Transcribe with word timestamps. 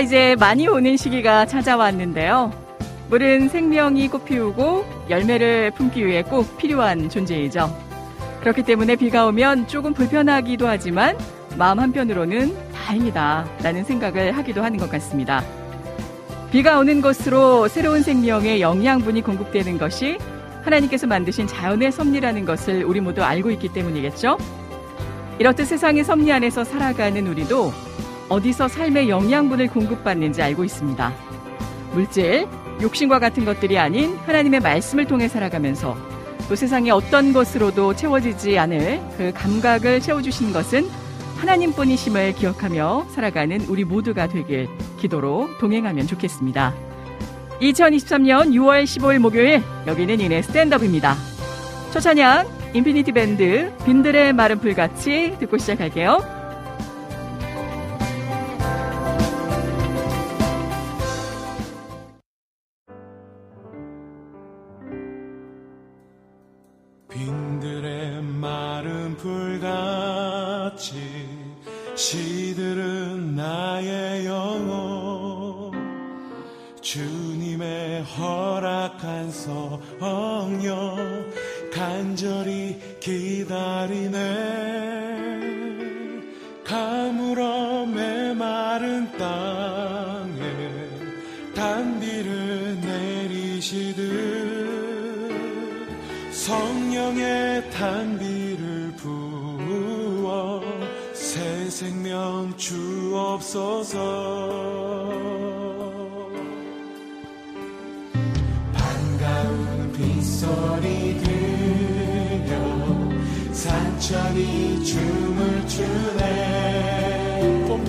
이제 0.00 0.34
많이 0.38 0.66
오는 0.66 0.96
시기가 0.96 1.46
찾아왔는데요. 1.46 2.52
물은 3.10 3.48
생명이 3.48 4.08
꽃피우고 4.08 4.84
열매를 5.10 5.72
품기 5.72 6.06
위해 6.06 6.22
꼭 6.22 6.56
필요한 6.56 7.08
존재이죠. 7.10 7.70
그렇기 8.40 8.62
때문에 8.62 8.96
비가 8.96 9.26
오면 9.26 9.68
조금 9.68 9.92
불편하기도 9.92 10.66
하지만 10.66 11.18
마음 11.56 11.80
한편으로는 11.80 12.56
다행이다 12.72 13.46
라는 13.62 13.84
생각을 13.84 14.32
하기도 14.32 14.62
하는 14.62 14.78
것 14.78 14.88
같습니다. 14.90 15.44
비가 16.50 16.78
오는 16.78 17.02
곳으로 17.02 17.68
새로운 17.68 18.02
생명의 18.02 18.60
영양분이 18.60 19.22
공급되는 19.22 19.76
것이 19.76 20.18
하나님께서 20.62 21.06
만드신 21.06 21.46
자연의 21.46 21.92
섭리라는 21.92 22.44
것을 22.44 22.84
우리 22.84 23.00
모두 23.00 23.22
알고 23.22 23.50
있기 23.50 23.68
때문이겠죠? 23.72 24.38
이렇듯 25.38 25.66
세상의 25.66 26.04
섭리 26.04 26.32
안에서 26.32 26.64
살아가는 26.64 27.26
우리도 27.26 27.72
어디서 28.30 28.68
삶의 28.68 29.10
영양분을 29.10 29.68
공급받는지 29.68 30.40
알고 30.40 30.64
있습니다. 30.64 31.12
물질, 31.92 32.46
욕심과 32.80 33.18
같은 33.18 33.44
것들이 33.44 33.78
아닌 33.78 34.16
하나님의 34.24 34.60
말씀을 34.60 35.04
통해 35.04 35.28
살아가면서 35.28 35.96
또 36.48 36.54
세상의 36.56 36.92
어떤 36.92 37.32
것으로도 37.32 37.94
채워지지 37.94 38.58
않을 38.58 39.00
그 39.18 39.32
감각을 39.34 40.00
채워주시는 40.00 40.52
것은 40.52 40.88
하나님뿐이심을 41.38 42.34
기억하며 42.34 43.06
살아가는 43.10 43.60
우리 43.62 43.84
모두가 43.84 44.28
되길 44.28 44.68
기도로 44.98 45.50
동행하면 45.58 46.06
좋겠습니다. 46.06 46.74
2023년 47.60 48.52
6월 48.52 48.84
15일 48.84 49.18
목요일 49.18 49.62
여기는 49.86 50.20
이내 50.20 50.40
스탠드업입니다. 50.42 51.16
첫 51.90 52.00
찬양 52.00 52.46
인피니티 52.74 53.12
밴드 53.12 53.72
빈들의 53.84 54.32
마른 54.34 54.60
불같이 54.60 55.36
듣고 55.40 55.58
시작할게요. 55.58 56.39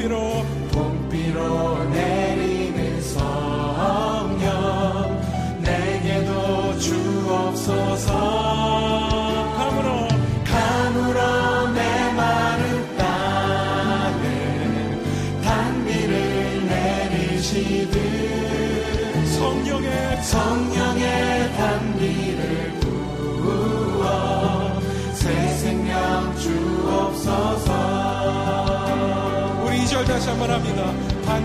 봄비로 0.01 0.45
봄비로 0.71 1.83
내 1.91 2.10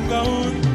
반가 0.08 0.65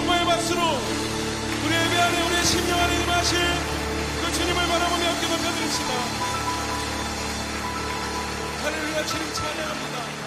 영광의 0.00 0.24
박수로 0.24 0.60
우리 0.60 1.74
예배 1.74 2.00
안에 2.00 2.26
우리의 2.26 2.42
심령 2.42 2.78
안에 2.78 3.02
임하실 3.02 3.38
그 3.38 4.32
주님을 4.32 4.66
바라보며 4.66 5.04
어깨 5.10 5.28
높여드립시다 5.28 5.92
할렐루야 8.62 9.04
주님 9.04 9.32
찬양합니다 9.34 10.20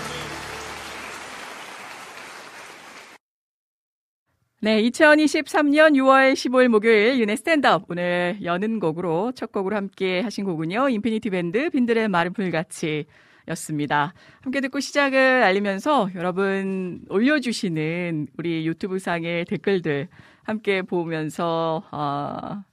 네, 4.61 4.81
2023년 4.83 5.95
6월 5.95 6.33
15일 6.33 6.67
목요일 6.69 7.19
이은혜의 7.19 7.35
스탠드업 7.37 7.85
오늘 7.89 8.37
여는 8.43 8.79
곡으로 8.79 9.33
첫 9.35 9.51
곡으로 9.51 9.75
함께 9.75 10.21
하신 10.21 10.45
곡은요. 10.45 10.87
인피니티 10.87 11.31
밴드 11.31 11.69
빈들의 11.69 12.07
마른 12.07 12.31
풀같이 12.31 13.05
였습니다. 13.49 14.13
함께 14.41 14.61
듣고 14.61 14.79
시작을 14.79 15.43
알리면서 15.43 16.09
여러분 16.15 17.01
올려주시는 17.09 18.27
우리 18.37 18.65
유튜브 18.65 18.99
상의 18.99 19.45
댓글들 19.45 20.07
함께 20.43 20.81
보면서 20.81 21.83
어, 21.91 22.63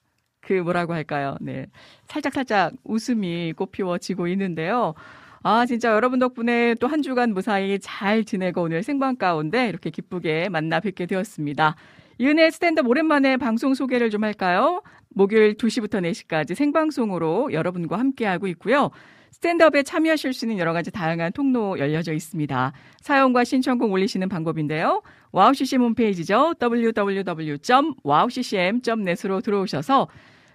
그 0.41 0.53
뭐라고 0.55 0.95
할까요? 0.95 1.37
네. 1.41 1.67
살짝살짝 2.07 2.75
웃음이 2.85 3.55
꽃피워지고 3.57 4.27
있는데요. 4.29 4.95
아, 5.43 5.65
진짜 5.67 5.91
여러분 5.91 6.19
덕분에 6.19 6.75
또 6.81 6.87
한 6.87 7.03
주간 7.03 7.33
무사히 7.33 7.79
잘 7.81 8.25
지내고 8.25 8.63
오늘 8.63 8.83
생방 8.83 9.17
가운데 9.17 9.69
이렇게 9.69 9.91
기쁘게 9.91 10.49
만나 10.51 10.81
뵙게 10.81 11.07
되었습니다. 11.07 11.77
이은혜 12.19 12.51
스탠드업 12.51 12.87
오랜만에 12.87 13.37
방송 13.39 13.73
소개를 13.75 14.11
좀 14.11 14.25
할까요? 14.25 14.83
목요일 15.09 15.55
2시부터 15.55 16.03
4시까지 16.03 16.55
생방송으로 16.55 17.53
여러분과 17.53 17.99
함께하고 17.99 18.47
있고요. 18.49 18.91
스탠드업에 19.31 19.83
참여하실 19.83 20.33
수 20.33 20.45
있는 20.45 20.59
여러 20.59 20.73
가지 20.73 20.91
다양한 20.91 21.33
통로 21.33 21.79
열려져 21.79 22.13
있습니다. 22.13 22.73
사연과 23.01 23.45
신청곡 23.45 23.93
올리시는 23.93 24.29
방법인데요. 24.29 25.03
와우CCM 25.33 25.83
홈페이지죠. 25.83 26.55
www.wowccm.net으로 26.61 29.41
들어오셔서 29.41 30.09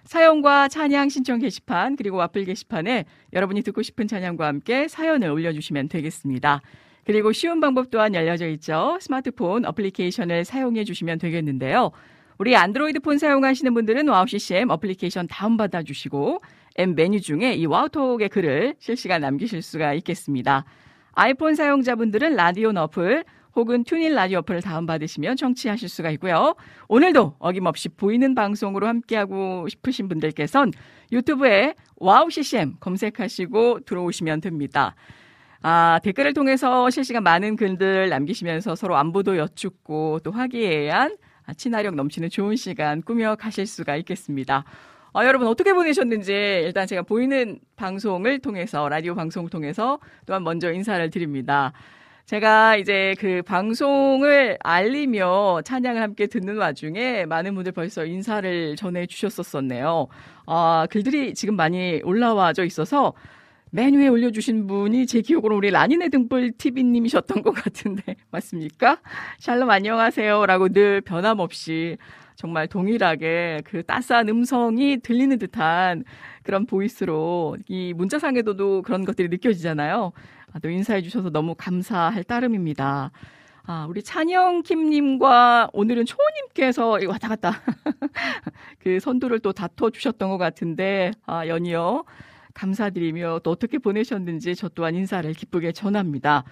사연과 0.04 0.68
찬양 0.68 1.08
신청 1.08 1.40
게시판 1.40 1.96
그리고 1.96 2.18
와플 2.18 2.44
게시판에 2.44 3.06
여러분이 3.32 3.62
듣고 3.62 3.82
싶은 3.82 4.06
찬양과 4.06 4.46
함께 4.46 4.86
사연을 4.86 5.30
올려주시면 5.30 5.88
되겠습니다. 5.88 6.60
그리고 7.04 7.32
쉬운 7.32 7.60
방법 7.60 7.90
또한 7.90 8.14
열려져 8.14 8.46
있죠. 8.50 8.98
스마트폰 9.00 9.64
어플리케이션을 9.64 10.44
사용해 10.44 10.84
주시면 10.84 11.18
되겠는데요. 11.18 11.90
우리 12.38 12.54
안드로이드 12.54 13.00
폰 13.00 13.18
사용하시는 13.18 13.72
분들은 13.72 14.08
와우 14.08 14.26
CCM 14.26 14.68
어플리케이션 14.70 15.26
다운받아 15.26 15.84
주시고 15.84 16.42
앱 16.78 16.90
메뉴 16.94 17.20
중에 17.20 17.54
이 17.54 17.66
와우톡에 17.66 18.28
글을 18.28 18.74
실시간 18.78 19.22
남기실 19.22 19.62
수가 19.62 19.94
있겠습니다. 19.94 20.64
아이폰 21.12 21.54
사용자분들은 21.54 22.36
라디오 22.36 22.70
어플 22.74 23.24
혹은 23.54 23.84
튠인 23.84 24.14
라디오 24.14 24.40
어플을 24.40 24.60
다운받으시면 24.60 25.36
청취하실 25.36 25.88
수가 25.88 26.10
있고요. 26.12 26.54
오늘도 26.88 27.36
어김없이 27.38 27.88
보이는 27.88 28.34
방송으로 28.34 28.86
함께하고 28.86 29.66
싶으신 29.68 30.08
분들께선 30.08 30.72
유튜브에 31.10 31.74
와우 31.96 32.28
CCM 32.30 32.76
검색하시고 32.80 33.80
들어오시면 33.80 34.42
됩니다. 34.42 34.94
아, 35.62 35.98
댓글을 36.02 36.34
통해서 36.34 36.90
실시간 36.90 37.22
많은 37.22 37.56
글들 37.56 38.10
남기시면서 38.10 38.74
서로 38.74 38.96
안부도 38.96 39.38
여쭙고 39.38 40.20
또 40.22 40.30
화기애애한 40.30 41.16
친화력 41.56 41.94
넘치는 41.94 42.28
좋은 42.28 42.56
시간 42.56 43.00
꾸며 43.00 43.36
가실 43.36 43.66
수가 43.66 43.96
있겠습니다. 43.96 44.64
아, 45.18 45.24
여러분 45.24 45.48
어떻게 45.48 45.72
보내셨는지 45.72 46.30
일단 46.30 46.86
제가 46.86 47.00
보이는 47.00 47.58
방송을 47.76 48.38
통해서 48.38 48.86
라디오 48.86 49.14
방송을 49.14 49.48
통해서 49.48 49.98
또한 50.26 50.44
먼저 50.44 50.70
인사를 50.70 51.08
드립니다. 51.08 51.72
제가 52.26 52.76
이제 52.76 53.14
그 53.18 53.40
방송을 53.46 54.58
알리며 54.62 55.62
찬양을 55.64 56.02
함께 56.02 56.26
듣는 56.26 56.58
와중에 56.58 57.24
많은 57.24 57.54
분들 57.54 57.72
벌써 57.72 58.04
인사를 58.04 58.76
전해 58.76 59.06
주셨었었네요. 59.06 60.08
아, 60.44 60.86
글들이 60.90 61.32
지금 61.32 61.56
많이 61.56 62.02
올라와져 62.04 62.66
있어서 62.66 63.14
맨 63.70 63.94
위에 63.94 64.08
올려주신 64.08 64.66
분이 64.66 65.06
제 65.06 65.22
기억으로 65.22 65.56
우리 65.56 65.70
라니네 65.70 66.10
등불 66.10 66.52
TV님이셨던 66.58 67.40
것 67.42 67.52
같은데 67.52 68.16
맞습니까? 68.30 68.98
샬롬 69.38 69.70
안녕하세요라고 69.70 70.68
늘 70.74 71.00
변함없이 71.00 71.96
정말 72.36 72.68
동일하게 72.68 73.62
그 73.64 73.82
따스한 73.82 74.28
음성이 74.28 74.98
들리는 74.98 75.38
듯한 75.38 76.04
그런 76.42 76.66
보이스로 76.66 77.56
이 77.66 77.94
문자상에도도 77.94 78.82
그런 78.82 79.04
것들이 79.04 79.28
느껴지잖아요. 79.28 80.12
아, 80.52 80.58
또 80.60 80.70
인사해 80.70 81.02
주셔서 81.02 81.30
너무 81.30 81.54
감사할 81.56 82.22
따름입니다. 82.24 83.10
아, 83.68 83.86
우리 83.88 84.02
찬영킴님과 84.02 85.70
오늘은 85.72 86.04
초호님께서 86.04 86.98
왔다 87.08 87.28
갔다 87.28 87.52
그 88.78 89.00
선두를 89.00 89.40
또 89.40 89.52
다퉈 89.52 89.90
주셨던 89.90 90.28
것 90.28 90.38
같은데 90.38 91.10
아, 91.24 91.48
연이어 91.48 92.04
감사드리며 92.54 93.40
또 93.42 93.50
어떻게 93.50 93.78
보내셨는지 93.78 94.54
저 94.54 94.68
또한 94.68 94.94
인사를 94.94 95.30
기쁘게 95.32 95.72
전합니다. 95.72 96.44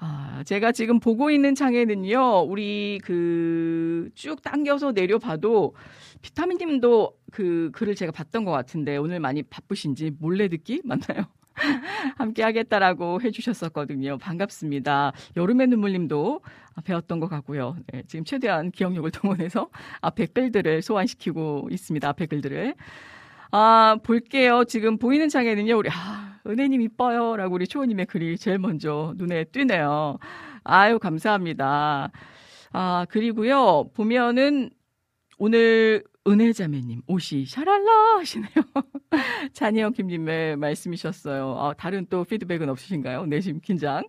아, 0.00 0.42
제가 0.46 0.72
지금 0.72 1.00
보고 1.00 1.30
있는 1.30 1.54
창에는요, 1.54 2.42
우리 2.48 3.00
그 3.04 4.10
쭉 4.14 4.42
당겨서 4.42 4.92
내려봐도 4.92 5.74
비타민님도 6.22 7.12
그 7.32 7.70
글을 7.72 7.94
제가 7.94 8.10
봤던 8.12 8.44
것 8.44 8.50
같은데 8.52 8.96
오늘 8.96 9.20
많이 9.20 9.42
바쁘신지 9.42 10.12
몰래 10.18 10.48
듣기 10.48 10.82
맞나요? 10.84 11.24
함께 12.16 12.42
하겠다라고 12.42 13.20
해주셨었거든요. 13.22 14.18
반갑습니다. 14.18 15.12
여름의 15.36 15.66
눈물님도 15.68 16.40
배웠던 16.84 17.20
것 17.20 17.28
같고요. 17.28 17.76
네, 17.92 18.02
지금 18.06 18.24
최대한 18.24 18.70
기억력을 18.70 19.10
동원해서 19.10 19.68
앞에 20.00 20.26
글들을 20.26 20.82
소환시키고 20.82 21.68
있습니다. 21.70 22.08
앞에 22.08 22.26
글들을. 22.26 22.74
아, 23.50 23.96
볼게요. 24.02 24.64
지금 24.64 24.98
보이는 24.98 25.28
창에는요, 25.28 25.76
우리, 25.76 25.88
아, 25.90 26.27
은혜님 26.48 26.80
이뻐요. 26.80 27.36
라고 27.36 27.54
우리 27.54 27.66
초호님의 27.66 28.06
글이 28.06 28.38
제일 28.38 28.58
먼저 28.58 29.12
눈에 29.16 29.44
띄네요. 29.44 30.18
아유, 30.64 30.98
감사합니다. 30.98 32.10
아, 32.72 33.06
그리고요, 33.08 33.90
보면은 33.94 34.70
오늘 35.38 36.04
은혜자매님, 36.26 37.02
옷이 37.06 37.46
샤랄라 37.46 38.18
하시네요. 38.18 38.50
잔이영 39.54 39.92
김님의 39.92 40.56
말씀이셨어요. 40.56 41.56
아, 41.58 41.74
다른 41.74 42.06
또 42.10 42.24
피드백은 42.24 42.68
없으신가요? 42.68 43.26
내심 43.26 43.60
긴장. 43.60 44.04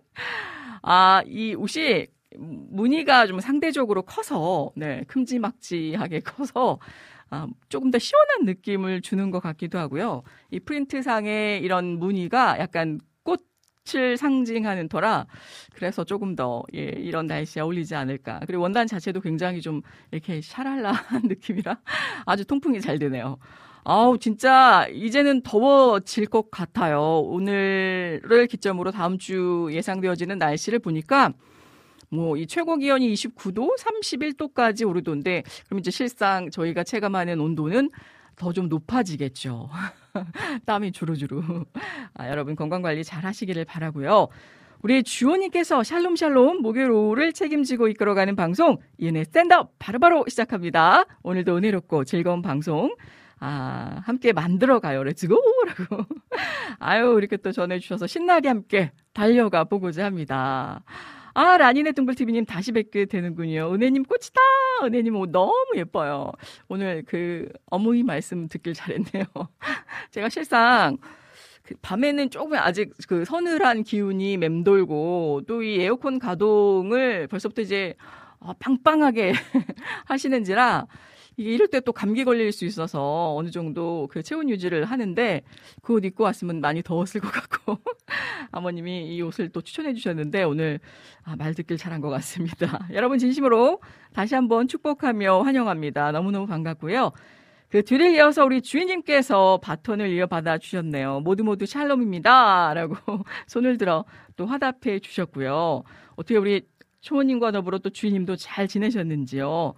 아, 0.82 1.22
이 1.26 1.54
옷이 1.54 2.08
무늬가 2.36 3.26
좀 3.26 3.40
상대적으로 3.40 4.02
커서, 4.02 4.70
네, 4.76 5.02
큼지막지하게 5.06 6.20
커서, 6.20 6.78
아, 7.30 7.46
조금 7.68 7.90
더 7.90 7.98
시원한 7.98 8.44
느낌을 8.44 9.02
주는 9.02 9.30
것 9.30 9.40
같기도 9.40 9.78
하고요. 9.78 10.22
이 10.50 10.58
프린트상의 10.58 11.62
이런 11.62 11.98
무늬가 11.98 12.58
약간 12.58 13.00
꽃을 13.22 14.16
상징하는 14.16 14.88
터라 14.88 15.26
그래서 15.74 16.04
조금 16.04 16.34
더 16.34 16.64
예, 16.74 16.80
이런 16.80 17.28
날씨에 17.28 17.62
어울리지 17.62 17.94
않을까. 17.94 18.40
그리고 18.46 18.62
원단 18.64 18.88
자체도 18.88 19.20
굉장히 19.20 19.60
좀 19.60 19.80
이렇게 20.10 20.40
샤랄라한 20.40 21.22
느낌이라 21.30 21.78
아주 22.26 22.44
통풍이 22.44 22.80
잘 22.80 22.98
되네요. 22.98 23.38
아우 23.84 24.18
진짜 24.18 24.86
이제는 24.88 25.42
더워질 25.42 26.26
것 26.26 26.50
같아요. 26.50 27.20
오늘을 27.20 28.46
기점으로 28.48 28.90
다음 28.90 29.18
주 29.18 29.68
예상되어지는 29.70 30.36
날씨를 30.38 30.80
보니까 30.80 31.32
뭐 32.10 32.36
이 32.36 32.46
최고 32.46 32.76
기온이 32.76 33.12
29도, 33.14 33.76
31도까지 33.78 34.88
오르던데 34.88 35.42
그럼 35.66 35.80
이제 35.80 35.90
실상 35.90 36.50
저희가 36.50 36.84
체감하는 36.84 37.40
온도는 37.40 37.90
더 38.36 38.52
좀 38.52 38.68
높아지겠죠. 38.68 39.68
땀이 40.66 40.92
주르주르. 40.92 41.42
아, 42.14 42.28
여러분 42.28 42.56
건강 42.56 42.82
관리 42.82 43.04
잘 43.04 43.24
하시기를 43.24 43.64
바라고요. 43.66 44.28
우리 44.82 45.02
주호님께서 45.02 45.82
샬롬샬롬 45.82 46.62
목요일 46.62 46.90
오후를 46.90 47.34
책임지고 47.34 47.88
이끌어가는 47.88 48.34
방송 48.36 48.78
이은혜 48.98 49.24
스탠드업 49.24 49.72
바로바로 49.78 50.24
시작합니다. 50.26 51.04
오늘도 51.22 51.58
은혜롭고 51.58 52.04
즐거운 52.04 52.40
방송 52.40 52.94
아, 53.40 54.00
함께 54.04 54.32
만들어가요. 54.32 55.02
Let's 55.04 55.23
go! 55.23 55.34
라고. 55.66 56.04
아유, 56.78 57.16
이렇게 57.18 57.36
또 57.38 57.52
전해주셔서 57.52 58.06
신나게 58.06 58.48
함께 58.48 58.92
달려가 59.12 59.64
보고자 59.64 60.04
합니다. 60.06 60.82
아, 61.34 61.56
라니네 61.56 61.92
등불TV님 61.92 62.44
다시 62.44 62.72
뵙게 62.72 63.04
되는군요. 63.06 63.72
은혜님 63.72 64.04
꽃이다! 64.04 64.40
은혜님 64.84 65.16
옷 65.16 65.30
너무 65.30 65.54
예뻐요. 65.76 66.32
오늘 66.68 67.04
그 67.06 67.48
어머니 67.66 68.02
말씀 68.02 68.48
듣길 68.48 68.74
잘했네요. 68.74 69.24
제가 70.10 70.28
실상 70.28 70.96
그 71.62 71.74
밤에는 71.82 72.30
조금 72.30 72.56
아직 72.58 72.92
그 73.08 73.24
서늘한 73.24 73.84
기운이 73.84 74.36
맴돌고 74.38 75.42
또 75.46 75.62
이 75.62 75.80
에어컨 75.80 76.18
가동을 76.18 77.28
벌써부터 77.28 77.62
이제 77.62 77.94
어, 78.40 78.52
빵빵하게 78.54 79.32
하시는지라 80.06 80.86
이게 81.36 81.50
이럴 81.52 81.68
때 81.68 81.80
또 81.80 81.92
감기 81.92 82.24
걸릴 82.24 82.52
수 82.52 82.64
있어서 82.66 83.34
어느 83.36 83.50
정도 83.50 84.06
그 84.10 84.22
체온 84.22 84.50
유지를 84.50 84.84
하는데 84.84 85.42
그 85.82 85.94
옷 85.94 86.04
입고 86.04 86.24
왔으면 86.24 86.60
많이 86.60 86.82
더웠을 86.82 87.20
것 87.20 87.30
같고 87.32 87.78
아버님이 88.52 89.14
이 89.14 89.22
옷을 89.22 89.48
또 89.50 89.60
추천해 89.62 89.94
주셨는데 89.94 90.42
오늘 90.44 90.80
아, 91.24 91.36
말 91.36 91.54
듣길 91.54 91.76
잘한 91.78 92.00
것 92.00 92.08
같습니다. 92.10 92.86
여러분 92.92 93.18
진심으로 93.18 93.80
다시 94.12 94.34
한번 94.34 94.68
축복하며 94.68 95.42
환영합니다. 95.42 96.12
너무너무 96.12 96.46
반갑고요. 96.46 97.12
그 97.68 97.84
뒤를 97.84 98.14
이어서 98.14 98.44
우리 98.44 98.62
주인님께서 98.62 99.60
바톤을 99.62 100.10
이어받아 100.10 100.58
주셨네요. 100.58 101.20
모두 101.20 101.44
모두 101.44 101.66
샬롬입니다. 101.66 102.74
라고 102.74 102.96
손을 103.46 103.78
들어 103.78 104.04
또 104.36 104.46
화답해 104.46 104.98
주셨고요. 105.00 105.84
어떻게 106.16 106.36
우리 106.36 106.62
초모님과 107.00 107.52
더불어 107.52 107.78
또 107.78 107.90
주인님도 107.90 108.36
잘 108.36 108.66
지내셨는지요. 108.68 109.74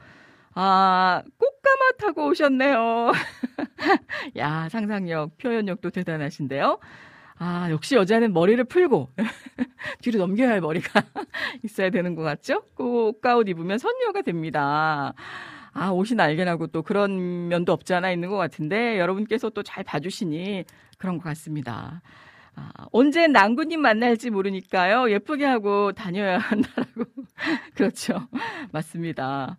아, 0.55 1.23
꽃가마 1.39 1.93
타고 1.99 2.27
오셨네요. 2.29 3.13
야, 4.37 4.69
상상력, 4.69 5.39
표현력도 5.39 5.91
대단하신데요. 5.91 6.79
아, 7.39 7.69
역시 7.71 7.97
여자는 7.97 8.33
머리를 8.33 8.63
풀고 8.65 9.11
뒤로 10.03 10.19
넘겨야 10.21 10.51
할 10.51 10.61
머리가 10.61 11.03
있어야 11.65 11.91
되는 11.91 12.15
것 12.15 12.23
같죠? 12.23 12.63
꽃가옷 12.75 13.49
입으면 13.49 13.79
선녀가 13.79 14.23
됩니다. 14.23 15.15
아, 15.73 15.89
옷이 15.91 16.15
날개나고 16.17 16.67
또 16.69 16.83
그런 16.83 17.49
면도 17.49 17.73
없지 17.73 17.95
않아 17.95 18.11
있는 18.13 18.29
것 18.29 18.37
같은데 18.37 18.99
여러분께서 18.99 19.49
또 19.51 19.63
잘 19.63 19.83
봐주시니 19.85 20.65
그런 20.99 21.17
것 21.19 21.25
같습니다. 21.25 22.03
아, 22.55 22.71
언제 22.93 23.27
낭구님 23.27 23.81
만날지 23.81 24.29
모르니까요. 24.31 25.11
예쁘게 25.11 25.47
하고 25.47 25.93
다녀야 25.93 26.37
한다라고. 26.39 27.05
그렇죠. 27.75 28.29
맞습니다. 28.71 29.57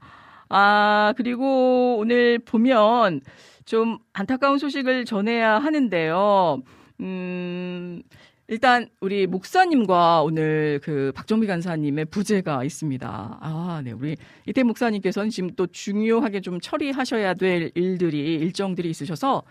아, 0.49 1.13
그리고 1.17 1.97
오늘 1.97 2.39
보면 2.39 3.21
좀 3.65 3.97
안타까운 4.13 4.57
소식을 4.57 5.05
전해야 5.05 5.59
하는데요. 5.59 6.61
음, 7.01 8.03
일단 8.47 8.87
우리 8.99 9.25
목사님과 9.25 10.21
오늘 10.21 10.79
그 10.83 11.11
박정미 11.15 11.47
간사님의 11.47 12.05
부재가 12.05 12.63
있습니다. 12.63 13.39
아, 13.41 13.81
네. 13.83 13.93
우리 13.93 14.17
이태 14.45 14.63
목사님께서는 14.63 15.29
지금 15.29 15.49
또 15.55 15.65
중요하게 15.65 16.41
좀 16.41 16.59
처리하셔야 16.59 17.35
될 17.35 17.71
일들이 17.73 18.35
일정들이 18.35 18.89
있으셔서 18.89 19.43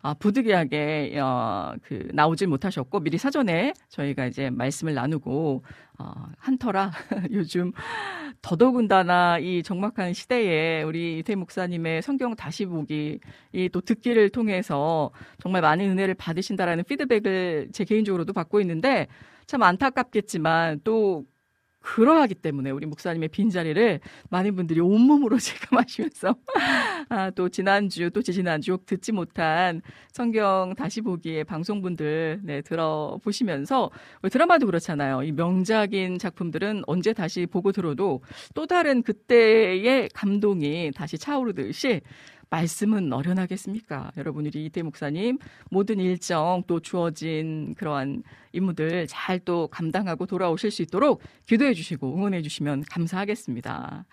아, 0.00 0.14
부득이하게 0.14 1.18
어, 1.20 1.74
그 1.82 2.08
나오질 2.12 2.48
못하셨고 2.48 3.00
미리 3.00 3.18
사전에 3.18 3.72
저희가 3.88 4.26
이제 4.26 4.50
말씀을 4.50 4.94
나누고 4.94 5.64
어, 5.98 6.12
한터라 6.38 6.92
요즘 7.32 7.72
더더군다나 8.42 9.38
이 9.38 9.62
적막한 9.62 10.12
시대에 10.14 10.82
우리 10.84 11.18
이태 11.18 11.34
목사님의 11.34 12.02
성경 12.02 12.36
다시 12.36 12.66
보기 12.66 13.18
이 13.52 13.68
또 13.72 13.80
듣기를 13.80 14.30
통해서 14.30 15.10
정말 15.40 15.62
많은 15.62 15.90
은혜를 15.90 16.14
받으신다라는 16.14 16.84
피드백을 16.84 17.68
제 17.72 17.84
개인적으로도 17.84 18.32
받고 18.32 18.60
있는데 18.60 19.06
참 19.46 19.62
안타깝겠지만 19.62 20.80
또 20.84 21.24
그러하기 21.94 22.34
때문에 22.34 22.70
우리 22.70 22.84
목사님의 22.84 23.30
빈자리를 23.30 24.00
많은 24.28 24.56
분들이 24.56 24.80
온몸으로 24.80 25.38
체감하시면서 25.40 26.36
아, 27.08 27.30
또 27.30 27.48
지난주 27.48 28.10
또 28.10 28.20
지지난주 28.20 28.78
듣지 28.84 29.12
못한 29.12 29.80
성경 30.12 30.74
다시 30.76 31.00
보기의 31.00 31.44
방송분들 31.44 32.40
네, 32.42 32.60
들어보시면서 32.60 33.90
드라마도 34.30 34.66
그렇잖아요. 34.66 35.22
이 35.22 35.32
명작인 35.32 36.18
작품들은 36.18 36.82
언제 36.86 37.14
다시 37.14 37.46
보고 37.46 37.72
들어도 37.72 38.22
또 38.54 38.66
다른 38.66 39.02
그때의 39.02 40.10
감동이 40.12 40.90
다시 40.94 41.16
차오르듯이 41.16 42.02
말씀은 42.50 43.12
어련하겠습니까? 43.12 44.12
여러분, 44.16 44.46
우리 44.46 44.66
이태 44.66 44.82
목사님 44.82 45.38
모든 45.70 45.98
일정 46.00 46.62
또 46.66 46.80
주어진 46.80 47.74
그러한 47.76 48.22
임무들 48.52 49.06
잘 49.08 49.38
또 49.44 49.68
감당하고 49.68 50.26
돌아오실 50.26 50.70
수 50.70 50.82
있도록 50.82 51.22
기도해 51.46 51.72
주시고 51.72 52.14
응원해 52.14 52.42
주시면 52.42 52.84
감사하겠습니다. 52.90 54.04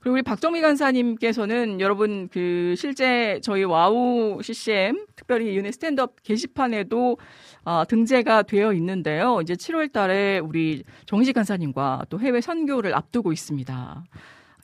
그리고 0.00 0.14
우리 0.14 0.22
박정미 0.22 0.60
간사님께서는 0.60 1.80
여러분 1.80 2.28
그 2.28 2.74
실제 2.76 3.40
저희 3.42 3.64
와우 3.64 4.42
CCM 4.42 5.06
특별히 5.16 5.56
은혜 5.56 5.72
스탠드업 5.72 6.22
게시판에도 6.22 7.16
어, 7.64 7.84
등재가 7.88 8.42
되어 8.42 8.74
있는데요. 8.74 9.40
이제 9.40 9.54
7월 9.54 9.90
달에 9.90 10.40
우리 10.40 10.82
정식 11.06 11.32
간사님과 11.32 12.06
또 12.10 12.20
해외 12.20 12.42
선교를 12.42 12.94
앞두고 12.94 13.32
있습니다. 13.32 14.04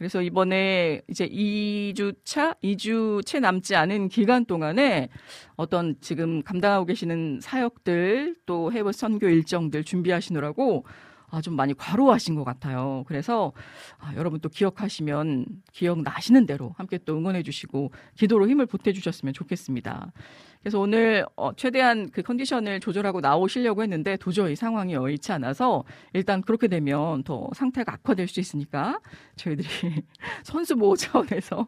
그래서 0.01 0.23
이번에 0.23 1.03
이제 1.09 1.29
2주차, 1.29 2.57
2주 2.63 3.23
채 3.27 3.39
남지 3.39 3.77
않은 3.77 4.09
기간 4.09 4.47
동안에 4.47 5.11
어떤 5.57 5.95
지금 6.01 6.43
감당하고 6.43 6.87
계시는 6.87 7.41
사역들 7.43 8.37
또 8.47 8.73
해외 8.73 8.93
선교 8.93 9.29
일정들 9.29 9.85
준비하시느라고 9.85 10.87
아, 11.29 11.43
좀 11.43 11.55
많이 11.55 11.75
과로하신 11.75 12.35
것 12.35 12.45
같아요. 12.45 13.05
그래서 13.09 13.53
아, 13.99 14.15
여러분 14.17 14.41
또 14.41 14.49
기억하시면 14.49 15.45
기억나시는 15.75 16.47
대로 16.47 16.75
함께 16.79 16.97
또 17.05 17.19
응원해 17.19 17.43
주시고 17.43 17.93
기도로 18.17 18.49
힘을 18.49 18.65
보태 18.65 18.95
주셨으면 18.95 19.35
좋겠습니다. 19.35 20.13
그래서 20.63 20.79
오늘 20.79 21.27
어, 21.37 21.53
최대한 21.55 22.09
그 22.11 22.23
컨디션을 22.23 22.81
조절하고 22.81 23.21
나오시려고 23.21 23.83
했는데 23.83 24.17
도저히 24.17 24.55
상황이 24.55 24.95
여의치 24.95 25.33
않아서 25.33 25.85
일단 26.13 26.43
그렇게 26.43 26.69
되면 26.69 27.23
더 27.25 27.49
상태가 27.55 27.95
악화될 27.95 28.29
수 28.29 28.41
있으니까 28.41 29.01
저희들이 29.37 29.69
선수 30.45 30.77
보호 30.77 30.97
차원에서 30.97 31.67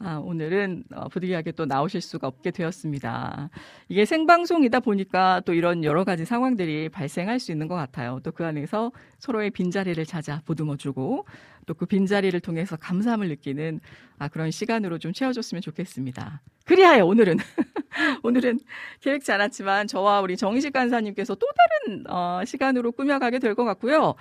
아, 0.00 0.16
오늘은 0.16 0.84
어, 0.94 1.08
부득이하게 1.08 1.52
또 1.52 1.64
나오실 1.64 2.00
수가 2.00 2.26
없게 2.26 2.50
되었습니다. 2.50 3.50
이게 3.88 4.04
생방송이다 4.04 4.80
보니까 4.80 5.40
또 5.44 5.54
이런 5.54 5.84
여러 5.84 6.04
가지 6.04 6.24
상황들이 6.24 6.88
발생할 6.88 7.38
수 7.38 7.52
있는 7.52 7.68
것 7.68 7.76
같아요. 7.76 8.20
또 8.22 8.32
그 8.32 8.44
안에서 8.44 8.92
서로의 9.18 9.50
빈자리를 9.50 10.04
찾아 10.04 10.42
보듬어주고 10.44 11.26
또 11.66 11.74
그 11.74 11.86
빈자리를 11.86 12.38
통해서 12.40 12.76
감사함을 12.76 13.28
느끼는 13.28 13.80
아, 14.18 14.28
그런 14.28 14.50
시간으로 14.50 14.98
좀 14.98 15.12
채워줬으면 15.12 15.62
좋겠습니다. 15.62 16.40
그리하여 16.64 17.04
오늘은 17.04 17.38
오늘은 18.22 18.60
계획치 19.00 19.32
않았지만 19.32 19.86
저와 19.86 20.20
우리 20.20 20.36
정식 20.36 20.72
간사님께서 20.72 21.34
또 21.34 21.46
다른 21.84 22.04
어, 22.08 22.42
시간으로 22.44 22.92
꾸며가게 22.92 23.38
될 23.38 23.54
것 23.54 23.64
같고요. 23.64 24.14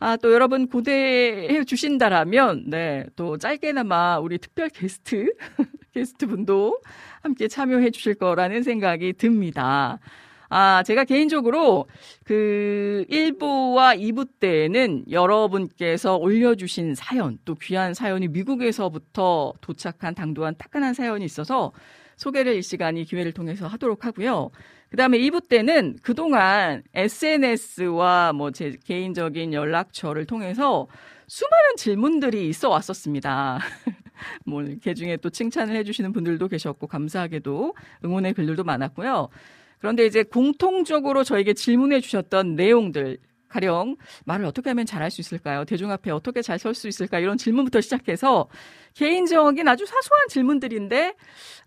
아, 0.00 0.16
또 0.16 0.32
여러분 0.32 0.68
고대해 0.68 1.64
주신다라면, 1.64 2.64
네, 2.70 3.04
또 3.16 3.36
짧게나마 3.36 4.20
우리 4.20 4.38
특별 4.38 4.68
게스트, 4.68 5.34
게스트 5.92 6.26
분도 6.28 6.80
함께 7.22 7.48
참여해 7.48 7.90
주실 7.90 8.14
거라는 8.14 8.62
생각이 8.62 9.14
듭니다. 9.14 9.98
아, 10.50 10.82
제가 10.84 11.04
개인적으로 11.04 11.86
그 12.24 13.04
1부와 13.10 13.98
2부 14.00 14.28
때는 14.40 15.04
여러분께서 15.10 16.16
올려주신 16.16 16.94
사연, 16.94 17.38
또 17.44 17.54
귀한 17.56 17.92
사연이 17.94 18.28
미국에서부터 18.28 19.52
도착한 19.60 20.14
당도한 20.14 20.54
따끈한 20.56 20.94
사연이 20.94 21.24
있어서 21.24 21.72
소개를 22.16 22.56
이 22.56 22.62
시간이 22.62 23.04
기회를 23.04 23.32
통해서 23.32 23.66
하도록 23.68 24.04
하고요. 24.04 24.50
그 24.90 24.96
다음에 24.96 25.18
2부 25.18 25.48
때는 25.48 25.98
그동안 26.02 26.82
SNS와 26.94 28.32
뭐 28.32 28.50
제 28.50 28.76
개인적인 28.86 29.52
연락처를 29.52 30.24
통해서 30.24 30.88
수많은 31.26 31.76
질문들이 31.76 32.48
있어 32.48 32.70
왔었습니다. 32.70 33.58
뭐, 34.46 34.64
개 34.82 34.94
중에 34.94 35.18
또 35.18 35.28
칭찬을 35.30 35.76
해주시는 35.76 36.12
분들도 36.12 36.48
계셨고, 36.48 36.86
감사하게도 36.86 37.74
응원의 38.04 38.32
글들도 38.32 38.64
많았고요. 38.64 39.28
그런데 39.78 40.06
이제 40.06 40.22
공통적으로 40.22 41.24
저에게 41.24 41.54
질문해 41.54 42.00
주셨던 42.00 42.56
내용들, 42.56 43.18
가령 43.48 43.96
말을 44.26 44.44
어떻게 44.44 44.70
하면 44.70 44.84
잘할 44.86 45.10
수 45.10 45.20
있을까요? 45.22 45.64
대중 45.64 45.90
앞에 45.90 46.10
어떻게 46.10 46.42
잘 46.42 46.58
설 46.58 46.74
수 46.74 46.86
있을까? 46.88 47.18
이런 47.18 47.38
질문부터 47.38 47.80
시작해서 47.80 48.48
개인적인 48.94 49.66
아주 49.66 49.86
사소한 49.86 50.28
질문들인데 50.28 51.14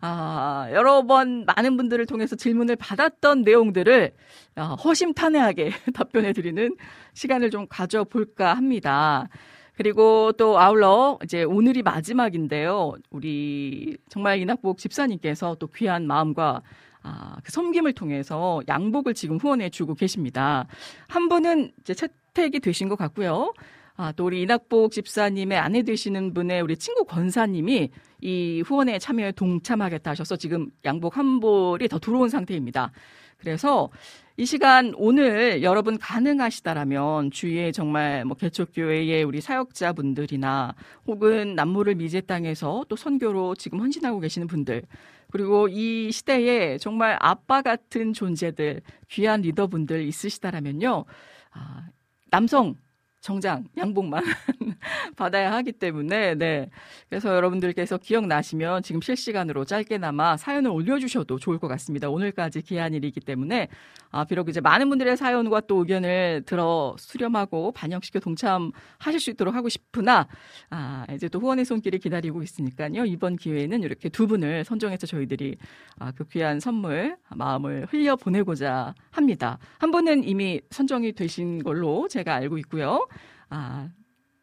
아, 0.02 0.70
여러 0.74 1.04
번 1.06 1.46
많은 1.46 1.78
분들을 1.78 2.06
통해서 2.06 2.36
질문을 2.36 2.76
받았던 2.76 3.42
내용들을 3.42 4.12
아, 4.56 4.64
허심탄회하게 4.76 5.72
답변해 5.96 6.34
드리는 6.34 6.76
시간을 7.14 7.50
좀 7.50 7.66
가져볼까 7.68 8.54
합니다. 8.54 9.28
그리고 9.74 10.32
또 10.34 10.60
아울러 10.60 11.18
이제 11.24 11.44
오늘이 11.44 11.82
마지막인데요. 11.82 12.94
우리 13.10 13.98
정말 14.10 14.40
이낙복 14.40 14.78
집사님께서 14.78 15.56
또 15.56 15.68
귀한 15.68 16.06
마음과 16.06 16.62
아, 17.04 17.38
그 17.44 17.52
섬김을 17.52 17.94
통해서 17.94 18.62
양복을 18.68 19.14
지금 19.14 19.38
후원해 19.38 19.70
주고 19.70 19.96
계십니다. 19.96 20.68
한 21.08 21.30
분은 21.30 21.72
이제 21.82 21.94
채택이 21.94 22.60
되신 22.60 22.90
것 22.90 22.96
같고요. 22.96 23.54
아, 23.96 24.12
또 24.14 24.26
우리 24.26 24.42
이낙복 24.42 24.92
집사님의 24.92 25.58
아내 25.58 25.84
되시는 25.84 26.34
분의 26.34 26.62
우리 26.62 26.78
친구 26.78 27.06
권사님이 27.06 27.90
이 28.22 28.64
후원에 28.66 29.00
참여에 29.00 29.34
동참하겠다 29.34 30.12
하셔서 30.12 30.36
지금 30.36 30.72
양복 30.86 31.18
한 31.18 31.40
벌이 31.40 31.88
더 31.88 32.00
들어온 32.00 32.30
상태입니다. 32.30 32.92
그래서 33.38 33.90
이 34.38 34.46
시간 34.46 34.94
오늘 34.96 35.62
여러분 35.62 35.98
가능하시다라면 35.98 37.32
주위에 37.32 37.72
정말 37.72 38.24
뭐 38.24 38.38
개척교회의 38.38 39.24
우리 39.24 39.42
사역자분들이나 39.42 40.74
혹은 41.06 41.56
남모를 41.56 41.96
미제 41.96 42.22
땅에서 42.22 42.86
또 42.88 42.96
선교로 42.96 43.56
지금 43.56 43.82
헌신하고 43.82 44.20
계시는 44.20 44.48
분들 44.48 44.84
그리고 45.32 45.68
이 45.70 46.12
시대에 46.12 46.78
정말 46.78 47.18
아빠 47.20 47.62
같은 47.62 48.14
존재들 48.14 48.82
귀한 49.10 49.42
리더분들 49.42 50.04
있으시다라면요. 50.04 51.06
아, 51.52 51.88
남성 52.30 52.76
정장, 53.22 53.66
양복만 53.78 54.24
받아야 55.16 55.54
하기 55.54 55.74
때문에, 55.74 56.34
네. 56.34 56.70
그래서 57.08 57.36
여러분들께서 57.36 58.00
기억나시면 58.00 58.82
지금 58.82 59.00
실시간으로 59.00 59.64
짧게나마 59.64 60.38
사연을 60.38 60.72
올려주셔도 60.72 61.38
좋을 61.38 61.60
것 61.60 61.68
같습니다. 61.68 62.10
오늘까지 62.10 62.64
기한일이기 62.64 63.20
때문에, 63.20 63.68
아, 64.10 64.26
비록 64.26 64.50
이제 64.50 64.60
많은 64.60 64.90
분들의 64.90 65.16
사연과 65.18 65.62
또 65.62 65.78
의견을 65.80 66.44
들어 66.48 66.96
수렴하고 66.98 67.72
반영시켜 67.74 68.20
동참하실 68.20 69.20
수 69.20 69.30
있도록 69.30 69.54
하고 69.54 69.70
싶으나, 69.70 70.28
아, 70.72 71.06
이제 71.14 71.30
또 71.30 71.40
후원의 71.40 71.66
손길이 71.66 72.00
기다리고 72.00 72.42
있으니까요. 72.42 73.06
이번 73.06 73.36
기회에는 73.36 73.84
이렇게 73.84 74.10
두 74.10 74.26
분을 74.26 74.66
선정해서 74.66 75.06
저희들이 75.06 75.58
아, 76.00 76.12
그 76.12 76.24
귀한 76.30 76.60
선물, 76.60 77.18
마음을 77.30 77.86
흘려 77.92 78.16
보내고자 78.16 78.96
합니다. 79.12 79.60
한 79.78 79.92
분은 79.92 80.24
이미 80.24 80.60
선정이 80.72 81.14
되신 81.14 81.64
걸로 81.64 82.08
제가 82.08 82.34
알고 82.34 82.58
있고요. 82.58 83.08
아, 83.52 83.90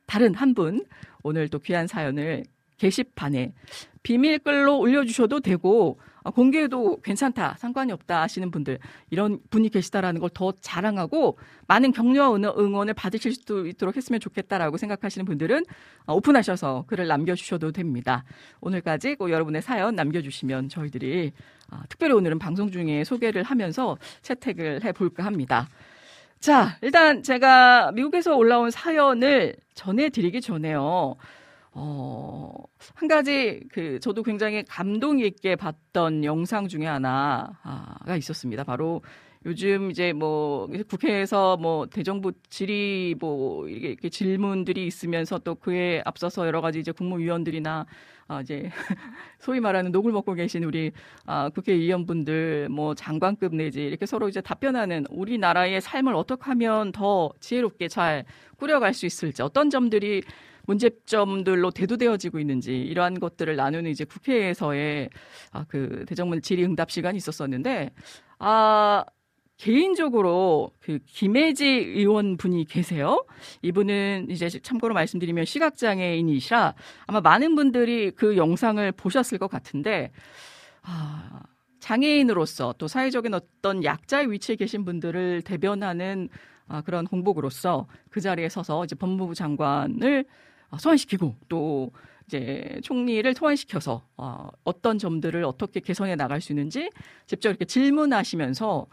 다른 0.06 0.34
한 0.34 0.54
분, 0.54 0.84
오늘 1.22 1.48
또 1.48 1.58
귀한 1.58 1.86
사연을 1.86 2.44
게시판에 2.76 3.52
비밀글로 4.04 4.78
올려주셔도 4.78 5.40
되고, 5.40 5.98
아, 6.22 6.30
공개해도 6.30 7.00
괜찮다, 7.00 7.56
상관이 7.58 7.90
없다 7.92 8.22
하시는 8.22 8.50
분들, 8.50 8.78
이런 9.10 9.40
분이 9.50 9.70
계시다라는 9.70 10.20
걸 10.20 10.30
더 10.34 10.52
자랑하고, 10.60 11.38
많은 11.66 11.90
격려와 11.92 12.36
응원을 12.36 12.94
받으실 12.94 13.32
수 13.32 13.66
있도록 13.66 13.96
했으면 13.96 14.20
좋겠다라고 14.20 14.76
생각하시는 14.76 15.24
분들은 15.24 15.64
어, 16.06 16.14
오픈하셔서 16.14 16.84
글을 16.86 17.06
남겨주셔도 17.08 17.72
됩니다. 17.72 18.24
오늘까지 18.60 19.16
꼭 19.16 19.30
여러분의 19.30 19.62
사연 19.62 19.96
남겨주시면 19.96 20.68
저희들이 20.68 21.32
아, 21.70 21.82
특별히 21.88 22.14
오늘은 22.14 22.38
방송 22.38 22.70
중에 22.70 23.04
소개를 23.04 23.42
하면서 23.42 23.98
채택을 24.22 24.84
해볼까 24.84 25.24
합니다. 25.24 25.68
자, 26.40 26.78
일단 26.82 27.22
제가 27.22 27.92
미국에서 27.92 28.36
올라온 28.36 28.70
사연을 28.70 29.56
전해드리기 29.74 30.40
전에요. 30.40 31.16
어, 31.72 32.52
한 32.94 33.08
가지, 33.08 33.60
그, 33.72 33.98
저도 34.00 34.22
굉장히 34.22 34.64
감동 34.64 35.18
있게 35.18 35.56
봤던 35.56 36.24
영상 36.24 36.68
중에 36.68 36.86
하나가 36.86 38.16
있었습니다. 38.16 38.64
바로 38.64 39.02
요즘 39.46 39.90
이제 39.90 40.12
뭐, 40.12 40.68
국회에서 40.88 41.56
뭐, 41.56 41.86
대정부 41.86 42.32
질의 42.50 43.16
뭐, 43.18 43.68
이렇게, 43.68 44.08
질문들이 44.08 44.86
있으면서 44.86 45.38
또 45.38 45.54
그에 45.56 46.02
앞서서 46.04 46.46
여러 46.46 46.60
가지 46.60 46.80
이제 46.80 46.92
국무위원들이나 46.92 47.86
아, 48.28 48.42
이제 48.42 48.70
소위 49.40 49.58
말하는 49.58 49.90
녹을 49.90 50.12
먹고 50.12 50.34
계신 50.34 50.62
우리 50.62 50.92
아, 51.24 51.48
국회의원분들 51.48 52.68
뭐 52.68 52.94
장관급 52.94 53.54
내지 53.54 53.82
이렇게 53.82 54.04
서로 54.04 54.28
이제 54.28 54.42
답변하는 54.42 55.06
우리나라의 55.08 55.80
삶을 55.80 56.14
어떻게 56.14 56.42
하면 56.44 56.92
더 56.92 57.32
지혜롭게 57.40 57.88
잘 57.88 58.26
꾸려갈 58.58 58.92
수 58.92 59.06
있을지 59.06 59.42
어떤 59.42 59.70
점들이 59.70 60.22
문제점들로 60.66 61.70
대두되어지고 61.70 62.38
있는지 62.38 62.78
이러한 62.78 63.18
것들을 63.18 63.56
나누는 63.56 63.90
이제 63.90 64.04
국회에서의 64.04 65.08
아, 65.52 65.64
그 65.66 66.04
대정문 66.06 66.42
질의응답 66.42 66.90
시간이 66.90 67.16
있었었는데 67.16 67.90
아 68.38 69.04
개인적으로 69.58 70.70
그 70.80 71.00
김혜지 71.04 71.66
의원 71.66 72.36
분이 72.36 72.64
계세요. 72.66 73.26
이분은 73.62 74.28
이제 74.30 74.48
참고로 74.48 74.94
말씀드리면 74.94 75.44
시각장애인이시라 75.44 76.74
아마 77.06 77.20
많은 77.20 77.56
분들이 77.56 78.12
그 78.12 78.36
영상을 78.36 78.90
보셨을 78.92 79.38
것 79.38 79.48
같은데 79.50 80.12
아, 80.82 81.42
장애인으로서 81.80 82.74
또 82.78 82.86
사회적인 82.86 83.34
어떤 83.34 83.82
약자의 83.82 84.30
위치에 84.30 84.54
계신 84.54 84.84
분들을 84.84 85.42
대변하는 85.42 86.28
아, 86.68 86.80
그런 86.82 87.04
공복으로서 87.04 87.88
그 88.10 88.20
자리에 88.20 88.48
서서 88.48 88.84
이제 88.84 88.94
법무부 88.94 89.34
장관을 89.34 90.24
소환시키고 90.78 91.34
또 91.48 91.90
이제 92.26 92.78
총리를 92.84 93.34
소환시켜서 93.34 94.06
어, 94.16 94.48
어떤 94.62 94.98
점들을 94.98 95.42
어떻게 95.44 95.80
개선해 95.80 96.14
나갈 96.14 96.40
수 96.40 96.52
있는지 96.52 96.90
직접 97.26 97.48
이렇게 97.48 97.64
질문하시면서 97.64 98.86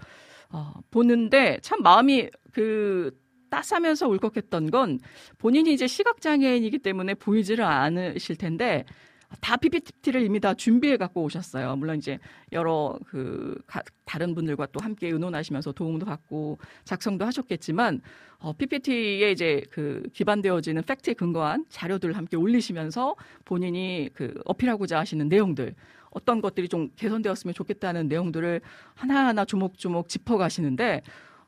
어, 0.55 0.71
보는데 0.89 1.59
참 1.61 1.81
마음이 1.81 2.29
그 2.53 3.11
따스하면서 3.49 4.07
울컥했던 4.07 4.71
건 4.71 4.99
본인이 5.37 5.73
이제 5.73 5.85
시각장애인이기 5.85 6.79
때문에 6.79 7.13
보이지를 7.15 7.65
않으실 7.65 8.37
텐데 8.37 8.85
다 9.41 9.57
PPT를 9.57 10.21
이미 10.23 10.39
다 10.39 10.53
준비해 10.53 10.95
갖고 10.95 11.23
오셨어요. 11.23 11.75
물론 11.75 11.97
이제 11.97 12.19
여러 12.53 12.97
그 13.05 13.61
가, 13.67 13.81
다른 14.05 14.33
분들과 14.33 14.67
또 14.67 14.79
함께 14.81 15.09
의논하시면서 15.09 15.73
도움도 15.73 16.05
받고 16.05 16.57
작성도 16.85 17.25
하셨겠지만 17.25 17.99
어, 18.39 18.53
PPT에 18.53 19.31
이제 19.31 19.61
그 19.71 20.03
기반되어지는 20.13 20.83
팩트에 20.83 21.15
근거한 21.15 21.65
자료들을 21.67 22.15
함께 22.15 22.37
올리시면서 22.37 23.15
본인이 23.43 24.09
그 24.13 24.39
어필하고자 24.45 24.99
하시는 24.99 25.27
내용들 25.27 25.75
어떤 26.15 26.41
것들이 26.41 26.69
좀 26.69 26.89
개선되었으면 26.95 27.53
좋겠다는 27.53 28.07
내용들을 28.07 28.61
하나하나 28.95 29.43
조목조목 29.43 30.07
짚어가시는데 30.07 31.03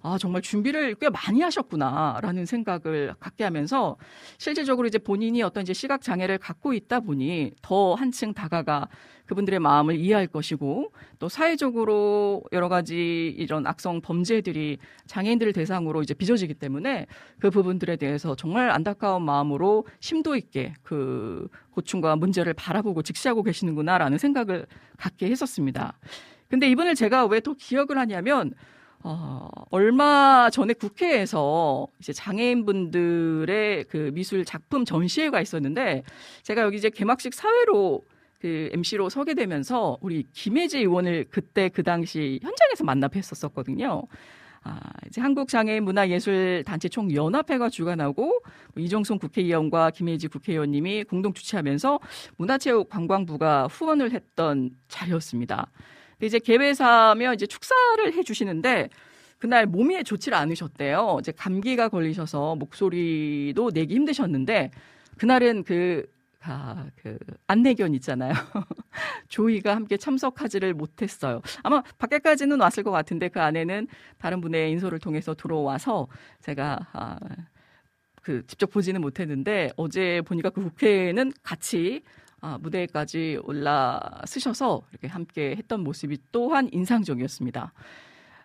아, 0.08 0.17
정말 0.17 0.41
준비를 0.41 0.96
꽤 0.96 1.10
많이 1.10 1.41
하셨구나라는 1.41 2.46
생각을 2.46 3.13
갖게 3.20 3.43
하면서 3.43 3.98
실질적으로 4.38 4.88
이제 4.88 4.98
본인이 4.98 5.43
어떤 5.43 5.63
이제 5.63 5.74
시각 5.74 6.02
장애를 6.02 6.38
갖고 6.38 6.74
있다 6.74 7.02
보니 7.02 7.52
더 7.62 7.93
한층 7.93 8.34
다가가 8.34 8.88
그분들의 9.26 9.60
마음을 9.60 9.98
이해할 9.98 10.28
것이고 10.28 10.93
또 11.20 11.28
사회적으로 11.28 12.41
여러 12.54 12.70
가지 12.70 13.36
이런 13.38 13.67
악성 13.67 14.00
범죄들이 14.00 14.78
장애인들을 15.08 15.52
대상으로 15.52 16.02
이제 16.04 16.13
빚어지기 16.13 16.54
때문에 16.54 17.06
그 17.39 17.50
부분들에 17.50 17.98
대해서 17.98 18.34
정말 18.36 18.70
안타까운 18.70 19.24
마음으로 19.24 19.86
심도 20.00 20.38
있게 20.38 20.74
그 20.84 21.50
고충과 21.72 22.15
문제를 22.15 22.54
바라보고 22.54 23.02
직시하고 23.02 23.43
계시는구나라는 23.43 24.17
생각을 24.17 24.67
갖게 24.98 25.30
했었습니다. 25.30 26.00
근데 26.48 26.70
이분을 26.70 26.96
제가 26.96 27.26
왜 27.26 27.41
또 27.41 27.54
기억을 27.56 27.98
하냐면 27.98 28.54
어, 29.10 29.48
얼마 29.70 30.50
전에 30.50 30.74
국회에서 30.74 31.88
이제 32.00 32.12
장애인분들의 32.12 33.86
그 33.86 34.12
미술 34.13 34.43
작품 34.43 34.84
전시회가 34.84 35.39
있었는데 35.39 36.04
제가 36.43 36.63
여기 36.63 36.76
이제 36.76 36.89
개막식 36.89 37.34
사회로 37.34 38.04
그 38.41 38.70
MC로 38.74 39.08
서게 39.08 39.34
되면서 39.34 39.98
우리 40.02 40.26
김혜지 40.34 40.80
의원을 40.80 41.28
그때 41.30 41.70
그 41.70 41.84
당시 41.84 42.41
현장에서 42.43 42.84
만나 42.84 43.08
뵀었었거든요. 43.08 44.06
아, 44.63 44.82
이제 45.08 45.22
한국장애인문화예술단체 45.22 46.89
총연합회가 46.89 47.70
주관하고 47.70 48.41
뭐 48.74 48.84
이종송 48.84 49.20
국회의원과 49.20 49.91
김혜지 49.91 50.28
국회의원님이 50.28 51.06
공동 51.06 51.32
주최하면서 51.32 52.02
문화체육관광부가 52.36 53.67
후원을 53.67 54.12
했던 54.12 54.72
자리였습니다. 54.89 55.72
이제 56.22 56.40
개회사면 56.40 57.36
이제 57.36 57.46
축사를 57.46 58.14
해주시는데 58.14 58.90
그날 59.40 59.68
몸이 59.68 60.04
좋지를 60.04 60.38
않으셨대요. 60.38 61.18
이제 61.20 61.32
감기가 61.32 61.90
걸리셔서 61.90 62.56
목소리도 62.56 63.72
내기 63.74 63.96
힘드셨는데 63.96 64.72
그날은 65.18 65.64
그 65.64 66.06
아, 66.42 66.86
그 66.96 67.18
안내견 67.48 67.94
있잖아요. 67.96 68.32
조이가 69.28 69.76
함께 69.76 69.98
참석하지를 69.98 70.74
못했어요. 70.74 71.42
아마 71.62 71.82
밖에까지는 71.98 72.60
왔을 72.62 72.84
것 72.84 72.92
같은데 72.92 73.28
그 73.28 73.42
안에는 73.42 73.88
다른 74.18 74.40
분의 74.40 74.72
인솔을 74.72 75.00
통해서 75.00 75.36
들어와서 75.36 76.08
제가 76.42 76.88
아, 76.94 77.18
그 78.22 78.46
직접 78.48 78.72
보지는 78.72 79.02
못했는데 79.02 79.72
어제 79.76 80.22
보니까 80.26 80.50
그 80.50 80.62
국회에는 80.62 81.34
같이 81.44 82.02
아, 82.41 82.58
무대까지 82.62 83.39
올라 83.43 84.00
쓰셔서 84.26 84.84
이렇게 84.91 85.08
함께 85.08 85.56
했던 85.58 85.82
모습이 85.82 86.17
또한 86.32 86.69
인상적이었습니다. 86.71 87.73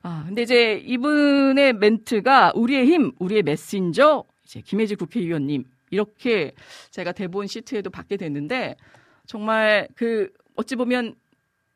아, 0.02 0.24
근데 0.26 0.42
이제 0.42 0.74
이분의 0.84 1.74
멘트가 1.74 2.52
우리의 2.54 2.86
힘, 2.86 3.12
우리의 3.18 3.42
메신저, 3.42 4.24
이제 4.44 4.60
김혜지 4.60 4.96
국회의원님 4.96 5.64
이렇게 5.90 6.52
제가 6.90 7.12
대본 7.12 7.46
시트에도 7.46 7.90
받게 7.90 8.16
됐는데 8.16 8.76
정말 9.26 9.88
그 9.94 10.30
어찌 10.56 10.74
보면 10.76 11.14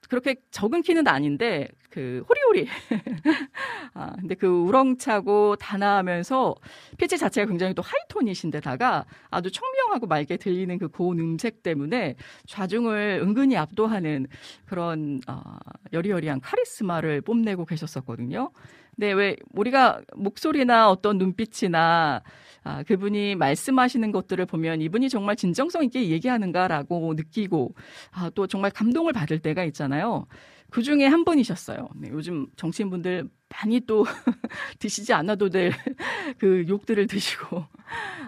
그렇게 0.09 0.37
적은 0.51 0.83
키는 0.83 1.07
아닌데 1.09 1.69
그 1.91 2.25
호리호리 2.29 2.69
아 3.95 4.13
근데 4.17 4.35
그 4.35 4.47
우렁차고 4.47 5.57
단아하면서 5.57 6.55
피치 6.99 7.17
자체가 7.17 7.49
굉장히 7.49 7.75
또 7.75 7.83
하이톤이신데다가 7.83 9.07
아주 9.31 9.51
청명하고 9.51 10.07
맑게 10.07 10.37
들리는 10.37 10.79
그 10.79 10.89
고운 10.89 11.19
음색 11.19 11.63
때문에 11.63 12.17
좌중을 12.47 13.21
은근히 13.23 13.57
압도하는 13.57 14.27
그런 14.67 15.21
어, 15.27 15.43
여리여리한 15.93 16.41
카리스마를 16.41 17.23
뽐내고 17.23 17.65
계셨었거든요. 17.65 18.51
근데 18.97 19.13
왜 19.13 19.37
우리가 19.53 20.01
목소리나 20.17 20.91
어떤 20.91 21.19
눈빛이나 21.19 22.23
아, 22.65 22.83
그분이 22.83 23.37
말씀하시는 23.37 24.11
것들을 24.11 24.45
보면 24.47 24.81
이분이 24.81 25.09
정말 25.09 25.37
진정성 25.37 25.85
있게 25.85 26.09
얘기하는가라고 26.09 27.15
느끼고 27.15 27.75
아, 28.11 28.31
또 28.35 28.47
정말 28.47 28.73
감동을 28.73 29.13
받을 29.13 29.39
때가 29.39 29.65
있잖아요. 29.65 30.27
그 30.71 30.83
중에 30.83 31.07
한 31.07 31.25
분이셨어요. 31.25 31.89
네, 31.97 32.09
요즘 32.11 32.47
정치인분들 32.57 33.29
많이 33.49 33.81
또 33.81 34.05
드시지 34.79 35.13
않아도 35.13 35.49
될 35.49 35.73
그 36.39 36.65
욕들을 36.69 37.07
드시고 37.07 37.65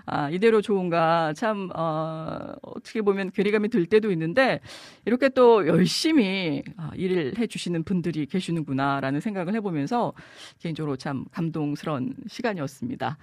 아, 0.07 0.31
이대로 0.31 0.63
좋은가 0.63 1.33
참 1.35 1.69
어, 1.75 2.55
어떻게 2.63 3.03
보면 3.03 3.33
괴리감이 3.33 3.69
들 3.69 3.87
때도 3.87 4.13
있는데 4.13 4.61
이렇게 5.05 5.29
또 5.29 5.67
열심히 5.67 6.63
아, 6.77 6.93
일을 6.95 7.37
해주시는 7.37 7.83
분들이 7.83 8.25
계시는구나라는 8.27 9.21
생각을 9.21 9.55
해보면서 9.55 10.13
개인적으로 10.61 10.97
참 10.97 11.25
감동스러운 11.33 12.15
시간이었습니다. 12.29 13.19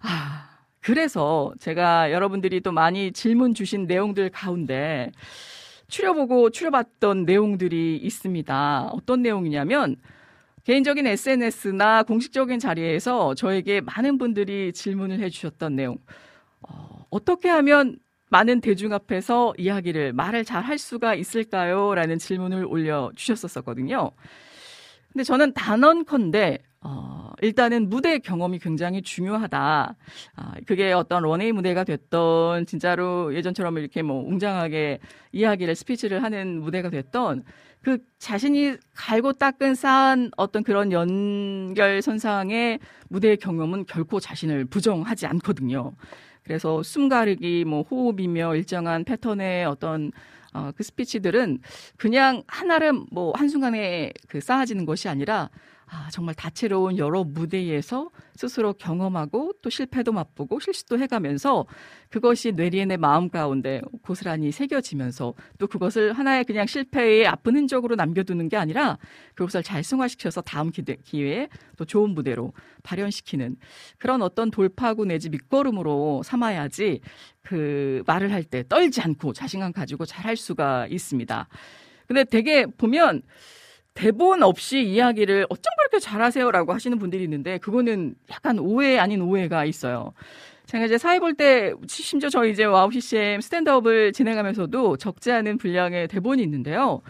아, 0.00 0.50
그래서 0.80 1.52
제가 1.58 2.12
여러분들이 2.12 2.60
또 2.60 2.70
많이 2.70 3.10
질문 3.10 3.54
주신 3.54 3.86
내용들 3.86 4.28
가운데 4.28 5.10
추려보고 5.88 6.50
추려봤던 6.50 7.24
내용들이 7.24 7.96
있습니다. 7.96 8.90
어떤 8.92 9.22
내용이냐면 9.22 9.96
개인적인 10.64 11.06
SNS나 11.06 12.04
공식적인 12.04 12.58
자리에서 12.58 13.34
저에게 13.34 13.80
많은 13.82 14.18
분들이 14.18 14.72
질문을 14.72 15.20
해주셨던 15.20 15.76
내용. 15.76 15.98
어, 16.62 17.04
어떻게 17.10 17.48
하면 17.50 17.98
많은 18.30 18.60
대중 18.60 18.92
앞에서 18.92 19.54
이야기를 19.58 20.12
말을 20.14 20.44
잘 20.44 20.62
할 20.64 20.78
수가 20.78 21.14
있을까요? 21.14 21.94
라는 21.94 22.18
질문을 22.18 22.64
올려주셨었거든요. 22.64 24.10
근데 25.12 25.22
저는 25.22 25.52
단언컨대 25.52 26.58
어, 26.86 27.32
일단은 27.40 27.88
무대 27.88 28.18
경험이 28.18 28.58
굉장히 28.58 29.00
중요하다. 29.00 29.96
아, 30.36 30.52
그게 30.66 30.92
어떤 30.92 31.22
런웨이 31.22 31.50
무대가 31.50 31.82
됐던, 31.82 32.66
진짜로 32.66 33.34
예전처럼 33.34 33.78
이렇게 33.78 34.02
뭐 34.02 34.22
웅장하게 34.22 35.00
이야기를, 35.32 35.74
스피치를 35.74 36.22
하는 36.22 36.60
무대가 36.60 36.90
됐던, 36.90 37.42
그 37.80 37.98
자신이 38.18 38.76
갈고 38.94 39.32
닦은 39.32 39.74
쌓은 39.74 40.30
어떤 40.36 40.62
그런 40.62 40.92
연결선상의 40.92 42.80
무대 43.08 43.36
경험은 43.36 43.86
결코 43.86 44.20
자신을 44.20 44.66
부정하지 44.66 45.26
않거든요. 45.26 45.92
그래서 46.42 46.82
숨 46.82 47.08
가르기, 47.08 47.64
뭐 47.64 47.82
호흡이며 47.82 48.56
일정한 48.56 49.04
패턴의 49.04 49.64
어떤 49.64 50.12
어, 50.52 50.70
그 50.76 50.82
스피치들은 50.82 51.60
그냥 51.96 52.42
하나를 52.46 52.92
뭐 53.10 53.32
한순간에 53.34 54.12
그 54.28 54.40
쌓아지는 54.40 54.84
것이 54.84 55.08
아니라 55.08 55.50
아, 55.86 56.08
정말 56.10 56.34
다채로운 56.34 56.98
여러 56.98 57.24
무대에서 57.24 58.10
스스로 58.36 58.72
경험하고 58.72 59.52
또 59.62 59.70
실패도 59.70 60.12
맛보고 60.12 60.58
실수도 60.60 60.98
해가면서 60.98 61.66
그것이 62.10 62.52
뇌리엔의 62.52 62.96
마음 62.96 63.28
가운데 63.28 63.80
고스란히 64.02 64.50
새겨지면서 64.50 65.34
또 65.58 65.66
그것을 65.66 66.12
하나의 66.14 66.44
그냥 66.44 66.66
실패의 66.66 67.26
아픈 67.26 67.56
흔적으로 67.56 67.94
남겨두는 67.96 68.48
게 68.48 68.56
아니라 68.56 68.98
그것을 69.34 69.62
잘 69.62 69.84
승화시켜서 69.84 70.40
다음 70.40 70.70
기회에 70.70 71.48
또 71.76 71.84
좋은 71.84 72.10
무대로 72.10 72.52
발현시키는 72.82 73.56
그런 73.98 74.22
어떤 74.22 74.50
돌파구 74.50 75.04
내지 75.04 75.28
밑거름으로 75.30 76.22
삼아야지 76.24 77.00
그 77.42 78.02
말을 78.06 78.32
할 78.32 78.44
때 78.44 78.64
떨지 78.68 79.00
않고 79.00 79.32
자신감 79.32 79.72
가지고 79.72 80.04
잘 80.06 80.24
할 80.24 80.36
수가 80.38 80.86
있습니다. 80.86 81.48
근데 82.06 82.24
되게 82.24 82.64
보면 82.66 83.22
대본 83.94 84.42
없이 84.42 84.82
이야기를 84.82 85.46
어쩜 85.48 85.70
그렇게 85.78 85.98
잘하세요라고 86.00 86.72
하시는 86.72 86.98
분들이 86.98 87.24
있는데 87.24 87.58
그거는 87.58 88.16
약간 88.30 88.58
오해 88.58 88.98
아닌 88.98 89.22
오해가 89.22 89.64
있어요. 89.64 90.12
제가 90.66 90.86
이제 90.86 90.98
사회 90.98 91.18
볼 91.20 91.34
때 91.34 91.72
심지어 91.86 92.28
저희 92.28 92.50
이제 92.50 92.64
와우 92.64 92.90
CCM 92.90 93.40
스탠드업을 93.40 94.12
진행하면서도 94.12 94.96
적지 94.96 95.30
않은 95.32 95.58
분량의 95.58 96.08
대본이 96.08 96.42
있는데요. 96.42 97.02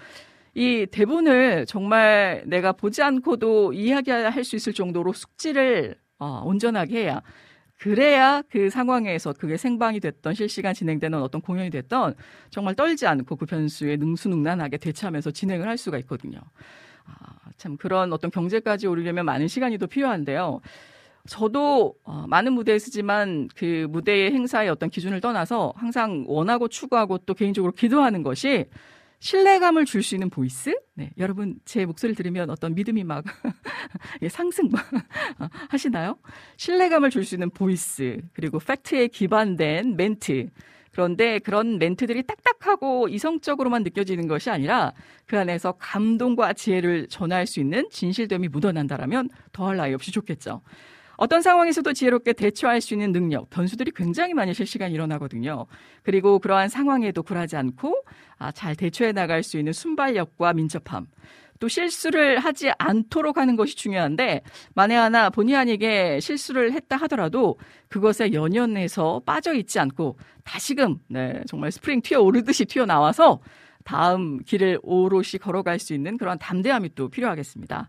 이 0.55 0.87
대본을 0.91 1.67
정말 1.67 2.43
내가 2.47 2.73
보지 2.73 3.03
않고도 3.03 3.73
이야기할 3.73 4.45
수 4.45 4.57
있을 4.57 4.73
정도로 4.73 5.13
숙지를 5.13 5.97
어, 6.19 6.43
온전하게 6.45 7.05
해야 7.05 7.23
그래야 7.79 8.43
그 8.49 8.71
상황에서 8.71 9.33
그게 9.33 9.57
생방이 9.57 10.01
됐던 10.01 10.35
실시간 10.35 10.75
진행되는 10.75 11.21
어떤 11.21 11.41
공연이 11.41 11.71
됐던 11.71 12.15
정말 12.51 12.75
떨지 12.75 13.07
않고 13.07 13.37
그 13.37 13.47
변수에 13.47 13.97
능수능란하게 13.97 14.79
대처하면서 14.79 15.33
진행을 15.33 15.69
할 15.69 15.77
수가 15.77 15.99
있거든요. 15.99 16.39
아, 17.05 17.37
참 17.57 17.77
그런 17.77 18.13
어떤 18.13 18.31
경지까지 18.31 18.87
오르려면 18.87 19.27
많은 19.27 19.49
시간이 19.49 19.79
더 19.79 19.87
필요한데요. 19.87 20.61
저도 21.27 21.95
어, 22.05 22.27
많은 22.29 22.53
무대에 22.53 22.79
서지만 22.79 23.49
그 23.57 23.87
무대의 23.91 24.33
행사의 24.33 24.69
어떤 24.69 24.91
기준을 24.91 25.21
떠나서 25.21 25.73
항상 25.77 26.25
원하고 26.27 26.69
추구하고 26.69 27.19
또 27.19 27.35
개인적으로 27.35 27.73
기도하는 27.73 28.23
것이 28.23 28.67
신뢰감을 29.25 29.87
줄 29.87 30.03
수 30.03 30.15
있는 30.15 30.29
voice? 30.29 30.77
네, 30.93 31.11
여러분 31.17 31.59
제 31.65 31.87
목소리를 31.87 32.15
들으면 32.15 32.51
어떤 32.51 32.75
믿음이 32.75 33.05
막 33.05 33.25
상승 34.31 34.69
막 34.69 34.85
하시나요? 35.71 36.19
신뢰감을 36.59 37.09
줄 37.09 37.25
수 37.25 37.35
있는 37.35 37.49
voice 37.49 38.21
그리고 38.35 38.59
팩트에 38.59 39.09
기반된 39.09 39.97
멘트 39.97 40.51
그런데 40.93 41.39
그런 41.39 41.79
멘트들이 41.79 42.25
딱딱하고 42.25 43.09
이성적으로만 43.09 43.83
느껴지는 43.83 44.29
것이 44.29 44.51
아니라 44.51 44.93
그 45.25 45.39
안에서 45.39 45.73
감동과 45.73 46.53
지혜를 46.53 47.09
전할 47.09 47.47
수 47.47 47.61
있는 47.61 47.89
진실됨이 47.91 48.49
묻어난다라면 48.49 49.31
더할 49.53 49.79
나위 49.79 49.95
없이 49.95 50.13
좋겠죠. 50.13 50.61
어떤 51.17 51.43
상황에서도 51.43 51.93
지혜롭게 51.93 52.33
대처할 52.33 52.81
수 52.81 52.95
있는 52.95 53.13
능력, 53.13 53.51
변수들이 53.51 53.93
굉장히 53.95 54.35
많이 54.35 54.53
실시간 54.55 54.93
일어나거든요. 54.93 55.67
그리고 56.03 56.39
그러한 56.39 56.69
상황에도 56.69 57.23
굴하지 57.23 57.57
않고 57.57 58.05
아, 58.39 58.53
잘 58.53 58.75
대처해 58.75 59.13
나갈 59.13 59.43
수 59.43 59.59
있는 59.59 59.73
순발력과 59.73 60.53
민첩함. 60.55 61.07
또 61.61 61.69
실수를 61.69 62.41
하지 62.41 62.73
않도록 62.79 63.39
하는 63.39 63.57
것이 63.57 63.77
중요한데 63.77 64.43
만에 64.75 64.95
하나 64.95 65.31
본의 65.31 65.55
아니게 65.57 66.21
실수를 66.21 66.73
했다 66.73 66.97
하더라도 66.97 67.59
그것에 67.89 68.33
연연해서 68.33 69.23
빠져 69.25 69.55
있지 69.55 69.79
않고 69.79 70.19
다시금 70.43 70.99
네, 71.09 71.43
정말 71.47 71.71
스프링 71.71 72.03
튀어 72.03 72.21
오르듯이 72.21 72.65
튀어 72.65 72.87
나와서 72.87 73.41
다음 73.85 74.43
길을 74.45 74.81
오롯이 74.83 75.39
걸어갈 75.41 75.79
수 75.79 75.95
있는 75.95 76.19
그런 76.19 76.39
담대함이 76.39 76.95
또 76.95 77.09
필요하겠습니다. 77.09 77.89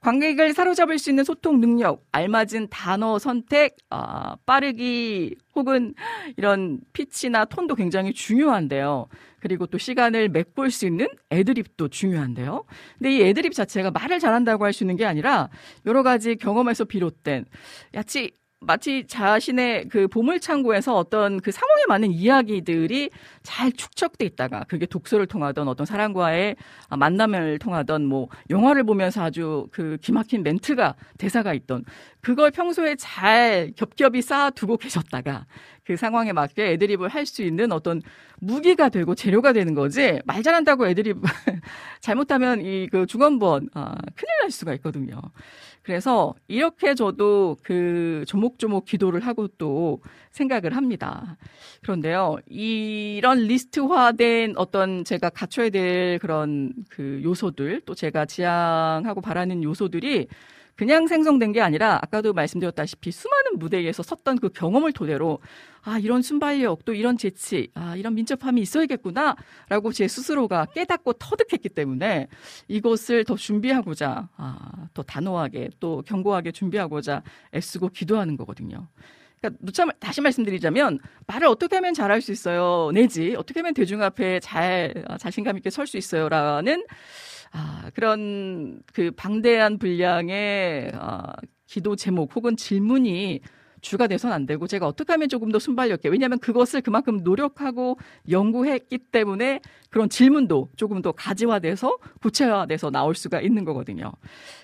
관객을 0.00 0.54
사로잡을 0.54 0.98
수 0.98 1.10
있는 1.10 1.24
소통 1.24 1.60
능력, 1.60 2.04
알맞은 2.12 2.68
단어 2.70 3.18
선택, 3.18 3.76
아, 3.90 4.36
빠르기 4.46 5.34
혹은 5.54 5.94
이런 6.36 6.80
피치나 6.92 7.44
톤도 7.46 7.74
굉장히 7.74 8.12
중요한데요. 8.12 9.08
그리고 9.40 9.66
또 9.66 9.78
시간을 9.78 10.28
맥볼 10.30 10.70
수 10.70 10.86
있는 10.86 11.08
애드립도 11.30 11.88
중요한데요. 11.88 12.64
근데 12.98 13.12
이 13.16 13.22
애드립 13.22 13.52
자체가 13.54 13.90
말을 13.90 14.18
잘한다고 14.20 14.64
할 14.64 14.72
수 14.72 14.84
있는 14.84 14.96
게 14.96 15.04
아니라 15.06 15.48
여러 15.86 16.02
가지 16.02 16.36
경험에서 16.36 16.84
비롯된 16.84 17.46
야치 17.94 18.32
마치 18.60 19.06
자신의 19.06 19.88
그 19.88 20.08
보물창고에서 20.08 20.96
어떤 20.96 21.40
그 21.40 21.52
상황에 21.52 21.84
맞는 21.86 22.10
이야기들이 22.10 23.10
잘 23.44 23.70
축적돼 23.70 24.24
있다가 24.26 24.64
그게 24.68 24.84
독서를 24.84 25.26
통하던 25.26 25.68
어떤 25.68 25.86
사람과의 25.86 26.56
만남을 26.90 27.60
통하던 27.60 28.04
뭐 28.04 28.26
영화를 28.50 28.82
보면서 28.82 29.22
아주 29.22 29.68
그 29.70 29.96
기막힌 30.02 30.42
멘트가 30.42 30.96
대사가 31.18 31.54
있던 31.54 31.84
그걸 32.20 32.50
평소에 32.50 32.96
잘 32.96 33.72
겹겹이 33.76 34.22
쌓아두고 34.22 34.76
계셨다가 34.78 35.46
그 35.84 35.96
상황에 35.96 36.32
맞게 36.32 36.72
애드립을 36.72 37.08
할 37.08 37.26
수 37.26 37.42
있는 37.42 37.72
어떤 37.72 38.02
무기가 38.40 38.88
되고 38.88 39.14
재료가 39.14 39.52
되는 39.52 39.74
거지 39.74 40.20
말 40.24 40.42
잘한다고 40.42 40.88
애드립 40.88 41.18
잘못하면 42.00 42.60
이 42.62 42.88
그 42.90 43.06
중원본 43.06 43.68
아, 43.74 43.94
큰일 44.16 44.28
날 44.42 44.50
수가 44.50 44.74
있거든요. 44.74 45.20
그래서 45.88 46.34
이렇게 46.48 46.94
저도 46.94 47.56
그 47.62 48.22
조목조목 48.26 48.84
기도를 48.84 49.20
하고 49.20 49.48
또 49.56 50.02
생각을 50.32 50.76
합니다. 50.76 51.38
그런데요, 51.80 52.36
이런 52.46 53.38
리스트화된 53.46 54.52
어떤 54.58 55.02
제가 55.02 55.30
갖춰야 55.30 55.70
될 55.70 56.18
그런 56.18 56.74
그 56.90 57.22
요소들, 57.24 57.80
또 57.86 57.94
제가 57.94 58.26
지향하고 58.26 59.22
바라는 59.22 59.64
요소들이 59.64 60.28
그냥 60.78 61.08
생성된 61.08 61.52
게 61.52 61.60
아니라 61.60 61.98
아까도 62.00 62.32
말씀드렸다시피 62.32 63.10
수많은 63.10 63.58
무대에서 63.58 64.02
섰던 64.02 64.38
그 64.38 64.48
경험을 64.48 64.92
토대로 64.92 65.40
아 65.82 65.98
이런 65.98 66.22
순발력 66.22 66.84
또 66.84 66.94
이런 66.94 67.18
재치 67.18 67.68
아 67.74 67.96
이런 67.96 68.14
민첩함이 68.14 68.60
있어야겠구나라고 68.60 69.92
제 69.92 70.06
스스로가 70.08 70.66
깨닫고 70.66 71.14
터득했기 71.14 71.68
때문에 71.70 72.28
이것을 72.68 73.24
더 73.24 73.34
준비하고자 73.36 74.28
아 74.36 74.58
더 74.94 75.02
단호하게 75.02 75.70
또 75.80 76.02
견고하게 76.06 76.52
준비하고자 76.52 77.22
애쓰고 77.54 77.88
기도하는 77.90 78.36
거거든요. 78.36 78.88
그러니까 79.40 79.58
누차 79.64 79.86
다시 80.00 80.20
말씀드리자면 80.20 80.98
말을 81.26 81.46
어떻게 81.46 81.76
하면 81.76 81.94
잘할 81.94 82.20
수 82.20 82.32
있어요 82.32 82.90
내지 82.92 83.36
어떻게 83.36 83.60
하면 83.60 83.72
대중 83.74 84.02
앞에 84.02 84.40
잘 84.40 85.04
아, 85.06 85.16
자신감 85.16 85.56
있게 85.58 85.70
설 85.70 85.86
수 85.86 85.96
있어요라는 85.96 86.84
아, 87.52 87.90
그런 87.94 88.82
그 88.92 89.10
방대한 89.12 89.78
분량의 89.78 90.92
아, 90.94 91.34
기도 91.66 91.96
제목 91.96 92.34
혹은 92.34 92.56
질문이 92.56 93.40
주가 93.80 94.06
돼선 94.06 94.32
안 94.32 94.46
되고 94.46 94.66
제가 94.66 94.86
어떻게 94.86 95.12
하면 95.12 95.28
조금 95.28 95.50
더 95.50 95.58
순발력 95.58 95.98
있게 95.98 96.08
왜냐하면 96.08 96.38
그것을 96.38 96.80
그만큼 96.80 97.18
노력하고 97.18 97.98
연구했기 98.28 98.98
때문에 98.98 99.60
그런 99.90 100.08
질문도 100.08 100.70
조금 100.76 101.02
더 101.02 101.12
가지화돼서 101.12 101.98
구체화돼서 102.20 102.90
나올 102.90 103.14
수가 103.14 103.40
있는 103.40 103.64
거거든요. 103.64 104.12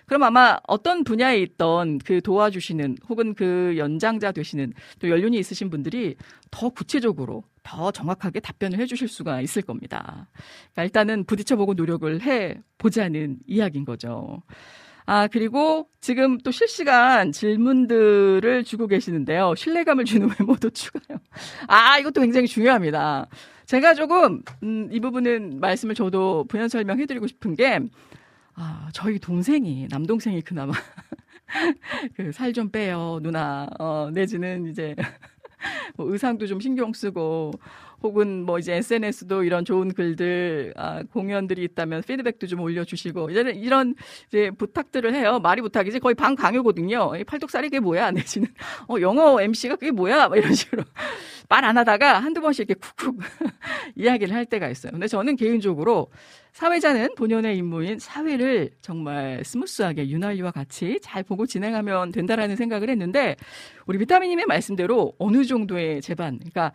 그럼 0.06 0.22
아마 0.24 0.58
어떤 0.66 1.04
분야에 1.04 1.38
있던 1.38 1.98
그 1.98 2.20
도와주시는 2.20 2.98
혹은 3.08 3.34
그 3.34 3.74
연장자 3.76 4.32
되시는 4.32 4.72
또 4.98 5.08
연륜이 5.08 5.38
있으신 5.38 5.70
분들이 5.70 6.16
더 6.50 6.68
구체적으로 6.68 7.44
더 7.62 7.90
정확하게 7.90 8.40
답변을 8.40 8.78
해주실 8.78 9.08
수가 9.08 9.40
있을 9.40 9.62
겁니다. 9.62 10.28
그러니까 10.72 10.84
일단은 10.84 11.24
부딪혀보고 11.24 11.74
노력을 11.74 12.20
해 12.22 12.60
보자는 12.78 13.38
이야기인 13.46 13.84
거죠. 13.84 14.42
아, 15.06 15.26
그리고 15.26 15.88
지금 16.00 16.38
또 16.38 16.50
실시간 16.50 17.30
질문들을 17.32 18.64
주고 18.64 18.86
계시는데요. 18.86 19.54
신뢰감을 19.54 20.04
주는 20.06 20.30
외모도 20.38 20.70
추가요. 20.70 21.18
아, 21.68 21.98
이것도 21.98 22.22
굉장히 22.22 22.46
중요합니다. 22.46 23.26
제가 23.66 23.94
조금, 23.94 24.42
음, 24.62 24.88
이 24.92 25.00
부분은 25.00 25.60
말씀을 25.60 25.94
저도 25.94 26.44
부연 26.48 26.68
설명해드리고 26.68 27.26
싶은 27.26 27.54
게, 27.54 27.80
아, 28.54 28.88
저희 28.94 29.18
동생이, 29.18 29.88
남동생이 29.90 30.42
그나마, 30.42 30.72
그 32.16 32.30
살 32.32 32.52
좀 32.52 32.70
빼요, 32.70 33.20
누나. 33.22 33.68
어, 33.78 34.10
내지는 34.12 34.66
이제, 34.66 34.94
뭐 35.96 36.10
의상도 36.12 36.46
좀 36.46 36.60
신경 36.60 36.92
쓰고 36.92 37.52
혹은 38.04 38.44
뭐 38.44 38.58
이제 38.60 38.74
SNS도 38.74 39.42
이런 39.42 39.64
좋은 39.64 39.92
글들 39.92 40.74
아, 40.76 41.02
공연들이 41.12 41.64
있다면 41.64 42.02
피드백도 42.06 42.46
좀 42.46 42.60
올려주시고 42.60 43.30
이런 43.30 43.56
이런 43.56 43.94
이제 44.28 44.50
부탁들을 44.56 45.12
해요. 45.14 45.40
말이 45.40 45.60
부탁이지 45.60 45.98
거의 45.98 46.14
반 46.14 46.36
강요거든요. 46.36 47.12
팔뚝살이 47.26 47.68
그게 47.68 47.80
뭐야 47.80 48.12
내지는 48.12 48.48
어 48.88 49.00
영어 49.00 49.40
MC가 49.40 49.74
그게 49.76 49.90
뭐야 49.90 50.28
막 50.28 50.36
이런 50.36 50.54
식으로 50.54 50.84
말 51.48 51.64
안 51.64 51.78
하다가 51.78 52.20
한두 52.20 52.40
번씩 52.40 52.68
이렇게 52.68 52.78
쿡쿡 52.78 53.16
이야기를 53.96 54.34
할 54.34 54.44
때가 54.44 54.68
있어요. 54.68 54.92
근데 54.92 55.06
저는 55.06 55.36
개인적으로 55.36 56.10
사회자는 56.52 57.14
본연의 57.16 57.56
임무인 57.56 57.98
사회를 57.98 58.70
정말 58.80 59.42
스무스하게 59.44 60.08
윤활유와 60.08 60.50
같이 60.52 60.98
잘 61.02 61.22
보고 61.22 61.46
진행하면 61.46 62.12
된다라는 62.12 62.56
생각을 62.56 62.90
했는데 62.90 63.36
우리 63.86 63.98
비타민님의 63.98 64.46
말씀대로 64.46 65.14
어느 65.18 65.44
정도의 65.44 66.00
제반, 66.02 66.38
그러니까 66.38 66.72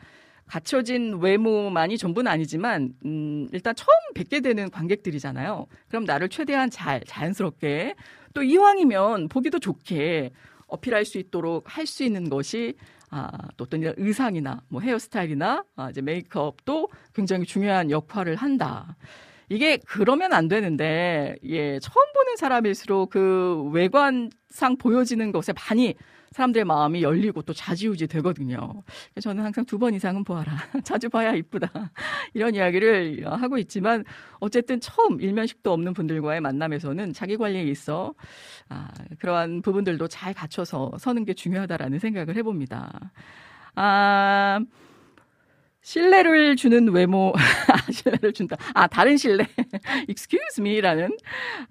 갖춰진 0.49 1.19
외모만이 1.21 1.97
전부는 1.97 2.29
아니지만 2.31 2.93
음, 3.05 3.47
일단 3.53 3.75
처음 3.75 3.95
뵙게 4.15 4.41
되는 4.41 4.71
관객들이잖아요. 4.71 5.67
그럼 5.87 6.05
나를 6.05 6.27
최대한 6.29 6.71
잘 6.71 7.01
자연스럽게 7.05 7.95
또 8.33 8.41
이왕이면 8.41 9.29
보기도 9.29 9.59
좋게 9.59 10.31
어필할 10.67 11.05
수 11.05 11.17
있도록 11.19 11.65
할 11.77 11.85
수 11.85 12.03
있는 12.03 12.29
것이 12.29 12.75
아, 13.11 13.31
또 13.57 13.63
어떤 13.63 13.81
이런 13.81 13.93
의상이나 13.97 14.61
뭐 14.69 14.81
헤어스타일이나 14.81 15.63
아, 15.75 15.89
이제 15.89 16.01
메이크업도 16.01 16.89
굉장히 17.13 17.45
중요한 17.45 17.89
역할을 17.91 18.35
한다. 18.35 18.95
이게 19.49 19.77
그러면 19.87 20.33
안 20.33 20.47
되는데 20.47 21.35
예 21.43 21.79
처음 21.79 22.13
보는 22.13 22.37
사람일수록 22.37 23.09
그 23.11 23.69
외관상 23.71 24.77
보여지는 24.79 25.31
것에 25.31 25.53
많이 25.53 25.95
사람들의 26.39 26.63
마음이 26.63 27.03
열리고 27.03 27.41
또 27.41 27.51
자지우지 27.53 28.07
되거든요. 28.07 28.81
저는 29.21 29.43
항상 29.43 29.65
두 29.65 29.77
번 29.79 29.93
이상은 29.93 30.23
보아라. 30.23 30.51
자주 30.83 31.09
봐야 31.09 31.33
이쁘다. 31.33 31.69
이런 32.33 32.53
이야기를 32.55 33.25
하고 33.29 33.57
있지만 33.57 34.03
어쨌든 34.39 34.79
처음 34.79 35.19
일면식도 35.21 35.71
없는 35.71 35.93
분들과의 35.93 36.41
만남에서는 36.41 37.13
자기 37.13 37.37
관리에 37.37 37.63
있어 37.63 38.13
아, 38.69 38.89
그러한 39.19 39.61
부분들도 39.61 40.07
잘 40.09 40.33
갖춰서 40.33 40.91
서는 40.97 41.23
게 41.25 41.33
중요하다라는 41.33 41.99
생각을 41.99 42.35
해봅니다. 42.37 43.11
아, 43.75 44.59
신뢰를 45.81 46.55
주는 46.55 46.87
외모, 46.89 47.33
아, 47.35 47.37
신뢰를 47.91 48.33
준다. 48.33 48.57
아, 48.73 48.87
다른 48.87 49.17
신뢰. 49.17 49.45
excuse 50.09 50.59
me라는. 50.59 51.09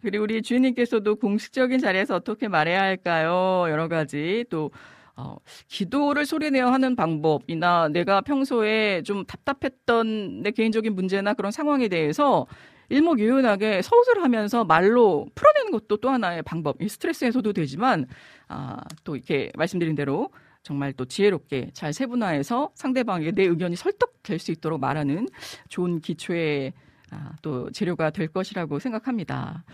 그리고 0.02 0.24
우리 0.24 0.40
주인님께서도 0.42 1.16
공식적인 1.16 1.78
자리에서 1.78 2.16
어떻게 2.16 2.48
말해야 2.48 2.80
할까요? 2.80 3.66
여러 3.70 3.88
가지 3.88 4.44
또, 4.50 4.70
어, 5.16 5.36
기도를 5.68 6.24
소리내어 6.26 6.68
하는 6.70 6.96
방법이나 6.96 7.88
내가 7.88 8.20
평소에 8.22 9.02
좀 9.02 9.24
답답했던 9.26 10.42
내 10.42 10.52
개인적인 10.52 10.94
문제나 10.94 11.34
그런 11.34 11.52
상황에 11.52 11.88
대해서 11.88 12.46
일목요연하게 12.90 13.82
서술을 13.82 14.22
하면서 14.24 14.64
말로 14.64 15.26
풀어내는 15.34 15.72
것도 15.72 15.98
또 15.98 16.08
하나의 16.08 16.42
방법. 16.42 16.80
이 16.80 16.88
스트레스 16.88 17.24
해소도 17.26 17.52
되지만, 17.52 18.06
아, 18.48 18.78
또 19.04 19.16
이렇게 19.16 19.50
말씀드린 19.56 19.94
대로 19.94 20.30
정말 20.62 20.92
또 20.92 21.04
지혜롭게 21.04 21.70
잘 21.72 21.92
세분화해서 21.92 22.72
상대방에게 22.74 23.32
내 23.32 23.44
의견이 23.44 23.76
설득될 23.76 24.38
수 24.38 24.50
있도록 24.52 24.80
말하는 24.80 25.28
좋은 25.68 26.00
기초의 26.00 26.72
아, 27.10 27.32
또 27.42 27.70
재료가 27.70 28.10
될 28.10 28.28
것이라고 28.28 28.78
생각합니다. 28.78 29.64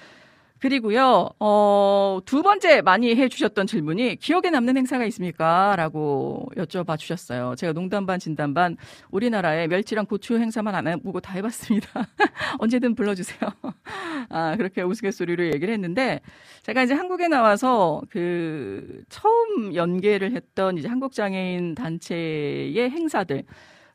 그리고요, 0.65 1.29
어, 1.41 2.21
두 2.25 2.43
번째 2.43 2.81
많이 2.81 3.15
해주셨던 3.15 3.67
질문이 3.67 4.17
기억에 4.17 4.49
남는 4.49 4.79
행사가 4.79 5.05
있습니까? 5.05 5.77
라고 5.77 6.49
여쭤봐 6.57 6.97
주셨어요. 6.97 7.55
제가 7.55 7.75
농담 7.75 8.07
반 8.07 8.19
진담 8.19 8.55
반 8.55 8.79
우리나라의 9.11 9.69
멸치랑 9.69 10.07
고추 10.07 10.39
행사만 10.39 10.75
안 10.75 10.89
해보고 10.89 11.21
다 11.21 11.35
해봤습니다. 11.35 12.09
언제든 12.61 12.95
불러주세요. 12.95 13.41
아, 14.31 14.57
그렇게 14.57 14.81
우스갯소리로 14.81 15.45
얘기를 15.49 15.75
했는데 15.75 16.23
제가 16.63 16.85
이제 16.85 16.95
한국에 16.95 17.29
나와서 17.29 18.01
그 18.09 19.03
처음 19.11 19.75
연계를 19.75 20.33
했던 20.33 20.79
이제 20.79 20.89
한국장애인 20.89 21.75
단체의 21.75 22.89
행사들 22.89 23.45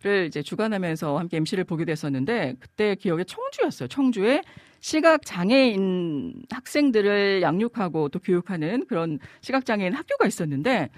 를 0.02 0.28
이제 0.28 0.42
주관하면서 0.42 1.18
함께 1.18 1.36
MC를 1.36 1.66
보게 1.66 1.84
됐었는데 1.84 2.56
그때 2.62 2.96
기억에 2.96 3.26
청주였어요. 3.26 3.90
청주에 3.90 4.42
시각 4.82 5.26
장애인 5.26 6.44
학생들을 6.52 7.42
양육하고 7.42 8.10
또 8.10 8.20
교육하는 8.20 8.86
그런 8.88 9.20
시각 9.42 9.66
장애인 9.66 9.94
학교가 9.94 10.28
있었는데 10.28 10.90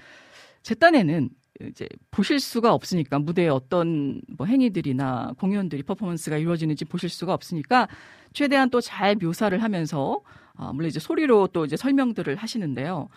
제 0.64 0.76
딴에는 0.76 1.30
이제 1.70 1.88
보실 2.12 2.40
수가 2.40 2.74
없으니까 2.74 3.20
무대에 3.20 3.48
어떤 3.48 4.22
뭐 4.38 4.48
행위들이나 4.48 5.34
공연들이 5.40 5.84
퍼포먼스가 5.84 6.38
이루어지는지 6.38 6.86
보실 6.86 7.10
수가 7.10 7.34
없으니까 7.34 7.88
최대한 8.34 8.70
또 8.70 8.82
잘 8.82 9.16
묘사를 9.16 9.62
하면서 9.62 10.22
아, 10.56 10.72
물론 10.74 10.90
이제 10.90 11.00
소리로 11.00 11.48
또 11.48 11.66
이제 11.66 11.78
설명들을 11.78 12.36
하시는데요. 12.36 13.10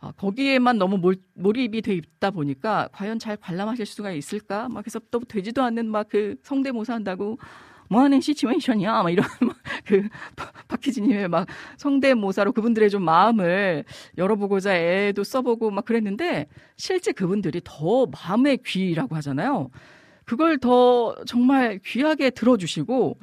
아, 0.00 0.12
거기에만 0.12 0.78
너무 0.78 0.98
몰, 0.98 1.16
몰입이 1.34 1.82
돼 1.82 1.94
있다 1.94 2.30
보니까 2.30 2.88
과연 2.92 3.18
잘 3.18 3.36
관람하실 3.36 3.86
수가 3.86 4.12
있을까? 4.12 4.68
막 4.68 4.82
그래서 4.82 5.00
또 5.10 5.20
되지도 5.20 5.62
않는 5.62 5.86
막 5.88 6.08
그 6.08 6.36
성대모사 6.42 6.94
한다고 6.94 7.38
뭐하는 7.88 8.20
시츄에이션이야? 8.20 9.02
막 9.02 9.10
이런 9.10 9.26
막그 9.40 10.08
박희진님의 10.68 11.28
막 11.28 11.46
성대모사로 11.76 12.52
그분들의 12.52 12.90
좀 12.90 13.04
마음을 13.04 13.84
열어보고자 14.16 14.74
애도 14.76 15.24
써보고 15.24 15.70
막 15.70 15.84
그랬는데 15.84 16.46
실제 16.76 17.12
그분들이 17.12 17.60
더 17.64 18.06
마음의 18.06 18.58
귀라고 18.64 19.16
하잖아요. 19.16 19.70
그걸 20.24 20.58
더 20.58 21.14
정말 21.26 21.80
귀하게 21.84 22.30
들어주시고 22.30 23.18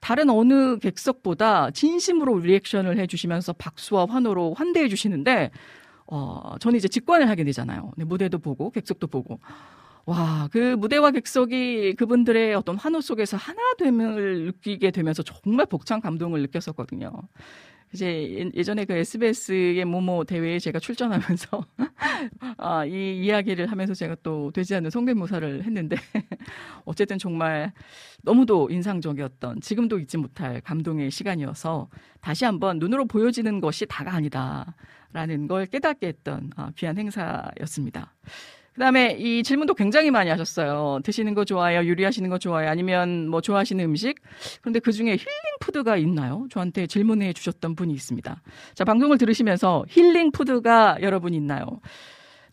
다른 0.00 0.28
어느 0.28 0.78
객석보다 0.78 1.70
진심으로 1.70 2.40
리액션을 2.40 2.98
해주시면서 2.98 3.54
박수와 3.54 4.06
환호로 4.08 4.54
환대해 4.54 4.88
주시는데 4.88 5.50
어, 6.06 6.54
저는 6.60 6.76
이제 6.76 6.86
직관을 6.88 7.28
하게 7.28 7.42
되잖아요. 7.44 7.92
네, 7.96 8.04
무대도 8.04 8.38
보고 8.38 8.70
객석도 8.70 9.08
보고 9.08 9.40
와, 10.06 10.48
그 10.52 10.76
무대와 10.76 11.10
객석이 11.10 11.94
그분들의 11.94 12.54
어떤 12.54 12.76
환호 12.76 13.00
속에서 13.00 13.36
하나됨을 13.36 14.46
느끼게 14.46 14.92
되면서 14.92 15.24
정말 15.24 15.66
벅찬 15.66 16.00
감동을 16.00 16.42
느꼈었거든요. 16.42 17.10
이제 17.92 18.50
예전에 18.54 18.84
그 18.84 18.92
SBS의 18.94 19.84
모모 19.84 20.24
대회에 20.24 20.58
제가 20.60 20.78
출전하면서 20.78 21.64
아, 22.58 22.84
이 22.84 23.18
이야기를 23.24 23.66
하면서 23.68 23.94
제가 23.94 24.16
또 24.22 24.50
되지 24.52 24.76
않는 24.76 24.90
성대모사를 24.90 25.64
했는데 25.64 25.96
어쨌든 26.84 27.18
정말 27.18 27.72
너무도 28.22 28.68
인상적이었던 28.70 29.60
지금도 29.60 29.98
잊지 29.98 30.18
못할 30.18 30.60
감동의 30.60 31.10
시간이어서 31.10 31.88
다시 32.20 32.44
한번 32.44 32.78
눈으로 32.78 33.06
보여지는 33.06 33.60
것이 33.60 33.86
다가 33.86 34.14
아니다라는 34.14 35.48
걸 35.48 35.66
깨닫게 35.66 36.06
했던 36.06 36.50
아, 36.54 36.70
귀한 36.76 36.96
행사였습니다. 36.96 38.14
그다음에 38.76 39.16
이 39.18 39.42
질문도 39.42 39.74
굉장히 39.74 40.10
많이 40.10 40.28
하셨어요. 40.28 41.00
드시는 41.02 41.32
거 41.34 41.46
좋아요? 41.46 41.88
요리하시는 41.88 42.28
거 42.28 42.38
좋아요? 42.38 42.68
아니면 42.68 43.26
뭐 43.28 43.40
좋아하시는 43.40 43.82
음식? 43.82 44.16
그런데 44.60 44.80
그 44.80 44.92
중에 44.92 45.12
힐링 45.12 45.26
푸드가 45.60 45.96
있나요? 45.96 46.46
저한테 46.50 46.86
질문해 46.86 47.32
주셨던 47.32 47.74
분이 47.74 47.94
있습니다. 47.94 48.42
자, 48.74 48.84
방송을 48.84 49.16
들으시면서 49.16 49.86
힐링 49.88 50.30
푸드가 50.30 50.98
여러분 51.00 51.32
있나요? 51.32 51.80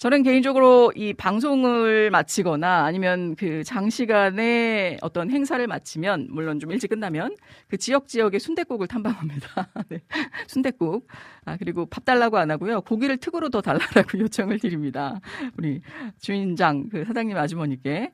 저는 0.04 0.22
개인적으로 0.24 0.92
이 0.98 1.14
방송을 1.14 2.12
마치거나 2.12 2.84
아니면 2.84 3.38
그 3.38 3.64
장시간에 3.64 4.98
어떤 5.00 5.32
행사를 5.32 5.66
마치면 5.66 6.28
물론 6.30 6.60
좀 6.60 6.74
일찍 6.74 6.90
끝나면 6.90 7.38
그 7.70 7.78
지역 7.78 8.10
지역의 8.10 8.42
순대국을 8.42 8.88
탐방합니다. 8.88 9.70
네. 9.88 10.02
순대국. 10.48 11.08
아 11.46 11.56
그리고 11.56 11.86
밥 11.86 12.04
달라고 12.04 12.38
안 12.38 12.52
하고요. 12.52 12.82
고기를 12.82 13.16
특으로 13.16 13.48
더 13.48 13.62
달라고 13.62 13.80
요청을 14.20 14.60
드립니다. 14.60 15.22
우리 15.58 15.80
주인장 16.20 16.90
그 16.90 17.06
사장님 17.06 17.38
아주머니께. 17.38 18.12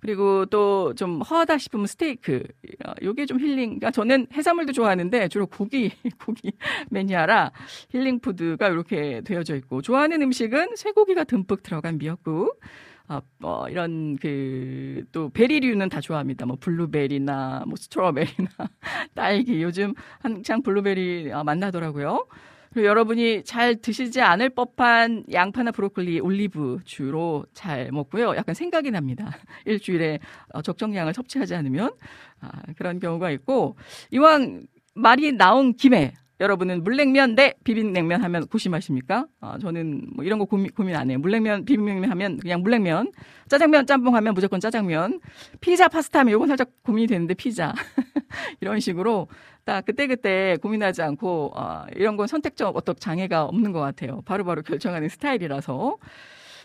그리고 0.00 0.46
또 0.46 0.92
좀 0.94 1.20
허하다 1.22 1.58
싶으면 1.58 1.86
스테이크. 1.86 2.42
어, 2.86 2.92
요게 3.02 3.26
좀 3.26 3.40
힐링. 3.40 3.80
그러니까 3.80 3.90
저는 3.90 4.28
해산물도 4.32 4.72
좋아하는데 4.72 5.28
주로 5.28 5.46
고기 5.46 5.90
고기 6.24 6.52
매니아라 6.90 7.50
힐링 7.90 8.20
푸드가 8.20 8.68
이렇게 8.68 9.20
되어져 9.22 9.56
있고 9.56 9.82
좋아하는 9.82 10.22
음식은 10.22 10.76
쇠고기가 10.76 11.24
듬뿍 11.32 11.62
들어간 11.62 11.98
미역국. 11.98 12.60
아, 13.08 13.20
뭐 13.38 13.68
이런 13.68 14.16
그 14.16 15.04
또 15.12 15.28
베리류는 15.30 15.88
다 15.88 16.00
좋아합니다. 16.00 16.46
뭐 16.46 16.56
블루베리나 16.60 17.64
뭐 17.66 17.76
strawberry나 17.76 18.48
딸기 19.14 19.62
요즘 19.62 19.94
한창 20.20 20.62
블루베리 20.62 21.32
아, 21.32 21.42
맛나더라고요. 21.44 22.26
그리고 22.72 22.88
여러분이 22.88 23.44
잘 23.44 23.76
드시지 23.76 24.22
않을 24.22 24.48
법한 24.50 25.24
양파나 25.30 25.72
브로콜리, 25.72 26.20
올리브 26.20 26.78
주로 26.84 27.44
잘 27.52 27.90
먹고요. 27.92 28.34
약간 28.36 28.54
생각이 28.54 28.90
납니다. 28.90 29.30
일주일에 29.66 30.18
어, 30.54 30.62
적정량을 30.62 31.12
섭취하지 31.12 31.54
않으면 31.54 31.92
아, 32.40 32.50
그런 32.76 32.98
경우가 32.98 33.30
있고 33.32 33.76
이왕 34.10 34.62
말이 34.94 35.32
나온 35.32 35.74
김에 35.74 36.14
여러분은 36.42 36.82
물냉면 36.82 37.36
대 37.36 37.54
비빔냉면 37.62 38.24
하면 38.24 38.46
고심하십니까? 38.48 39.26
아, 39.40 39.58
저는 39.58 40.08
뭐 40.16 40.24
이런 40.24 40.40
거 40.40 40.44
고민, 40.44 40.72
고민 40.72 40.96
안 40.96 41.08
해요. 41.08 41.20
물냉면, 41.20 41.64
비빔냉면 41.64 42.10
하면 42.10 42.36
그냥 42.38 42.62
물냉면. 42.62 43.12
짜장면, 43.48 43.86
짬뽕 43.86 44.16
하면 44.16 44.34
무조건 44.34 44.58
짜장면. 44.58 45.20
피자, 45.60 45.86
파스타 45.86 46.18
하면 46.20 46.32
요건 46.32 46.48
살짝 46.48 46.70
고민이 46.82 47.06
되는데 47.06 47.34
피자. 47.34 47.72
이런 48.60 48.80
식으로 48.80 49.28
딱 49.64 49.84
그때그때 49.84 50.56
고민하지 50.60 51.02
않고, 51.02 51.52
어, 51.54 51.86
이런 51.94 52.16
건 52.16 52.26
선택적 52.26 52.76
어떤 52.76 52.96
장애가 52.96 53.44
없는 53.44 53.70
것 53.70 53.78
같아요. 53.78 54.22
바로바로 54.24 54.44
바로 54.44 54.62
결정하는 54.62 55.08
스타일이라서. 55.08 55.96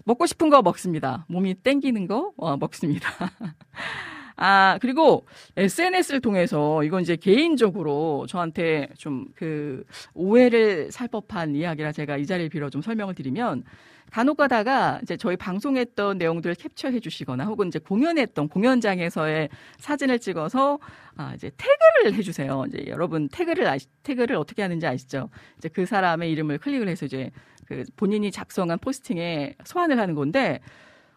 먹고 0.05 0.25
싶은 0.25 0.49
거 0.49 0.63
먹습니다. 0.63 1.25
몸이 1.29 1.53
땡기는 1.53 2.07
거 2.07 2.31
어, 2.37 2.57
먹습니다. 2.57 3.09
아, 4.37 4.77
그리고 4.81 5.25
SNS를 5.57 6.21
통해서 6.21 6.83
이건 6.83 7.01
이제 7.01 7.15
개인적으로 7.15 8.25
저한테 8.27 8.89
좀 8.97 9.27
그 9.35 9.83
오해를 10.13 10.91
살 10.91 11.07
법한 11.07 11.55
이야기라 11.55 11.91
제가 11.91 12.17
이 12.17 12.25
자리를 12.25 12.49
빌어 12.49 12.69
좀 12.69 12.81
설명을 12.81 13.13
드리면 13.15 13.63
간혹 14.11 14.37
가다가 14.37 14.99
이제 15.03 15.17
저희 15.17 15.35
방송했던 15.35 16.17
내용들을 16.17 16.55
캡처해 16.55 16.99
주시거나 17.01 17.45
혹은 17.45 17.67
이제 17.67 17.77
공연했던 17.79 18.47
공연장에서의 18.49 19.49
사진을 19.79 20.19
찍어서 20.19 20.79
아, 21.17 21.33
이제 21.35 21.51
태그를 21.57 22.17
해 22.17 22.21
주세요. 22.21 22.63
이제 22.67 22.85
여러분 22.87 23.27
태그를 23.29 23.67
아시, 23.67 23.87
태그를 24.03 24.35
어떻게 24.37 24.61
하는지 24.61 24.85
아시죠? 24.87 25.29
이제 25.57 25.67
그 25.69 25.85
사람의 25.85 26.31
이름을 26.31 26.59
클릭을 26.59 26.87
해서 26.87 27.05
이제 27.05 27.31
그 27.67 27.83
본인이 27.97 28.31
작성한 28.31 28.79
포스팅에 28.79 29.55
소환을 29.65 29.99
하는 29.99 30.15
건데 30.15 30.61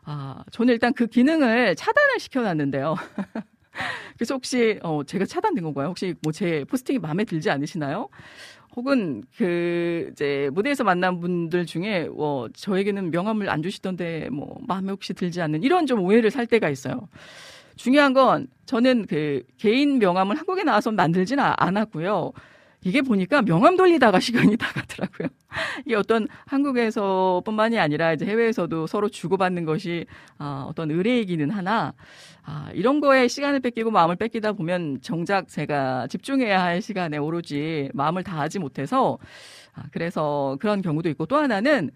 아, 0.05 0.43
저는 0.51 0.73
일단 0.75 0.93
그 0.93 1.07
기능을 1.07 1.77
차단을 1.77 2.19
시켜놨는데요. 2.21 2.95
그래서 4.17 4.35
혹시 4.35 4.79
어 4.83 5.03
제가 5.05 5.25
차단된 5.25 5.65
건가요? 5.65 5.89
혹시 5.89 6.15
뭐 6.23 6.33
제 6.33 6.65
포스팅이 6.65 6.99
마음에 6.99 7.25
들지 7.25 7.51
않으시나요? 7.51 8.09
혹은 8.77 9.23
그 9.37 10.09
이제 10.13 10.51
무대에서 10.53 10.85
만난 10.85 11.21
분들 11.21 11.67
중에 11.67 12.09
뭐 12.09 12.49
저에게는 12.55 13.11
명함을 13.11 13.51
안 13.51 13.63
주시던데 13.63 14.29
뭐 14.31 14.59
마음에 14.67 14.91
혹시 14.93 15.15
들지 15.15 15.41
않는 15.43 15.63
이런 15.63 15.87
좀 15.87 16.01
오해를 16.03 16.31
살 16.31 16.47
때가 16.47 16.71
있어요. 16.71 17.09
중요한 17.77 18.13
건 18.15 18.49
저는 18.67 19.07
그 19.09 19.43
개인 19.59 19.99
명함을 19.99 20.37
한국에 20.39 20.65
나와서 20.65 20.93
만들지는 20.93 21.45
않았고요. 21.57 22.33
이게 22.83 23.03
보니까 23.03 23.43
명함 23.43 23.77
돌리다가 23.77 24.21
시간이 24.21 24.57
다 24.57 24.69
가더라고요. 24.73 25.29
이게 25.85 25.95
어떤 25.95 26.29
한국에서뿐만이 26.47 27.79
아니라 27.79 28.13
이제 28.13 28.25
해외에서도 28.25 28.87
서로 28.87 29.09
주고받는 29.09 29.65
것이 29.65 30.07
아, 30.39 30.65
어떤 30.69 30.91
의뢰이기는 30.91 31.51
하나 31.51 31.95
아, 32.43 32.71
이런 32.73 33.01
거에 33.01 33.29
시간을 33.29 33.61
뺏기고 33.61 33.91
마음을 33.91 34.17
뺏기다 34.17 34.53
보면 34.53 35.01
정작 35.03 35.49
제가 35.49 36.07
집중해야 36.07 36.63
할 36.63 36.81
시간에 36.81 37.19
오로지 37.19 37.91
마음을 37.93 38.23
다하지 38.23 38.59
못해서 38.59 39.19
아, 39.75 39.85
그래서 39.93 40.57
그런 40.61 40.81
경우도 40.83 41.09
있고 41.11 41.27
또 41.27 41.37
하나는 41.37 41.91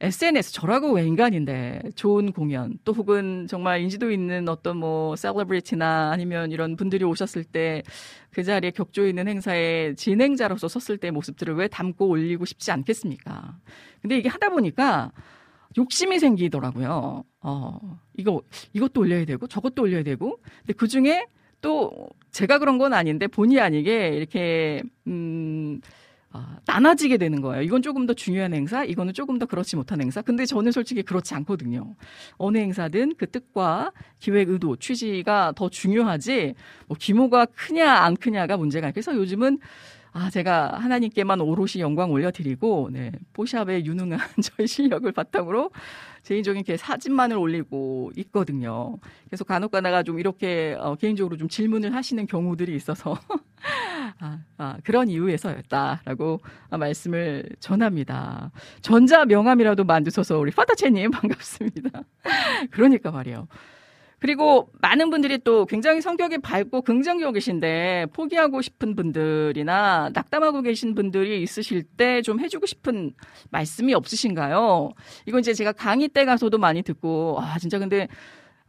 SNS 0.00 0.52
저라고 0.52 0.92
왜 0.92 1.06
인간인데 1.06 1.82
좋은 1.94 2.32
공연 2.32 2.78
또 2.84 2.92
혹은 2.92 3.46
정말 3.48 3.80
인지도 3.80 4.10
있는 4.10 4.48
어떤 4.48 4.76
뭐 4.76 5.16
셀러브리티나 5.16 6.10
아니면 6.12 6.50
이런 6.50 6.76
분들이 6.76 7.04
오셨을 7.04 7.44
때 7.44 7.82
그 8.34 8.42
자리에 8.42 8.72
격조 8.72 9.06
있는 9.06 9.28
행사에 9.28 9.94
진행자로서 9.94 10.68
섰을 10.68 10.98
때 10.98 11.10
모습들을 11.10 11.54
왜 11.54 11.68
담고 11.68 12.08
올리고 12.08 12.44
싶지 12.44 12.72
않겠습니까? 12.72 13.56
근데 14.02 14.18
이게 14.18 14.28
하다 14.28 14.50
보니까 14.50 15.12
욕심이 15.78 16.18
생기더라고요. 16.18 17.24
어, 17.42 17.98
이거 18.16 18.42
이것도 18.72 19.02
올려야 19.02 19.24
되고 19.24 19.46
저것도 19.46 19.82
올려야 19.82 20.02
되고. 20.02 20.40
근데 20.60 20.72
그 20.72 20.88
중에 20.88 21.26
또 21.60 22.08
제가 22.32 22.58
그런 22.58 22.76
건 22.76 22.92
아닌데 22.92 23.28
본의 23.28 23.60
아니게 23.60 24.08
이렇게 24.08 24.82
음 25.06 25.80
아, 26.36 26.58
나눠지게 26.66 27.16
되는 27.16 27.40
거예요. 27.40 27.62
이건 27.62 27.80
조금 27.80 28.06
더 28.06 28.12
중요한 28.12 28.52
행사, 28.52 28.84
이거는 28.84 29.14
조금 29.14 29.38
더 29.38 29.46
그렇지 29.46 29.76
못한 29.76 30.00
행사. 30.00 30.20
근데 30.20 30.44
저는 30.44 30.72
솔직히 30.72 31.04
그렇지 31.04 31.32
않거든요. 31.36 31.94
어느 32.38 32.58
행사든 32.58 33.14
그 33.16 33.30
뜻과 33.30 33.92
기획 34.18 34.50
의도, 34.50 34.74
취지가 34.74 35.52
더 35.54 35.68
중요하지, 35.68 36.54
뭐 36.88 36.96
규모가 37.00 37.46
크냐, 37.46 37.88
안 37.88 38.16
크냐가 38.16 38.56
문제가. 38.56 38.90
그래서 38.90 39.14
요즘은 39.14 39.60
아, 40.16 40.30
제가 40.30 40.78
하나님께만 40.78 41.40
오롯이 41.40 41.80
영광 41.80 42.12
올려드리고, 42.12 42.90
네, 42.92 43.10
포샵의 43.32 43.84
유능한 43.84 44.20
저희 44.40 44.68
실력을 44.68 45.10
바탕으로 45.10 45.72
개인적인 46.22 46.62
게 46.62 46.76
사진만을 46.76 47.36
올리고 47.36 48.12
있거든요. 48.18 48.96
그래서 49.26 49.42
간혹 49.42 49.72
가다가 49.72 50.04
좀 50.04 50.20
이렇게 50.20 50.76
어, 50.78 50.94
개인적으로 50.94 51.36
좀 51.36 51.48
질문을 51.48 51.96
하시는 51.96 52.24
경우들이 52.26 52.76
있어서, 52.76 53.18
아, 54.20 54.38
아, 54.56 54.76
그런 54.84 55.08
이유에서였다라고 55.08 56.40
말씀을 56.70 57.48
전합니다. 57.58 58.52
전자 58.82 59.24
명함이라도 59.24 59.82
만드셔서 59.82 60.38
우리 60.38 60.52
파타체님 60.52 61.10
반갑습니다. 61.10 62.02
그러니까 62.70 63.10
말이에요. 63.10 63.48
그리고 64.24 64.70
많은 64.80 65.10
분들이 65.10 65.36
또 65.36 65.66
굉장히 65.66 66.00
성격이 66.00 66.38
밝고 66.38 66.80
긍정적이신데 66.80 68.06
포기하고 68.14 68.62
싶은 68.62 68.96
분들이나 68.96 70.12
낙담하고 70.14 70.62
계신 70.62 70.94
분들이 70.94 71.42
있으실 71.42 71.82
때 71.82 72.22
좀 72.22 72.40
해주고 72.40 72.64
싶은 72.64 73.12
말씀이 73.50 73.92
없으신가요? 73.92 74.92
이건 75.26 75.40
이제 75.40 75.52
제가 75.52 75.72
강의 75.72 76.08
때 76.08 76.24
가서도 76.24 76.56
많이 76.56 76.82
듣고 76.82 77.36
아 77.38 77.58
진짜 77.58 77.78
근데 77.78 78.08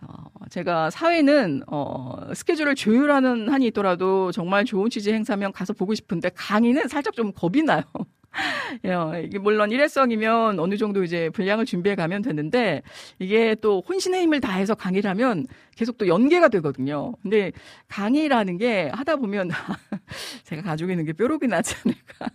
어, 0.01 0.26
제가 0.49 0.89
사회는 0.89 1.64
어, 1.68 2.34
스케줄을 2.34 2.76
조율하는 2.76 3.47
한이 3.47 3.68
있더라도 3.68 4.34
정말 4.34 4.66
좋은 4.66 4.89
취지 4.89 5.14
행사면 5.14 5.53
가서 5.53 5.72
보고 5.72 5.95
싶은데 5.95 6.32
강의는 6.36 6.89
살짝 6.89 7.14
좀 7.14 7.32
겁이 7.32 7.64
나요. 7.64 7.84
예, 8.86 9.23
이게 9.23 9.39
물론 9.39 9.71
일회성이면 9.71 10.59
어느 10.59 10.77
정도 10.77 11.03
이제 11.03 11.29
분량을 11.29 11.65
준비해 11.65 11.95
가면 11.95 12.21
되는데 12.21 12.81
이게 13.19 13.55
또 13.55 13.83
혼신의 13.88 14.21
힘을 14.23 14.41
다해서 14.41 14.75
강의를 14.75 15.09
하면 15.11 15.47
계속 15.75 15.97
또 15.97 16.07
연계가 16.07 16.47
되거든요. 16.49 17.13
근데 17.21 17.51
강의라는 17.88 18.57
게 18.57 18.89
하다 18.93 19.17
보면 19.17 19.49
제가 20.43 20.61
가지고 20.61 20.91
있는 20.91 21.05
게 21.05 21.13
뾰록이 21.13 21.47
나지 21.47 21.75
않을까. 21.83 22.27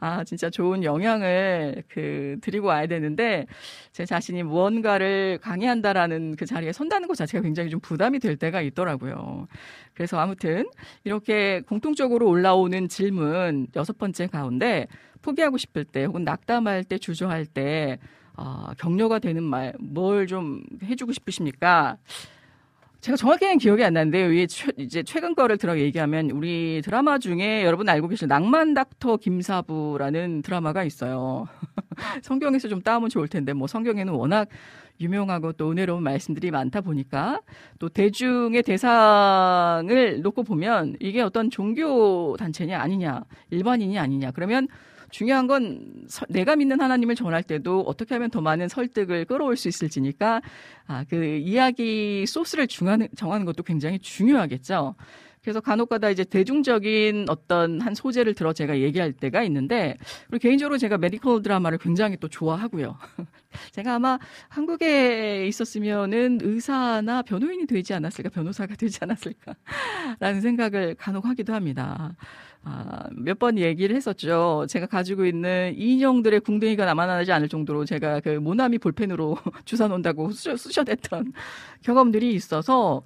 아, 0.00 0.24
진짜 0.24 0.50
좋은 0.50 0.84
영향을 0.84 1.82
그 1.88 2.36
드리고 2.40 2.68
와야 2.68 2.86
되는데 2.86 3.46
제 3.92 4.04
자신이 4.04 4.42
무언가를 4.42 5.38
강의한다라는 5.42 6.36
그 6.36 6.46
자리에 6.46 6.72
선다는 6.72 7.08
것 7.08 7.16
자체가 7.16 7.42
굉장히 7.42 7.70
좀 7.70 7.80
부담이 7.80 8.20
될 8.20 8.36
때가 8.36 8.60
있더라고요. 8.60 9.48
그래서 9.94 10.18
아무튼 10.18 10.68
이렇게 11.04 11.62
공통적으로 11.62 12.28
올라오는 12.28 12.88
질문 12.88 13.66
여섯 13.76 13.98
번째 13.98 14.26
가운데 14.28 14.86
포기하고 15.24 15.56
싶을 15.56 15.84
때 15.84 16.04
혹은 16.04 16.22
낙담할 16.24 16.84
때 16.84 16.98
주저할 16.98 17.46
때 17.46 17.98
어, 18.36 18.72
격려가 18.78 19.18
되는 19.18 19.42
말 19.42 19.72
뭘 19.94 20.26
좀 20.26 20.62
해주고 20.82 21.12
싶으십니까? 21.12 21.96
제가 23.00 23.16
정확히는 23.16 23.58
기억이 23.58 23.84
안 23.84 23.92
나는데 23.92 24.24
요 24.24 24.46
이제 24.78 25.02
최근 25.02 25.34
거를 25.34 25.58
들어 25.58 25.78
얘기하면 25.78 26.30
우리 26.30 26.80
드라마 26.82 27.18
중에 27.18 27.62
여러분 27.64 27.86
알고 27.88 28.08
계실 28.08 28.28
낭만 28.28 28.72
닥터 28.74 29.18
김사부라는 29.18 30.40
드라마가 30.42 30.84
있어요. 30.84 31.46
성경에서 32.22 32.68
좀 32.68 32.80
따오면 32.80 33.10
좋을 33.10 33.28
텐데 33.28 33.52
뭐 33.52 33.66
성경에는 33.66 34.12
워낙 34.14 34.48
유명하고 35.00 35.52
또 35.52 35.70
은혜로운 35.72 36.02
말씀들이 36.02 36.50
많다 36.50 36.80
보니까 36.80 37.40
또 37.78 37.88
대중의 37.90 38.62
대상을 38.62 40.22
놓고 40.22 40.42
보면 40.44 40.96
이게 41.00 41.20
어떤 41.20 41.50
종교 41.50 42.36
단체냐 42.38 42.80
아니냐 42.80 43.24
일반인이 43.50 43.98
아니냐 43.98 44.30
그러면 44.30 44.66
중요한 45.14 45.46
건 45.46 46.08
내가 46.28 46.56
믿는 46.56 46.80
하나님을 46.80 47.14
전할 47.14 47.44
때도 47.44 47.82
어떻게 47.82 48.16
하면 48.16 48.30
더 48.30 48.40
많은 48.40 48.66
설득을 48.66 49.26
끌어올 49.26 49.56
수 49.56 49.68
있을지니까 49.68 50.42
아, 50.88 51.04
그 51.08 51.24
이야기 51.24 52.26
소스를 52.26 52.66
정하는, 52.66 53.06
정하는 53.14 53.46
것도 53.46 53.62
굉장히 53.62 54.00
중요하겠죠. 54.00 54.96
그래서 55.40 55.60
간혹가다 55.60 56.10
이제 56.10 56.24
대중적인 56.24 57.26
어떤 57.28 57.80
한 57.80 57.94
소재를 57.94 58.34
들어 58.34 58.52
제가 58.52 58.80
얘기할 58.80 59.12
때가 59.12 59.44
있는데 59.44 59.96
그리고 60.26 60.42
개인적으로 60.42 60.78
제가 60.78 60.98
메디컬 60.98 61.42
드라마를 61.42 61.78
굉장히 61.78 62.16
또 62.16 62.26
좋아하고요. 62.26 62.98
제가 63.70 63.94
아마 63.94 64.18
한국에 64.48 65.46
있었으면은 65.46 66.40
의사나 66.42 67.22
변호인이 67.22 67.66
되지 67.66 67.94
않았을까, 67.94 68.30
변호사가 68.30 68.74
되지 68.74 68.98
않았을까라는 69.02 70.40
생각을 70.42 70.96
간혹 70.96 71.24
하기도 71.26 71.54
합니다. 71.54 72.16
아, 72.66 73.08
몇 73.12 73.38
번 73.38 73.58
얘기를 73.58 73.94
했었죠. 73.94 74.64
제가 74.70 74.86
가지고 74.86 75.26
있는 75.26 75.74
인형들의 75.76 76.40
궁뎅이가 76.40 76.86
남아나지 76.86 77.30
않을 77.32 77.48
정도로 77.48 77.84
제가 77.84 78.20
그 78.20 78.30
모나미 78.30 78.78
볼펜으로 78.78 79.36
주사 79.66 79.86
놓는다고 79.88 80.30
쑤셔댔던 80.32 81.32
경험들이 81.82 82.32
있어서 82.34 83.02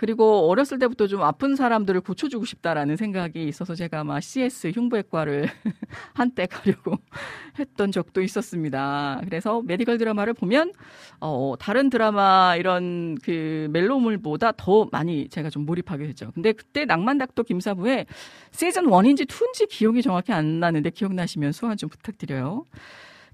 그리고 0.00 0.48
어렸을 0.48 0.78
때부터 0.78 1.06
좀 1.08 1.20
아픈 1.20 1.56
사람들을 1.56 2.00
고쳐주고 2.00 2.46
싶다라는 2.46 2.96
생각이 2.96 3.46
있어서 3.46 3.74
제가 3.74 4.00
아마 4.00 4.18
CS 4.18 4.72
흉부외과를 4.74 5.46
한때 6.16 6.46
가려고 6.46 6.96
했던 7.60 7.92
적도 7.92 8.22
있었습니다. 8.22 9.20
그래서 9.24 9.60
메디컬 9.60 9.98
드라마를 9.98 10.32
보면 10.32 10.72
어, 11.20 11.52
다른 11.60 11.90
드라마 11.90 12.56
이런 12.56 13.16
그 13.16 13.68
멜로물보다 13.72 14.52
더 14.56 14.88
많이 14.90 15.28
제가 15.28 15.50
좀 15.50 15.66
몰입하게 15.66 16.06
됐죠. 16.06 16.30
근데 16.32 16.54
그때 16.54 16.86
낭만 16.86 17.18
닥터 17.18 17.42
김사부의 17.42 18.06
시즌 18.52 18.86
1인지 18.86 19.26
2인지 19.26 19.68
기억이 19.68 20.00
정확히 20.00 20.32
안 20.32 20.60
나는데 20.60 20.88
기억나시면 20.88 21.52
소환 21.52 21.76
좀 21.76 21.90
부탁드려요. 21.90 22.64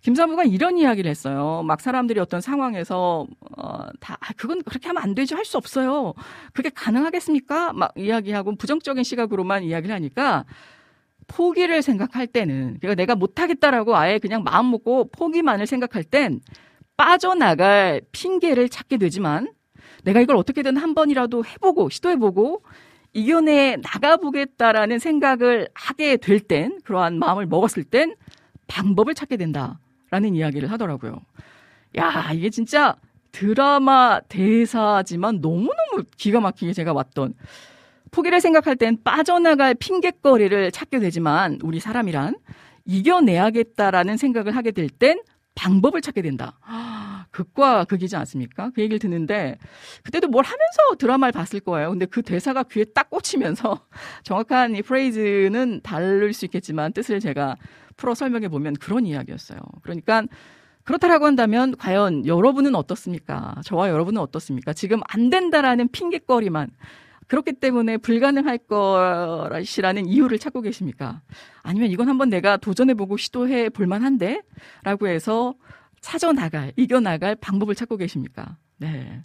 김 0.07 0.15
사부가 0.15 0.45
이런 0.45 0.79
이야기를 0.79 1.11
했어요. 1.11 1.65
막 1.65 1.81
사람들이 1.81 2.21
어떤 2.21 2.41
상황에서 2.41 3.27
어, 3.59 3.87
다 3.99 4.17
아, 4.21 4.33
그건 4.37 4.63
그렇게 4.63 4.87
하면 4.87 5.03
안 5.03 5.17
되죠. 5.17 5.35
할 5.35 5.45
수 5.45 5.57
없어요. 5.57 6.15
그게 6.53 6.71
가능하겠습니까? 6.73 7.73
막 7.73 7.93
이야기하고 7.97 8.55
부정적인 8.55 9.03
시각으로만 9.03 9.65
이야기를 9.65 9.93
하니까 9.93 10.45
포기를 11.27 11.83
생각할 11.83 12.29
때는 12.29 12.79
그러니까 12.81 12.95
내가 12.95 13.17
못 13.17 13.41
하겠다라고 13.41 13.97
아예 13.97 14.21
그냥 14.21 14.45
마음 14.45 14.71
먹고 14.71 15.09
포기만을 15.11 15.67
생각할 15.67 16.05
땐 16.05 16.41
빠져나갈 16.97 18.01
핑계를 18.13 18.69
찾게 18.69 18.99
되지만 18.99 19.53
내가 20.05 20.21
이걸 20.21 20.37
어떻게든 20.37 20.77
한 20.77 20.95
번이라도 20.95 21.45
해보고 21.45 21.89
시도해보고 21.91 22.63
이겨내 23.13 23.79
나가보겠다라는 23.83 25.01
생각을 25.01 25.69
하게 25.75 26.17
될 26.17 26.39
땐 26.39 26.79
그러한 26.85 27.19
마음을 27.19 27.47
먹었을 27.47 27.83
땐 27.83 28.15
방법을 28.69 29.15
찾게 29.15 29.37
된다. 29.37 29.81
라는 30.11 30.35
이야기를 30.35 30.71
하더라고요. 30.71 31.21
야, 31.99 32.31
이게 32.33 32.51
진짜 32.51 32.97
드라마 33.33 34.21
대사지만 34.29 35.41
너무너무 35.41 36.05
기가 36.17 36.41
막히게 36.41 36.73
제가 36.73 36.93
왔던 36.93 37.35
포기를 38.11 38.41
생각할 38.41 38.77
땐 38.77 38.99
빠져나갈 39.03 39.75
핑계거리를 39.75 40.71
찾게 40.73 41.01
되지만 41.01 41.59
우리 41.63 41.81
사람이란 41.81 42.37
이겨내야겠다라는 42.85 44.17
생각을 44.17 44.57
하게 44.57 44.71
될 44.71 44.89
땐 44.89 45.21
방법을 45.55 46.01
찾게 46.03 46.23
된다. 46.23 46.59
극과 47.37 47.85
극이지 47.85 48.17
않습니까? 48.17 48.71
그 48.75 48.81
얘기를 48.81 48.99
듣는데 48.99 49.59
그때도 50.03 50.29
뭘 50.29 50.45
하면서 50.45 50.97
드라마를 50.99 51.33
봤을 51.33 51.61
거예요. 51.61 51.91
근데 51.91 52.07
그 52.07 52.23
대사가 52.23 52.63
귀에 52.63 52.85
딱 52.85 53.11
꽂히면서 53.11 53.79
정확한 54.25 54.75
이 54.75 54.81
프레이즈는 54.81 55.83
다를 55.83 56.33
수 56.33 56.47
있겠지만 56.47 56.95
뜻을 56.95 57.21
제가 57.21 57.57
풀어 57.99 58.15
설명해 58.15 58.49
보면 58.49 58.75
그런 58.75 59.05
이야기였어요. 59.05 59.59
그러니까 59.83 60.23
그렇다라고 60.85 61.27
한다면 61.27 61.77
과연 61.77 62.27
여러분은 62.27 62.75
어떻습니까? 62.75 63.57
저와 63.65 63.91
여러분은 63.91 64.21
어떻습니까? 64.23 64.73
지금 64.73 65.01
안 65.09 65.29
된다라는 65.29 65.89
핑계거리만 65.89 66.71
그렇기 67.27 67.55
때문에 67.55 67.99
불가능할 67.99 68.59
것이라는 68.59 70.07
이유를 70.07 70.39
찾고 70.39 70.63
계십니까? 70.63 71.21
아니면 71.63 71.91
이건 71.91 72.09
한번 72.09 72.31
내가 72.31 72.57
도전해보고 72.57 73.17
시도해 73.19 73.69
볼 73.71 73.87
만한데? 73.87 74.43
라고 74.85 75.09
해서 75.09 75.55
찾아나갈, 76.07 76.73
이겨 76.77 77.01
나갈 77.01 77.35
방법을 77.35 77.75
찾고 77.75 77.97
계십니까? 77.97 78.57
네. 78.77 79.23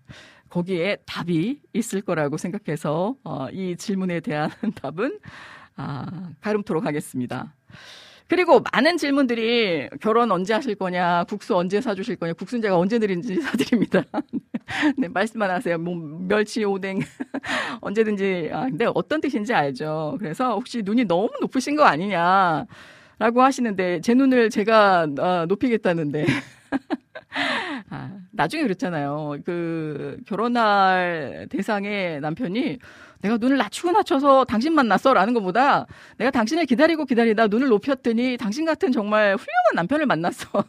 거기에 0.49 0.97
답이 1.05 1.61
있을 1.73 2.01
거라고 2.01 2.37
생각해서, 2.37 3.15
어, 3.23 3.47
이 3.51 3.75
질문에 3.77 4.19
대한 4.19 4.49
답은, 4.81 5.19
아, 5.75 6.31
가름토록 6.41 6.83
하겠습니다. 6.83 7.53
그리고 8.27 8.63
많은 8.73 8.97
질문들이 8.97 9.89
결혼 10.01 10.31
언제 10.31 10.55
하실 10.55 10.73
거냐, 10.73 11.25
국수 11.25 11.55
언제 11.55 11.81
사주실 11.81 12.15
거냐, 12.15 12.33
국수는 12.33 12.63
제가 12.63 12.75
언제든지 12.75 13.41
사드립니다. 13.41 14.03
네, 14.97 15.07
말씀만 15.07 15.51
하세요. 15.51 15.77
뭐, 15.77 15.95
멸치, 16.27 16.63
오뎅, 16.63 16.97
언제든지. 17.81 18.49
아, 18.51 18.61
근데 18.61 18.87
어떤 18.95 19.21
뜻인지 19.21 19.53
알죠. 19.53 20.15
그래서 20.17 20.55
혹시 20.55 20.81
눈이 20.81 21.05
너무 21.05 21.29
높으신 21.41 21.75
거 21.75 21.83
아니냐, 21.83 22.65
라고 23.21 23.43
하시는데, 23.43 24.01
제 24.01 24.15
눈을 24.15 24.49
제가 24.49 25.05
어, 25.19 25.45
높이겠다는데. 25.45 26.25
아, 27.91 28.09
나중에 28.31 28.63
그랬잖아요. 28.63 29.37
그, 29.45 30.17
결혼할 30.25 31.45
대상의 31.51 32.19
남편이 32.19 32.79
내가 33.21 33.37
눈을 33.37 33.57
낮추고 33.57 33.91
낮춰서 33.91 34.45
당신 34.45 34.73
만났어 34.73 35.13
라는 35.13 35.33
것보다 35.33 35.85
내가 36.17 36.31
당신을 36.31 36.65
기다리고 36.65 37.05
기다리다 37.05 37.47
눈을 37.47 37.67
높였더니 37.69 38.37
당신 38.37 38.65
같은 38.65 38.91
정말 38.91 39.35
훌륭한 39.35 39.75
남편을 39.75 40.05
만났어 40.05 40.63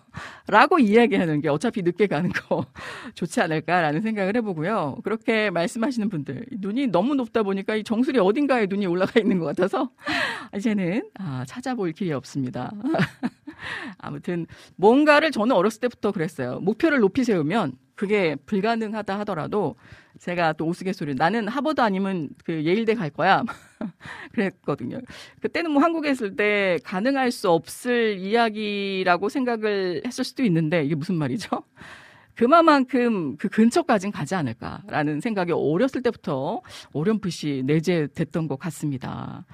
라고 0.48 0.78
이야기하는 0.78 1.40
게 1.40 1.48
어차피 1.48 1.82
늦게 1.82 2.06
가는 2.06 2.30
거 2.30 2.66
좋지 3.14 3.40
않을까라는 3.40 4.00
생각을 4.02 4.36
해보고요. 4.36 4.98
그렇게 5.02 5.50
말씀하시는 5.50 6.08
분들 6.08 6.46
눈이 6.52 6.88
너무 6.88 7.14
높다 7.14 7.42
보니까 7.42 7.76
이 7.76 7.84
정수리 7.84 8.18
어딘가에 8.18 8.66
눈이 8.68 8.86
올라가 8.86 9.20
있는 9.20 9.38
것 9.38 9.46
같아서 9.46 9.90
이제는 10.56 11.08
아, 11.18 11.44
찾아볼 11.46 11.92
길이 11.92 12.12
없습니다. 12.12 12.70
아무튼 13.98 14.46
뭔가를 14.76 15.30
저는 15.30 15.54
어렸을 15.54 15.80
때부터 15.80 16.12
그랬어요. 16.12 16.60
목표를 16.60 16.98
높이 16.98 17.24
세우면 17.24 17.72
그게 17.94 18.36
불가능하다 18.46 19.18
하더라도 19.20 19.76
제가 20.18 20.52
또 20.54 20.66
우스갯소리 20.66 21.14
나는 21.14 21.48
하버드 21.48 21.80
아니면 21.80 22.28
그 22.44 22.64
예일대 22.64 22.94
갈 22.94 23.10
거야 23.10 23.42
그랬거든요. 24.32 25.00
그때는 25.40 25.70
뭐 25.70 25.82
한국에 25.82 26.10
있을 26.10 26.36
때 26.36 26.78
가능할 26.84 27.30
수 27.30 27.50
없을 27.50 28.18
이야기라고 28.18 29.28
생각을 29.28 30.02
했을 30.06 30.24
수도 30.24 30.42
있는데 30.44 30.84
이게 30.84 30.94
무슨 30.94 31.16
말이죠? 31.16 31.64
그만큼 32.34 33.36
그 33.36 33.48
근처까진 33.48 34.10
가지 34.10 34.34
않을까라는 34.34 35.20
생각이 35.20 35.52
어렸을 35.52 36.02
때부터 36.02 36.62
어렴풋이 36.92 37.62
내재됐던 37.66 38.48
것 38.48 38.58
같습니다. 38.58 39.44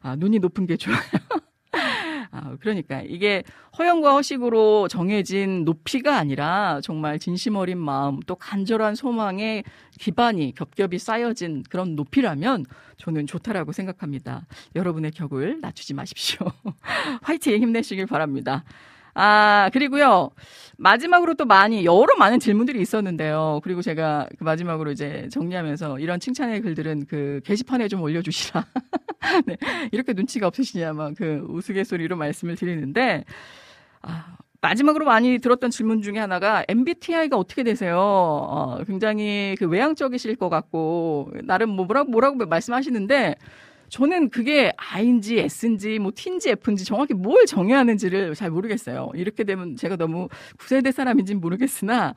아, 0.00 0.16
눈이 0.16 0.38
높은 0.40 0.66
게 0.66 0.76
좋아요. 0.76 0.98
아, 2.30 2.56
그러니까 2.60 3.02
이게 3.02 3.42
허영과 3.78 4.12
허식으로 4.14 4.88
정해진 4.88 5.64
높이가 5.64 6.16
아니라 6.16 6.80
정말 6.82 7.18
진심 7.18 7.56
어린 7.56 7.78
마음 7.78 8.20
또 8.26 8.34
간절한 8.34 8.94
소망에 8.94 9.62
기반이 9.98 10.54
겹겹이 10.54 10.98
쌓여진 10.98 11.62
그런 11.68 11.96
높이라면 11.96 12.64
저는 12.96 13.26
좋다라고 13.26 13.72
생각합니다. 13.72 14.46
여러분의 14.74 15.10
격을 15.12 15.60
낮추지 15.60 15.94
마십시오. 15.94 16.46
화이팅 17.22 17.60
힘내시길 17.60 18.06
바랍니다. 18.06 18.64
아, 19.18 19.70
그리고요. 19.72 20.30
마지막으로 20.76 21.34
또 21.34 21.46
많이, 21.46 21.86
여러 21.86 22.14
많은 22.18 22.38
질문들이 22.38 22.82
있었는데요. 22.82 23.60
그리고 23.64 23.80
제가 23.80 24.28
그 24.38 24.44
마지막으로 24.44 24.92
이제 24.92 25.26
정리하면서 25.32 26.00
이런 26.00 26.20
칭찬의 26.20 26.60
글들은 26.60 27.06
그 27.06 27.40
게시판에 27.46 27.88
좀 27.88 28.02
올려주시라. 28.02 28.66
네. 29.46 29.56
이렇게 29.90 30.12
눈치가 30.12 30.46
없으시냐, 30.48 30.92
막그 30.92 31.46
우스갯소리로 31.48 32.14
말씀을 32.16 32.56
드리는데, 32.56 33.24
아, 34.02 34.36
마지막으로 34.60 35.06
많이 35.06 35.38
들었던 35.38 35.70
질문 35.70 36.02
중에 36.02 36.18
하나가 36.18 36.66
MBTI가 36.68 37.38
어떻게 37.38 37.62
되세요? 37.62 37.98
어, 37.98 38.82
굉장히 38.86 39.54
그 39.58 39.66
외향적이실 39.66 40.36
것 40.36 40.50
같고, 40.50 41.32
나름 41.44 41.70
뭐 41.70 41.86
뭐라고, 41.86 42.10
뭐라고 42.10 42.36
말씀하시는데, 42.36 43.36
저는 43.88 44.30
그게 44.30 44.72
I인지 44.76 45.38
S인지 45.38 45.98
뭐 45.98 46.12
T인지 46.14 46.50
F인지 46.50 46.84
정확히 46.84 47.14
뭘 47.14 47.46
정해야 47.46 47.78
하는지를 47.78 48.34
잘 48.34 48.50
모르겠어요. 48.50 49.10
이렇게 49.14 49.44
되면 49.44 49.76
제가 49.76 49.96
너무 49.96 50.28
구세대 50.58 50.92
사람인지는 50.92 51.40
모르겠으나 51.40 52.14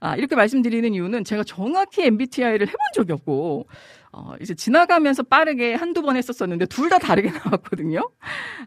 아, 0.00 0.14
이렇게 0.16 0.36
말씀드리는 0.36 0.92
이유는 0.92 1.24
제가 1.24 1.42
정확히 1.44 2.04
MBTI를 2.04 2.66
해본 2.66 2.78
적이 2.94 3.12
없고 3.12 3.66
어, 4.12 4.34
이제 4.40 4.54
지나가면서 4.54 5.22
빠르게 5.22 5.74
한두 5.74 6.02
번 6.02 6.16
했었었는데 6.16 6.66
둘 6.66 6.88
다 6.88 6.98
다르게 6.98 7.30
나왔거든요. 7.32 8.08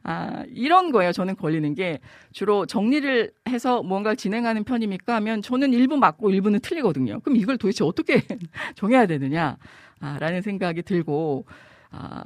아, 0.04 0.44
이런 0.50 0.92
거예요. 0.92 1.12
저는 1.12 1.36
걸리는 1.36 1.74
게 1.76 2.00
주로 2.34 2.66
정리를 2.66 3.32
해서 3.48 3.82
무언가를 3.84 4.16
진행하는 4.18 4.64
편입니까 4.64 5.16
하면 5.16 5.42
저는 5.42 5.74
일부 5.74 5.98
맞고 5.98 6.32
일부는 6.32 6.60
틀리거든요. 6.62 7.20
그럼 7.22 7.38
이걸 7.38 7.58
도대체 7.58 7.84
어떻게 7.84 8.22
정해야 8.76 9.06
되느냐? 9.06 9.58
아, 10.02 10.18
라는 10.20 10.42
생각이 10.42 10.82
들고 10.84 11.46
아, 11.92 12.24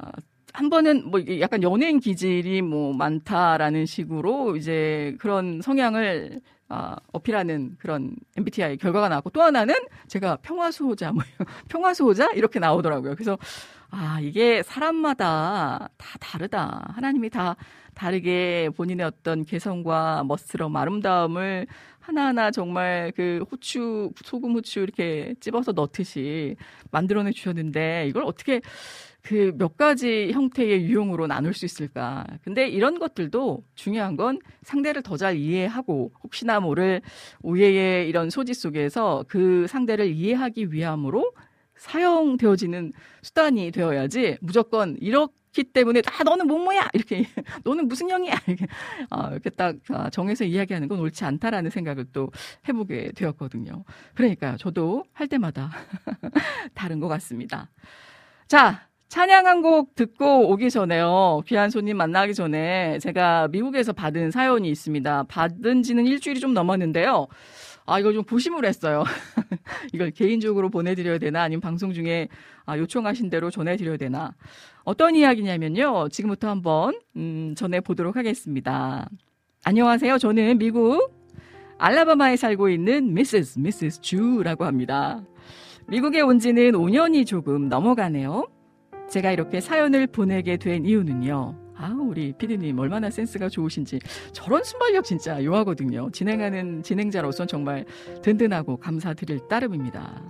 한 0.52 0.70
번은 0.70 1.10
뭐 1.10 1.20
약간 1.40 1.62
연예인 1.62 1.98
기질이 1.98 2.62
뭐 2.62 2.92
많다라는 2.94 3.86
식으로 3.86 4.56
이제 4.56 5.16
그런 5.18 5.60
성향을 5.62 6.40
아, 6.68 6.96
어필하는 7.12 7.76
그런 7.78 8.16
MBTI 8.36 8.78
결과가 8.78 9.08
나왔고 9.08 9.30
또 9.30 9.42
하나는 9.42 9.74
제가 10.08 10.36
평화수호자 10.36 11.12
뭐 11.12 11.22
평화수호자 11.68 12.32
이렇게 12.34 12.58
나오더라고요. 12.58 13.14
그래서 13.14 13.36
아 13.90 14.18
이게 14.20 14.62
사람마다 14.62 15.88
다 15.96 16.18
다르다. 16.20 16.92
하나님이 16.94 17.30
다 17.30 17.56
다르게 17.94 18.70
본인의 18.76 19.06
어떤 19.06 19.44
개성과 19.44 20.24
멋스러움, 20.24 20.74
아름다움을 20.76 21.66
하나하나 22.00 22.50
정말 22.50 23.12
그 23.16 23.44
후추, 23.48 24.10
소금 24.24 24.54
후추 24.54 24.80
이렇게 24.80 25.34
찝어서 25.40 25.72
넣듯이 25.72 26.56
만들어내 26.90 27.30
주셨는데 27.32 28.06
이걸 28.08 28.24
어떻게 28.24 28.60
그 29.24 29.52
몇 29.56 29.76
가지 29.78 30.30
형태의 30.32 30.84
유형으로 30.84 31.26
나눌 31.26 31.54
수 31.54 31.64
있을까. 31.64 32.26
근데 32.42 32.68
이런 32.68 32.98
것들도 32.98 33.64
중요한 33.74 34.16
건 34.16 34.38
상대를 34.62 35.02
더 35.02 35.16
잘 35.16 35.36
이해하고 35.36 36.12
혹시나 36.24 36.60
모를 36.60 37.00
오해의 37.42 38.08
이런 38.08 38.28
소지 38.30 38.52
속에서 38.54 39.24
그 39.28 39.66
상대를 39.68 40.08
이해하기 40.12 40.72
위함으로 40.72 41.32
사용되어지는 41.76 42.92
수단이 43.22 43.70
되어야지 43.70 44.38
무조건 44.42 44.96
이렇기 45.00 45.64
때문에 45.72 46.02
아 46.06 46.24
너는 46.24 46.46
뭐뭐야 46.48 46.88
이렇게 46.94 47.24
너는 47.64 47.88
무슨 47.88 48.10
형이야 48.10 48.34
이렇게 48.46 48.66
어, 49.10 49.28
이렇게 49.30 49.50
딱 49.50 49.76
아, 49.90 50.10
정해서 50.10 50.44
이야기하는 50.44 50.88
건 50.88 50.98
옳지 51.00 51.24
않다라는 51.24 51.70
생각을 51.70 52.06
또 52.12 52.30
해보게 52.68 53.12
되었거든요. 53.14 53.84
그러니까요, 54.14 54.56
저도 54.58 55.04
할 55.14 55.28
때마다 55.28 55.70
다른 56.74 57.00
것 57.00 57.08
같습니다. 57.08 57.70
자, 58.48 58.88
찬양 59.14 59.46
한 59.46 59.62
곡 59.62 59.94
듣고 59.94 60.50
오기 60.50 60.70
전에요. 60.70 61.42
귀한 61.46 61.70
손님 61.70 61.96
만나기 61.96 62.34
전에 62.34 62.98
제가 62.98 63.46
미국에서 63.46 63.92
받은 63.92 64.32
사연이 64.32 64.68
있습니다. 64.68 65.26
받은 65.28 65.84
지는 65.84 66.04
일주일이 66.04 66.40
좀 66.40 66.52
넘었는데요. 66.52 67.28
아, 67.86 68.00
이걸 68.00 68.12
좀 68.14 68.24
고심을 68.24 68.64
했어요. 68.64 69.04
이걸 69.94 70.10
개인적으로 70.10 70.68
보내드려야 70.68 71.18
되나, 71.18 71.42
아니면 71.42 71.60
방송 71.60 71.92
중에 71.92 72.26
아, 72.66 72.76
요청하신 72.76 73.30
대로 73.30 73.52
전해드려야 73.52 73.98
되나. 73.98 74.34
어떤 74.82 75.14
이야기냐면요. 75.14 76.08
지금부터 76.08 76.48
한번, 76.48 76.98
음, 77.14 77.54
전해보도록 77.56 78.16
하겠습니다. 78.16 79.08
안녕하세요. 79.64 80.18
저는 80.18 80.58
미국 80.58 81.14
알라바마에 81.78 82.34
살고 82.34 82.68
있는 82.68 83.14
미스스, 83.14 83.60
미스스 83.60 84.00
주라고 84.00 84.64
합니다. 84.64 85.22
미국에 85.86 86.20
온 86.20 86.40
지는 86.40 86.72
5년이 86.72 87.28
조금 87.28 87.68
넘어가네요. 87.68 88.48
제가 89.14 89.30
이렇게 89.30 89.60
사연을 89.60 90.08
보내게 90.08 90.56
된 90.56 90.84
이유는요. 90.84 91.54
아, 91.76 91.96
우리 92.00 92.32
피디님 92.32 92.76
얼마나 92.80 93.10
센스가 93.10 93.48
좋으신지 93.48 94.00
저런 94.32 94.64
순발력 94.64 95.04
진짜 95.04 95.42
요하거든요. 95.44 96.10
진행하는 96.10 96.82
진행자로선 96.82 97.46
정말 97.46 97.84
든든하고 98.22 98.76
감사드릴 98.76 99.46
따름입니다. 99.46 100.20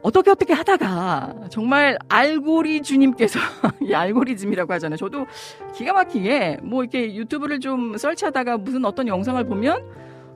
어떻게 0.00 0.30
어떻게 0.30 0.54
하다가 0.54 1.48
정말 1.50 1.98
알고리 2.08 2.80
주님께서 2.80 3.38
이 3.86 3.92
알고리즘이라고 3.92 4.72
하잖아요. 4.72 4.96
저도 4.96 5.26
기가 5.74 5.92
막히게 5.92 6.60
뭐 6.62 6.82
이렇게 6.82 7.14
유튜브를 7.14 7.60
좀 7.60 7.98
설치하다가 7.98 8.56
무슨 8.56 8.86
어떤 8.86 9.06
영상을 9.06 9.44
보면 9.44 9.84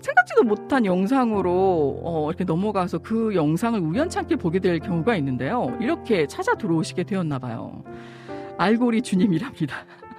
생각지도 0.01 0.45
못한 0.45 0.85
영상으로 0.85 2.01
어, 2.03 2.29
이렇게 2.29 2.45
넘어가서 2.45 2.99
그 2.99 3.35
영상을 3.35 3.79
우연찮게 3.81 4.37
보게 4.37 4.59
될 4.59 4.79
경우가 4.79 5.17
있는데요. 5.17 5.77
이렇게 5.81 6.27
찾아 6.27 6.55
들어오시게 6.55 7.05
되었나 7.05 7.39
봐요. 7.39 7.83
알고리 8.59 9.03
주님이랍니다. 9.03 9.77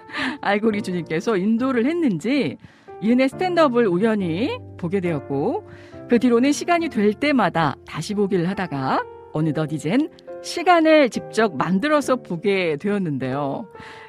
알고리 0.41 0.81
주님께서 0.81 1.37
인도를 1.37 1.85
했는지 1.85 2.57
이은혜 3.01 3.27
스탠드업을 3.27 3.87
우연히 3.87 4.57
보게 4.77 4.99
되었고 4.99 5.69
그 6.09 6.19
뒤로는 6.19 6.51
시간이 6.51 6.89
될 6.89 7.13
때마다 7.13 7.75
다시 7.85 8.13
보기를 8.13 8.49
하다가 8.49 9.03
어느덧 9.33 9.71
이젠 9.71 10.09
시간을 10.41 11.09
직접 11.09 11.55
만들어서 11.55 12.17
보게 12.17 12.77
되었는데요. 12.77 13.67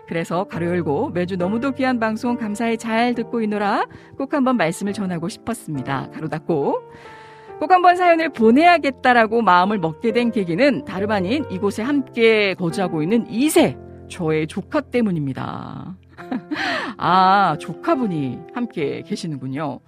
그래서 0.09 0.45
가로 0.45 0.67
열고 0.67 1.11
매주 1.11 1.37
너무도 1.37 1.73
귀한 1.73 2.01
방송 2.01 2.37
감사히 2.37 2.79
잘 2.79 3.15
듣고 3.15 3.43
있노라 3.43 3.87
꼭 4.17 4.33
한번 4.33 4.57
말씀을 4.57 4.95
전하고 4.95 5.29
싶었습니다. 5.29 6.09
가로 6.13 6.29
닫고 6.29 6.81
꼭 7.61 7.71
한번 7.71 7.97
사연을 7.97 8.31
보내야겠다라고 8.31 9.43
마음을 9.43 9.79
먹게 9.79 10.13
된 10.13 10.31
계기는 10.31 10.85
다름 10.87 11.11
아닌 11.11 11.45
이곳에 11.51 11.83
함께 11.83 12.55
거주하고 12.55 13.03
있는 13.03 13.27
2세 13.27 14.09
저의 14.09 14.47
조카 14.47 14.81
때문입니다. 14.81 15.97
아, 16.97 17.57
조카분이 17.61 18.39
함께 18.55 19.03
계시는군요. 19.07 19.81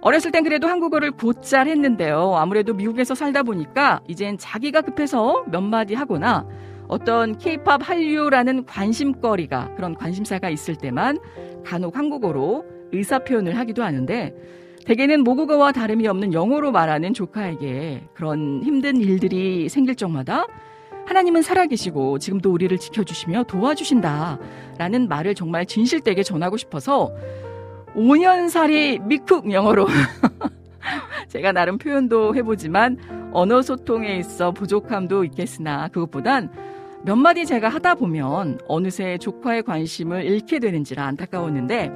어렸을 0.00 0.30
땐 0.30 0.42
그래도 0.42 0.68
한국어를 0.68 1.10
곧잘 1.10 1.68
했는데요. 1.68 2.36
아무래도 2.36 2.72
미국에서 2.72 3.14
살다 3.14 3.42
보니까 3.42 4.00
이젠 4.08 4.38
자기가 4.38 4.80
급해서 4.80 5.44
몇 5.48 5.60
마디 5.60 5.94
하거나 5.94 6.46
어떤 6.90 7.38
케이팝 7.38 7.88
한류라는 7.88 8.66
관심거리가 8.66 9.74
그런 9.76 9.94
관심사가 9.94 10.50
있을 10.50 10.74
때만 10.74 11.18
간혹 11.64 11.96
한국어로 11.96 12.64
의사 12.90 13.20
표현을 13.20 13.56
하기도 13.56 13.84
하는데 13.84 14.34
대개는 14.84 15.22
모국어와 15.22 15.70
다름이 15.70 16.08
없는 16.08 16.32
영어로 16.32 16.72
말하는 16.72 17.14
조카에게 17.14 18.08
그런 18.12 18.62
힘든 18.64 18.96
일들이 18.96 19.68
생길 19.68 19.94
적마다 19.94 20.46
하나님은 21.06 21.42
살아계시고 21.42 22.18
지금도 22.18 22.52
우리를 22.52 22.76
지켜주시며 22.76 23.44
도와주신다. 23.44 24.38
라는 24.78 25.08
말을 25.08 25.34
정말 25.34 25.66
진실되게 25.66 26.22
전하고 26.22 26.56
싶어서 26.56 27.12
5년살이 27.94 29.04
미쿡 29.06 29.52
영어로 29.52 29.86
제가 31.28 31.52
나름 31.52 31.78
표현도 31.78 32.34
해보지만 32.34 33.30
언어 33.32 33.62
소통에 33.62 34.16
있어 34.16 34.52
부족함도 34.52 35.24
있겠으나 35.24 35.88
그것보단 35.88 36.50
몇 37.02 37.16
마디 37.16 37.46
제가 37.46 37.68
하다 37.68 37.94
보면 37.94 38.58
어느새 38.68 39.16
조카의 39.18 39.62
관심을 39.62 40.24
잃게 40.24 40.58
되는지라 40.58 41.04
안타까웠는데 41.06 41.90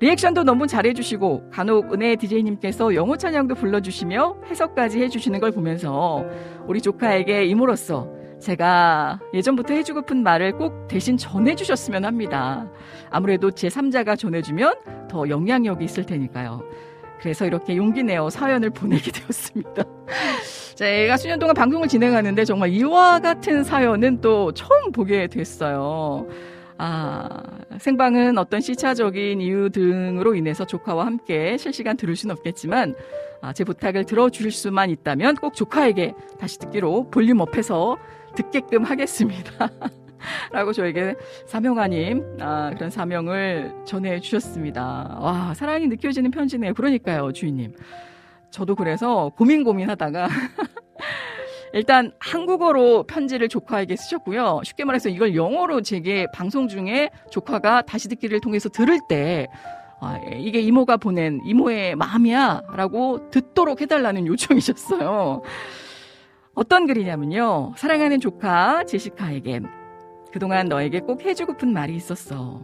리액션도 0.00 0.42
너무 0.42 0.66
잘해주시고 0.66 1.50
간혹 1.50 1.92
은혜 1.92 2.16
DJ님께서 2.16 2.96
영어 2.96 3.16
찬양도 3.16 3.54
불러주시며 3.54 4.36
해석까지 4.50 5.00
해주시는 5.00 5.38
걸 5.38 5.52
보면서 5.52 6.24
우리 6.66 6.80
조카에게 6.80 7.44
이모로서 7.44 8.10
제가 8.40 9.20
예전부터 9.32 9.74
해주고픈 9.74 10.24
말을 10.24 10.58
꼭 10.58 10.88
대신 10.88 11.16
전해주셨으면 11.16 12.04
합니다. 12.04 12.68
아무래도 13.10 13.50
제3자가 13.50 14.18
전해주면 14.18 15.08
더 15.08 15.28
영향력이 15.28 15.84
있을 15.84 16.04
테니까요. 16.04 16.64
그래서 17.20 17.46
이렇게 17.46 17.76
용기 17.76 18.02
내어 18.02 18.28
사연을 18.28 18.70
보내게 18.70 19.12
되었습니다. 19.14 19.84
제가 20.74 21.16
수년 21.16 21.38
동안 21.38 21.54
방송을 21.54 21.88
진행하는데 21.88 22.44
정말 22.44 22.70
이와 22.70 23.20
같은 23.20 23.64
사연은 23.64 24.20
또 24.20 24.52
처음 24.52 24.92
보게 24.92 25.26
됐어요. 25.26 26.26
아, 26.78 27.28
생방은 27.78 28.38
어떤 28.38 28.60
시차적인 28.60 29.40
이유 29.40 29.70
등으로 29.70 30.34
인해서 30.34 30.64
조카와 30.64 31.06
함께 31.06 31.56
실시간 31.56 31.96
들을 31.96 32.16
수는 32.16 32.34
없겠지만, 32.36 32.94
아, 33.40 33.52
제 33.52 33.64
부탁을 33.64 34.04
들어주실 34.04 34.50
수만 34.50 34.90
있다면 34.90 35.36
꼭 35.36 35.54
조카에게 35.54 36.14
다시 36.40 36.58
듣기로 36.58 37.10
볼륨 37.10 37.40
업해서 37.40 37.98
듣게끔 38.34 38.84
하겠습니다. 38.84 39.68
라고 40.52 40.72
저에게 40.72 41.14
사명 41.46 41.78
아님, 41.78 42.24
아, 42.40 42.70
그런 42.74 42.90
사명을 42.90 43.72
전해 43.84 44.18
주셨습니다. 44.20 45.18
와, 45.20 45.54
사랑이 45.54 45.86
느껴지는 45.86 46.30
편지네요. 46.30 46.74
그러니까요, 46.74 47.32
주인님. 47.32 47.74
저도 48.52 48.76
그래서 48.76 49.32
고민 49.36 49.64
고민하다가 49.64 50.28
일단 51.72 52.12
한국어로 52.20 53.04
편지를 53.04 53.48
조카에게 53.48 53.96
쓰셨고요. 53.96 54.60
쉽게 54.62 54.84
말해서 54.84 55.08
이걸 55.08 55.34
영어로 55.34 55.80
제게 55.80 56.26
방송 56.32 56.68
중에 56.68 57.10
조카가 57.30 57.82
다시 57.82 58.08
듣기를 58.08 58.40
통해서 58.40 58.68
들을 58.68 59.00
때 59.08 59.48
아, 60.00 60.18
이게 60.36 60.60
이모가 60.60 60.98
보낸 60.98 61.40
이모의 61.44 61.96
마음이야 61.96 62.62
라고 62.74 63.30
듣도록 63.30 63.80
해달라는 63.80 64.26
요청이셨어요. 64.26 65.42
어떤 66.54 66.86
글이냐면요. 66.86 67.74
사랑하는 67.76 68.20
조카 68.20 68.84
제시카에게 68.84 69.60
그동안 70.32 70.66
너에게 70.66 71.00
꼭 71.00 71.22
해주고픈 71.24 71.72
말이 71.72 71.94
있었어. 71.94 72.62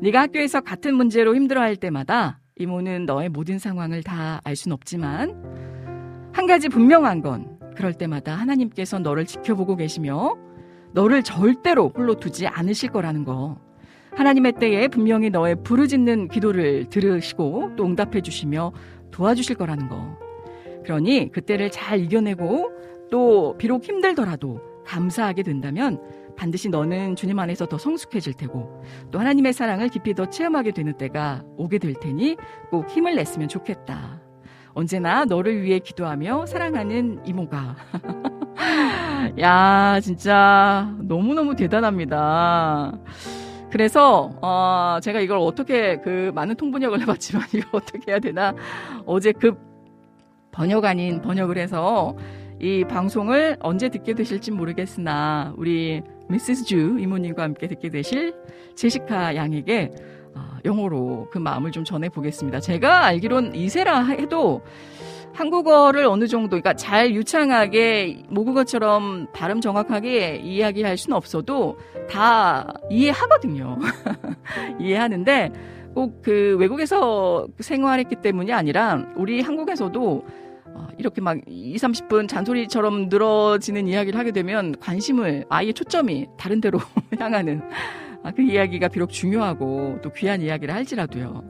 네가 0.00 0.20
학교에서 0.22 0.60
같은 0.60 0.94
문제로 0.94 1.34
힘들어할 1.34 1.76
때마다 1.76 2.39
이모는 2.60 3.06
너의 3.06 3.28
모든 3.30 3.58
상황을 3.58 4.02
다 4.02 4.40
알 4.44 4.54
순 4.54 4.72
없지만 4.72 6.30
한 6.32 6.46
가지 6.46 6.68
분명한 6.68 7.22
건 7.22 7.58
그럴 7.74 7.94
때마다 7.94 8.34
하나님께서 8.34 8.98
너를 8.98 9.24
지켜보고 9.24 9.76
계시며 9.76 10.36
너를 10.92 11.22
절대로 11.22 11.88
홀로 11.88 12.14
두지 12.16 12.46
않으실 12.46 12.90
거라는 12.90 13.24
거. 13.24 13.58
하나님의 14.12 14.52
때에 14.54 14.88
분명히 14.88 15.30
너의 15.30 15.62
부르짖는 15.62 16.28
기도를 16.28 16.90
들으시고 16.90 17.72
또 17.76 17.84
응답해 17.86 18.20
주시며 18.20 18.72
도와주실 19.12 19.56
거라는 19.56 19.88
거. 19.88 20.18
그러니 20.84 21.30
그때를 21.32 21.70
잘 21.70 22.00
이겨내고 22.00 22.72
또 23.10 23.56
비록 23.56 23.84
힘들더라도 23.84 24.60
감사하게 24.84 25.42
된다면 25.44 26.00
반드시 26.40 26.70
너는 26.70 27.16
주님 27.16 27.38
안에서 27.38 27.66
더 27.66 27.76
성숙해질 27.76 28.32
테고 28.32 28.82
또 29.10 29.18
하나님의 29.18 29.52
사랑을 29.52 29.88
깊이 29.88 30.14
더 30.14 30.24
체험하게 30.24 30.70
되는 30.70 30.94
때가 30.94 31.42
오게 31.58 31.76
될 31.76 31.92
테니 31.92 32.38
꼭 32.70 32.88
힘을 32.88 33.14
냈으면 33.14 33.46
좋겠다. 33.46 34.22
언제나 34.72 35.26
너를 35.26 35.62
위해 35.62 35.80
기도하며 35.80 36.46
사랑하는 36.46 37.20
이모가. 37.26 37.76
야, 39.38 40.00
진짜 40.00 40.96
너무너무 41.02 41.56
대단합니다. 41.56 42.98
그래서 43.70 44.30
어, 44.40 44.96
제가 45.02 45.20
이걸 45.20 45.36
어떻게 45.36 45.98
그 45.98 46.32
많은 46.34 46.54
통번역을 46.54 47.02
해봤지만 47.02 47.48
이걸 47.52 47.68
어떻게 47.82 48.12
해야 48.12 48.18
되나 48.18 48.54
어제 49.04 49.32
급 49.32 49.58
번역 50.52 50.86
아닌 50.86 51.20
번역을 51.20 51.58
해서 51.58 52.16
이 52.58 52.82
방송을 52.84 53.58
언제 53.60 53.90
듣게 53.90 54.14
되실지 54.14 54.52
모르겠으나 54.52 55.52
우리 55.58 56.02
미시스 56.30 56.64
주 56.64 56.96
이모님과 56.98 57.42
함께 57.42 57.66
듣게 57.66 57.90
되실 57.90 58.34
제시카 58.76 59.34
양에게 59.34 59.90
어, 60.34 60.58
영어로 60.64 61.28
그 61.30 61.38
마음을 61.38 61.72
좀 61.72 61.84
전해 61.84 62.08
보겠습니다. 62.08 62.60
제가 62.60 63.04
알기론 63.06 63.54
이세라 63.54 64.04
해도 64.04 64.62
한국어를 65.32 66.06
어느 66.06 66.26
정도, 66.26 66.50
그러니까 66.50 66.74
잘 66.74 67.14
유창하게 67.14 68.24
모국어처럼 68.28 69.28
발음 69.32 69.60
정확하게 69.60 70.36
이야기할 70.36 70.96
수는 70.96 71.16
없어도 71.16 71.78
다 72.10 72.74
이해하거든요. 72.90 73.78
이해하는데 74.80 75.52
꼭 75.94 76.22
그 76.22 76.56
외국에서 76.58 77.46
생활했기 77.58 78.16
때문이 78.16 78.52
아니라 78.52 79.06
우리 79.16 79.40
한국에서도 79.40 80.24
어, 80.26 80.49
이렇게 80.98 81.20
막 81.20 81.38
2, 81.46 81.76
30분 81.76 82.28
잔소리처럼 82.28 83.08
늘어지는 83.08 83.86
이야기를 83.88 84.18
하게 84.18 84.32
되면 84.32 84.74
관심을 84.78 85.46
아이의 85.48 85.74
초점이 85.74 86.28
다른 86.36 86.60
데로 86.60 86.78
향하는 87.18 87.62
아, 88.22 88.30
그 88.32 88.42
이야기가 88.42 88.88
비록 88.88 89.10
중요하고 89.10 89.98
또 90.02 90.12
귀한 90.12 90.42
이야기를 90.42 90.74
할지라도요. 90.74 91.42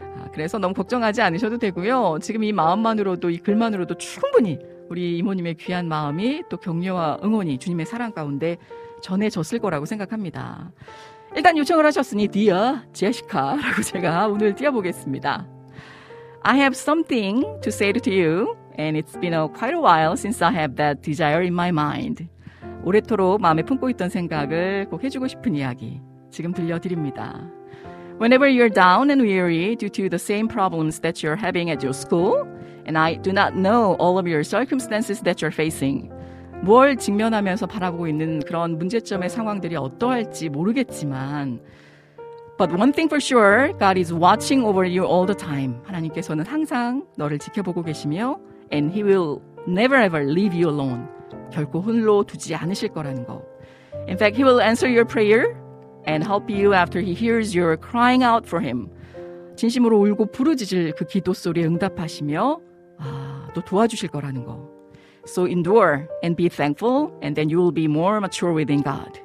아, 0.00 0.28
그래서 0.32 0.58
너무 0.58 0.74
걱정하지 0.74 1.22
않으셔도 1.22 1.58
되고요. 1.58 2.18
지금 2.20 2.42
이 2.42 2.52
마음만으로도 2.52 3.30
이 3.30 3.38
글만으로도 3.38 3.96
충분히 3.96 4.58
우리 4.88 5.18
이모님의 5.18 5.54
귀한 5.54 5.88
마음이 5.88 6.42
또 6.48 6.56
격려와 6.56 7.18
응원이 7.22 7.58
주님의 7.58 7.86
사랑 7.86 8.12
가운데 8.12 8.56
전해졌을 9.02 9.58
거라고 9.58 9.86
생각합니다. 9.86 10.72
일단 11.34 11.56
요청을 11.58 11.84
하셨으니 11.86 12.28
Dear 12.28 12.80
Jessica라고 12.92 13.82
제가 13.86 14.28
오늘 14.28 14.54
띄워보겠습니다. 14.54 15.46
I 16.42 16.56
have 16.58 16.74
something 16.74 17.42
to 17.60 17.68
say 17.68 17.92
to 17.92 18.12
you, 18.12 18.56
and 18.78 18.96
it's 18.96 19.16
been 19.20 19.34
a 19.34 19.48
quite 19.48 19.74
a 19.74 19.80
while 19.80 20.16
since 20.16 20.42
I 20.42 20.52
have 20.52 20.76
that 20.76 21.02
desire 21.02 21.42
in 21.42 21.52
my 21.52 21.68
mind. 21.70 22.28
오래도록 22.84 23.40
마음에 23.40 23.62
품고 23.62 23.90
있던 23.90 24.08
생각을 24.08 24.86
꼭 24.88 25.02
해주고 25.02 25.26
싶은 25.26 25.54
이야기 25.56 26.00
지금 26.30 26.52
들려드립니다. 26.52 27.50
Whenever 28.20 28.48
you're 28.48 28.72
down 28.72 29.10
and 29.10 29.22
weary 29.22 29.76
due 29.76 29.90
to 29.90 30.08
the 30.08 30.18
same 30.18 30.48
problems 30.48 31.00
that 31.00 31.22
you're 31.22 31.36
having 31.36 31.70
at 31.70 31.84
your 31.84 31.92
school, 31.92 32.46
and 32.86 32.96
I 32.96 33.16
do 33.20 33.30
not 33.30 33.54
know 33.54 33.96
all 33.98 34.18
of 34.18 34.26
your 34.26 34.42
circumstances 34.42 35.20
that 35.22 35.44
you're 35.44 35.52
facing. 35.52 36.10
뭘 36.62 36.96
직면하면서 36.96 37.66
바라보고 37.66 38.08
있는 38.08 38.40
그런 38.40 38.78
문제점의 38.78 39.28
상황들이 39.28 39.76
어떠할지 39.76 40.48
모르겠지만, 40.48 41.60
But 42.56 42.72
one 42.72 42.92
thing 42.92 43.08
for 43.10 43.20
sure, 43.20 43.74
God 43.78 43.98
is 43.98 44.14
watching 44.14 44.64
over 44.64 44.88
you 44.88 45.04
all 45.04 45.26
the 45.26 45.36
time. 45.36 45.76
하나님께서는 45.84 46.46
항상 46.46 47.04
너를 47.18 47.38
지켜보고 47.38 47.82
계시며, 47.82 48.38
and 48.70 48.92
He 48.92 49.02
will 49.02 49.40
never 49.66 49.96
ever 49.96 50.24
leave 50.24 50.54
you 50.54 50.68
alone. 50.68 51.06
결코 51.52 51.80
홀로 51.80 52.24
두지 52.24 52.54
않으실 52.54 52.90
거라는 52.90 53.24
거. 53.24 53.42
In 54.08 54.16
fact, 54.16 54.36
He 54.36 54.44
will 54.44 54.60
answer 54.60 54.88
your 54.88 55.04
prayer 55.04 55.56
and 56.06 56.24
help 56.24 56.50
you 56.50 56.74
after 56.74 57.00
He 57.00 57.12
hears 57.12 57.56
your 57.56 57.76
crying 57.76 58.24
out 58.24 58.46
for 58.46 58.64
Him. 58.64 58.88
진심으로 59.56 59.98
울고 59.98 60.26
부르짖을 60.32 60.92
그 60.96 61.06
기도 61.06 61.32
소리에 61.32 61.64
응답하시며 61.64 62.60
아, 62.98 63.48
또 63.54 63.62
도와주실 63.62 64.10
거라는 64.10 64.44
거. 64.44 64.68
So 65.26 65.46
endure 65.46 66.06
and 66.22 66.36
be 66.36 66.48
thankful, 66.48 67.10
and 67.22 67.34
then 67.34 67.50
you 67.50 67.58
will 67.58 67.74
be 67.74 67.86
more 67.86 68.18
mature 68.18 68.54
within 68.54 68.82
God. 68.82 69.20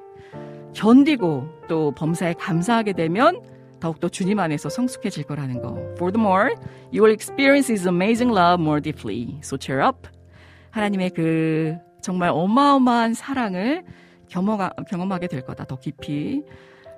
견디고 0.74 1.48
또 1.68 1.92
범사에 1.92 2.34
감사하게 2.34 2.94
되면 2.94 3.42
더욱더 3.82 4.07
주님 4.07 4.39
안에서 4.39 4.69
성숙해질 4.69 5.25
거라는 5.25 5.61
거. 5.61 5.75
Furthermore, 5.97 6.55
you 6.93 7.03
will 7.03 7.11
experience 7.11 7.69
His 7.71 7.88
amazing 7.88 8.32
love 8.34 8.61
more 8.61 8.79
deeply. 8.82 9.39
So 9.43 9.57
cheer 9.57 9.84
up. 9.86 10.07
하나님의 10.71 11.09
그 11.09 11.75
정말 12.01 12.29
어마어마한 12.29 13.13
사랑을 13.13 13.84
경험하, 14.29 14.69
경험하게 14.89 15.27
될 15.27 15.41
거다. 15.41 15.65
더 15.65 15.75
깊이. 15.77 16.43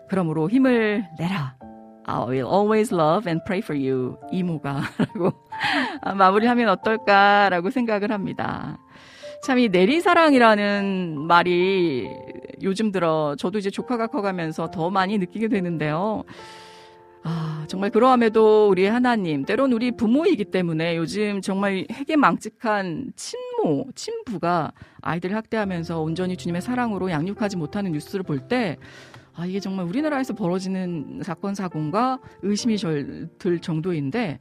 그러므로 0.09 0.49
힘을 0.49 1.05
내라. 1.17 1.55
I 2.05 2.19
will 2.27 2.45
always 2.47 2.93
love 2.93 3.27
and 3.29 3.41
pray 3.45 3.59
for 3.63 3.79
you. 3.79 4.17
이모가 4.31 4.81
라고 4.99 5.31
마무리하면 6.17 6.69
어떨까라고 6.69 7.69
생각을 7.71 8.11
합니다. 8.11 8.77
참 9.41 9.57
이 9.59 9.67
내리사랑이라는 9.69 11.19
말이 11.27 12.09
요즘 12.61 12.91
들어 12.91 13.36
저도 13.38 13.59
이제 13.59 13.69
조카가 13.69 14.07
커가면서 14.07 14.71
더 14.71 14.89
많이 14.89 15.17
느끼게 15.17 15.49
되는데요. 15.49 16.23
아, 17.26 17.65
정말 17.69 17.89
그러함에도 17.89 18.67
우리 18.69 18.86
하나님, 18.86 19.45
때론 19.45 19.71
우리 19.71 19.91
부모이기 19.95 20.45
때문에 20.45 20.97
요즘 20.97 21.41
정말 21.41 21.86
해괴망측한 21.89 23.13
친모, 23.15 23.88
친부가 23.95 24.74
아이들을 25.01 25.34
학대하면서 25.36 26.01
온전히 26.01 26.36
주님의 26.36 26.61
사랑으로 26.61 27.11
양육하지 27.11 27.55
못하는 27.57 27.93
뉴스를 27.93 28.24
볼 28.24 28.47
때, 28.49 28.78
아, 29.36 29.45
이게 29.45 29.59
정말 29.61 29.86
우리나라에서 29.86 30.34
벌어지는 30.34 31.21
사건, 31.24 31.55
사고인가 31.55 32.19
의심이 32.41 32.76
들 33.39 33.59
정도인데, 33.59 34.39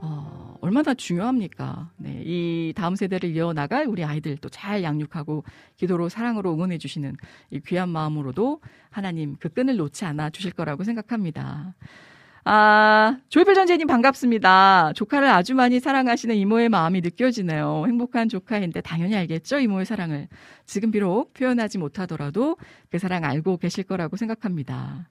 어, 0.00 0.54
얼마나 0.60 0.94
중요합니까? 0.94 1.90
네, 1.96 2.22
이 2.24 2.72
다음 2.76 2.94
세대를 2.94 3.34
이어나갈 3.34 3.86
우리 3.86 4.04
아이들 4.04 4.36
또 4.36 4.48
잘 4.48 4.82
양육하고 4.84 5.44
기도로 5.76 6.08
사랑으로 6.08 6.52
응원해 6.52 6.78
주시는 6.78 7.16
이 7.50 7.60
귀한 7.66 7.88
마음으로도 7.88 8.60
하나님 8.90 9.36
그 9.40 9.48
끈을 9.48 9.76
놓지 9.76 10.04
않아 10.04 10.30
주실 10.30 10.52
거라고 10.52 10.84
생각합니다. 10.84 11.74
아, 12.44 13.18
조이필 13.28 13.54
전재님 13.54 13.86
반갑습니다. 13.86 14.92
조카를 14.94 15.28
아주 15.28 15.54
많이 15.54 15.80
사랑하시는 15.80 16.34
이모의 16.34 16.68
마음이 16.68 17.00
느껴지네요. 17.00 17.84
행복한 17.86 18.28
조카인데 18.28 18.80
당연히 18.80 19.16
알겠죠? 19.16 19.58
이모의 19.58 19.84
사랑을. 19.84 20.28
지금 20.64 20.90
비록 20.90 21.34
표현하지 21.34 21.78
못하더라도 21.78 22.56
그 22.90 22.98
사랑 22.98 23.24
알고 23.24 23.58
계실 23.58 23.84
거라고 23.84 24.16
생각합니다. 24.16 25.08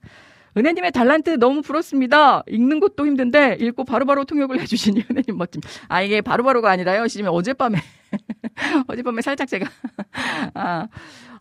은혜님의 0.56 0.92
달란트 0.92 1.38
너무 1.38 1.62
부럽습니다. 1.62 2.42
읽는 2.48 2.80
것도 2.80 3.06
힘든데 3.06 3.58
읽고 3.60 3.84
바로바로 3.84 4.24
통역을 4.24 4.60
해주시니 4.60 5.04
은혜님 5.10 5.36
멋짐. 5.36 5.60
아 5.88 6.02
이게 6.02 6.20
바로바로가 6.20 6.70
아니라요. 6.70 7.06
시집에 7.06 7.28
어젯밤에 7.28 7.78
어젯밤에 8.88 9.20
살짝 9.22 9.46
제가 9.46 9.68
아, 10.54 10.88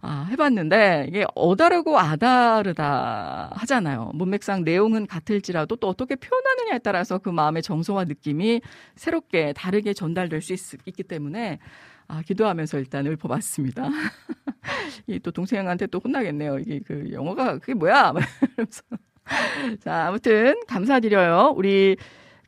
아, 0.01 0.27
해봤는데 0.29 1.05
이게 1.09 1.25
어다르고 1.35 1.97
아다르다 1.99 3.51
하잖아요. 3.55 4.11
문맥상 4.13 4.63
내용은 4.63 5.07
같을지라도 5.07 5.75
또 5.77 5.87
어떻게 5.87 6.15
표현하느냐에 6.15 6.79
따라서 6.79 7.17
그 7.17 7.29
마음의 7.29 7.63
정서와 7.63 8.05
느낌이 8.05 8.61
새롭게 8.95 9.53
다르게 9.53 9.93
전달될 9.93 10.41
수 10.41 10.53
있, 10.53 10.59
있기 10.85 11.03
때문에 11.03 11.59
아, 12.07 12.21
기도하면서 12.21 12.79
일단 12.79 13.05
읊어봤습니다. 13.07 13.89
이 15.07 15.19
또 15.19 15.31
동생한테 15.31 15.87
또 15.87 15.99
혼나겠네요. 15.99 16.59
이게 16.59 16.79
그 16.85 17.09
영어가 17.11 17.57
그게 17.59 17.73
뭐야? 17.73 18.13
자, 19.81 20.07
아무튼 20.07 20.55
감사드려요. 20.67 21.53
우리 21.55 21.97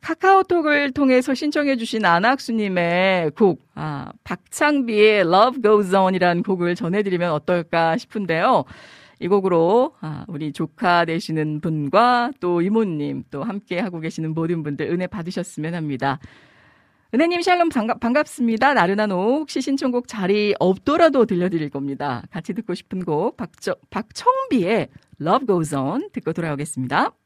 카카오톡을 0.02 0.91
통해서 0.91 1.34
신청해 1.34 1.76
주신 1.78 2.06
안학수님의 2.06 3.32
곡, 3.32 3.62
아, 3.76 4.12
박창비의 4.24 5.22
Love 5.22 5.62
Goes 5.62 5.95
On이라는 5.95 6.43
곡을 6.43 6.76
전해드리면 6.76 7.32
어떨까 7.32 7.97
싶은데요. 7.97 8.64
이 9.20 9.28
곡으로 9.28 9.95
아, 10.00 10.26
우리 10.28 10.54
조카 10.54 11.04
되시는 11.06 11.60
분과 11.62 12.32
또 12.39 12.62
이모님 12.62 13.24
또 13.30 13.43
함께 13.43 13.80
하고 13.80 14.00
계시는 14.00 14.34
모든 14.34 14.64
분들 14.64 14.89
은혜 14.89 15.08
받으셨으면 15.08 15.76
합니다. 15.76 16.20
은혜님 17.14 17.41
샬롬 17.41 17.70
반갑, 17.70 18.28
습니다 18.28 18.74
나른한 18.76 19.12
오후 19.12 19.39
혹시 19.39 19.62
신청곡 19.62 20.08
자리 20.08 20.54
없더라도 20.60 21.26
들려드릴 21.26 21.70
겁니다. 21.70 22.24
같이 22.32 22.54
듣고 22.54 22.76
싶은 22.76 23.04
곡 23.04 23.36
박저, 23.36 23.76
박청비의 23.89 24.88
Love 25.20 25.47
Goes 25.47 25.76
On 25.76 26.10
듣고 26.14 26.34
돌아오겠습니다. 26.34 27.18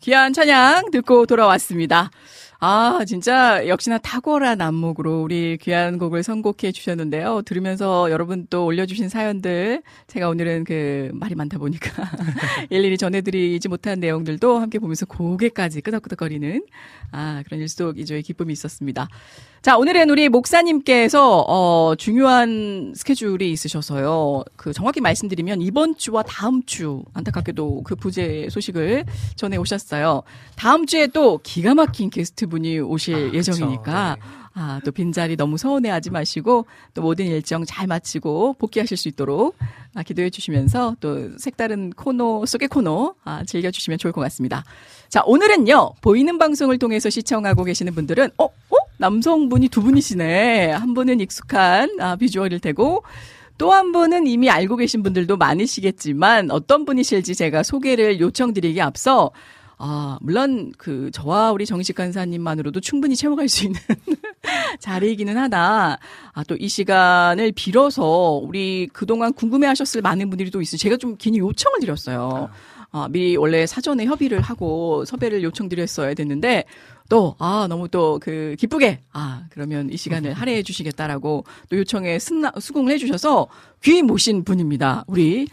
귀한 0.00 0.32
찬양 0.32 0.90
듣고 0.90 1.26
돌아왔습니다. 1.26 2.10
아, 2.62 3.04
진짜 3.06 3.66
역시나 3.66 3.98
탁월한 3.98 4.60
안목으로 4.60 5.22
우리 5.22 5.56
귀한 5.58 5.98
곡을 5.98 6.22
선곡해 6.22 6.72
주셨는데요. 6.72 7.40
들으면서 7.46 8.10
여러분 8.10 8.46
또 8.50 8.66
올려주신 8.66 9.08
사연들, 9.08 9.82
제가 10.08 10.28
오늘은 10.28 10.64
그 10.64 11.10
말이 11.14 11.34
많다 11.34 11.56
보니까 11.58 11.90
일일이 12.68 12.98
전해드리지 12.98 13.68
못한 13.68 13.98
내용들도 14.00 14.58
함께 14.58 14.78
보면서 14.78 15.06
고개까지 15.06 15.80
끄덕끄덕거리는 15.80 16.64
아, 17.12 17.42
그런 17.46 17.60
일석이조의 17.60 18.22
기쁨이 18.22 18.52
있었습니다. 18.52 19.08
자, 19.62 19.76
오늘은 19.76 20.08
우리 20.08 20.30
목사님께서 20.30 21.44
어, 21.46 21.94
중요한 21.94 22.94
스케줄이 22.96 23.52
있으셔서요. 23.52 24.42
그 24.56 24.72
정확히 24.72 25.02
말씀드리면 25.02 25.60
이번 25.60 25.98
주와 25.98 26.22
다음 26.22 26.62
주 26.64 27.04
안타깝게도 27.12 27.82
그 27.84 27.94
부재 27.94 28.48
소식을 28.50 29.04
전해 29.36 29.58
오셨어요. 29.58 30.22
다음 30.56 30.86
주에 30.86 31.08
또 31.08 31.40
기가 31.42 31.74
막힌 31.74 32.08
게스트 32.08 32.46
분이 32.46 32.78
오실 32.80 33.14
아, 33.14 33.34
예정이니까 33.34 34.16
그쵸, 34.18 34.26
네. 34.26 34.40
아, 34.54 34.80
또 34.82 34.92
빈자리 34.92 35.36
너무 35.36 35.58
서운해하지 35.58 36.08
마시고 36.08 36.64
또 36.94 37.02
모든 37.02 37.26
일정 37.26 37.66
잘 37.66 37.86
마치고 37.86 38.54
복귀하실 38.54 38.96
수 38.96 39.08
있도록 39.08 39.56
아, 39.94 40.02
기도해 40.02 40.30
주시면서 40.30 40.96
또 41.00 41.36
색다른 41.36 41.90
코너 41.90 42.46
속의 42.46 42.68
코너 42.68 43.14
아, 43.24 43.44
즐겨 43.44 43.70
주시면 43.70 43.98
좋을 43.98 44.12
것 44.12 44.22
같습니다. 44.22 44.64
자, 45.10 45.22
오늘은요. 45.26 45.94
보이는 46.00 46.38
방송을 46.38 46.78
통해서 46.78 47.10
시청하고 47.10 47.64
계시는 47.64 47.94
분들은 47.96 48.30
어, 48.38 48.44
어? 48.44 48.76
남성분이 48.98 49.68
두 49.68 49.82
분이시네. 49.82 50.70
한 50.70 50.94
분은 50.94 51.18
익숙한 51.20 52.00
아, 52.00 52.14
비주얼일 52.14 52.60
테고 52.60 53.02
또 53.58 53.72
한 53.72 53.90
분은 53.92 54.26
이미 54.28 54.48
알고 54.48 54.76
계신 54.76 55.02
분들도 55.02 55.36
많으시겠지만 55.36 56.50
어떤 56.50 56.84
분이실지 56.84 57.34
제가 57.34 57.62
소개를 57.62 58.20
요청드리기 58.20 58.80
앞서 58.80 59.32
아, 59.82 60.18
물론 60.20 60.72
그 60.78 61.10
저와 61.12 61.52
우리 61.52 61.66
정식 61.66 61.94
간사님만으로도 61.94 62.80
충분히 62.80 63.16
채워갈 63.16 63.48
수 63.48 63.64
있는 63.64 63.80
자리이기는 64.78 65.36
하다. 65.36 65.98
아, 66.32 66.44
또 66.44 66.54
이 66.58 66.68
시간을 66.68 67.52
빌어서 67.52 68.40
우리 68.42 68.88
그동안 68.92 69.32
궁금해 69.32 69.66
하셨을 69.66 70.02
많은 70.02 70.30
분들이 70.30 70.50
또 70.50 70.60
있어요. 70.62 70.78
제가 70.78 70.96
좀 70.98 71.16
괜히 71.18 71.38
요청을 71.38 71.80
드렸어요. 71.80 72.50
아, 72.50 72.54
미리 73.10 73.36
원래 73.36 73.66
사전에 73.66 74.04
협의를 74.04 74.40
하고 74.40 75.04
섭외를 75.04 75.42
요청드렸어야 75.42 76.14
됐는데 76.14 76.64
또, 77.08 77.34
아, 77.38 77.66
너무 77.68 77.88
또 77.88 78.18
그 78.20 78.54
기쁘게, 78.58 79.00
아, 79.12 79.44
그러면 79.50 79.90
이 79.90 79.96
시간을 79.96 80.32
할애해 80.32 80.62
주시겠다라고 80.62 81.44
또 81.68 81.76
요청에 81.76 82.18
승나, 82.18 82.52
수긍을 82.58 82.90
해 82.92 82.98
주셔서 82.98 83.48
귀 83.82 84.02
모신 84.02 84.44
분입니다. 84.44 85.04
우리 85.08 85.48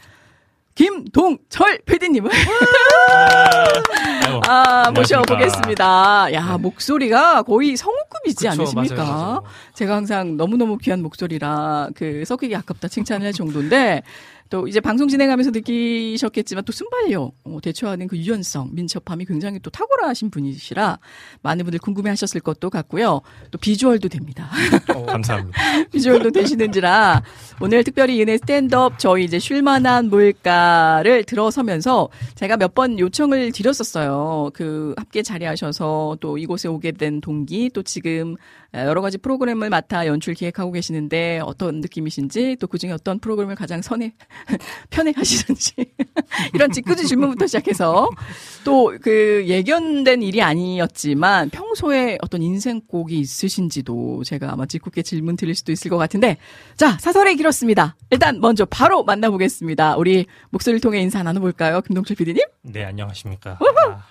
김동철 0.76 1.80
PD님을 1.86 2.30
아. 4.48 4.92
모셔보겠습니다. 4.92 6.34
야, 6.34 6.58
목소리가 6.60 7.42
거의 7.44 7.76
성우급이지 7.76 8.44
네. 8.44 8.50
그쵸, 8.50 8.62
않으십니까? 8.62 8.96
맞아요, 9.04 9.12
맞아요. 9.18 9.44
제가 9.74 9.96
항상 9.96 10.38
너무너무 10.38 10.78
귀한 10.78 11.02
목소리라 11.02 11.90
그 11.96 12.24
섞이기 12.26 12.56
아깝다 12.56 12.88
칭찬을 12.88 13.26
할 13.26 13.34
정도인데 13.34 14.04
또 14.50 14.68
이제 14.68 14.80
방송 14.80 15.08
진행하면서 15.08 15.52
느끼셨겠지만 15.52 16.64
또 16.64 16.72
순발력, 16.72 17.34
어, 17.44 17.58
대처하는 17.62 18.08
그 18.08 18.18
유연성, 18.18 18.70
민첩함이 18.74 19.26
굉장히 19.26 19.60
또 19.60 19.70
탁월하신 19.70 20.30
분이시라 20.30 21.00
많은 21.42 21.66
분들 21.66 21.80
궁금해 21.80 22.10
하셨을 22.12 22.40
것도 22.42 22.70
같고요. 22.70 23.22
또 23.52 23.58
비주얼도 23.58 24.08
됩니다. 24.10 24.50
감사합니다. 25.08 25.60
비주얼도 25.92 26.32
되시는지라 26.32 27.22
오늘 27.60 27.84
특별히 27.84 28.22
은혜 28.22 28.38
스탠드업 28.38 28.98
저희 29.00 29.26
이제 29.26 29.40
쉴만한 29.40 30.10
뭘까를 30.10 31.24
들어서면서 31.26 32.08
제가 32.36 32.56
몇 32.56 32.78
번 32.78 33.00
요청을 33.00 33.54
드렸었어요. 33.54 34.52
그 34.54 34.94
함께 34.98 35.24
자리하셔서 35.24 36.18
또 36.20 36.38
이곳에 36.38 36.68
오게 36.68 36.92
된 36.92 37.22
동기 37.22 37.72
또 37.74 37.82
지금 37.82 38.36
여러 38.76 39.02
가지 39.02 39.18
프로그램을 39.18 39.72
맡아 39.72 40.06
연출 40.06 40.36
기획하고 40.36 40.72
계시는데 40.72 41.40
어떤 41.44 41.82
느낌이신지 41.82 42.58
또 42.60 42.68
그중에 42.68 42.94
어떤 42.94 43.18
프로그램을 43.18 43.56
가장 43.56 43.82
선해 43.82 44.14
편해 44.90 45.14
하시는지 45.16 45.74
이런 46.54 46.72
짓궂은 46.72 47.06
질문부터 47.06 47.48
시작해서 47.48 48.10
또 48.64 48.98
그 49.08 49.46
예견된 49.48 50.22
일이 50.22 50.42
아니었지만 50.42 51.50
평소에 51.50 52.18
어떤 52.22 52.42
인생곡이 52.42 53.18
있으신지도 53.20 54.24
제가 54.24 54.52
아마 54.52 54.66
짓궂게 54.66 55.02
질문 55.02 55.36
드릴 55.36 55.56
수도 55.56 55.72
있을 55.72 55.90
것 55.90 55.98
같은데 55.98 56.38
자 56.76 56.98
사설에 57.00 57.36
길었습니다. 57.36 57.96
일단 58.10 58.40
먼저 58.42 58.66
바로 58.66 59.04
만나보겠습니다. 59.04 59.96
우리 59.98 60.26
목소리를 60.50 60.82
통해 60.82 61.00
인사 61.00 61.24
나눠볼까요, 61.24 61.82
김동철 61.82 62.18
PD님? 62.18 62.44
네, 62.64 62.84
안녕하십니까. 62.84 63.60
아, 63.60 64.06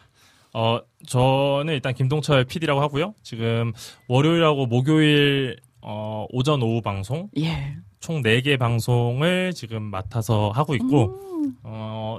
어, 0.59 0.81
저는 1.07 1.75
일단 1.75 1.93
김동철 1.95 2.45
PD라고 2.45 2.81
하고요. 2.81 3.15
지금 3.23 3.73
월요일하고 4.09 4.67
목요일 4.67 5.57
어, 5.83 6.27
오전 6.31 6.63
오후 6.63 6.81
방송 6.81 7.29
예. 7.39 7.77
총 8.01 8.23
4개 8.23 8.59
방송을 8.59 9.53
지금 9.55 9.83
맡아서 9.83 10.51
하고 10.51 10.75
있고 10.75 11.21
음. 11.45 11.57
어, 11.63 12.19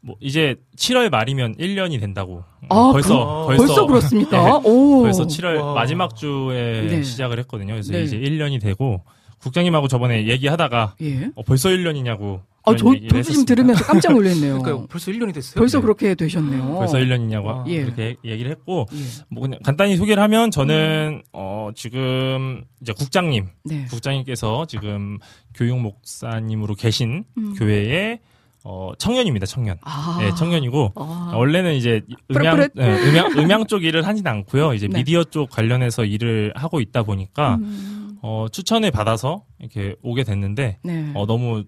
뭐 0.00 0.16
이제 0.20 0.56
7월 0.76 1.10
말이면 1.10 1.56
1년이 1.56 2.00
된다고. 2.00 2.42
아, 2.68 2.90
벌써 2.92 3.46
벌써, 3.46 3.66
벌써 3.66 3.86
그렇습니까? 3.86 4.60
네. 4.62 4.68
오. 4.68 5.02
벌써 5.02 5.26
7월 5.26 5.60
와. 5.60 5.74
마지막 5.74 6.16
주에 6.16 6.86
네. 6.88 7.02
시작을 7.02 7.38
했거든요. 7.40 7.74
그래서 7.74 7.92
네. 7.92 8.02
이제 8.02 8.18
1년이 8.18 8.60
되고 8.60 9.04
국장님하고 9.42 9.88
저번에 9.88 10.26
얘기하다가 10.28 10.96
예. 11.02 11.30
어, 11.34 11.42
벌써 11.42 11.68
1년이냐고. 11.70 12.40
아, 12.62 12.76
저, 12.76 12.84
저도 13.08 13.22
지금 13.22 13.46
들으면서 13.46 13.84
깜짝 13.84 14.12
놀랐네요. 14.12 14.60
그러니까 14.60 14.86
벌써 14.86 15.10
1년이 15.10 15.32
됐어요. 15.32 15.54
벌써 15.54 15.78
네. 15.78 15.82
그렇게 15.82 16.14
되셨네요. 16.14 16.74
벌써 16.74 16.98
1년이냐고 16.98 17.48
아, 17.48 17.64
예. 17.68 17.82
그렇게 17.84 18.16
얘기를 18.22 18.50
했고 18.50 18.86
예. 18.92 18.98
뭐 19.30 19.42
그냥 19.42 19.58
간단히 19.64 19.96
소개를 19.96 20.22
하면 20.22 20.48
음. 20.48 20.50
저는 20.50 21.22
어 21.32 21.70
지금 21.74 22.62
이제 22.82 22.92
국장님 22.92 23.46
네. 23.64 23.86
국장님께서 23.86 24.66
지금 24.66 25.18
교육 25.54 25.80
목사님으로 25.80 26.74
계신 26.74 27.24
음. 27.38 27.54
교회의 27.54 28.20
어 28.62 28.92
청년입니다 28.98 29.46
청년 29.46 29.78
아. 29.80 30.18
네 30.20 30.34
청년이고 30.34 30.92
아. 30.96 31.32
원래는 31.34 31.76
이제 31.76 32.02
음향? 32.30 32.68
네, 32.74 33.08
음향 33.08 33.32
음향 33.38 33.66
쪽 33.66 33.84
일을 33.84 34.06
하진 34.06 34.26
않고요 34.26 34.74
이제 34.74 34.86
네. 34.92 34.98
미디어 34.98 35.24
쪽 35.24 35.48
관련해서 35.48 36.04
일을 36.04 36.52
하고 36.54 36.80
있다 36.82 37.04
보니까 37.04 37.54
음. 37.54 37.99
어 38.22 38.46
추천을 38.50 38.90
받아서 38.90 39.44
이렇게 39.58 39.96
오게 40.02 40.24
됐는데 40.24 40.78
네. 40.82 41.12
어 41.14 41.26
너무 41.26 41.64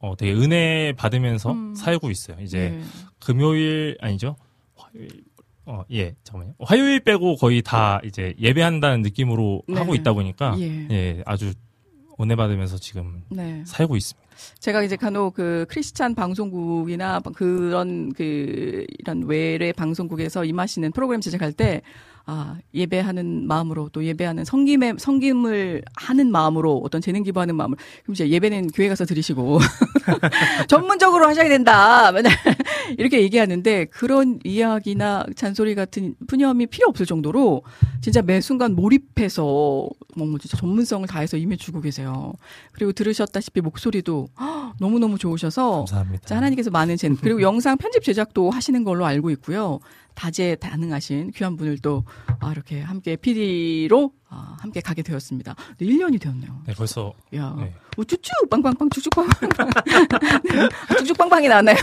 어 0.00 0.16
되게 0.16 0.32
은혜 0.32 0.92
받으면서 0.96 1.52
음. 1.52 1.74
살고 1.74 2.10
있어요 2.10 2.36
이제 2.40 2.70
네. 2.70 2.80
금요일 3.20 3.96
아니죠? 4.00 4.36
화요일 4.76 5.24
어, 5.66 5.82
예, 5.92 6.14
잠깐만요. 6.24 6.54
화요일 6.60 7.00
빼고 7.00 7.36
거의 7.36 7.62
다 7.62 8.00
이제 8.04 8.34
예배한다는 8.38 9.00
느낌으로 9.00 9.62
네. 9.66 9.78
하고 9.78 9.94
있다 9.94 10.12
보니까 10.12 10.54
예. 10.58 10.88
예, 10.90 11.22
아주 11.24 11.54
은혜 12.20 12.36
받으면서 12.36 12.78
지금 12.78 13.22
네. 13.30 13.62
살고 13.66 13.96
있습니다. 13.96 14.24
제가 14.58 14.82
이제 14.82 14.96
간혹 14.96 15.34
그 15.34 15.64
크리스찬 15.68 16.14
방송국이나 16.14 17.20
그런 17.34 18.12
그 18.12 18.84
이런 18.98 19.24
외래 19.24 19.72
방송국에서 19.72 20.44
임하시는 20.44 20.92
프로그램 20.92 21.20
제작할 21.20 21.52
때 21.52 21.82
아, 22.26 22.58
예배하는 22.72 23.46
마음으로 23.46 23.90
또 23.92 24.02
예배하는 24.04 24.44
성김의 24.44 24.94
성김을 24.98 25.82
하는 25.94 26.32
마음으로 26.32 26.80
어떤 26.82 27.00
재능 27.00 27.22
기부하는 27.22 27.54
마음으로. 27.54 27.78
그럼 28.02 28.14
이제 28.14 28.28
예배는 28.28 28.68
교회 28.68 28.88
가서 28.88 29.04
드리시고 29.04 29.58
전문적으로 30.68 31.26
하셔야 31.26 31.48
된다. 31.48 32.12
맨날 32.12 32.32
이렇게 32.98 33.22
얘기하는데 33.22 33.86
그런 33.86 34.38
이야기나 34.44 35.26
잔소리 35.36 35.74
같은 35.74 36.14
푸념이 36.26 36.66
필요 36.66 36.88
없을 36.88 37.06
정도로 37.06 37.62
진짜 38.00 38.22
매 38.22 38.40
순간 38.40 38.74
몰입해서 38.74 39.42
뭐 40.16 40.38
진짜 40.38 40.56
전문성을 40.56 41.06
다해서 41.08 41.36
임해주고 41.36 41.80
계세요. 41.80 42.32
그리고 42.72 42.92
들으셨다시피 42.92 43.60
목소리도 43.60 44.28
너무 44.80 44.98
너무 44.98 45.18
좋으셔서 45.18 45.78
감사합니다. 45.78 46.26
자, 46.26 46.36
하나님께서 46.36 46.70
많은 46.70 46.96
재 46.96 47.08
그리고 47.20 47.42
영상 47.42 47.76
편집 47.76 48.02
제작도 48.02 48.50
하시는 48.50 48.82
걸로 48.84 49.04
알고 49.04 49.30
있고요. 49.30 49.80
다재다능하신 50.14 51.32
귀한 51.34 51.56
분을 51.56 51.78
또 51.78 52.04
아, 52.40 52.52
이렇게 52.52 52.80
함께 52.80 53.16
PD로 53.16 54.12
아, 54.34 54.56
함께 54.58 54.80
가게 54.80 55.02
되었습니다. 55.02 55.54
네, 55.78 55.86
1년이 55.86 56.20
되었네요. 56.20 56.62
네, 56.66 56.74
벌써 56.74 57.12
야, 57.36 57.54
네. 57.56 57.72
우쭈쭈 57.96 58.48
빵빵빵 58.50 58.90
쭉쭉빵빵 58.90 59.50
쭉쭉빵빵이 60.98 61.46
나나요? 61.48 61.76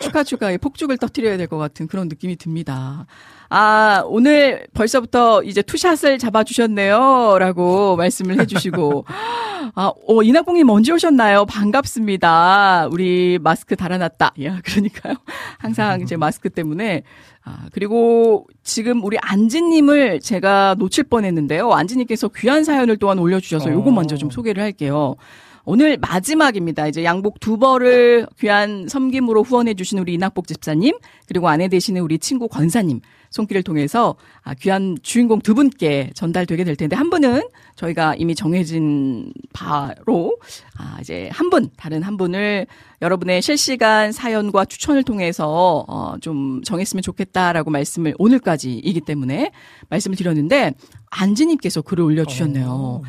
축하 0.00 0.22
축하 0.22 0.54
폭죽을 0.58 0.98
터트려야 0.98 1.36
될 1.38 1.46
것 1.48 1.56
같은 1.58 1.86
그런 1.88 2.08
느낌이 2.08 2.36
듭니다. 2.36 3.06
아 3.50 4.02
오늘 4.06 4.66
벌써부터 4.74 5.42
이제 5.42 5.60
투샷을 5.60 6.18
잡아주셨네요라고 6.18 7.96
말씀을 7.96 8.40
해주시고 8.40 9.04
아 9.74 9.92
어, 10.08 10.22
이낙봉님 10.22 10.68
언제 10.70 10.92
오셨나요? 10.92 11.44
반갑습니다. 11.46 12.88
우리 12.90 13.38
마스크 13.42 13.76
달아놨다. 13.76 14.34
야 14.44 14.60
그러니까요. 14.64 15.14
항상 15.58 16.00
이제 16.00 16.16
마스크 16.16 16.48
때문에 16.50 17.02
아, 17.44 17.66
그리고 17.72 18.46
지금 18.62 19.02
우리 19.04 19.18
안지님을 19.20 20.20
제가 20.20 20.76
놓칠 20.78 21.04
뻔했는데요. 21.04 21.72
안지님께서 21.72 22.28
귀한 22.36 22.62
사연을 22.62 22.98
또한 22.98 23.18
올려주셔서 23.18 23.70
요거 23.72 23.90
어. 23.90 23.92
먼저 23.92 24.16
좀 24.16 24.30
소개를 24.30 24.62
할게요. 24.62 25.16
오늘 25.64 25.96
마지막입니다. 25.96 26.88
이제 26.88 27.04
양복 27.04 27.38
두 27.38 27.56
벌을 27.56 28.26
귀한 28.40 28.88
섬김으로 28.88 29.44
후원해 29.44 29.74
주신 29.74 29.98
우리 29.98 30.14
이낙복 30.14 30.48
집사님 30.48 30.98
그리고 31.26 31.48
아내 31.48 31.68
되시는 31.68 32.02
우리 32.02 32.18
친구 32.18 32.48
권사님 32.48 33.00
손길을 33.30 33.62
통해서 33.62 34.16
아, 34.42 34.54
귀한 34.54 34.96
주인공 35.02 35.40
두 35.40 35.54
분께 35.54 36.10
전달되게 36.14 36.64
될 36.64 36.76
텐데 36.76 36.96
한 36.96 37.10
분은 37.10 37.42
저희가 37.76 38.14
이미 38.16 38.34
정해진 38.34 39.32
바로 39.52 40.36
아, 40.76 40.98
이제 41.00 41.30
한 41.32 41.48
분, 41.48 41.70
다른 41.76 42.02
한 42.02 42.16
분을 42.16 42.66
여러분의 43.00 43.40
실시간 43.40 44.12
사연과 44.12 44.66
추천을 44.66 45.02
통해서 45.02 45.84
어, 45.88 46.16
좀 46.20 46.62
정했으면 46.62 47.02
좋겠다라고 47.02 47.70
말씀을 47.70 48.14
오늘까지이기 48.18 49.00
때문에 49.02 49.52
말씀을 49.88 50.16
드렸는데 50.16 50.74
안지님께서 51.10 51.82
글을 51.82 52.04
올려주셨네요. 52.04 53.02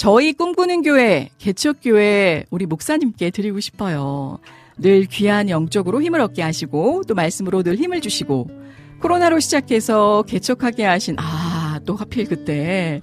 저희 0.00 0.32
꿈꾸는 0.32 0.80
교회, 0.80 1.28
개척교회 1.36 2.46
우리 2.48 2.64
목사님께 2.64 3.28
드리고 3.28 3.60
싶어요. 3.60 4.38
늘 4.78 5.04
귀한 5.04 5.50
영적으로 5.50 6.00
힘을 6.00 6.22
얻게 6.22 6.40
하시고 6.40 7.02
또 7.06 7.14
말씀으로 7.14 7.62
늘 7.62 7.76
힘을 7.76 8.00
주시고 8.00 8.48
코로나로 9.02 9.40
시작해서 9.40 10.22
개척하게 10.26 10.86
하신 10.86 11.16
아, 11.18 11.80
또 11.84 11.96
하필 11.96 12.24
그때 12.24 13.02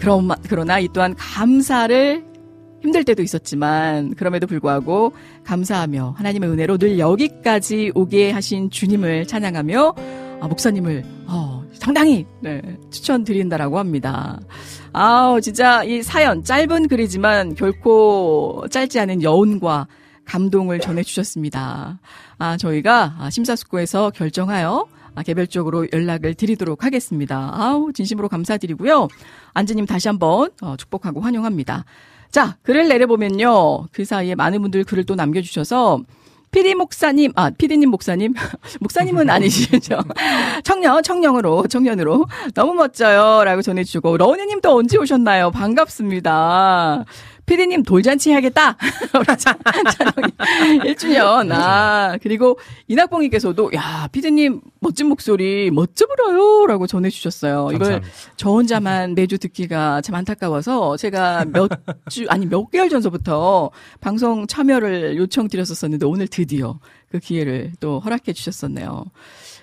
그럼 0.00 0.30
그러나 0.48 0.80
이 0.80 0.88
또한 0.92 1.14
감사를 1.16 2.24
힘들 2.80 3.04
때도 3.04 3.22
있었지만 3.22 4.16
그럼에도 4.16 4.48
불구하고 4.48 5.12
감사하며 5.44 6.14
하나님의 6.18 6.50
은혜로 6.50 6.78
늘 6.78 6.98
여기까지 6.98 7.92
오게 7.94 8.32
하신 8.32 8.68
주님을 8.68 9.28
찬양하며 9.28 9.94
아, 10.40 10.48
목사님을 10.48 11.04
어, 11.28 11.61
상당히 11.74 12.26
네, 12.40 12.62
추천드린다라고 12.90 13.78
합니다. 13.78 14.40
아우 14.92 15.40
진짜 15.40 15.82
이 15.84 16.02
사연 16.02 16.44
짧은 16.44 16.88
글이지만 16.88 17.54
결코 17.54 18.64
짧지 18.70 19.00
않은 19.00 19.22
여운과 19.22 19.86
감동을 20.24 20.80
전해주셨습니다. 20.80 21.98
아 22.38 22.56
저희가 22.56 23.16
아, 23.18 23.30
심사숙고해서 23.30 24.10
결정하여 24.10 24.86
아, 25.14 25.22
개별적으로 25.22 25.86
연락을 25.92 26.34
드리도록 26.34 26.84
하겠습니다. 26.84 27.50
아우 27.54 27.92
진심으로 27.92 28.28
감사드리고요. 28.28 29.08
안지님 29.54 29.86
다시 29.86 30.08
한번 30.08 30.50
어, 30.60 30.76
축복하고 30.76 31.20
환영합니다. 31.20 31.84
자 32.30 32.56
글을 32.62 32.88
내려보면요 32.88 33.88
그 33.92 34.04
사이에 34.04 34.34
많은 34.34 34.62
분들 34.62 34.84
글을 34.84 35.04
또 35.04 35.14
남겨주셔서 35.14 36.00
피디 36.52 36.74
목사님, 36.74 37.32
아, 37.34 37.48
피디님 37.50 37.88
목사님, 37.88 38.34
목사님은 38.80 39.30
아니시죠? 39.30 39.98
청년, 40.64 41.02
청년으로, 41.02 41.66
청년으로. 41.66 42.26
너무 42.54 42.74
멋져요. 42.74 43.42
라고 43.44 43.62
전해주고, 43.62 44.18
또 44.60 44.76
언제 44.76 44.98
오셨나요? 44.98 45.50
반갑습니다. 45.50 47.06
피디님 47.46 47.82
돌잔치 47.82 48.30
해야겠다. 48.30 48.76
우리 49.18 49.26
자- 49.38 49.56
찬영이 49.64 50.78
1주년. 50.94 51.50
아, 51.52 52.16
그리고 52.22 52.58
이낙봉님께서도, 52.88 53.72
야, 53.74 54.08
피디님 54.12 54.60
멋진 54.80 55.08
목소리, 55.08 55.70
멋져 55.72 56.06
불어요. 56.06 56.66
라고 56.66 56.86
전해주셨어요. 56.86 57.68
이걸 57.74 57.78
감사합니다. 57.78 58.14
저 58.36 58.50
혼자만 58.50 59.14
매주 59.14 59.38
듣기가 59.38 60.00
참 60.02 60.14
안타까워서 60.14 60.96
제가 60.96 61.44
몇 61.46 61.68
주, 62.08 62.26
아니 62.28 62.46
몇 62.46 62.70
개월 62.70 62.88
전서부터 62.88 63.70
방송 64.00 64.46
참여를 64.46 65.16
요청드렸었었는데 65.16 66.06
오늘 66.06 66.28
드디어 66.28 66.78
그 67.10 67.18
기회를 67.18 67.72
또 67.80 67.98
허락해 68.00 68.32
주셨었네요. 68.32 69.04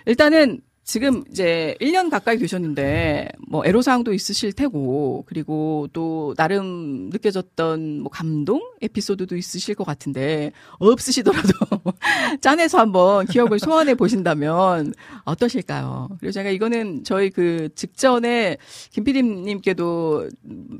일단은 0.05 0.61
지금 0.89 1.23
이제 1.29 1.75
1년 1.81 2.09
가까이 2.09 2.39
되셨는데 2.39 3.29
뭐 3.47 3.63
애로사항도 3.63 4.11
있으실 4.11 4.53
테고 4.53 5.23
그리고 5.27 5.87
또 5.93 6.33
나름 6.35 7.11
느껴졌던 7.11 8.01
뭐 8.01 8.09
감동 8.09 8.59
에피소드도 8.81 9.37
있으실 9.37 9.75
것 9.75 9.83
같은데 9.83 10.51
없으시더라도 10.79 11.51
짠해서 12.41 12.79
한번 12.79 13.27
기억을 13.27 13.59
소환해 13.59 13.93
보신다면 13.93 14.95
어떠실까요? 15.25 16.09
그리고 16.19 16.31
제가 16.31 16.49
이거는 16.49 17.03
저희 17.03 17.29
그 17.29 17.69
직전에 17.75 18.57
김PD님께도 18.89 20.27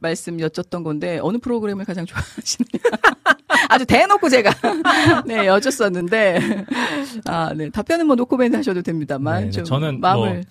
말씀 0.02 0.40
여쭸던 0.40 0.84
건데 0.84 1.20
어느 1.22 1.38
프로그램을 1.38 1.86
가장 1.86 2.08
좋아하시느냐 2.08 2.80
아주 3.70 3.86
대놓고 3.86 4.30
제가 4.30 4.52
네 5.26 5.46
여쭸었는데 5.46 6.66
아네 7.26 7.70
답변은 7.70 8.08
뭐 8.08 8.16
노코멘트 8.16 8.56
하셔도 8.56 8.82
됩니다만 8.82 9.42
네, 9.42 9.46
네. 9.46 9.52
좀 9.52 9.66
저는 10.02 10.22
마음을 10.24 10.44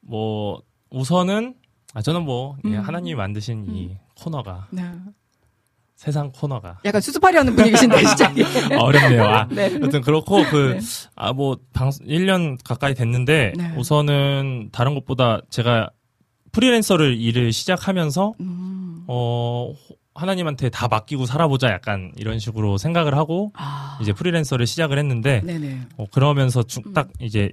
뭐 0.00 0.62
우선은 0.90 1.54
아 1.94 2.02
저는 2.02 2.24
뭐 2.24 2.56
예, 2.66 2.70
음. 2.76 2.80
하나님이 2.80 3.14
만드신 3.14 3.66
이 3.68 3.96
코너가 4.16 4.68
네. 4.70 4.82
세상 5.96 6.32
코너가 6.32 6.80
약간 6.84 7.00
수습하려는 7.00 7.54
분위기신데 7.56 7.98
시작이 8.04 8.42
아, 8.74 8.78
어렵네요. 8.80 9.24
아, 9.24 9.48
네. 9.48 9.72
여튼 9.80 10.00
그렇고 10.02 10.42
그 10.50 10.78
네. 10.78 10.80
아뭐 11.16 11.58
방송 11.72 12.06
1년 12.06 12.58
가까이 12.64 12.94
됐는데 12.94 13.52
네. 13.56 13.74
우선은 13.76 14.70
다른 14.72 14.94
것보다 14.94 15.40
제가 15.50 15.90
프리랜서를 16.52 17.16
일을 17.18 17.52
시작하면서 17.52 18.34
음. 18.40 19.04
어 19.06 19.72
호- 19.72 19.96
하나님한테 20.16 20.68
다 20.68 20.86
맡기고 20.86 21.26
살아보자 21.26 21.70
약간 21.70 22.12
이런 22.16 22.38
식으로 22.38 22.78
생각을 22.78 23.16
하고 23.16 23.52
아 23.56 23.98
이제 24.00 24.12
프리랜서를 24.12 24.64
시작을 24.66 24.96
했는데 24.98 25.42
어, 25.96 26.04
그러면서 26.12 26.62
주- 26.62 26.82
음. 26.86 26.92
딱 26.92 27.08
이제 27.20 27.50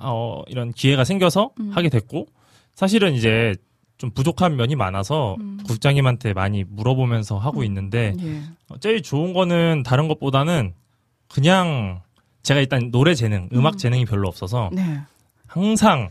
어, 0.00 0.42
이런 0.48 0.72
기회가 0.72 1.04
생겨서 1.04 1.50
음. 1.60 1.70
하게 1.72 1.88
됐고 1.88 2.26
사실은 2.74 3.14
이제 3.14 3.54
좀 3.98 4.10
부족한 4.10 4.56
면이 4.56 4.76
많아서 4.76 5.36
음. 5.40 5.58
국장님한테 5.66 6.32
많이 6.32 6.64
물어보면서 6.64 7.36
하고 7.36 7.62
있는데 7.64 8.14
예. 8.20 8.42
어, 8.68 8.78
제일 8.78 9.02
좋은 9.02 9.34
거는 9.34 9.82
다른 9.84 10.08
것보다는 10.08 10.72
그냥 11.28 12.00
제가 12.42 12.60
일단 12.60 12.90
노래 12.90 13.14
재능, 13.14 13.48
음악 13.52 13.74
음. 13.74 13.78
재능이 13.78 14.06
별로 14.06 14.26
없어서 14.28 14.70
네. 14.72 15.00
항상 15.46 16.08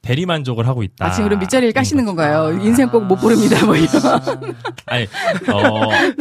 대리 0.00 0.24
만족을 0.26 0.66
하고 0.66 0.82
있다. 0.82 1.06
아, 1.06 1.10
지금 1.10 1.24
그럼 1.28 1.40
밑자리를 1.40 1.72
까시는. 1.72 2.04
건가요? 2.06 2.52
인생 2.62 2.88
꼭 2.88 3.02
못 3.04 3.16
부릅니다, 3.16 3.64
뭐 3.66 3.74
이런. 3.76 3.88
아니, 4.86 5.04
어, 5.52 5.60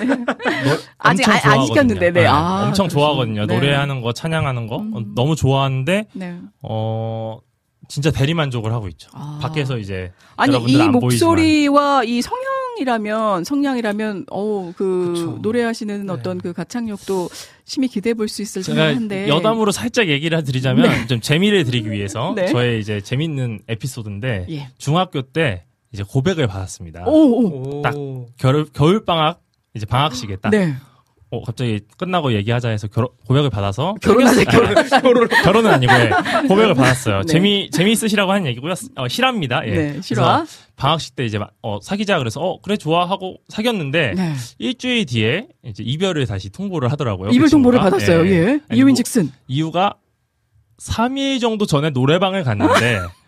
노- 0.66 0.78
아직 0.98 1.28
아- 1.28 1.32
안 1.34 1.40
좋아하거든요. 1.42 1.66
시켰는데, 1.68 2.12
네. 2.12 2.26
아, 2.28 2.66
엄청 2.68 2.90
좋아하거든요. 2.90 3.46
네. 3.46 3.54
노래하는 3.56 4.02
거, 4.02 4.12
찬양하는 4.14 4.68
거. 4.68 4.76
어, 4.78 4.80
음. 4.82 5.14
너무 5.16 5.36
좋아하는데, 5.36 6.08
네. 6.14 6.40
어, 6.64 7.40
진짜 7.88 8.12
대리 8.12 8.34
만족을 8.34 8.74
하고 8.74 8.88
있죠. 8.90 9.10
아. 9.14 9.40
밖에서 9.42 9.78
이제 9.78 10.12
아니, 10.36 10.58
이안 10.66 10.92
목소리와 10.92 12.04
이 12.04 12.22
성향 12.22 12.44
이라면, 12.80 13.44
성량이라면, 13.44 14.26
어우, 14.30 14.74
그, 14.78 15.14
그쵸. 15.14 15.40
노래하시는 15.42 16.06
네. 16.06 16.12
어떤 16.14 16.38
그 16.40 16.54
가창력도 16.54 17.30
심히 17.66 17.88
기대해 17.88 18.14
볼 18.14 18.28
수 18.28 18.42
있을 18.42 18.64
한데. 18.78 19.28
여담으로 19.28 19.72
살짝 19.72 20.08
얘기를 20.08 20.44
드리자면 20.44 21.08
좀 21.08 21.20
재미를 21.22 21.64
드리기 21.64 21.90
위해서 21.92 22.34
네. 22.36 22.48
저의 22.48 22.80
이제 22.80 23.02
재밌는 23.02 23.62
에피소드인데 23.68 24.48
예. 24.50 24.68
중학교 24.78 25.22
때 25.22 25.66
이제 25.92 26.04
고백을 26.08 26.48
받았습니다. 26.48 27.06
오, 27.08 27.12
오. 27.12 27.78
오. 27.78 27.82
딱. 27.82 27.94
겨울 28.38 28.66
겨울 28.74 29.06
방학 29.06 29.42
이제 29.74 29.86
방학식에 29.86 30.38
딱 30.38 30.50
네. 30.50 30.74
어, 31.30 31.42
갑자기 31.44 31.82
끝나고 31.98 32.32
얘기하자 32.34 32.70
해서 32.70 32.88
결혼, 32.88 33.10
고백을 33.28 33.50
받아서 33.50 33.96
결혼하자, 34.02 34.46
결혼. 34.46 35.28
결혼은 35.44 35.72
아니고 35.72 35.94
예, 35.94 36.10
고백을 36.48 36.74
받았어요. 36.74 37.24
네. 37.24 37.26
재미 37.34 37.70
재미있으시라고 37.70 38.32
하는 38.32 38.46
얘기고요. 38.48 38.74
어, 38.96 39.08
실화입니다. 39.10 39.68
예. 39.68 39.72
네, 39.72 40.02
실화. 40.02 40.46
방학식 40.78 41.16
때 41.18 41.26
이제 41.26 41.38
막, 41.38 41.52
어, 41.62 41.80
사귀자 41.82 42.18
그래서 42.20 42.40
어 42.40 42.62
그래 42.62 42.78
좋아 42.78 43.10
하고 43.10 43.38
사귀었는데 43.50 44.14
네. 44.16 44.34
일주일 44.60 45.06
뒤에 45.06 45.48
이제 45.66 45.84
이별을 45.84 46.26
다시 46.28 46.50
통보를 46.50 46.92
하더라고요. 46.94 47.32
이별 47.32 47.46
그 47.46 47.52
통보를. 47.52 47.80
받았어요, 47.80 48.26
예. 48.28 48.60
아니, 48.70 48.78
이유인 48.78 48.88
뭐 48.90 48.94
즉슨. 48.96 49.30
이유가 49.48 49.96
3일 50.80 51.42
정도 51.42 51.66
전에 51.66 51.90
노래방을 51.90 52.44
갔는데 52.44 53.00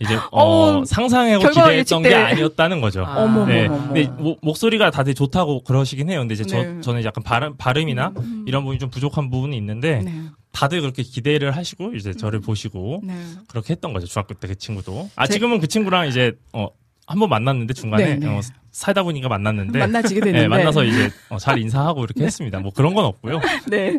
이제 0.00 0.16
어, 0.30 0.42
어, 0.78 0.84
상상하고 0.84 1.46
기대했던 1.50 2.02
게. 2.02 2.14
아니었다는 2.14 2.80
거죠. 2.80 3.04
아. 3.04 3.22
어머, 3.22 3.44
네. 3.44 3.68
근데 3.68 4.04
모- 4.18 4.38
목소리가 4.40 4.90
다들 4.90 5.14
좋다고 5.14 5.62
그러시긴 5.64 6.08
해요. 6.08 6.20
근데 6.20 6.34
이제 6.34 6.44
네. 6.44 6.48
저, 6.48 6.80
저는 6.80 7.04
약간 7.04 7.22
발음, 7.22 7.56
발음이나 7.58 8.12
음. 8.16 8.44
이런 8.48 8.62
부분이 8.62 8.78
좀 8.78 8.88
부족한 8.88 9.30
부분이 9.30 9.54
있는데 9.58 10.00
네. 10.02 10.22
다들 10.52 10.80
그렇게 10.80 11.02
기대를 11.02 11.50
하시고 11.54 11.92
이제 11.94 12.14
저를 12.14 12.40
보시고 12.40 13.02
네. 13.04 13.14
그렇게 13.48 13.74
했던 13.74 13.92
거죠. 13.92 14.06
중학교 14.06 14.34
때 14.34 14.48
그 14.48 14.56
친구도. 14.56 15.10
아 15.16 15.26
제- 15.26 15.34
지금은 15.34 15.60
그 15.60 15.68
친구랑 15.68 16.08
이제 16.08 16.32
어 16.54 16.68
한번 17.10 17.28
만났는데 17.28 17.74
중간에 17.74 18.04
네, 18.04 18.14
네. 18.14 18.26
어, 18.28 18.40
살다 18.70 19.02
보니까 19.02 19.28
만났는데 19.28 19.80
만나지게 19.80 20.20
됐는데. 20.20 20.42
네, 20.42 20.48
만나서 20.48 20.84
이제 20.84 21.10
어, 21.28 21.38
잘 21.38 21.58
인사하고 21.58 22.04
이렇게 22.04 22.22
했습니다. 22.24 22.60
뭐 22.60 22.70
그런 22.72 22.94
건 22.94 23.04
없고요. 23.04 23.40
네. 23.66 23.98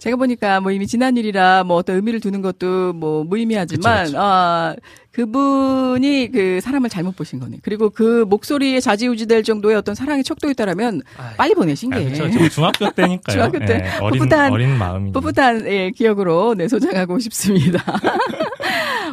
제가 0.00 0.16
보니까 0.16 0.60
뭐 0.60 0.72
이미 0.72 0.88
지난 0.88 1.16
일이라 1.16 1.62
뭐 1.62 1.76
어떤 1.76 1.94
의미를 1.96 2.18
두는 2.18 2.42
것도 2.42 2.94
뭐 2.94 3.22
무의미하지만, 3.22 3.98
그쵸, 4.06 4.10
그쵸. 4.12 4.18
아, 4.20 4.74
그분이 5.12 6.30
그 6.32 6.60
사람을 6.62 6.88
잘못 6.90 7.14
보신 7.14 7.38
거네. 7.38 7.58
그리고 7.62 7.90
그 7.90 8.24
목소리에 8.28 8.80
좌지우지될 8.80 9.44
정도의 9.44 9.76
어떤 9.76 9.94
사랑의 9.94 10.24
척도 10.24 10.50
있다라면 10.50 11.02
아이. 11.16 11.36
빨리 11.36 11.54
보내신 11.54 11.92
아, 11.92 11.98
게. 11.98 12.04
그렇죠. 12.06 12.28
지금 12.28 12.48
중학교 12.48 12.90
때니까요. 12.96 13.34
중학교 13.36 13.58
때 13.60 13.82
예, 13.84 13.98
어린 14.00 14.22
풋풋한- 14.24 14.50
어린 14.52 14.70
마음이. 14.78 15.12
풋풋한 15.12 15.66
예, 15.68 15.90
기억으로 15.92 16.54
네, 16.56 16.66
소장하고 16.66 17.20
싶습니다. 17.20 17.84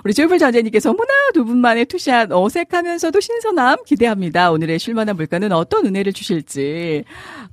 우리 0.04 0.14
조이풀 0.14 0.40
전재님께서 0.40 0.92
어머나 0.92 1.12
두 1.34 1.46
분만의 1.46 1.86
투샷 1.86 2.32
어색하면서도 2.32 3.20
신선함 3.20 3.84
기대합니다. 3.86 4.52
오늘의 4.52 4.80
쉴만한 4.80 5.16
물가는 5.16 5.52
어떤 5.52 5.86
은혜를 5.86 6.14
주실지. 6.14 7.04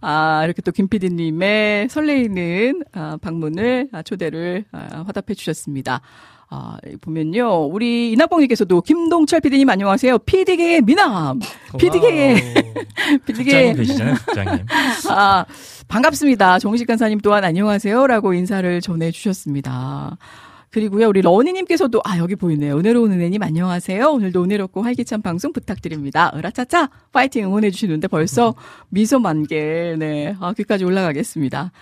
아, 0.01 0.43
이렇게 0.45 0.63
또 0.63 0.73
김PD님의 0.73 1.89
설레이는 1.89 2.83
아, 2.93 3.19
방문을, 3.21 3.89
아, 3.93 4.03
초대를 4.03 4.65
아, 4.73 5.05
화답해 5.07 5.35
주셨습니다. 5.35 6.01
아, 6.49 6.77
보면요. 7.01 7.67
우리 7.67 8.13
이낙봉님께서도 8.13 8.83
김동철 8.83 9.41
PD님 9.41 9.69
안녕하세요. 9.69 10.19
PD계의 10.19 10.83
미남. 10.83 11.41
PD계의, 11.77 12.37
PD계의 13.27 13.75
국장님 13.75 13.77
계시잖아요, 13.77 14.15
국장님. 14.15 14.67
아, 15.11 15.45
반갑습니다. 15.89 16.61
정식 16.61 16.87
간사님 16.87 17.21
또한 17.21 17.43
안녕하세요. 17.43 18.07
라고 18.07 18.33
인사를 18.33 18.81
전해주셨습니다. 18.81 20.17
그리고요, 20.77 21.09
우리 21.09 21.23
러니님께서도, 21.23 22.03
아, 22.05 22.19
여기 22.19 22.37
보이네요. 22.37 22.77
은혜로운 22.77 23.11
은혜님 23.11 23.43
안녕하세요. 23.43 24.11
오늘도 24.11 24.45
은혜롭고 24.45 24.83
활기찬 24.83 25.23
방송 25.23 25.51
부탁드립니다. 25.55 26.31
으라차차! 26.37 26.91
파이팅 27.13 27.47
응원해주시는데 27.47 28.09
벌써 28.09 28.55
미소 28.91 29.19
만개, 29.19 29.97
네. 29.99 30.37
아, 30.39 30.53
귀까지 30.53 30.85
올라가겠습니다. 30.85 31.73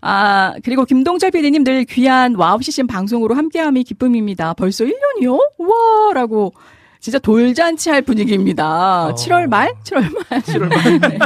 아, 0.00 0.54
그리고 0.64 0.84
김동철 0.84 1.30
PD님 1.30 1.62
늘 1.62 1.84
귀한 1.84 2.34
와우 2.34 2.60
CCM 2.60 2.88
방송으로 2.88 3.36
함께함이 3.36 3.84
기쁨입니다. 3.84 4.54
벌써 4.54 4.84
1년이요? 4.84 5.38
우와! 5.58 6.12
라고. 6.14 6.52
진짜 6.98 7.20
돌잔치 7.20 7.88
할 7.88 8.02
분위기입니다. 8.02 9.14
7월 9.14 9.46
말? 9.48 9.74
7월 9.84 10.12
말. 10.28 10.40
7월 10.42 10.68
말. 10.68 11.00
네. 11.10 11.18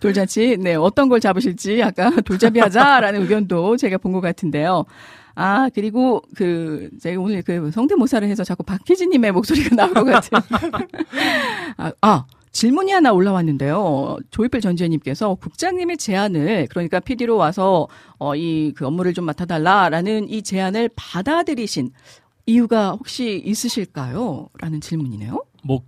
돌잔치. 0.00 0.56
네. 0.58 0.74
어떤 0.74 1.10
걸 1.10 1.20
잡으실지 1.20 1.80
약간 1.80 2.14
돌잡이 2.22 2.60
하자라는 2.60 3.20
의견도 3.20 3.76
제가 3.76 3.98
본 3.98 4.12
것 4.12 4.22
같은데요. 4.22 4.86
아, 5.34 5.68
그리고 5.74 6.22
그, 6.36 6.90
제가 7.00 7.20
오늘 7.20 7.42
그 7.42 7.70
성대모사를 7.70 8.26
해서 8.28 8.44
자꾸 8.44 8.62
박희진님의 8.62 9.32
목소리가 9.32 9.74
나올 9.76 9.94
것 9.94 10.04
같은. 10.04 10.38
아, 11.76 11.92
아, 12.00 12.24
질문이 12.52 12.92
하나 12.92 13.12
올라왔는데요. 13.12 14.18
조이필 14.30 14.60
전지현님께서 14.60 15.36
국장님의 15.36 15.96
제안을 15.96 16.68
그러니까 16.68 17.00
PD로 17.00 17.36
와서 17.36 17.88
어, 18.18 18.36
이 18.36 18.72
그 18.76 18.86
업무를 18.86 19.14
좀 19.14 19.24
맡아달라라는 19.24 20.28
이 20.28 20.42
제안을 20.42 20.90
받아들이신 20.94 21.90
이유가 22.46 22.90
혹시 22.92 23.40
있으실까요? 23.44 24.48
라는 24.60 24.80
질문이네요. 24.80 25.42
뭐, 25.64 25.80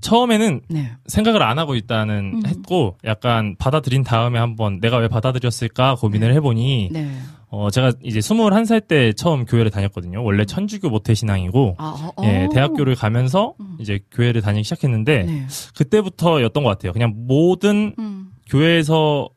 처음에는 0.00 0.62
네. 0.68 0.92
생각을 1.06 1.42
안 1.42 1.58
하고 1.58 1.74
있다는 1.74 2.32
음. 2.36 2.46
했고, 2.46 2.96
약간 3.04 3.56
받아들인 3.58 4.02
다음에 4.04 4.38
한번 4.38 4.80
내가 4.80 4.96
왜 4.98 5.08
받아들였을까 5.08 5.96
고민을 5.96 6.32
해보니, 6.34 6.90
네. 6.92 7.12
어, 7.54 7.70
제가 7.70 7.92
이제 8.02 8.18
21살 8.18 8.88
때 8.88 9.12
처음 9.12 9.44
교회를 9.44 9.70
다녔거든요. 9.70 10.24
원래 10.24 10.46
천주교 10.46 10.88
모태 10.88 11.12
신앙이고, 11.12 11.74
아, 11.76 12.12
어, 12.16 12.22
예, 12.24 12.46
어. 12.46 12.48
대학교를 12.48 12.94
가면서 12.94 13.52
음. 13.60 13.76
이제 13.78 14.00
교회를 14.10 14.40
다니기 14.40 14.64
시작했는데, 14.64 15.22
네. 15.24 15.46
그때부터였던 15.76 16.62
것 16.64 16.70
같아요. 16.70 16.94
그냥 16.94 17.12
모든 17.14 17.94
음. 17.98 18.30
교회에서 18.48 19.28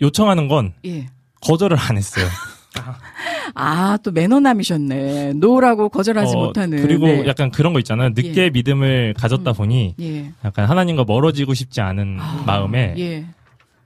요청하는 0.00 0.48
건 0.48 0.72
예. 0.86 1.06
거절을 1.42 1.76
안 1.78 1.98
했어요. 1.98 2.24
아, 3.54 3.98
또 4.02 4.10
매너남이셨네. 4.10 5.34
no라고 5.34 5.90
거절하지 5.90 6.34
어, 6.34 6.38
못하는. 6.46 6.80
그리고 6.80 7.08
네. 7.08 7.26
약간 7.26 7.50
그런 7.50 7.74
거 7.74 7.78
있잖아요. 7.80 8.08
늦게 8.14 8.44
예. 8.44 8.48
믿음을 8.50 9.12
가졌다 9.18 9.50
음. 9.50 9.54
보니 9.54 9.96
예. 10.00 10.32
약간 10.46 10.64
하나님과 10.64 11.04
멀어지고 11.04 11.52
싶지 11.52 11.82
않은 11.82 12.16
아, 12.18 12.42
마음에 12.46 12.94
예. 12.96 13.26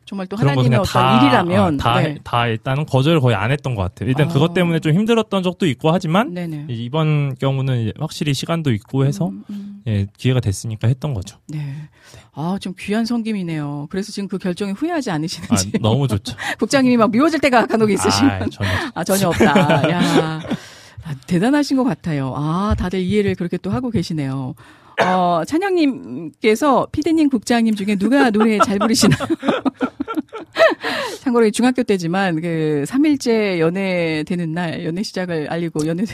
정말 0.07 0.27
또 0.29 0.37
하나님의 0.37 0.79
어떤 0.79 0.85
다, 0.85 1.21
일이라면. 1.21 1.75
어, 1.75 1.77
다, 1.77 2.01
네. 2.01 2.17
다 2.23 2.47
일단은 2.47 2.87
거절을 2.87 3.21
거의 3.21 3.35
안 3.35 3.51
했던 3.51 3.75
것 3.75 3.83
같아요. 3.83 4.09
일단 4.09 4.29
아. 4.31 4.33
그것 4.33 4.55
때문에 4.55 4.79
좀 4.79 4.95
힘들었던 4.95 5.43
적도 5.43 5.67
있고 5.67 5.91
하지만 5.91 6.33
네네. 6.33 6.67
이번 6.69 7.35
경우는 7.35 7.93
확실히 7.99 8.33
시간도 8.33 8.73
있고 8.73 9.05
해서 9.05 9.27
음, 9.29 9.45
음. 9.51 9.83
예, 9.89 10.07
기회가 10.17 10.39
됐으니까 10.39 10.87
했던 10.87 11.13
거죠. 11.13 11.39
네. 11.49 11.75
아, 12.33 12.57
좀 12.61 12.73
귀한 12.79 13.05
성김이네요. 13.05 13.89
그래서 13.91 14.13
지금 14.13 14.29
그 14.29 14.39
결정에 14.39 14.71
후회하지 14.71 15.11
아, 15.11 15.15
않으시는지. 15.15 15.73
너무 15.81 16.07
좋죠. 16.07 16.37
국장님이 16.61 16.97
막 16.97 17.11
미워질 17.11 17.41
때가 17.41 17.67
간혹 17.67 17.91
있으시면. 17.91 18.43
아, 18.43 18.47
전혀. 18.49 18.71
아, 18.95 19.05
전혀 19.05 19.29
없다. 19.29 19.91
야. 19.91 20.41
아, 21.05 21.15
대단하신 21.27 21.77
것 21.77 21.85
같아요. 21.85 22.33
아, 22.37 22.77
다들 22.79 23.01
이해를 23.01 23.35
그렇게 23.35 23.57
또 23.57 23.71
하고 23.71 23.91
계시네요. 23.91 24.55
어, 25.05 25.43
찬영님께서 25.47 26.89
피디님, 26.93 27.29
국장님 27.29 27.75
중에 27.75 27.97
누가 27.97 28.31
노래 28.31 28.59
잘 28.65 28.79
부르시나요? 28.79 29.19
참고로 31.21 31.51
중학교 31.51 31.83
때지만 31.83 32.41
그 32.41 32.85
3일째 32.87 33.59
연애 33.59 34.25
되는 34.27 34.53
날 34.53 34.85
연애 34.85 35.03
시작을 35.03 35.49
알리고 35.51 35.87
연애 35.87 36.05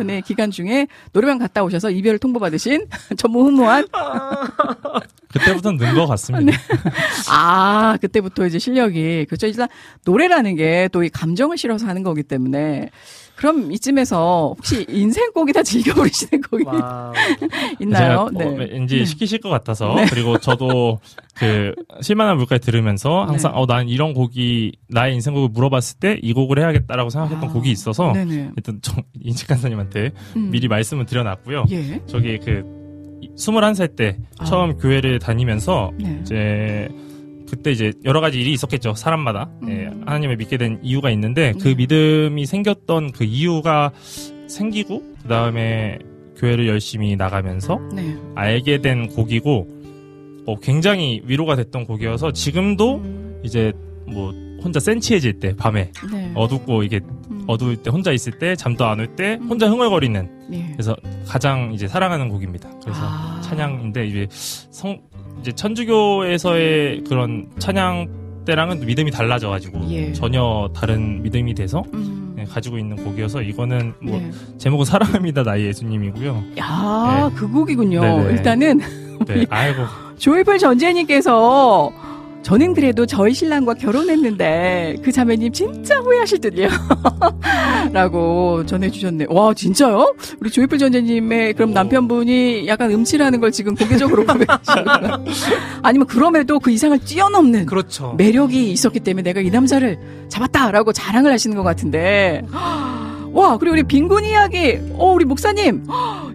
연애 0.00 0.20
기간 0.22 0.50
중에 0.50 0.88
노래방 1.12 1.38
갔다 1.38 1.62
오셔서 1.62 1.90
이별을 1.90 2.18
통보받으신 2.18 2.86
전무후무한 3.16 3.86
그때부터는 5.32 5.78
는것 5.78 6.08
같습니다. 6.08 6.52
네. 6.52 6.58
아 7.30 7.98
그때부터 8.00 8.46
이제 8.46 8.58
실력이 8.58 9.26
그렇죠 9.26 9.46
일단 9.46 9.68
노래라는 10.04 10.56
게 10.56 10.88
또 10.90 11.04
이 11.04 11.08
감정을 11.10 11.58
실어서 11.58 11.86
하는 11.86 12.02
거기 12.02 12.22
때문에 12.22 12.90
그럼 13.36 13.70
이쯤에서 13.70 14.54
혹시 14.56 14.86
인생곡이 14.88 15.52
다 15.52 15.62
즐겨 15.62 15.92
부르시는 15.94 16.42
곡이 16.42 16.64
있나요? 17.80 18.20
어, 18.20 18.30
네. 18.30 18.46
왠지 18.70 19.04
시키실 19.04 19.40
것 19.40 19.48
같아서 19.50 19.94
네. 19.94 20.06
그리고 20.08 20.38
저도 20.38 20.98
그 21.34 21.74
실만한 22.00 22.38
물가에 22.38 22.58
들으면서 22.58 23.24
항상 23.24 23.52
네. 23.52 23.58
어난 23.60 23.88
이런 23.88 24.14
곡이 24.14 24.72
나의 24.88 25.14
인생곡을 25.14 25.50
물어봤을 25.50 25.98
때 26.00 26.18
이 26.22 26.32
곡을 26.32 26.58
해야겠다라고 26.58 27.10
생각했던 27.10 27.50
아, 27.50 27.52
곡이 27.52 27.70
있어서 27.70 28.12
네네. 28.12 28.52
일단 28.56 28.78
저 28.82 28.94
인식 29.20 29.48
간사님한테 29.48 30.12
음. 30.36 30.50
미리 30.50 30.66
말씀을 30.66 31.04
드려놨고요. 31.06 31.66
예. 31.70 32.00
저기 32.06 32.38
그 32.38 32.64
21살 33.36 33.96
때 33.96 34.16
아. 34.38 34.44
처음 34.44 34.76
교회를 34.78 35.18
다니면서 35.18 35.92
네. 35.98 36.18
이제 36.22 36.88
그때 37.48 37.70
이제 37.72 37.92
여러 38.04 38.20
가지 38.20 38.40
일이 38.40 38.52
있었겠죠 38.52 38.94
사람마다 38.94 39.50
예, 39.68 39.86
음. 39.86 40.02
하나님을 40.06 40.36
믿게 40.36 40.56
된 40.56 40.78
이유가 40.82 41.10
있는데 41.10 41.52
그 41.60 41.68
네. 41.68 41.74
믿음이 41.74 42.46
생겼던 42.46 43.12
그 43.12 43.24
이유가 43.24 43.92
생기고 44.48 45.02
그 45.22 45.28
다음에 45.28 45.98
교회를 46.36 46.68
열심히 46.68 47.16
나가면서 47.16 47.78
네. 47.94 48.16
알게 48.34 48.78
된 48.82 49.08
곡이고 49.08 49.76
어, 50.46 50.56
굉장히 50.60 51.22
위로가 51.24 51.56
됐던 51.56 51.84
곡이어서 51.86 52.32
지금도 52.32 53.02
이제 53.42 53.72
뭐 54.06 54.32
혼자 54.62 54.80
센치해질 54.80 55.38
때 55.40 55.54
밤에 55.56 55.90
네. 56.12 56.32
어둡고 56.34 56.82
이게 56.82 57.00
음. 57.30 57.44
어두울 57.46 57.76
때 57.76 57.90
혼자 57.90 58.12
있을 58.12 58.38
때 58.38 58.54
잠도 58.56 58.84
안 58.86 58.98
올 59.00 59.16
때 59.16 59.38
혼자 59.48 59.68
흥얼거리는 59.68 60.30
예. 60.52 60.66
그래서 60.72 60.94
가장 61.26 61.72
이제 61.72 61.86
사랑하는 61.88 62.28
곡입니다. 62.28 62.68
그래서 62.82 63.00
아. 63.02 63.40
찬양인데 63.44 64.06
이제 64.06 64.26
성 64.30 64.98
이제 65.40 65.52
천주교에서의 65.52 67.04
그런 67.04 67.48
찬양 67.58 68.44
때랑은 68.46 68.86
믿음이 68.86 69.10
달라져가지고 69.10 69.90
예. 69.90 70.12
전혀 70.12 70.70
다른 70.74 71.22
믿음이 71.22 71.54
돼서 71.54 71.84
음. 71.94 72.34
네, 72.36 72.44
가지고 72.44 72.78
있는 72.78 72.96
곡이어서 72.96 73.42
이거는 73.42 73.94
뭐 74.00 74.18
네. 74.18 74.30
제목은 74.58 74.84
사랑합니다 74.84 75.42
나의 75.42 75.66
예수님이고요. 75.66 76.44
야, 76.58 77.30
그 77.34 77.50
곡이군요. 77.50 78.00
네네. 78.00 78.30
일단은 78.32 78.80
네, 79.26 79.46
아이고 79.50 79.82
조이풀 80.18 80.58
전재님께서 80.58 81.92
저는 82.42 82.74
그래도 82.74 83.06
저희 83.06 83.34
신랑과 83.34 83.74
결혼했는데 83.74 84.96
그 85.02 85.10
자매님 85.10 85.52
진짜 85.52 85.98
후회하실 85.98 86.40
듯요. 86.40 86.68
라고 87.92 88.64
전해주셨네. 88.66 89.26
와, 89.30 89.52
진짜요? 89.52 90.14
우리 90.40 90.50
조이풀 90.50 90.78
전재님의 90.78 91.54
그럼 91.54 91.72
남편분이 91.72 92.68
약간 92.68 92.92
음치라는 92.92 93.40
걸 93.40 93.50
지금 93.50 93.74
공개적으로 93.74 94.24
고백하시는 94.26 94.84
아니면 95.82 96.06
그럼에도 96.06 96.60
그 96.60 96.70
이상을 96.70 96.96
뛰어넘는 97.00 97.66
그렇죠. 97.66 98.14
매력이 98.16 98.70
있었기 98.70 99.00
때문에 99.00 99.22
내가 99.24 99.40
이 99.40 99.50
남자를 99.50 99.98
잡았다라고 100.28 100.92
자랑을 100.92 101.32
하시는 101.32 101.56
것 101.56 101.62
같은데. 101.64 102.42
와, 103.36 103.58
그리고 103.58 103.74
우리 103.74 103.82
빈곤 103.82 104.24
이야기, 104.24 104.80
어, 104.94 105.12
우리 105.12 105.26
목사님, 105.26 105.84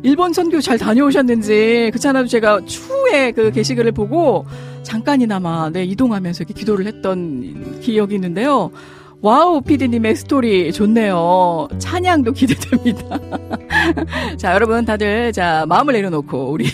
일본 0.03 0.33
선교 0.33 0.61
잘 0.61 0.77
다녀오셨는지, 0.77 1.89
그렇잖아도 1.91 2.27
제가 2.27 2.63
추후에 2.65 3.31
그 3.31 3.49
게시글을 3.49 3.91
보고 3.91 4.45
잠깐이나마 4.83 5.71
네, 5.71 5.83
이동하면서 5.83 6.43
이렇게 6.43 6.53
기도를 6.53 6.85
했던 6.85 7.79
기억이 7.81 8.13
있는데요. 8.13 8.69
와우, 9.19 9.61
피디님의 9.61 10.15
스토리 10.15 10.71
좋네요. 10.71 11.69
찬양도 11.79 12.33
기대됩니다. 12.33 13.19
자, 14.37 14.53
여러분 14.53 14.85
다들, 14.85 15.33
자, 15.33 15.65
마음을 15.67 15.93
내려놓고, 15.93 16.51
우리, 16.51 16.65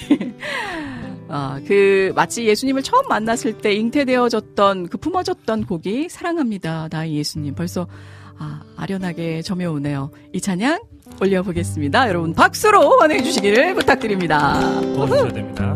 아, 1.30 1.58
그, 1.66 2.12
마치 2.16 2.46
예수님을 2.46 2.84
처음 2.84 3.08
만났을 3.08 3.54
때 3.54 3.74
잉태되어졌던, 3.74 4.90
그 4.90 4.98
품어졌던 4.98 5.68
곡이 5.68 6.10
사랑합니다. 6.10 6.90
나의 6.92 7.16
예수님. 7.16 7.56
벌써, 7.56 7.88
아, 8.40 8.62
아련하게 8.76 9.42
점여오네요. 9.42 10.12
이 10.34 10.42
찬양 10.42 10.82
올려보겠습니다. 11.22 12.10
여러분 12.10 12.34
박수로 12.34 13.00
환호해 13.00 13.24
주시기를 13.24 13.74
부탁드립니다. 13.76 14.60
도와주셔야 14.82 15.32
됩니다. 15.32 15.74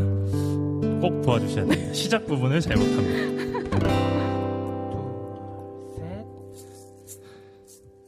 꼭 1.02 1.22
도와주셔야 1.24 1.66
됩니다. 1.66 1.94
시작 1.94 2.26
부분을 2.28 2.62
잘못합니다. 2.62 3.32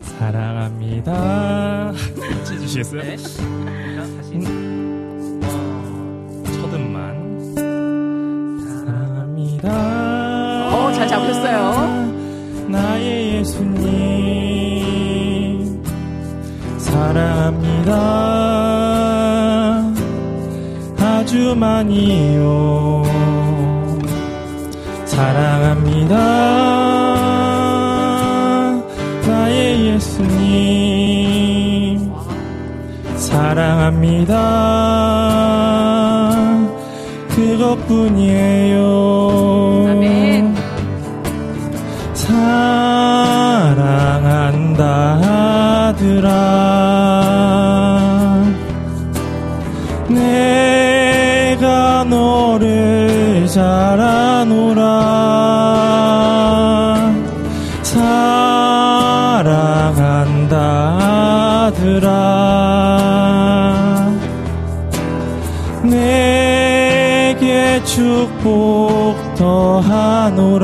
사랑합니다. 0.01 1.91
해주시겠어요? 2.51 3.01
네. 3.01 3.17
자, 3.17 3.27
다시. 4.17 4.35
어, 5.43 6.43
첫음만 6.45 7.55
사랑합니다. 8.65 9.69
어, 10.75 10.91
잘 10.93 11.07
잡으셨어요. 11.07 12.02
나의 12.73 13.35
예수님 13.35 13.83
사랑합니다. 16.79 17.93
아주 20.97 21.55
많이요. 21.55 23.03
사랑합니다. 25.05 26.15
나의 29.27 29.85
예수님 29.93 31.31
사랑합니다. 33.15 34.33
그것뿐이에요. 37.29 38.83
사랑한다 44.73 45.89
아들아 45.89 46.29
내가 50.09 52.03
너를 52.05 53.47
잘 53.47 53.99
아노라. 53.99 54.83
사랑한다 57.83 59.37
아들아 61.67 62.07
내게 65.83 67.83
축복 67.83 69.35
더하노라 69.35 70.63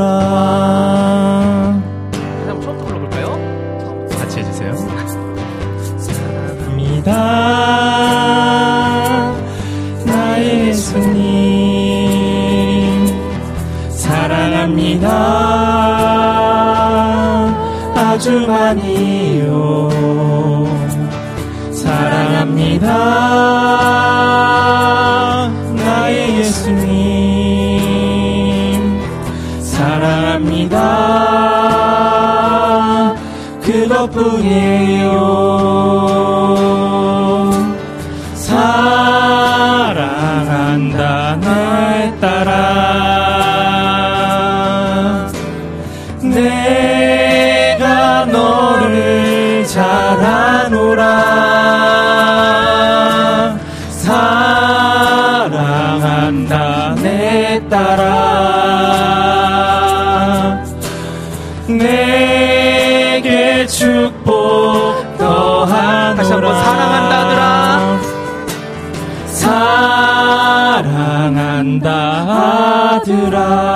사랑한다. 71.59 72.95
아들아 72.95 73.68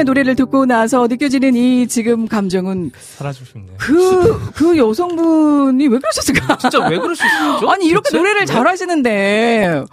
피디님의 0.00 0.04
노래를 0.04 0.34
듣고 0.36 0.66
나서 0.66 1.06
느껴지는 1.06 1.54
이 1.54 1.86
지금 1.86 2.26
감정은 2.26 2.90
사라지고 2.94 3.46
싶네요 3.46 3.76
그, 3.78 4.52
그 4.54 4.76
여성분이 4.76 5.86
왜 5.86 5.98
그러셨을까? 5.98 6.58
진짜 6.58 6.86
왜 6.88 6.96
있죠? 6.96 7.70
아니, 7.70 7.86
이렇게 7.86 8.10
대체? 8.10 8.18
노래를 8.18 8.40
네. 8.40 8.46
잘하시는데, 8.46 9.84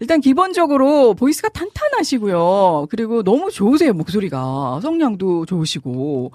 일단 0.00 0.20
기본적으로 0.20 1.14
보이스가 1.14 1.48
탄탄하시고요. 1.50 2.88
그리고 2.90 3.22
너무 3.22 3.50
좋으세요, 3.50 3.92
목소리가. 3.92 4.80
성량도 4.82 5.46
좋으시고. 5.46 6.32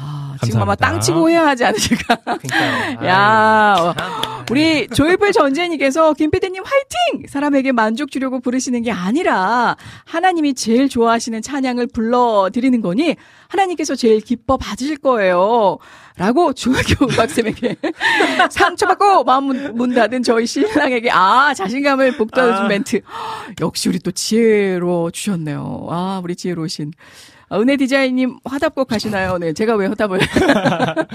아, 0.00 0.36
지금 0.44 0.62
아마 0.62 0.74
감사합니다. 0.76 0.86
땅 0.86 1.00
치고 1.00 1.28
해야 1.30 1.46
하지 1.46 1.64
않으실까. 1.64 2.16
그러니까요. 2.16 3.06
야, 3.08 3.74
어, 3.78 3.94
참. 3.94 4.44
우리 4.50 4.86
조이풀 4.88 5.32
전재님께서 5.32 6.14
김PD님 6.14 6.62
화이팅! 6.64 7.26
사람에게 7.28 7.72
만족 7.72 8.10
주려고 8.10 8.40
부르시는 8.40 8.82
게 8.82 8.92
아니라 8.92 9.76
하나님이 10.06 10.54
제일 10.54 10.88
좋아하시는 10.88 11.42
찬양을 11.42 11.88
불러드리는 11.88 12.80
거니 12.80 13.16
하나님께서 13.48 13.94
제일 13.94 14.20
기뻐 14.20 14.56
받으실 14.56 14.96
거예요. 14.98 15.78
라고 16.16 16.52
중학교 16.52 17.06
음악쌤에게 17.06 17.76
상처받고 18.50 19.24
마음 19.24 19.44
문, 19.44 19.74
문 19.76 19.94
닫은 19.94 20.22
저희 20.22 20.46
신랑에게 20.46 21.10
아, 21.10 21.52
자신감을 21.54 22.16
북돋아준 22.16 22.64
아. 22.64 22.68
멘트. 22.68 23.00
역시 23.60 23.88
우리 23.88 23.98
또 23.98 24.10
지혜로 24.10 25.10
주셨네요. 25.10 25.86
아, 25.90 26.20
우리 26.22 26.34
지혜로우신. 26.36 26.92
아, 27.50 27.58
은혜 27.58 27.76
디자인님 27.76 28.38
화답곡 28.44 28.92
하시나요? 28.92 29.38
네, 29.38 29.52
제가 29.54 29.74
왜 29.76 29.86
화답을. 29.86 30.20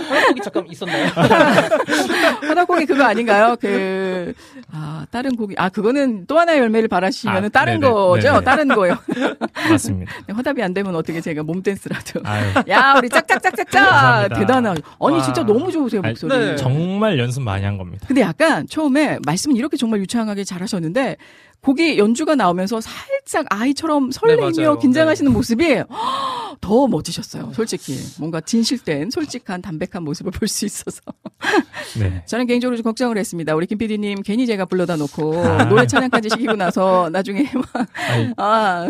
허락곡이 0.10 0.41
잠깐 0.43 0.65
있었나요? 0.68 1.07
화답곡이 2.47 2.85
그거 2.88 3.03
아닌가요? 3.03 3.55
그, 3.60 4.34
아, 4.72 5.05
다른 5.11 5.35
곡이, 5.35 5.53
아, 5.57 5.69
그거는 5.69 6.26
또 6.26 6.39
하나의 6.39 6.60
열매를 6.60 6.88
바라시면 6.88 7.38
은 7.38 7.45
아, 7.45 7.49
다른 7.49 7.80
네네, 7.80 7.91
거죠? 7.93 8.31
네네. 8.31 8.43
다른 8.43 8.68
거요. 8.68 8.97
맞습니다 9.69 10.11
네, 10.27 10.34
화답이 10.34 10.64
안 10.64 10.73
되면 10.73 10.95
어떻게 10.95 11.22
제가 11.22 11.43
몸댄스라도. 11.43 12.22
아유 12.23 12.45
야, 12.69 12.95
우리 12.97 13.10
짝짝짝짝짝! 13.10 14.34
대단하. 14.34 14.72
아니, 14.72 14.81
와. 14.99 15.22
진짜 15.22 15.43
너무 15.43 15.72
좋으세요, 15.72 16.01
목소리. 16.01 16.35
네. 16.35 16.55
정말 16.55 17.19
연습 17.19 17.43
많이 17.43 17.64
한 17.64 17.77
겁니다 17.77 18.05
근데 18.07 18.22
약간 18.22 18.68
처음에 18.68 19.19
말씀은 19.26 19.55
이렇게 19.55 19.77
정말 19.77 19.99
유창하게 19.99 20.43
잘하셨는데 20.43 21.18
곡이 21.64 21.98
연주가 21.98 22.35
나오면서 22.35 22.81
살짝 22.81 23.45
아이처럼 23.49 24.11
설레며 24.11 24.52
네. 24.52 24.64
긴장하시는 24.81 25.31
모습이 25.31 25.81
더 26.61 26.88
멋지셨어요. 26.88 27.52
솔직히 27.53 27.98
뭔가 28.19 28.40
진실된 28.41 29.10
솔직한 29.10 29.61
담백한 29.61 30.03
모습을 30.03 30.31
볼 30.31 30.48
수 30.48 30.65
있어서 30.65 31.02
네 31.99 32.22
저는 32.27 32.45
개인적으로 32.45 32.76
좀 32.77 32.84
걱정을 32.84 33.18
했습니다. 33.18 33.56
우리 33.56 33.65
김 33.65 33.77
PD님 33.77 34.22
괜히 34.23 34.45
제가 34.45 34.65
불러다 34.65 34.98
놓고 34.98 35.44
아. 35.44 35.64
노래 35.65 35.88
찬양까지 35.88 36.30
시키고 36.30 36.56
나서 36.56 37.10
나중에 37.11 37.49
막 37.56 37.88
아니, 38.10 38.34
아, 38.38 38.88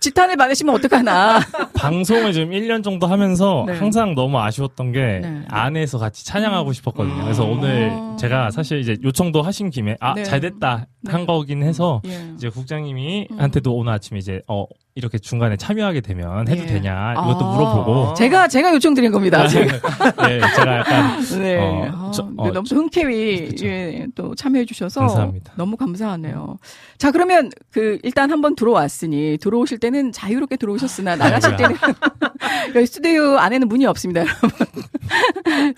지탄을 0.00 0.36
받으시면 0.36 0.74
어떡하나. 0.74 1.40
방송을 1.74 2.32
지금 2.32 2.50
1년 2.50 2.82
정도 2.82 3.06
하면서 3.06 3.64
네. 3.66 3.74
항상 3.74 4.14
너무 4.14 4.38
아쉬웠던 4.40 4.92
게 4.92 5.20
네. 5.22 5.42
안에서 5.48 5.98
같이 5.98 6.24
찬양하고 6.24 6.72
싶었거든요. 6.72 7.22
그래서 7.24 7.44
아. 7.44 7.46
오늘 7.46 7.92
제가 8.18 8.50
사실 8.50 8.78
이제 8.80 8.96
요청도 9.02 9.42
하신 9.42 9.70
김에 9.70 9.96
아 10.00 10.14
네. 10.14 10.22
잘됐다 10.24 10.86
네. 11.02 11.12
한 11.12 11.26
거긴 11.26 11.62
해서 11.72 12.02
예. 12.06 12.32
이제 12.36 12.48
국장님이 12.50 13.28
음. 13.30 13.40
한테도 13.40 13.74
오늘 13.74 13.92
아침에 13.94 14.18
이제 14.18 14.42
어 14.46 14.66
이렇게 14.94 15.16
중간에 15.18 15.56
참여하게 15.56 16.02
되면 16.02 16.46
해도 16.48 16.62
예. 16.62 16.66
되냐 16.66 17.12
이것도 17.14 17.44
아. 17.46 17.56
물어보고 17.56 18.14
제가 18.14 18.46
제가 18.48 18.74
요청드린 18.74 19.10
겁니다. 19.10 19.48
제가. 19.48 19.72
네, 20.28 20.40
제가 20.54 20.78
약간 20.78 21.20
네. 21.40 21.56
어, 21.58 21.90
아, 21.94 22.10
저- 22.12 22.22
네, 22.24 22.30
어, 22.36 22.50
너무 22.52 22.66
흔쾌히. 22.70 23.54
예, 23.62 24.06
또 24.14 24.34
참여해 24.34 24.66
주셔서 24.66 25.00
감사합니다. 25.00 25.54
너무 25.56 25.76
감사하네요. 25.78 26.58
자, 26.98 27.10
그러면 27.10 27.50
그 27.70 27.98
일단 28.02 28.30
한번 28.30 28.54
들어왔으니 28.54 29.38
들어오실 29.40 29.78
때는 29.78 30.12
자유롭게 30.12 30.56
들어오셨으나 30.56 31.16
나가실 31.16 31.56
때는 31.56 31.76
여기 32.76 32.86
스튜디오 32.86 33.38
안에는 33.38 33.68
문이 33.68 33.86
없습니다, 33.86 34.20
여러분. 34.20 34.50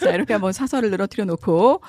자, 0.00 0.10
이렇게 0.10 0.32
한번 0.32 0.52
사설을 0.52 0.90
늘어뜨려 0.90 1.24
놓고 1.24 1.80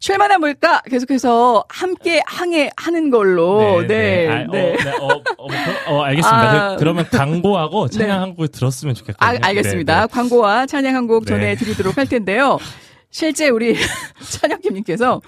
쉴만한 0.00 0.40
뭘까? 0.40 0.80
계속해서 0.88 1.64
함께 1.68 2.22
항해하는 2.26 3.10
걸로. 3.10 3.84
네. 3.86 4.28
아, 4.28 4.46
네. 4.50 4.72
어, 4.72 4.76
네, 4.76 4.90
어, 5.00 5.06
어, 5.38 5.46
그- 5.48 5.90
어, 5.92 6.02
알겠습니다. 6.02 6.72
아. 6.72 6.76
그, 6.76 6.84
러면 6.84 7.08
광고하고 7.10 7.88
찬양 7.88 8.08
네. 8.08 8.12
한 8.20 8.30
곡을 8.30 8.48
들었으면 8.48 8.94
좋겠거든요. 8.94 9.38
아, 9.42 9.46
알겠습니다. 9.48 9.94
네, 9.94 10.00
네. 10.02 10.06
광고와 10.10 10.66
찬양 10.66 10.94
한곡 10.94 11.24
네. 11.24 11.30
전해드리도록 11.30 11.96
할 11.98 12.06
텐데요. 12.06 12.58
실제 13.10 13.48
우리 13.48 13.74
찬양님께서 14.40 15.20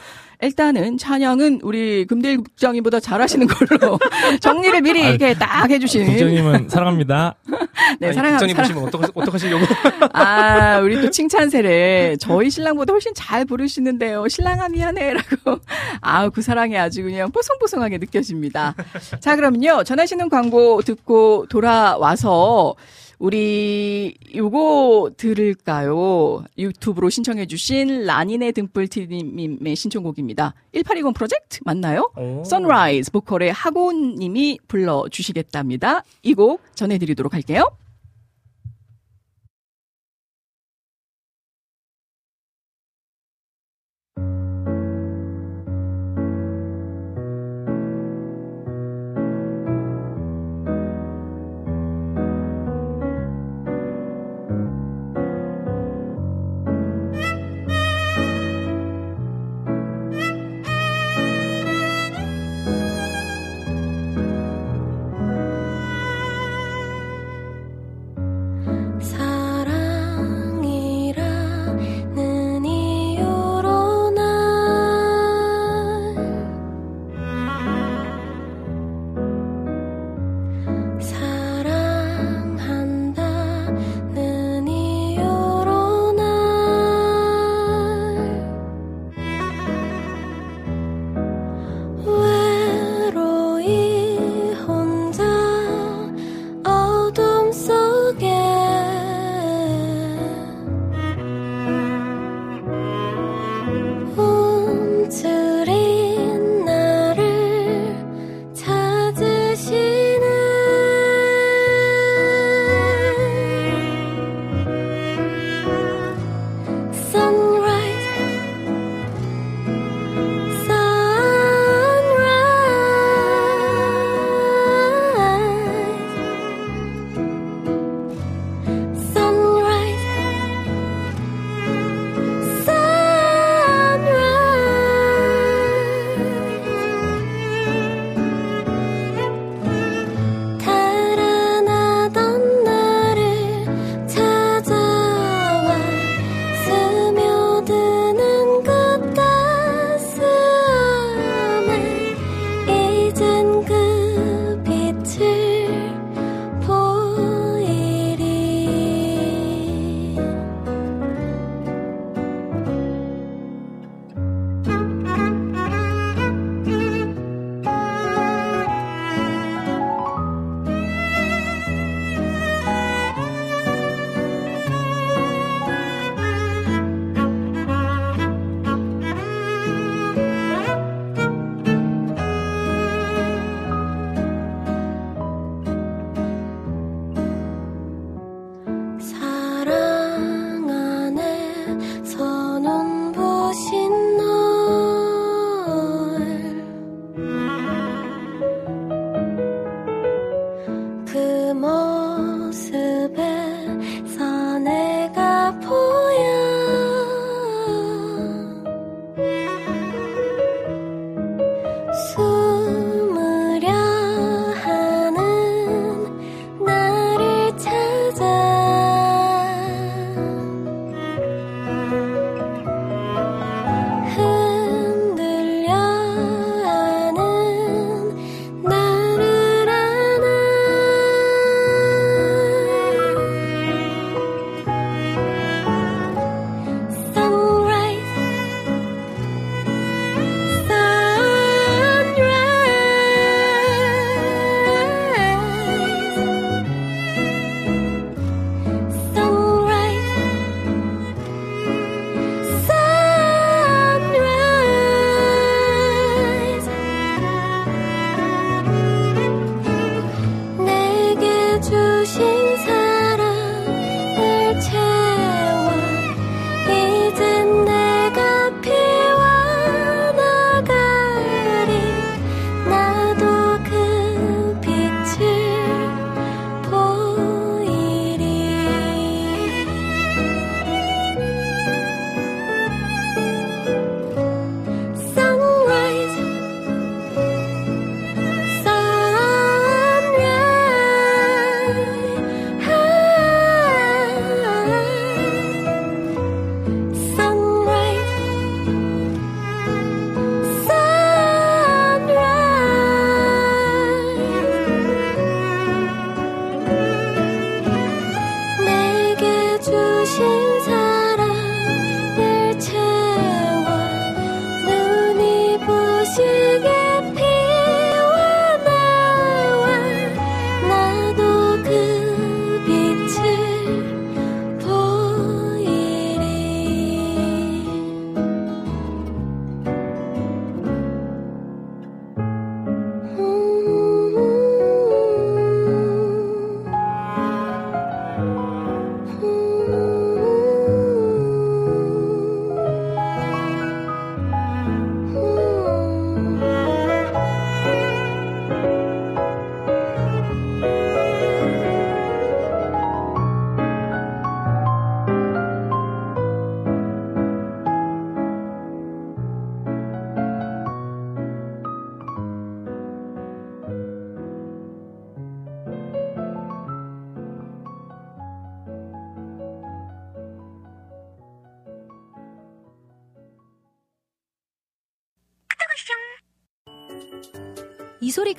일단은 0.43 0.97
찬양은 0.97 1.61
우리 1.63 2.07
금딜 2.07 2.39
국장님보다 2.39 3.01
잘하시는 3.01 3.47
걸로 3.47 3.99
정리를 4.41 4.81
미리 4.81 5.03
아유, 5.03 5.11
이렇게 5.11 5.35
딱 5.35 5.71
해주신. 5.71 6.07
국장님은 6.07 6.69
사랑합니다. 6.69 7.35
네, 8.01 8.13
사랑합니다. 8.13 8.47
국장님 8.47 8.57
보시면 8.57 8.85
어떡, 8.85 9.17
어떡하시려고. 9.17 9.65
아, 10.15 10.79
우리 10.79 11.01
또 11.01 11.11
칭찬세례. 11.11 12.17
저희 12.21 12.49
신랑보다 12.51 12.93
훨씬 12.93 13.13
잘 13.15 13.45
부르시는데요. 13.45 14.29
신랑아 14.29 14.69
미안해 14.69 15.15
라고. 15.15 15.61
아, 16.01 16.29
그 16.31 16.41
사랑이 16.41 16.77
아주 16.79 17.03
그냥 17.03 17.31
뽀송뽀송하게 17.31 17.99
느껴집니다. 17.99 18.75
자, 19.21 19.37
그럼요. 19.37 19.85
전하시는 19.85 20.29
광고 20.31 20.81
듣고 20.83 21.47
돌아와서 21.51 22.75
우리 23.21 24.17
요거 24.35 25.11
들을까요? 25.19 26.43
유튜브로 26.57 27.11
신청해 27.11 27.45
주신 27.47 28.07
라니네 28.07 28.53
등불TV님의 28.53 29.77
신청곡입니다. 29.77 30.55
1820 30.73 31.15
프로젝트 31.15 31.59
맞나요? 31.67 32.11
오. 32.17 32.43
선라이즈 32.45 33.13
보컬의 33.13 33.53
하고 33.53 33.93
님이 33.93 34.59
불러주시겠답니다. 34.69 36.03
이 36.23 36.33
곡 36.35 36.63
전해드리도록 36.75 37.35
할게요. 37.35 37.71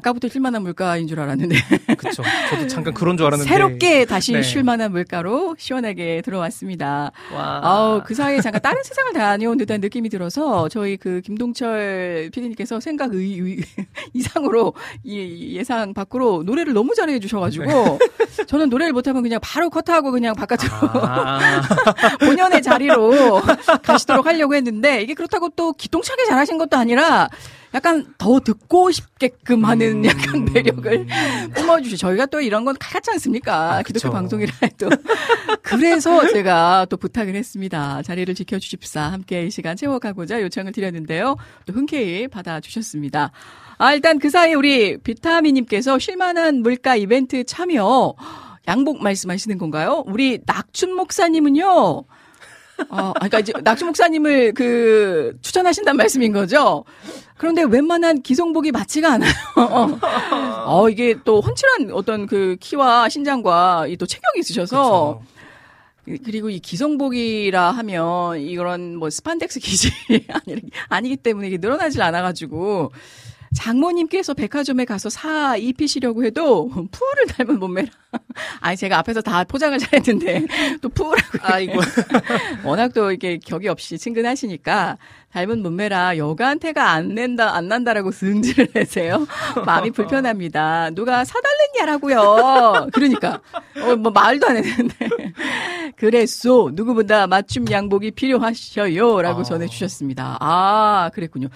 아까부터 0.00 0.28
쉴만한 0.28 0.62
물가인 0.62 1.06
줄 1.06 1.20
알았는데. 1.20 1.56
그쵸. 1.96 2.22
저도 2.50 2.66
잠깐 2.66 2.94
그런 2.94 3.16
줄 3.16 3.26
알았는데. 3.26 3.48
새롭게 3.50 4.04
다시 4.06 4.32
네. 4.32 4.42
쉴만한 4.42 4.92
물가로 4.92 5.56
시원하게 5.58 6.22
들어왔습니다. 6.24 7.12
와. 7.34 7.60
아우, 7.62 8.02
그 8.04 8.14
사이에 8.14 8.40
잠깐 8.40 8.60
다른 8.62 8.82
세상을 8.82 9.12
다녀온 9.12 9.58
듯한 9.58 9.80
느낌이 9.80 10.08
들어서 10.08 10.68
저희 10.68 10.96
그 10.96 11.20
김동철 11.20 12.30
PD님께서 12.32 12.80
생각 12.80 13.14
의, 13.14 13.38
의- 13.38 13.60
이상으로 14.14 14.72
이 15.04 15.54
예상 15.56 15.92
밖으로 15.94 16.42
노래를 16.44 16.72
너무 16.72 16.94
잘해 16.94 17.18
주셔가지고 17.20 17.64
네. 17.66 18.44
저는 18.46 18.70
노래를 18.70 18.92
못하면 18.92 19.22
그냥 19.22 19.38
바로 19.42 19.68
컷하고 19.70 20.10
그냥 20.10 20.34
바깥으로 20.34 20.70
아, 21.02 21.60
본연의 22.20 22.62
자리로 22.62 23.42
가시도록 23.82 24.26
하려고 24.26 24.54
했는데 24.54 25.02
이게 25.02 25.14
그렇다고 25.14 25.50
또 25.50 25.72
기똥차게 25.72 26.24
잘하신 26.26 26.58
것도 26.58 26.76
아니라 26.76 27.28
약간 27.72 28.14
더 28.18 28.40
듣고 28.40 28.90
싶게끔 28.90 29.64
하는 29.64 30.04
음. 30.04 30.04
약간 30.04 30.44
매력을 30.44 31.06
뿜어주시. 31.54 31.96
저희가 31.98 32.26
또 32.26 32.40
이런 32.40 32.64
건 32.64 32.74
같지 32.78 33.10
않습니까? 33.12 33.76
아, 33.76 33.82
기독교. 33.82 34.10
방송이라 34.10 34.52
해도. 34.62 34.88
그래서 35.62 36.26
제가 36.32 36.86
또 36.90 36.96
부탁을 36.96 37.34
했습니다. 37.36 38.02
자리를 38.02 38.34
지켜주십사. 38.34 39.00
함께 39.02 39.46
이 39.46 39.50
시간 39.50 39.76
채워가고자 39.76 40.42
요청을 40.42 40.72
드렸는데요. 40.72 41.36
또 41.66 41.72
흔쾌히 41.72 42.26
받아주셨습니다. 42.26 43.30
아, 43.78 43.94
일단 43.94 44.18
그 44.18 44.30
사이에 44.30 44.54
우리 44.54 44.98
비타민님께서 44.98 45.98
쉴만한 45.98 46.62
물가 46.62 46.96
이벤트 46.96 47.44
참여 47.44 48.14
양복 48.68 49.02
말씀하시는 49.02 49.56
건가요? 49.58 50.04
우리 50.06 50.40
낙춘 50.44 50.94
목사님은요. 50.94 51.66
어, 51.66 52.04
아, 52.88 53.12
그러니까 53.14 53.40
이제 53.40 53.52
낙춘 53.62 53.86
목사님을 53.88 54.54
그 54.54 55.36
추천하신다는 55.42 55.96
말씀인 55.96 56.32
거죠. 56.32 56.84
그런데 57.40 57.62
웬만한 57.62 58.20
기성복이 58.20 58.70
맞지가 58.70 59.14
않아요. 59.14 59.30
어, 60.66 60.90
이게 60.90 61.16
또 61.24 61.40
훤칠한 61.40 61.90
어떤 61.90 62.26
그 62.26 62.56
키와 62.60 63.08
신장과 63.08 63.86
이 63.88 63.96
또 63.96 64.04
체격이 64.04 64.40
있으셔서 64.40 65.22
그쵸. 66.04 66.22
그리고 66.22 66.50
이 66.50 66.58
기성복이라 66.58 67.70
하면 67.70 68.38
이런 68.40 68.96
뭐 68.96 69.08
스판덱스 69.08 69.58
기질이 69.58 70.26
아니, 70.28 70.60
아니기 70.90 71.16
때문에 71.16 71.46
이게 71.48 71.56
늘어나질 71.56 72.02
않아가지고 72.02 72.92
장모님께서 73.54 74.34
백화점에 74.34 74.84
가서 74.84 75.10
사 75.10 75.56
입히시려고 75.56 76.24
해도 76.24 76.68
푸를 76.90 77.26
닮은 77.28 77.58
몸매라. 77.58 77.88
아니 78.60 78.76
제가 78.76 78.98
앞에서 78.98 79.20
다 79.20 79.44
포장을 79.44 79.76
잘했는데 79.78 80.46
또 80.80 80.88
푸라고. 80.88 81.38
아이고. 81.42 81.80
워낙 82.64 82.92
또 82.94 83.10
이게 83.10 83.38
격이 83.38 83.68
없이 83.68 83.98
친근하시니까 83.98 84.98
닮은 85.32 85.62
몸매라 85.62 86.16
여가한테가 86.16 86.90
안 86.90 87.14
낸다 87.14 87.54
안 87.54 87.68
난다라고 87.68 88.12
승질을 88.12 88.68
내세요. 88.74 89.26
마음이 89.64 89.90
불편합니다. 89.90 90.90
누가 90.90 91.24
사달랬냐라고요. 91.24 92.88
그러니까 92.92 93.40
어, 93.80 93.96
뭐 93.96 94.12
말도 94.12 94.46
안 94.46 94.56
했는데 94.56 95.08
그랬소 95.96 96.72
누구보다 96.74 97.26
맞춤 97.26 97.70
양복이 97.70 98.12
필요하셔요라고 98.12 99.40
아. 99.40 99.44
전해주셨습니다. 99.44 100.38
아 100.40 101.10
그랬군요. 101.14 101.48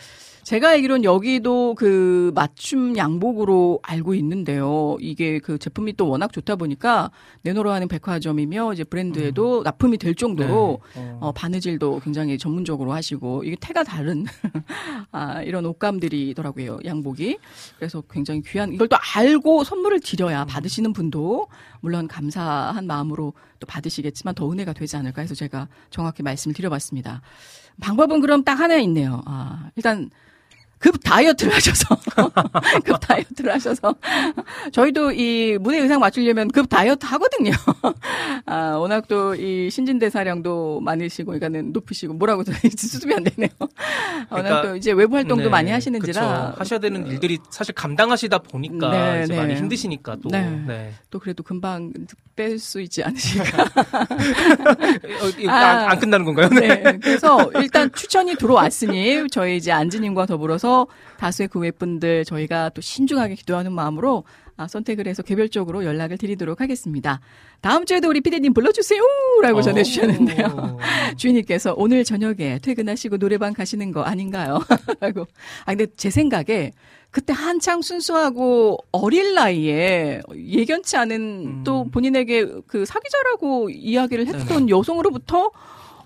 제가 0.45 0.71
알기로는 0.71 1.05
여기도 1.05 1.75
그 1.75 2.31
맞춤 2.35 2.97
양복으로 2.97 3.81
알고 3.83 4.15
있는데요. 4.15 4.97
이게 5.01 5.39
그 5.39 5.59
제품이 5.59 5.95
또 5.95 6.09
워낙 6.09 6.33
좋다 6.33 6.57
보니까 6.57 7.11
내놓으러 7.43 7.73
하는 7.73 7.89
백화점이며 7.89 8.75
이제 8.75 8.85
브랜드에도 8.85 9.63
납품이 9.63 9.97
될 9.97 10.15
정도로 10.15 10.81
어. 10.97 11.19
어, 11.21 11.33
바느질도 11.33 12.01
굉장히 12.05 12.37
전문적으로 12.37 12.93
하시고 12.93 13.45
이게 13.45 13.57
태가 13.59 13.85
다른 13.85 14.27
아, 15.13 15.43
이런 15.43 15.65
옷감들이더라고요 15.65 16.81
양복이. 16.85 17.39
그래서 17.79 18.03
굉장히 18.11 18.43
귀한 18.43 18.73
이걸 18.73 18.89
또 18.89 18.97
알고 19.15 19.65
선물을 19.65 20.01
드려야 20.01 20.45
받으시는 20.45 20.93
분도 20.93 21.49
물론 21.81 22.07
감사한 22.07 22.87
마음으로 22.87 23.33
또 23.61 23.67
받으시겠지만 23.67 24.35
더 24.35 24.51
은혜가 24.51 24.75
되지 24.75 24.97
않을까 24.99 25.23
해서 25.23 25.35
제가 25.35 25.69
정확히 25.89 26.23
말씀을 26.23 26.55
드려봤습니다. 26.55 27.23
방법은 27.81 28.21
그럼 28.21 28.45
딱 28.45 28.61
하나 28.61 28.77
있네요. 28.77 29.23
아, 29.25 29.71
일단 29.75 30.11
급 30.85 30.99
다이어트를 31.03 31.55
하셔서 31.55 31.97
급 32.85 33.01
다이어트를 33.01 33.55
하셔서 33.55 33.95
저희도 34.73 35.13
이 35.13 35.57
무대 35.59 35.79
의상 35.79 35.99
맞추려면 36.01 36.49
급 36.49 36.69
다이어트 36.69 37.07
하거든요. 37.07 37.53
아, 38.47 38.77
워낙 38.77 39.09
또 39.09 39.25
이 39.35 39.71
신진대 39.71 40.11
사량도 40.11 40.81
많으시고 40.81 41.33
그러니까는 41.33 41.73
높으시고 41.73 42.15
뭐라고 42.15 42.45
수습이 42.77 43.15
안 43.15 43.25
되네요. 43.25 43.49
워낙 43.59 44.43
그러니까, 44.49 44.63
또 44.63 44.77
이제 44.77 44.93
외부 44.93 45.17
활동도 45.17 45.45
네, 45.45 45.51
많이 45.51 45.71
하시는지라 45.71 46.51
그쵸. 46.51 46.55
하셔야 46.59 46.81
되는 46.81 47.07
일들이 47.07 47.39
사실 47.51 47.75
감당하시다 47.75 48.39
보니까 48.39 48.91
네, 48.91 49.23
이제 49.25 49.35
네. 49.35 49.41
많이 49.41 49.55
힘드시니까 49.55 50.17
또. 50.23 50.29
네. 50.31 50.51
네. 50.67 50.93
또 51.11 51.19
그래도 51.19 51.43
금방 51.43 51.93
뺄 52.37 52.59
수 52.59 52.81
있지 52.81 53.03
않으실까. 53.05 53.63
어, 53.63 55.49
아. 55.49 55.55
안, 55.55 55.91
안 55.91 55.99
끝나는 55.99 56.25
건가요? 56.25 56.49
네. 56.49 56.99
그래서 57.01 57.51
일단 57.57 57.91
추천이 57.93 58.35
들어왔으니 58.37 59.27
저희 59.31 59.57
이제 59.57 59.71
안지님과 59.73 60.27
더불어서 60.27 60.74
다수의 61.19 61.49
구매분들 61.49 62.25
저희가 62.25 62.71
또 62.71 62.81
신중하게 62.81 63.35
기도하는 63.35 63.73
마음으로 63.73 64.25
아, 64.57 64.69
선택을 64.69 65.09
해서 65.09 65.23
개별적으로 65.23 65.85
연락을 65.85 66.17
드리도록 66.17 66.61
하겠습니다. 66.61 67.21
다음 67.61 67.87
주에도 67.87 68.09
우리 68.09 68.21
피디님 68.21 68.55
불러주세요 68.55 69.03
라고 69.43 69.59
어. 69.59 69.63
전해주셨는데요. 69.63 70.79
주인님께서 71.17 71.75
오늘 71.77 72.05
저녁에 72.05 72.61
퇴근하시고 72.63 73.19
노래방 73.19 73.53
가시는 73.53 73.91
거 73.91 74.03
아닌가요? 74.03 74.61
라고. 75.01 75.27
아, 75.65 75.75
근데 75.75 75.87
제 75.97 76.11
생각에 76.11 76.71
그때 77.11 77.33
한창 77.33 77.81
순수하고 77.81 78.79
어릴 78.93 79.35
나이에 79.35 80.21
예견치 80.37 80.97
않은 80.97 81.17
음. 81.21 81.63
또 81.65 81.85
본인에게 81.91 82.47
그 82.67 82.85
사귀자라고 82.85 83.71
이야기를 83.71 84.27
했던 84.27 84.69
여성으로부터 84.69 85.51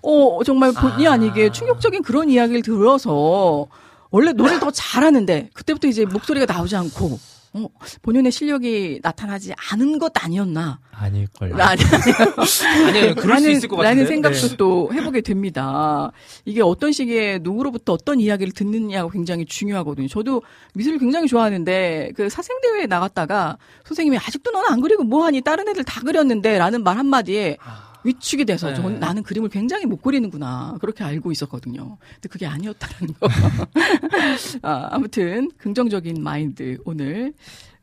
어, 0.01 0.43
정말 0.43 0.71
본의 0.71 1.07
아. 1.07 1.13
아니게 1.13 1.51
충격적인 1.51 2.03
그런 2.03 2.29
이야기를 2.29 2.61
들어서 2.61 3.67
원래 4.11 4.33
노래를 4.33 4.59
더 4.59 4.71
잘하는데 4.71 5.49
그때부터 5.53 5.87
이제 5.87 6.05
목소리가 6.05 6.51
나오지 6.51 6.75
않고 6.75 7.19
어, 7.51 7.67
본연의 8.03 8.31
실력이 8.31 8.99
나타나지 9.01 9.53
않은 9.71 9.97
것 9.97 10.11
아니었나. 10.23 10.79
아닐걸요. 10.91 11.55
아니, 11.55 11.81
아니요, 11.81 13.15
그럴 13.15 13.37
수 13.37 13.43
라는, 13.43 13.51
있을 13.51 13.69
것 13.69 13.77
같은데. 13.77 13.89
라는 13.89 14.05
생각도 14.05 14.47
네. 14.49 14.57
또 14.57 14.89
해보게 14.93 15.21
됩니다. 15.21 16.11
이게 16.45 16.61
어떤 16.61 16.91
시기에 16.91 17.39
누구로부터 17.41 17.93
어떤 17.93 18.19
이야기를 18.19 18.53
듣느냐가 18.53 19.09
굉장히 19.09 19.45
중요하거든요. 19.45 20.07
저도 20.07 20.43
미술을 20.75 20.99
굉장히 20.99 21.27
좋아하는데 21.27 22.11
그 22.15 22.29
사생대회에 22.29 22.85
나갔다가 22.85 23.57
선생님이 23.85 24.17
아직도 24.17 24.51
너는 24.51 24.69
안 24.69 24.81
그리고 24.81 25.03
뭐하니 25.03 25.41
다른 25.41 25.67
애들 25.69 25.83
다 25.85 26.01
그렸는데 26.01 26.57
라는 26.59 26.83
말 26.83 26.97
한마디에 26.97 27.57
아, 27.61 27.88
위축이 28.03 28.45
돼서 28.45 28.69
네. 28.69 28.75
저 28.75 28.89
나는 28.89 29.23
그림을 29.23 29.49
굉장히 29.49 29.85
못 29.85 30.01
그리는구나 30.01 30.77
그렇게 30.79 31.03
알고 31.03 31.31
있었거든요. 31.31 31.97
근데 32.15 32.29
그게 32.29 32.45
아니었다는 32.45 33.13
거. 33.13 33.27
아, 34.63 34.87
아무튼 34.91 35.49
긍정적인 35.57 36.21
마인드 36.21 36.77
오늘 36.85 37.33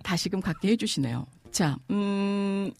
다시금 0.02 0.40
갖게 0.40 0.68
해주시네요. 0.68 1.26
자, 1.50 1.76
음, 1.90 2.70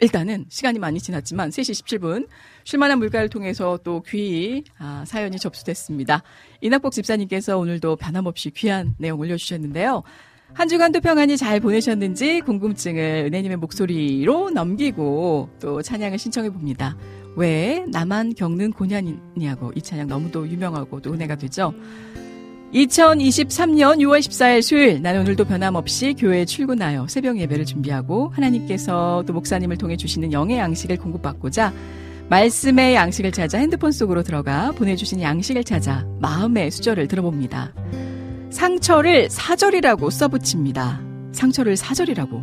일단은 0.00 0.46
시간이 0.48 0.78
많이 0.78 1.00
지났지만 1.00 1.50
3시 1.50 2.00
17분 2.00 2.28
쉴만한 2.64 2.98
물가를 2.98 3.28
통해서 3.28 3.78
또 3.82 4.02
귀히 4.06 4.62
아, 4.78 5.04
사연이 5.06 5.38
접수됐습니다. 5.38 6.22
이낙복 6.60 6.92
집사님께서 6.92 7.58
오늘도 7.58 7.96
변함없이 7.96 8.50
귀한 8.50 8.94
내용 8.98 9.18
올려주셨는데요. 9.18 10.02
한 10.54 10.68
주간도 10.68 11.00
평안히 11.00 11.36
잘 11.36 11.60
보내셨는지 11.60 12.40
궁금증을 12.40 13.26
은혜님의 13.26 13.58
목소리로 13.58 14.50
넘기고 14.50 15.50
또 15.60 15.82
찬양을 15.82 16.18
신청해 16.18 16.50
봅니다. 16.50 16.96
왜 17.36 17.84
나만 17.88 18.34
겪는 18.34 18.72
고난이냐고 18.72 19.72
이 19.76 19.82
찬양 19.82 20.08
너무도 20.08 20.48
유명하고 20.48 21.00
또 21.00 21.12
은혜가 21.12 21.36
되죠. 21.36 21.72
2023년 22.74 23.98
6월 23.98 24.18
14일 24.18 24.62
수요일 24.62 25.00
나는 25.00 25.20
오늘도 25.20 25.44
변함없이 25.46 26.14
교회에 26.18 26.44
출근하여 26.44 27.06
새벽 27.08 27.38
예배를 27.38 27.64
준비하고 27.64 28.28
하나님께서 28.28 29.24
또 29.26 29.32
목사님을 29.32 29.78
통해 29.78 29.96
주시는 29.96 30.32
영의 30.32 30.58
양식을 30.58 30.98
공급받고자 30.98 31.72
말씀의 32.28 32.94
양식을 32.94 33.32
찾아 33.32 33.58
핸드폰 33.58 33.90
속으로 33.90 34.22
들어가 34.22 34.72
보내주신 34.72 35.22
양식을 35.22 35.64
찾아 35.64 36.04
마음의 36.20 36.70
수절을 36.70 37.08
들어봅니다. 37.08 37.72
상처를 38.50 39.28
사절이라고 39.30 40.10
써붙입니다. 40.10 41.00
상처를 41.32 41.76
사절이라고. 41.76 42.42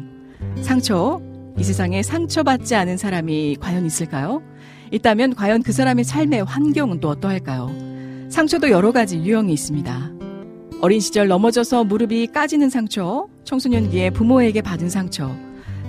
상처, 0.61 1.22
이 1.57 1.64
세상에 1.64 2.03
상처받지 2.03 2.76
않은 2.76 2.98
사람이 2.98 3.57
과연 3.60 3.86
있을까요? 3.86 4.41
있다면 4.91 5.36
과연 5.36 5.64
그 5.64 5.72
사람의 5.72 6.03
삶의 6.03 6.44
환경은 6.44 6.99
또 6.99 7.10
어떠할까요? 7.10 7.72
상처도 8.30 8.69
여러 8.69 8.91
가지 8.91 9.18
유형이 9.18 9.52
있습니다. 9.53 10.11
어린 10.82 10.99
시절 10.99 11.27
넘어져서 11.27 11.86
무릎이 11.86 12.27
까지는 12.27 12.69
상처, 12.69 13.27
청소년기에 13.44 14.11
부모에게 14.11 14.61
받은 14.61 14.90
상처, 14.90 15.32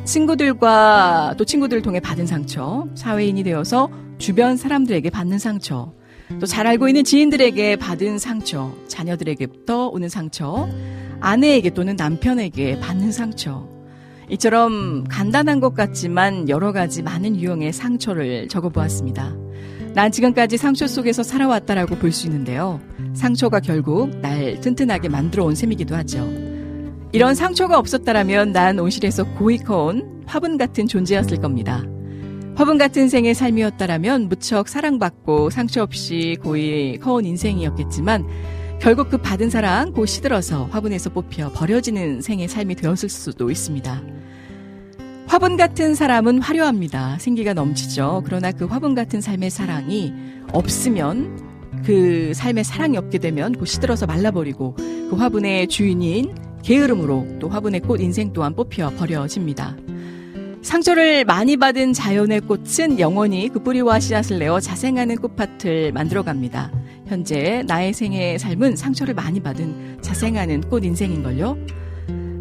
친구들과 0.04 1.34
또 1.36 1.44
친구들을 1.44 1.82
통해 1.82 2.00
받은 2.00 2.26
상처, 2.26 2.86
사회인이 2.94 3.42
되어서 3.42 3.90
주변 4.18 4.56
사람들에게 4.56 5.10
받는 5.10 5.38
상처, 5.38 5.92
또 6.40 6.46
잘 6.46 6.66
알고 6.66 6.88
있는 6.88 7.04
지인들에게 7.04 7.76
받은 7.76 8.18
상처, 8.18 8.72
자녀들에게부터 8.88 9.88
오는 9.88 10.08
상처, 10.08 10.68
아내에게 11.20 11.70
또는 11.70 11.96
남편에게 11.96 12.80
받는 12.80 13.12
상처. 13.12 13.68
이처럼 14.28 15.04
간단한 15.04 15.60
것 15.60 15.74
같지만 15.74 16.48
여러 16.48 16.72
가지 16.72 17.02
많은 17.02 17.36
유형의 17.36 17.72
상처를 17.72 18.48
적어보았습니다. 18.48 19.36
난 19.94 20.10
지금까지 20.10 20.56
상처 20.56 20.86
속에서 20.86 21.22
살아왔다라고 21.22 21.96
볼 21.96 22.10
수 22.12 22.26
있는데요. 22.26 22.80
상처가 23.14 23.60
결국 23.60 24.10
날 24.20 24.60
튼튼하게 24.60 25.08
만들어 25.08 25.44
온 25.44 25.54
셈이기도 25.54 25.94
하죠. 25.94 26.28
이런 27.12 27.34
상처가 27.34 27.78
없었다라면 27.78 28.52
난 28.52 28.78
온실에서 28.78 29.24
고이 29.34 29.58
커온 29.58 30.22
화분 30.26 30.58
같은 30.58 30.86
존재였을 30.86 31.40
겁니다. 31.40 31.82
화분 32.56 32.78
같은 32.78 33.10
생의 33.10 33.34
삶이었다라면 33.34 34.30
무척 34.30 34.68
사랑받고 34.68 35.50
상처 35.50 35.82
없이 35.82 36.38
고이 36.42 36.96
커온 36.96 37.26
인생이었겠지만 37.26 38.26
결국 38.80 39.10
그 39.10 39.18
받은 39.18 39.50
사랑 39.50 39.92
곧 39.92 40.06
시들어서 40.06 40.64
화분에서 40.70 41.10
뽑혀 41.10 41.52
버려지는 41.52 42.22
생의 42.22 42.48
삶이 42.48 42.76
되었을 42.76 43.10
수도 43.10 43.50
있습니다. 43.50 44.02
화분 45.26 45.58
같은 45.58 45.94
사람은 45.94 46.40
화려합니다. 46.40 47.18
생기가 47.18 47.52
넘치죠. 47.52 48.22
그러나 48.24 48.52
그 48.52 48.64
화분 48.64 48.94
같은 48.94 49.20
삶의 49.20 49.50
사랑이 49.50 50.14
없으면 50.54 51.82
그 51.84 52.32
삶의 52.34 52.64
사랑이 52.64 52.96
없게 52.96 53.18
되면 53.18 53.52
곧 53.52 53.66
시들어서 53.66 54.06
말라버리고 54.06 54.76
그 54.76 55.14
화분의 55.14 55.68
주인인 55.68 56.34
게으름으로 56.62 57.38
또 57.38 57.50
화분의 57.50 57.80
꽃 57.80 58.00
인생 58.00 58.32
또한 58.32 58.54
뽑혀 58.54 58.88
버려집니다. 58.96 59.76
상처를 60.62 61.24
많이 61.24 61.56
받은 61.56 61.92
자연의 61.92 62.40
꽃은 62.42 62.98
영원히 62.98 63.48
그 63.48 63.62
뿌리와 63.62 64.00
씨앗을 64.00 64.38
내어 64.38 64.60
자생하는 64.60 65.16
꽃밭을 65.16 65.92
만들어갑니다. 65.92 66.72
현재 67.06 67.62
나의 67.66 67.92
생의 67.92 68.38
삶은 68.38 68.76
상처를 68.76 69.14
많이 69.14 69.40
받은 69.40 69.98
자생하는 70.02 70.62
꽃 70.62 70.84
인생인걸요. 70.84 71.56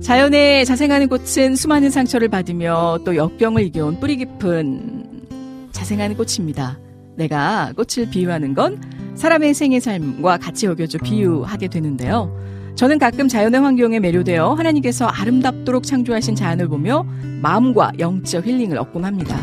자연의 0.02 0.66
자생하는 0.66 1.08
꽃은 1.08 1.56
수많은 1.56 1.90
상처를 1.90 2.30
받으며 2.30 3.00
또 3.06 3.16
역경을 3.16 3.64
이겨온 3.64 4.00
뿌리 4.00 4.18
깊은 4.18 5.70
자생하는 5.72 6.16
꽃입니다. 6.16 6.80
내가 7.16 7.74
꽃을 7.76 8.10
비유하는 8.10 8.54
건 8.54 8.82
사람의 9.16 9.54
생의 9.54 9.82
삶과 9.82 10.38
같이 10.38 10.66
여겨져 10.66 10.98
비유하게 11.00 11.70
되는데요. 11.70 12.36
저는 12.76 13.00
가끔 13.00 13.30
자연의 13.30 13.62
환경에 13.62 14.00
매료되어 14.02 14.54
하나님께서 14.54 15.06
아름답도록 15.06 15.84
창조하신 15.84 16.36
자연을 16.36 16.68
보며 16.68 17.06
마음과 17.42 17.94
영적 18.00 18.46
힐링을 18.46 18.78
얻곤 18.78 19.06
합니다. 19.06 19.40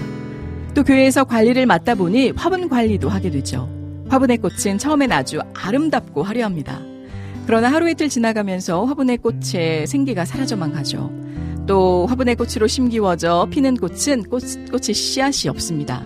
또 0.75 0.85
교회에서 0.85 1.25
관리를 1.25 1.65
맡다 1.65 1.95
보니 1.95 2.33
화분 2.37 2.69
관리도 2.69 3.09
하게 3.09 3.31
되죠. 3.31 3.71
화분의 4.09 4.39
꽃은 4.39 4.77
처음엔 4.79 5.13
아주 5.13 5.41
아름답고 5.55 6.23
화려합니다. 6.23 6.81
그러나 7.47 7.73
하루 7.73 7.89
이틀 7.89 8.11
지나가면서 8.11 8.85
화분의 8.85 9.19
꽃의 9.19 9.87
생기가 9.87 10.27
사라져만 10.27 10.73
가죠. 10.73 11.11
또 11.67 12.07
화분의 12.07 12.37
꽃으로 12.37 12.67
심기워져 12.67 13.49
피는 13.51 13.77
꽃은 13.79 14.25
꽃, 14.25 14.43
꽃의 14.71 14.95
씨앗이 14.95 15.49
없습니다. 15.49 16.05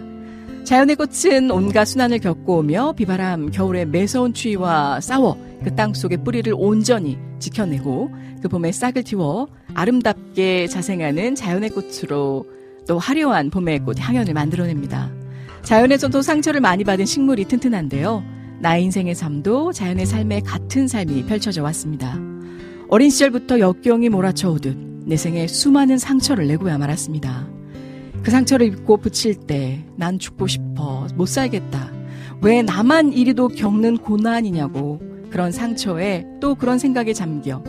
자연의 0.63 0.95
꽃은 0.95 1.51
온갖 1.51 1.87
순환을 1.87 2.21
겪고 2.21 2.59
오며 2.59 2.93
비바람, 2.93 3.51
겨울의 3.51 3.87
매서운 3.87 4.33
추위와 4.33 5.01
싸워 5.01 5.37
그 5.65 5.75
땅 5.75 5.95
속의 5.95 6.25
뿌리를 6.25 6.53
온전히 6.57 7.19
지켜내고 7.39 8.11
그 8.43 8.49
봄에 8.49 8.73
싹을 8.73 9.03
틔워 9.03 9.49
아름답게 9.75 10.69
자생하는 10.69 11.35
자연의 11.35 11.71
꽃으로 11.71 12.47
또 12.87 12.99
화려한 12.99 13.51
봄의 13.51 13.81
꽃 13.81 13.99
향연을 13.99 14.33
만들어냅니다. 14.35 15.11
자연에서도 15.63 16.23
상처를 16.23 16.61
많이 16.61 16.85
받은 16.85 17.05
식물이 17.05 17.47
튼튼한데요. 17.47 18.23
나의 18.61 18.85
인생의 18.85 19.15
삶도 19.15 19.73
자연의 19.73 20.07
삶에 20.07 20.41
같은 20.41 20.87
삶이 20.89 21.25
펼쳐져 21.27 21.63
왔습니다. 21.65 22.17
어린 22.89 23.11
시절부터 23.11 23.59
역경이 23.59 24.09
몰아쳐 24.09 24.51
오듯 24.51 24.77
내 25.07 25.17
생에 25.17 25.47
수많은 25.47 25.99
상처를 25.99 26.47
내고야 26.47 26.79
말았습니다. 26.79 27.49
그 28.23 28.31
상처를 28.31 28.67
입고 28.69 28.99
붙일 28.99 29.35
때 29.35 29.85
난 29.97 30.19
죽고 30.19 30.47
싶어 30.47 31.07
못 31.17 31.27
살겠다. 31.27 31.91
왜 32.43 32.63
나만 32.63 33.13
이리도 33.13 33.49
겪는 33.49 33.99
고난이냐고 33.99 35.01
그런 35.31 35.53
상처에 35.53 36.25
또 36.41 36.55
그런 36.55 36.79
생각에 36.79 37.13
잠겨 37.13 37.63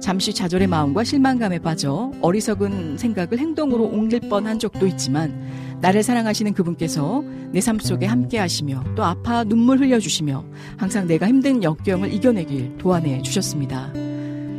잠시 0.00 0.34
좌절의 0.34 0.66
마음과 0.68 1.04
실망감에 1.04 1.60
빠져 1.60 2.12
어리석은 2.20 2.98
생각을 2.98 3.38
행동으로 3.38 3.84
옮길 3.84 4.20
뻔한 4.20 4.58
적도 4.58 4.86
있지만 4.86 5.34
나를 5.80 6.02
사랑하시는 6.02 6.52
그분께서 6.52 7.22
내 7.52 7.60
삶 7.60 7.78
속에 7.78 8.04
함께 8.06 8.38
하시며 8.38 8.84
또 8.96 9.04
아파 9.04 9.44
눈물 9.44 9.78
흘려주시며 9.78 10.44
항상 10.76 11.06
내가 11.06 11.26
힘든 11.26 11.62
역경을 11.62 12.12
이겨내길 12.12 12.76
도와내 12.78 13.22
주셨습니다. 13.22 13.92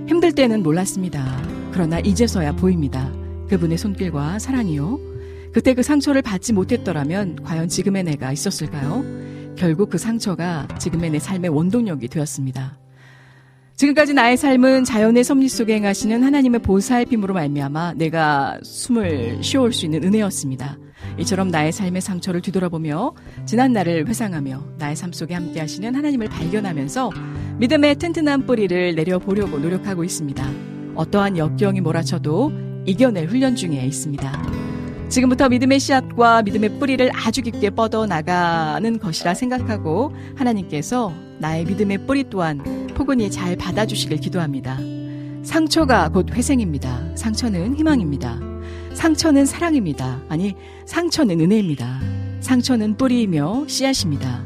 힘들 0.08 0.32
때는 0.32 0.64
몰랐습니다. 0.64 1.24
그러나 1.72 2.00
이제서야 2.00 2.54
보입니다. 2.54 3.12
그분의 3.50 3.78
손길과 3.78 4.40
사랑이요. 4.40 5.00
그때 5.52 5.74
그 5.74 5.84
상처를 5.84 6.22
받지 6.22 6.54
못했더라면 6.54 7.44
과연 7.44 7.68
지금의 7.70 8.04
내가 8.04 8.32
있었을까요? 8.32 9.04
결국 9.56 9.90
그 9.90 9.98
상처가 9.98 10.68
지금의 10.80 11.12
내 11.12 11.20
삶의 11.20 11.50
원동력이 11.50 12.08
되었습니다. 12.08 12.78
지금까지 13.76 14.14
나의 14.14 14.38
삶은 14.38 14.86
자연의 14.86 15.24
섭리 15.26 15.50
속에 15.50 15.76
행하시는 15.76 16.24
하나님의 16.24 16.62
보살핌으로 16.62 17.34
말미암아 17.34 17.96
내가 17.96 18.58
숨을 18.64 19.44
쉬어올 19.44 19.74
수 19.74 19.86
있는 19.86 20.04
은혜였습니다. 20.04 20.78
이처럼 21.20 21.50
나의 21.50 21.72
삶의 21.74 22.02
상처를 22.02 22.42
뒤돌아보며 22.42 23.14
지난 23.46 23.74
날을 23.74 24.08
회상하며 24.08 24.64
나의 24.78 24.96
삶 24.96 25.12
속에 25.12 25.34
함께 25.34 25.60
하시는 25.60 25.94
하나님을 25.94 26.30
발견하면서 26.30 27.12
믿음의 27.60 27.96
튼튼한 27.98 28.46
뿌리를 28.46 28.96
내려보려고 28.96 29.60
노력하고 29.60 30.04
있습니다. 30.04 30.50
어떠한 30.96 31.38
역경이 31.38 31.82
몰아쳐도 31.82 32.54
이겨낼 32.86 33.28
훈련 33.28 33.56
중에 33.56 33.86
있습니다. 33.86 34.65
지금부터 35.16 35.48
믿음의 35.48 35.80
씨앗과 35.80 36.42
믿음의 36.42 36.78
뿌리를 36.78 37.10
아주 37.14 37.42
깊게 37.42 37.70
뻗어 37.70 38.06
나가는 38.06 39.00
것이라 39.00 39.34
생각하고 39.34 40.14
하나님께서 40.36 41.14
나의 41.40 41.64
믿음의 41.64 42.06
뿌리 42.06 42.30
또한 42.30 42.62
포근히 42.96 43.32
잘 43.32 43.56
받아주시길 43.56 44.18
기도합니다. 44.18 44.78
상처가 45.42 46.10
곧 46.10 46.32
회생입니다. 46.34 47.16
상처는 47.16 47.78
희망입니다. 47.78 48.42
상처는 48.94 49.46
사랑입니다. 49.46 50.22
아니, 50.28 50.54
상처는 50.86 51.40
은혜입니다. 51.40 52.02
상처는 52.42 52.98
뿌리이며 52.98 53.68
씨앗입니다. 53.68 54.44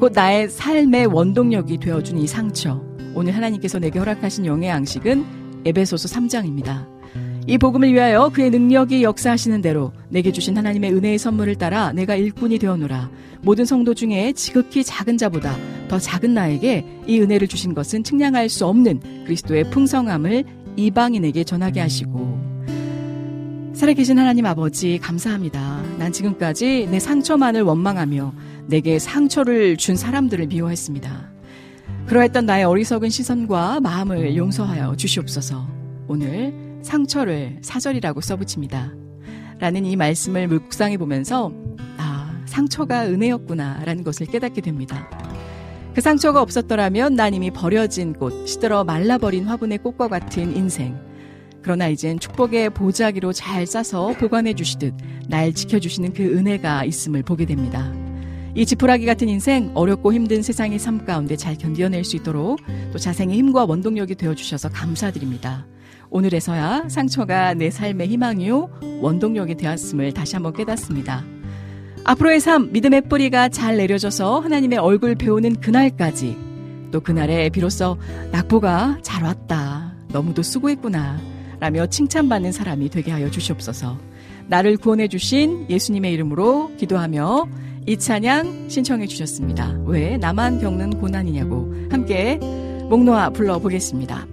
곧 0.00 0.12
나의 0.14 0.48
삶의 0.48 1.06
원동력이 1.08 1.76
되어준 1.76 2.16
이 2.16 2.26
상처. 2.26 2.82
오늘 3.14 3.36
하나님께서 3.36 3.78
내게 3.78 3.98
허락하신 3.98 4.46
영의 4.46 4.70
양식은 4.70 5.62
에베소서 5.66 6.08
3장입니다. 6.08 7.01
이 7.46 7.58
복음을 7.58 7.92
위하여 7.92 8.28
그의 8.28 8.50
능력이 8.50 9.02
역사하시는 9.02 9.62
대로 9.62 9.92
내게 10.08 10.30
주신 10.30 10.56
하나님의 10.56 10.92
은혜의 10.92 11.18
선물을 11.18 11.56
따라 11.56 11.92
내가 11.92 12.14
일꾼이 12.14 12.58
되어노라. 12.58 13.10
모든 13.40 13.64
성도 13.64 13.94
중에 13.94 14.32
지극히 14.32 14.84
작은 14.84 15.18
자보다 15.18 15.56
더 15.88 15.98
작은 15.98 16.34
나에게 16.34 16.86
이 17.06 17.20
은혜를 17.20 17.48
주신 17.48 17.74
것은 17.74 18.04
측량할 18.04 18.48
수 18.48 18.64
없는 18.66 19.24
그리스도의 19.24 19.70
풍성함을 19.70 20.44
이방인에게 20.76 21.42
전하게 21.42 21.80
하시고 21.80 22.40
살아계신 23.74 24.18
하나님 24.18 24.46
아버지 24.46 24.98
감사합니다. 24.98 25.82
난 25.98 26.12
지금까지 26.12 26.86
내 26.90 27.00
상처만을 27.00 27.62
원망하며 27.62 28.32
내게 28.68 29.00
상처를 29.00 29.76
준 29.76 29.96
사람들을 29.96 30.46
미워했습니다. 30.46 31.32
그러했던 32.06 32.46
나의 32.46 32.64
어리석은 32.64 33.10
시선과 33.10 33.80
마음을 33.80 34.36
용서하여 34.36 34.94
주시옵소서. 34.96 35.66
오늘 36.06 36.61
상처를 36.82 37.58
사절이라고 37.62 38.20
써붙입니다. 38.20 38.92
라는 39.58 39.84
이 39.84 39.96
말씀을 39.96 40.48
묵상해 40.48 40.98
보면서 40.98 41.52
아, 41.96 42.42
상처가 42.46 43.06
은혜였구나 43.06 43.84
라는 43.84 44.04
것을 44.04 44.26
깨닫게 44.26 44.60
됩니다. 44.60 45.08
그 45.94 46.00
상처가 46.00 46.40
없었더라면 46.40 47.14
난 47.16 47.34
이미 47.34 47.50
버려진 47.50 48.14
꽃, 48.14 48.48
시들어 48.48 48.82
말라버린 48.82 49.44
화분의 49.44 49.78
꽃과 49.78 50.08
같은 50.08 50.56
인생. 50.56 50.98
그러나 51.62 51.86
이젠 51.88 52.18
축복의 52.18 52.70
보자기로 52.70 53.32
잘 53.32 53.66
싸서 53.66 54.14
보관해 54.18 54.54
주시듯 54.54 54.94
날 55.28 55.52
지켜주시는 55.52 56.12
그 56.12 56.22
은혜가 56.24 56.84
있음을 56.84 57.22
보게 57.22 57.44
됩니다. 57.44 57.92
이 58.54 58.66
지푸라기 58.66 59.06
같은 59.06 59.28
인생 59.28 59.70
어렵고 59.74 60.12
힘든 60.12 60.42
세상의 60.42 60.78
삶 60.78 61.04
가운데 61.04 61.36
잘 61.36 61.56
견뎌낼 61.56 62.04
수 62.04 62.16
있도록 62.16 62.58
또 62.92 62.98
자생의 62.98 63.36
힘과 63.38 63.64
원동력이 63.64 64.16
되어 64.16 64.34
주셔서 64.34 64.68
감사드립니다. 64.68 65.66
오늘에서야 66.12 66.84
상처가 66.88 67.54
내 67.54 67.70
삶의 67.70 68.06
희망이요 68.08 69.00
원동력이 69.00 69.56
되었음을 69.56 70.12
다시 70.12 70.36
한번 70.36 70.52
깨닫습니다. 70.52 71.24
앞으로의 72.04 72.40
삶 72.40 72.70
믿음의 72.72 73.08
뿌리가 73.08 73.48
잘 73.48 73.76
내려져서 73.76 74.40
하나님의 74.40 74.78
얼굴 74.78 75.14
배우는 75.14 75.60
그날까지 75.60 76.36
또 76.90 77.00
그날에 77.00 77.48
비로소 77.48 77.96
낙보가 78.30 78.98
잘 79.02 79.24
왔다. 79.24 79.94
너무도 80.08 80.42
수고했구나. 80.42 81.18
라며 81.58 81.86
칭찬받는 81.86 82.52
사람이 82.52 82.90
되게 82.90 83.10
하여 83.10 83.30
주시옵소서. 83.30 83.96
나를 84.48 84.76
구원해 84.76 85.08
주신 85.08 85.66
예수님의 85.70 86.12
이름으로 86.12 86.72
기도하며 86.76 87.46
이 87.86 87.96
찬양 87.96 88.68
신청해 88.68 89.06
주셨습니다. 89.06 89.78
왜 89.86 90.18
나만 90.18 90.60
겪는 90.60 90.98
고난이냐고 91.00 91.72
함께 91.90 92.38
목 92.90 93.04
놓아 93.04 93.30
불러보겠습니다. 93.30 94.26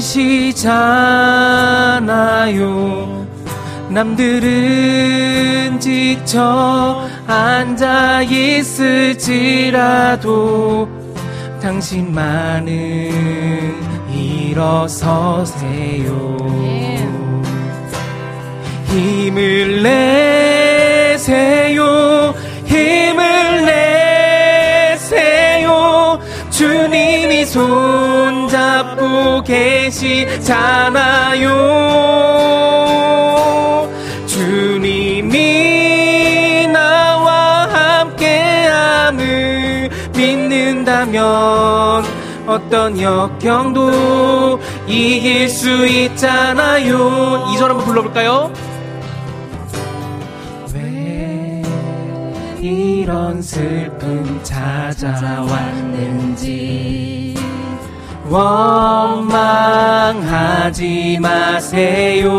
계시잖아요. 0.00 0.56
남들은 3.90 5.78
지쳐 5.78 7.06
앉아 7.26 8.22
있을지라도 8.22 9.68
당신만은 11.60 12.70
일어서세요. 14.10 15.58
힘을 18.86 19.82
내세요. 21.12 21.44
힘을 22.64 23.66
내세요. 24.86 26.18
주님이 26.50 27.44
손 27.44 28.09
계시잖아요 29.44 31.50
주님이 34.26 35.36
나와 36.68 37.68
함께함을 38.00 39.90
믿는다면 40.16 42.04
어떤 42.46 42.98
역경도 43.00 44.58
이길 44.88 45.48
수 45.48 45.86
있잖아요. 45.86 47.48
이절 47.54 47.70
한번 47.70 47.86
불러볼까요? 47.86 48.52
왜 50.74 51.62
이런 52.60 53.40
슬픔 53.40 54.40
찾아왔는지 54.42 55.10
원망하지 58.30 60.28
마세요. 61.20 62.30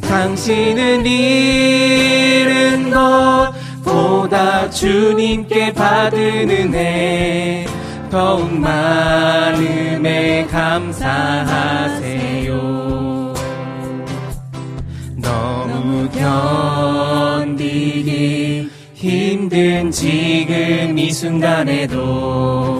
당신은 0.00 1.04
잃은 1.04 2.90
것보다 2.90 4.70
주님께 4.70 5.74
받은 5.74 6.48
은혜 6.48 7.66
더욱 8.10 8.50
많음에 8.50 10.46
감사하세요. 10.46 12.54
너무 15.16 16.08
견디기 17.42 18.70
힘든 18.94 19.90
지금 19.90 20.98
이 20.98 21.12
순간에도 21.12 22.77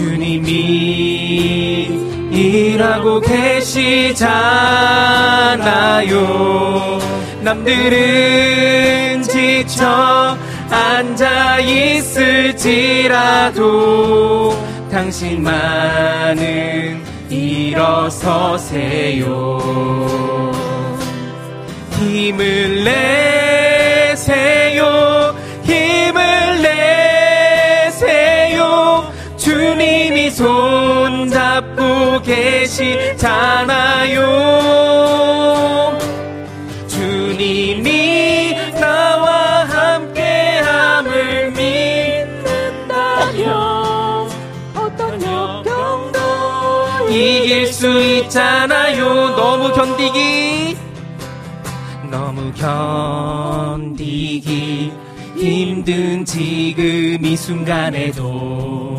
주님이 0.00 1.90
일하고 2.32 3.20
계시잖아요. 3.20 4.20
남들은 7.42 9.22
지쳐 9.22 10.38
앉아 10.70 11.60
있을지라도 11.60 12.88
당신만은 14.90 16.40
일어서세요. 17.28 18.40
힘을 21.98 22.84
내 22.84 23.20
일어나세요 24.10 25.29
손잡고 30.40 32.22
계시잖아요. 32.22 33.18
주님이 36.88 38.54
나와 38.80 39.64
함께함을 39.64 41.50
믿는다면 41.50 43.50
어떤 44.74 45.22
역경도 45.22 46.18
이길 47.10 47.66
수 47.66 48.00
있잖아요. 48.00 49.36
너무 49.36 49.74
견디기. 49.74 50.74
너무 52.10 52.50
견디기. 53.74 54.90
힘든 55.36 56.24
지금 56.24 57.24
이 57.24 57.36
순간에도 57.36 58.89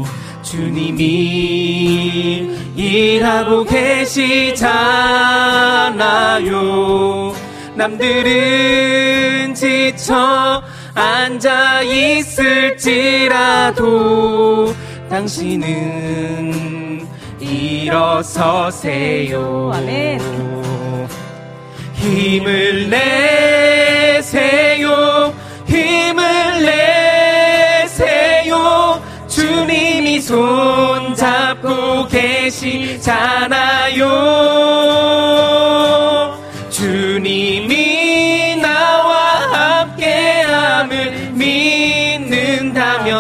주님이 0.52 2.50
일하고 2.76 3.64
계시잖아요 3.64 4.52
남들은 7.76 9.56
지쳐 9.56 10.62
앉아 10.94 11.84
있을지라도 11.84 13.46
당신은 15.10 17.08
일어서세요 17.40 18.92
아멘. 19.74 20.20
힘을 21.94 22.90
내세요 22.90 24.84
힘을 25.66 26.66
내 26.66 27.01
손잡고 30.22 32.08
계시잖아요. 32.08 34.08
주님이 36.70 38.56
나와 38.58 39.82
함께함을 39.82 41.32
믿는다면 41.34 43.16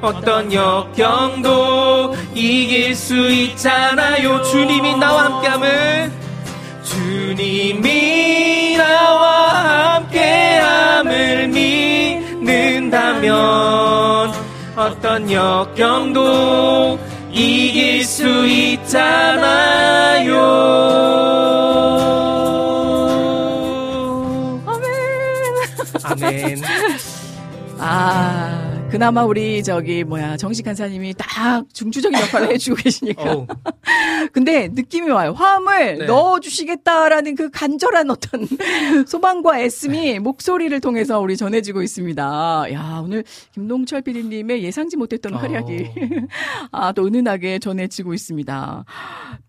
어떤 0.00 0.52
역경도 0.52 2.14
이길 2.34 2.94
수 2.94 3.30
있잖아요. 3.30 4.42
주님이 4.42 4.96
나와 4.96 5.24
함께함을. 5.24 6.12
주님이 6.84 8.76
나와 8.76 9.94
함께함을 9.94 11.48
믿는다면 11.48 13.34
어떤 14.76 15.30
역경도 15.30 16.98
이길 17.30 18.04
수 18.04 18.46
있잖아요. 18.46 20.34
아멘. 26.02 26.60
아, 27.78 28.63
그나마 28.94 29.24
우리 29.24 29.60
저기 29.64 30.04
뭐야 30.04 30.36
정식 30.36 30.62
간사님이 30.62 31.14
딱 31.14 31.64
중추적인 31.72 32.16
역할을 32.16 32.50
해주고 32.54 32.76
계시니까. 32.76 33.44
근데 34.32 34.68
느낌이 34.68 35.10
와요. 35.10 35.32
화음을 35.32 35.98
네. 35.98 36.06
넣어주시겠다라는 36.06 37.34
그 37.34 37.50
간절한 37.50 38.08
어떤 38.08 38.46
소망과 39.08 39.58
애씀이 39.62 40.20
목소리를 40.20 40.80
통해서 40.80 41.18
우리 41.18 41.36
전해지고 41.36 41.82
있습니다. 41.82 42.66
야 42.72 43.02
오늘 43.04 43.24
김동철 43.54 44.02
PD님의 44.02 44.62
예상지 44.62 44.96
못했던 44.96 45.34
어. 45.34 45.38
활약이 45.38 45.90
아, 46.70 46.92
또 46.92 47.04
은은하게 47.04 47.58
전해지고 47.58 48.14
있습니다. 48.14 48.84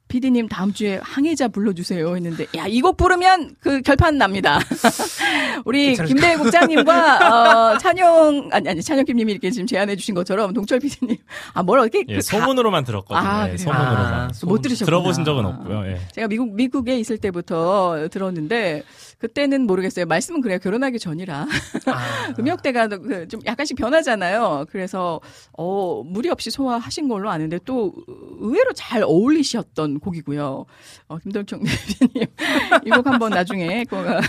PD님 0.07 0.47
다음 0.47 0.71
주에 0.71 0.99
항해자 1.01 1.47
불러주세요 1.47 2.15
했는데 2.15 2.45
야 2.55 2.67
이 2.67 2.81
곡 2.81 2.95
부르면 2.97 3.55
그 3.59 3.81
결판 3.81 4.17
납니다. 4.17 4.59
우리? 5.65 5.95
김대희 5.95 6.37
국장님과 6.37 7.73
어, 7.73 7.77
찬용 7.79 8.49
아니 8.51 8.69
아니 8.69 8.81
찬용김님이 8.81 9.31
이렇게 9.31 9.49
지금 9.51 9.65
제안해 9.65 9.95
주신 9.95 10.13
것처럼 10.13 10.53
동철 10.53 10.79
PD님 10.79 11.17
아뭘 11.53 11.79
어떻게 11.79 11.99
예, 12.07 12.13
그 12.13 12.15
가- 12.15 12.21
소문으로만 12.21 12.83
들었거든요. 12.83 13.27
아, 13.27 13.49
예? 13.49 13.57
소문으로만. 13.57 14.13
아, 14.13 14.29
못 14.43 14.61
들으셨구나. 14.61 14.85
들어보신 14.85 15.25
적은 15.25 15.45
없고요. 15.45 15.85
예. 15.87 15.99
제가 16.13 16.27
미국 16.27 16.53
미국에 16.53 16.99
있을 16.99 17.17
때부터 17.17 18.07
들었는데 18.11 18.83
그때는 19.17 19.65
모르겠어요. 19.67 20.05
말씀은 20.05 20.41
그래요. 20.41 20.59
결혼하기 20.59 20.99
전이라 20.99 21.47
아, 21.87 22.33
음역대가 22.39 22.87
그좀 22.87 23.41
약간씩 23.45 23.77
변하잖아요. 23.77 24.65
그래서 24.69 25.21
어 25.57 26.03
무리 26.05 26.29
없이 26.29 26.51
소화하신 26.51 27.07
걸로 27.07 27.29
아는데 27.29 27.59
또 27.65 27.93
의외로 28.39 28.73
잘 28.73 29.03
어울리셨던 29.03 29.99
곡이고요. 29.99 30.65
어, 31.07 31.17
김동청 31.19 31.59
대표님 31.63 32.27
이 32.85 32.89
곡 32.89 33.05
한번 33.05 33.29
나중에 33.29 33.83
그거가 33.83 34.21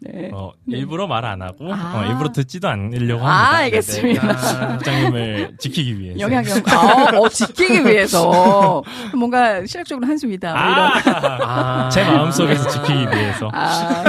네. 0.00 0.30
어, 0.32 0.52
일부러 0.68 1.06
말 1.08 1.24
안 1.24 1.42
하고 1.42 1.72
아. 1.74 2.00
어, 2.00 2.08
일부러 2.08 2.30
듣지도 2.32 2.68
않으려고 2.68 3.26
아, 3.26 3.30
합니다. 3.30 3.56
알겠습니다. 3.58 4.32
네, 4.32 4.66
국장님을 4.76 5.56
지키기 5.58 5.98
위해서. 5.98 6.20
영향력 6.20 6.56
어, 6.68 7.18
어, 7.22 7.28
지키기 7.28 7.80
위해서 7.86 8.82
뭔가 9.16 9.66
시각적으로 9.66 10.06
한숨이다. 10.06 10.52
뭐 10.52 10.60
이런. 10.62 10.92
아, 11.16 11.86
아. 11.86 11.88
제 11.90 12.04
마음속에서 12.04 12.68
지키기 12.68 13.06
위해서. 13.08 13.50
아, 13.52 14.04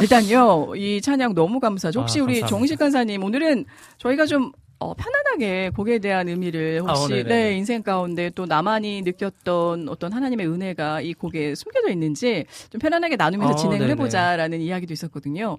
일단요, 0.00 0.74
이 0.76 1.00
찬양 1.00 1.34
너무 1.34 1.58
감사하죠. 1.60 2.00
혹시 2.00 2.20
아, 2.20 2.24
우리. 2.24 2.40
정식 2.46 2.78
간사님, 2.78 3.22
오늘은 3.24 3.64
저희가 3.98 4.26
좀, 4.26 4.52
어, 4.84 4.92
편안하게 4.92 5.70
곡에 5.70 5.98
대한 5.98 6.28
의미를 6.28 6.82
아, 6.86 6.92
혹시, 6.92 7.04
어, 7.04 7.16
네네. 7.16 7.28
네, 7.28 7.56
인생 7.56 7.82
가운데 7.82 8.30
또 8.34 8.44
나만이 8.44 9.00
느꼈던 9.00 9.88
어떤 9.88 10.12
하나님의 10.12 10.46
은혜가 10.46 11.00
이 11.00 11.14
곡에 11.14 11.54
숨겨져 11.54 11.88
있는지 11.88 12.44
좀 12.68 12.78
편안하게 12.78 13.16
나누면서 13.16 13.54
어, 13.54 13.56
진행을. 13.56 13.88
해보자라는 13.90 14.60
이야기도 14.60 14.92
있었거든요. 14.92 15.56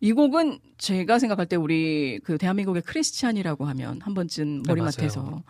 이 0.00 0.12
곡은 0.12 0.60
제가 0.76 1.18
생각할 1.18 1.46
때 1.46 1.56
우리 1.56 2.20
그 2.22 2.38
대한민국의 2.38 2.82
크리스찬이라고 2.82 3.64
하면 3.64 4.00
한 4.00 4.14
번쯤 4.14 4.62
네, 4.62 4.68
머리맡에서 4.68 5.42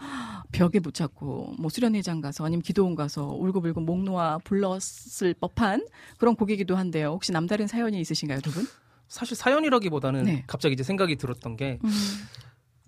벽에 0.51 0.81
붙잡고 0.81 1.57
뭐 1.59 1.69
수련회장 1.69 2.23
가서 2.23 2.47
아니면 2.47 2.63
기도원 2.63 2.95
가서 2.95 3.27
울고불고 3.27 3.83
목 3.83 4.05
놓아 4.05 4.39
불렀을 4.39 5.35
법한 5.39 5.87
그런 6.17 6.35
곡이기도 6.35 6.77
한데요. 6.77 7.09
혹시 7.09 7.31
남다른 7.33 7.67
사연이 7.67 8.01
있으신가요, 8.01 8.41
두 8.41 8.51
분? 8.53 8.67
사실 9.07 9.37
사연이라기보다는 9.37 10.25
네. 10.25 10.45
갑자기 10.47 10.73
이제 10.73 10.83
생각이 10.83 11.17
들었던 11.17 11.57
게 11.57 11.79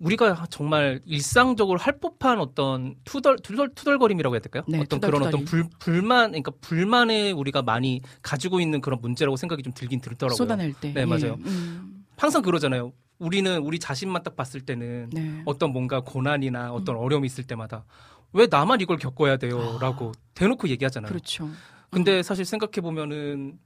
우리가 0.01 0.45
정말 0.49 0.99
일상적으로 1.05 1.79
할 1.79 1.99
법한 1.99 2.39
어떤 2.39 2.95
투덜 3.03 3.37
투덜 3.37 3.69
투덜거림이라고 3.73 4.35
해야 4.35 4.39
될까요? 4.39 4.63
네, 4.67 4.79
어떤 4.79 4.99
그런 4.99 5.21
투덜투덜이. 5.21 5.43
어떤 5.43 5.45
불 5.45 5.69
불만 5.79 6.31
그러니까 6.31 6.51
불만에 6.59 7.31
우리가 7.31 7.61
많이 7.61 8.01
가지고 8.21 8.59
있는 8.59 8.81
그런 8.81 8.99
문제라고 8.99 9.37
생각이 9.37 9.61
좀 9.61 9.73
들긴 9.73 10.01
들더라고요. 10.01 10.35
쏟아낼 10.35 10.73
때. 10.73 10.91
네, 10.93 11.01
예. 11.01 11.05
맞아요. 11.05 11.37
음, 11.45 12.03
항상 12.17 12.41
그러잖아요. 12.41 12.93
우리는 13.19 13.59
우리 13.59 13.77
자신만 13.77 14.23
딱 14.23 14.35
봤을 14.35 14.61
때는 14.61 15.09
네. 15.13 15.43
어떤 15.45 15.71
뭔가 15.71 16.01
고난이나 16.01 16.73
어떤 16.73 16.95
어려움이 16.95 17.27
있을 17.27 17.43
때마다 17.43 17.85
왜 18.33 18.47
나만 18.49 18.81
이걸 18.81 18.97
겪어야 18.97 19.37
돼요?라고 19.37 20.13
대놓고 20.33 20.69
얘기하잖아요. 20.69 21.09
그렇죠. 21.09 21.47
근데 21.91 22.23
사실 22.23 22.45
생각해 22.45 22.81
보면은 22.81 23.59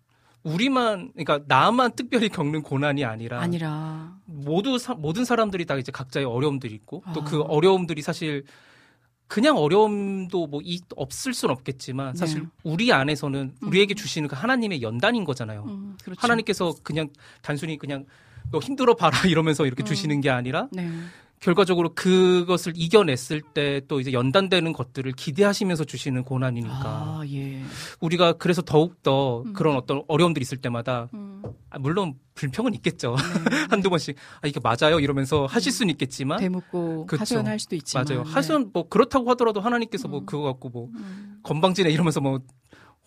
우리만 0.45 1.11
그러니까 1.13 1.41
나만 1.47 1.93
특별히 1.95 2.29
겪는 2.29 2.61
고난이 2.61 3.03
아니라 3.03 3.41
아니라 3.41 4.15
모두 4.25 4.77
사- 4.77 4.93
모든 4.93 5.25
사람들이 5.25 5.65
다 5.65 5.75
이제 5.75 5.91
각자의 5.91 6.25
어려움들이 6.25 6.73
있고 6.75 7.03
또그 7.13 7.37
아. 7.37 7.41
어려움들이 7.47 8.01
사실 8.01 8.43
그냥 9.27 9.57
어려움도 9.57 10.45
뭐 10.45 10.61
이, 10.63 10.79
없을 10.95 11.33
순 11.33 11.49
없겠지만 11.49 12.15
사실 12.15 12.41
네. 12.43 12.47
우리 12.63 12.93
안에서는 12.93 13.55
우리에게 13.63 13.95
주시는 13.95 14.29
그 14.29 14.35
하나님의 14.35 14.83
연단인 14.83 15.23
거잖아요. 15.23 15.63
음, 15.67 15.97
그렇죠. 16.03 16.19
하나님께서 16.21 16.75
그냥 16.83 17.09
단순히 17.41 17.79
그냥 17.79 18.05
너 18.51 18.59
힘들어 18.59 18.93
봐라 18.95 19.17
이러면서 19.27 19.65
이렇게 19.65 19.81
음. 19.81 19.85
주시는 19.85 20.21
게 20.21 20.29
아니라 20.29 20.67
네. 20.71 20.91
결과적으로 21.45 21.93
그것을 21.93 22.73
이겨냈을 22.75 23.41
때 23.41 23.75
또 23.87 23.99
이제 23.99 24.13
연단되는 24.13 24.73
것들을 24.73 25.11
기대하시면서 25.13 25.83
주시는 25.83 26.23
고난이니까 26.23 26.83
아, 26.83 27.21
예. 27.27 27.61
우리가 27.99 28.33
그래서 28.33 28.61
더욱 28.61 29.01
더 29.03 29.41
음. 29.41 29.53
그런 29.53 29.75
어떤 29.75 30.03
어려움들이 30.07 30.41
있을 30.43 30.57
때마다 30.57 31.09
음, 31.13 31.43
아, 31.69 31.79
물론 31.79 32.15
불평은 32.35 32.73
있겠죠 32.75 33.15
네. 33.15 33.49
한두 33.69 33.89
번씩 33.89 34.15
아 34.41 34.47
이게 34.47 34.59
맞아요 34.61 34.99
이러면서 34.99 35.45
하실 35.45 35.71
수는 35.71 35.91
있겠지만 35.91 36.39
대묻고 36.39 37.05
그쵸. 37.05 37.21
하소연할 37.21 37.59
수도 37.59 37.75
있지만 37.75 38.05
맞아요 38.07 38.23
네. 38.23 38.31
하소연 38.31 38.71
뭐 38.73 38.87
그렇다고 38.87 39.29
하더라도 39.31 39.61
하나님께서 39.61 40.07
뭐 40.07 40.25
그거 40.25 40.43
갖고 40.43 40.69
뭐 40.69 40.89
음, 40.95 41.39
건방지네 41.43 41.89
이러면서 41.91 42.21
뭐 42.21 42.39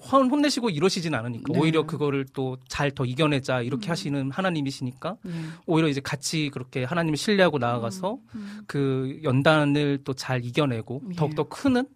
혼- 0.00 0.30
혼내시고 0.30 0.70
이러시진 0.70 1.14
않으니까 1.14 1.52
네. 1.52 1.58
오히려 1.58 1.84
그거를 1.86 2.24
또 2.32 2.56
잘 2.68 2.90
더 2.92 3.04
이겨내자 3.04 3.62
이렇게 3.62 3.88
음. 3.88 3.90
하시는 3.90 4.30
하나님이시니까 4.30 5.16
네. 5.22 5.32
오히려 5.66 5.88
이제 5.88 6.00
같이 6.00 6.50
그렇게 6.52 6.84
하나님을 6.84 7.16
신뢰하고 7.16 7.58
나아가서 7.58 8.18
음, 8.34 8.60
그 8.66 9.18
연단을 9.24 9.98
또 10.04 10.14
잘 10.14 10.44
이겨내고 10.44 11.02
예. 11.10 11.14
더욱더 11.16 11.44
크는 11.48 11.86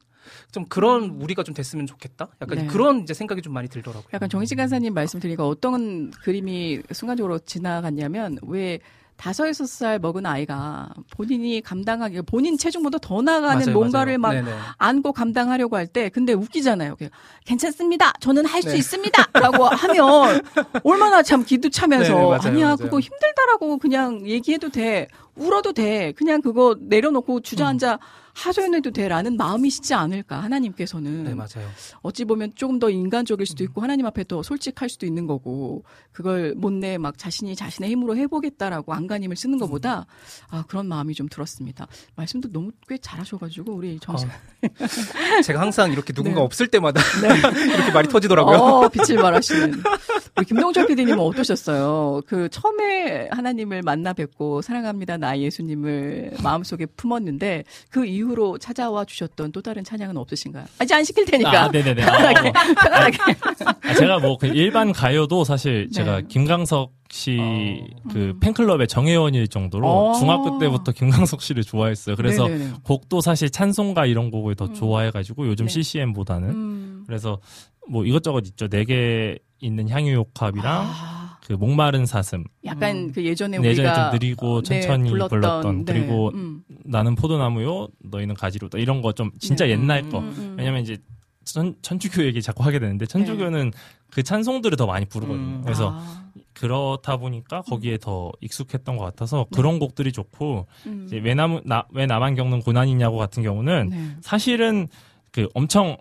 좀 0.53 0.65
그런 0.67 1.11
우리가 1.21 1.43
좀 1.43 1.55
됐으면 1.55 1.87
좋겠다. 1.87 2.29
약간 2.41 2.59
네. 2.59 2.67
그런 2.67 3.01
이제 3.03 3.13
생각이 3.15 3.43
좀 3.43 3.53
많이 3.53 3.69
들더라고요. 3.69 4.09
약간 4.15 4.29
정희진 4.29 4.57
간사님 4.57 4.95
말씀 4.95 5.19
드리니까 5.21 5.47
어떤 5.47 6.11
그림이 6.11 6.81
순간적으로 6.93 7.39
지나갔냐면 7.41 8.39
왜 8.43 8.79
다섯 9.23 9.47
여섯 9.47 9.69
살 9.69 10.01
먹은 10.01 10.27
아이가 10.27 10.89
본인이 11.17 11.61
감당하기 11.61 12.23
본인 12.23 12.59
체중보다 12.59 12.99
더 12.99 13.23
나가는 13.23 13.61
맞아요, 13.65 13.73
뭔가를 13.73 14.19
막 14.19 14.31
맞아요. 14.33 14.45
네네. 14.45 14.57
안고 14.79 15.13
감당하려고 15.13 15.77
할 15.77 15.87
때 15.87 16.09
근데 16.09 16.33
웃기잖아요. 16.33 16.97
그냥 16.97 17.11
괜찮습니다. 17.45 18.13
저는 18.19 18.47
할수 18.47 18.71
네. 18.71 18.79
있습니다라고 18.79 19.67
하면 19.67 20.41
얼마나 20.83 21.23
참 21.23 21.45
기도 21.45 21.69
차면서 21.71 22.09
네네, 22.15 22.21
맞아요, 22.25 22.41
아니야. 22.43 22.75
그거 22.77 22.99
힘들다라고 22.99 23.79
그냥 23.79 24.27
얘기해도 24.27 24.71
돼. 24.71 25.07
울어도 25.37 25.73
돼. 25.73 26.11
그냥 26.17 26.41
그거 26.43 26.75
내려놓고 26.81 27.43
주저앉아 27.43 28.01
하소연해도 28.35 28.91
돼라는 28.91 29.37
마음이시지 29.37 29.95
않을까 29.95 30.43
하나님께서는 30.43 31.25
네, 31.25 31.35
맞아요. 31.35 31.69
어찌 32.01 32.25
보면 32.25 32.53
조금 32.55 32.79
더 32.79 32.91
인간적일 32.91 33.47
수도 33.47 33.63
음. 33.63 33.67
있고 33.67 33.81
하나님 33.81 34.07
앞에 34.07 34.25
더 34.25 34.43
솔직할 34.43 34.89
수도 34.89 35.07
있는 35.07 35.27
거고 35.27 35.85
그걸 36.13 36.55
못내 36.55 36.99
막 36.99 37.19
자신이 37.19 37.55
자신의 37.55 37.91
힘으로 37.91 38.17
해보겠다라고 38.17 38.95
안간힘을 38.95 39.37
쓰는 39.37 39.59
것보다 39.59 40.07
아 40.49 40.65
그런 40.67 40.87
마음이 40.87 41.15
좀 41.15 41.29
들었습니다. 41.29 41.87
말씀도 42.17 42.51
너무 42.51 42.71
꽤 42.89 42.99
잘하셔가지고 42.99 43.73
우리 43.73 43.99
정식 44.01 44.29
제가 45.45 45.61
항상 45.61 45.93
이렇게 45.93 46.13
누군가 46.13 46.41
네. 46.41 46.45
없을 46.45 46.69
때마다 46.69 47.01
이렇게 47.75 47.93
말이 47.93 48.09
터지더라고요. 48.09 48.57
어, 48.57 48.89
빛을 48.89 49.21
발하시는. 49.21 49.83
우리 50.37 50.47
김동철 50.47 50.87
PD님은 50.87 51.19
어떠셨어요? 51.21 52.23
그 52.27 52.49
처음에 52.49 53.29
하나님을 53.31 53.83
만나 53.83 54.13
뵙고 54.13 54.63
사랑합니다 54.63 55.19
나 55.19 55.39
예수님을 55.39 56.33
마음속에 56.43 56.87
품었는데 56.87 57.65
그 57.91 58.07
이후 58.07 58.22
로 58.23 58.57
찾아와 58.59 59.05
주셨던 59.05 59.53
또 59.53 59.61
다른 59.63 59.83
찬양은 59.85 60.17
없으신가요? 60.17 60.65
아직 60.79 60.95
안 60.95 61.05
시킬 61.05 61.25
테니까. 61.25 61.65
아, 61.65 61.69
네네네. 61.69 62.03
아, 62.03 62.07
편안하게. 62.07 62.49
어. 62.49 62.53
편안하게. 62.53 63.19
아, 63.83 63.95
제가 63.95 64.19
뭐그 64.21 64.47
일반 64.49 64.93
가요도 64.93 65.45
사실 65.45 65.89
네. 65.89 65.95
제가 65.97 66.21
김강석 66.23 66.93
씨그 67.11 68.15
음. 68.17 68.41
팬클럽의 68.41 68.89
정회원일 68.89 69.49
정도로 69.49 69.87
어. 69.87 70.15
중학교 70.19 70.59
때부터 70.59 70.93
김강석 70.93 71.43
씨를 71.43 71.63
좋아했어요. 71.65 72.17
그래서 72.17 72.47
네네네. 72.49 72.73
곡도 72.85 73.21
사실 73.21 73.51
찬송가 73.51 74.07
이런 74.07 74.31
곡을 74.31 74.55
더 74.55 74.73
좋아해가지고 74.73 75.47
요즘 75.49 75.67
네. 75.67 75.73
CCM보다는 75.73 76.49
음. 76.51 77.05
그래서 77.07 77.39
뭐 77.89 78.05
이것저것 78.05 78.47
있죠. 78.47 78.69
네 78.69 78.85
개 78.85 79.39
있는 79.61 79.89
향유옥합이랑 79.89 80.87
아, 80.89 81.22
그 81.45 81.53
목마른 81.55 82.07
사슴 82.07 82.45
약간 82.65 83.11
그 83.13 83.25
예전에 83.25 83.57
예전에 83.59 83.89
우리가 83.89 84.11
좀 84.11 84.19
느리고 84.19 84.63
네, 84.63 84.81
천천히 84.81 85.11
불렀던, 85.11 85.41
불렀던, 85.41 85.85
네. 85.85 85.93
그리고 85.93 86.31
음. 86.35 86.63
나는 86.85 87.15
포도나무요 87.17 87.89
너희는 88.05 88.35
가지로다 88.37 88.79
이런 88.79 89.03
거 89.03 89.13
좀 89.13 89.31
진짜 89.41 89.65
네. 89.67 89.73
옛날 89.73 90.09
거 90.09 90.21
음, 90.21 90.35
음. 90.39 90.55
왜냐면 90.57 90.83
이제 90.83 90.99
천, 91.45 91.75
천주교 91.83 92.25
얘기 92.25 92.41
자꾸 92.41 92.63
하게 92.65 92.79
되는데 92.79 93.05
천주교는 93.07 93.73
그 94.11 94.23
찬송들을 94.23 94.77
더 94.77 94.87
많이 94.87 95.05
부르거든요. 95.07 95.57
음. 95.57 95.63
그래서 95.65 95.91
아, 95.93 96.31
그렇다 96.53 97.17
보니까 97.17 97.63
거기에 97.63 97.99
더 97.99 98.31
익숙했던 98.41 98.97
것 98.97 99.05
같아서 99.05 99.47
그런 99.53 99.79
곡들이 99.81 100.13
좋고 100.13 100.67
음. 100.87 101.05
이제 101.07 101.19
왜, 101.19 101.35
남, 101.35 101.61
나, 101.65 101.85
왜 101.91 102.07
나만 102.07 102.37
겪는 102.37 102.61
고난이냐고 102.61 103.17
같은 103.17 103.43
경우는 103.43 103.89
네. 103.89 104.17
사실은 104.21 104.87
그 105.33 105.49
엄청 105.55 105.97
백- 105.97 105.99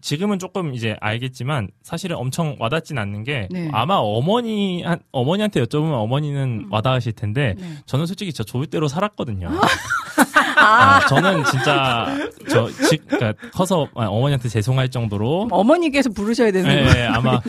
지금은 0.00 0.38
조금 0.38 0.74
이제 0.74 0.96
알겠지만 1.00 1.68
사실은 1.82 2.16
엄청 2.16 2.56
와닿진 2.58 2.98
않는 2.98 3.24
게 3.24 3.48
네. 3.50 3.68
아마 3.72 3.94
어머니 3.96 4.82
한 4.82 4.98
어머니한테 5.12 5.62
여쭤보면 5.62 5.92
어머니는 5.92 6.66
와닿으실 6.70 7.12
텐데 7.12 7.54
네. 7.58 7.76
저는 7.86 8.06
솔직히 8.06 8.32
저 8.32 8.42
좋을 8.42 8.66
대로 8.66 8.88
살았거든요. 8.88 9.48
아, 10.56 10.96
아, 10.96 11.06
저는 11.06 11.44
진짜 11.44 12.06
저 12.48 12.70
지, 12.70 12.98
그러니까 12.98 13.32
커서 13.52 13.88
아, 13.94 14.06
어머니한테 14.06 14.48
죄송할 14.48 14.90
정도로 14.90 15.48
어머니께서 15.50 16.10
부르셔야 16.10 16.52
되는 16.52 16.68
네, 16.68 16.82
거예요. 16.82 16.92
네, 16.92 17.06
아마 17.06 17.40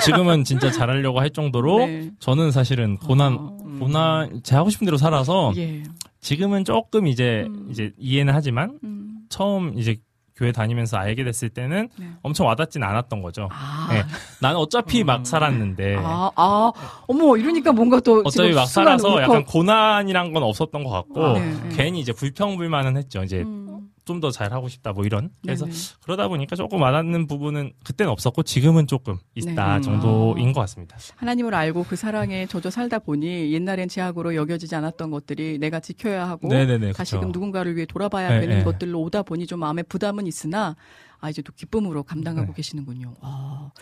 지금은 0.00 0.44
진짜 0.44 0.70
잘하려고 0.70 1.20
할 1.20 1.30
정도로 1.30 1.86
네. 1.86 2.10
저는 2.18 2.50
사실은 2.50 2.96
고난 2.96 3.34
어, 3.34 3.56
고난 3.78 4.40
제 4.42 4.56
하고 4.56 4.70
싶은 4.70 4.84
대로 4.86 4.96
살아서 4.96 5.52
예. 5.56 5.82
지금은 6.20 6.64
조금 6.64 7.06
이제 7.06 7.44
음. 7.46 7.68
이제 7.70 7.92
이해는 7.98 8.34
하지만 8.34 8.78
음. 8.82 9.18
처음 9.28 9.78
이제 9.78 9.96
교회 10.36 10.52
다니면서 10.52 10.98
알게 10.98 11.24
됐을 11.24 11.48
때는 11.48 11.88
네. 11.98 12.10
엄청 12.22 12.46
와닿진 12.46 12.82
않았던 12.82 13.22
거죠. 13.22 13.48
아. 13.50 13.88
네. 13.90 14.02
나는 14.40 14.58
어차피 14.58 15.02
음. 15.02 15.06
막 15.06 15.26
살았는데 15.26 15.96
아, 15.98 16.30
아, 16.36 16.72
어머, 17.06 17.36
이러니까 17.36 17.72
뭔가 17.72 17.98
또. 18.00 18.22
어차피 18.24 18.52
막 18.52 18.66
살아서 18.66 19.08
울컥- 19.16 19.22
약간 19.22 19.44
고난이란 19.44 20.32
건 20.34 20.42
없었던 20.42 20.84
것 20.84 20.90
같고 20.90 21.32
네, 21.38 21.40
네. 21.40 21.68
괜히 21.76 22.00
이제 22.00 22.12
불평불만은 22.12 22.96
했죠. 22.98 23.22
이제 23.24 23.38
음. 23.42 23.75
좀 24.06 24.20
더 24.20 24.30
잘하고 24.30 24.68
싶다 24.68 24.92
뭐 24.92 25.04
이런. 25.04 25.30
그래서 25.42 25.66
네네. 25.66 25.76
그러다 26.02 26.28
보니까 26.28 26.56
조금 26.56 26.80
와닿는 26.80 27.26
부분은 27.26 27.72
그때는 27.84 28.10
없었고 28.12 28.44
지금은 28.44 28.86
조금 28.86 29.18
있다 29.34 29.76
네. 29.76 29.80
정도인 29.82 30.48
아. 30.48 30.52
것 30.52 30.60
같습니다. 30.60 30.96
하나님을 31.16 31.54
알고 31.54 31.84
그 31.84 31.96
사랑에 31.96 32.46
젖어 32.46 32.70
살다 32.70 33.00
보니 33.00 33.52
옛날엔 33.52 33.88
제약으로 33.88 34.34
여겨지지 34.34 34.74
않았던 34.74 35.10
것들이 35.10 35.58
내가 35.58 35.80
지켜야 35.80 36.28
하고 36.28 36.48
네네네. 36.48 36.92
다시금 36.92 37.20
그쵸. 37.20 37.32
누군가를 37.32 37.76
위해 37.76 37.84
돌아봐야 37.84 38.30
네, 38.30 38.40
되는 38.40 38.58
네. 38.58 38.64
것들로 38.64 39.02
오다 39.02 39.22
보니 39.24 39.46
좀 39.46 39.60
마음에 39.60 39.82
부담은 39.82 40.26
있으나 40.26 40.76
아 41.18 41.28
이제 41.28 41.42
또 41.42 41.52
기쁨으로 41.52 42.04
감당하고 42.04 42.48
네. 42.48 42.52
계시는군요. 42.54 43.14
와. 43.20 43.72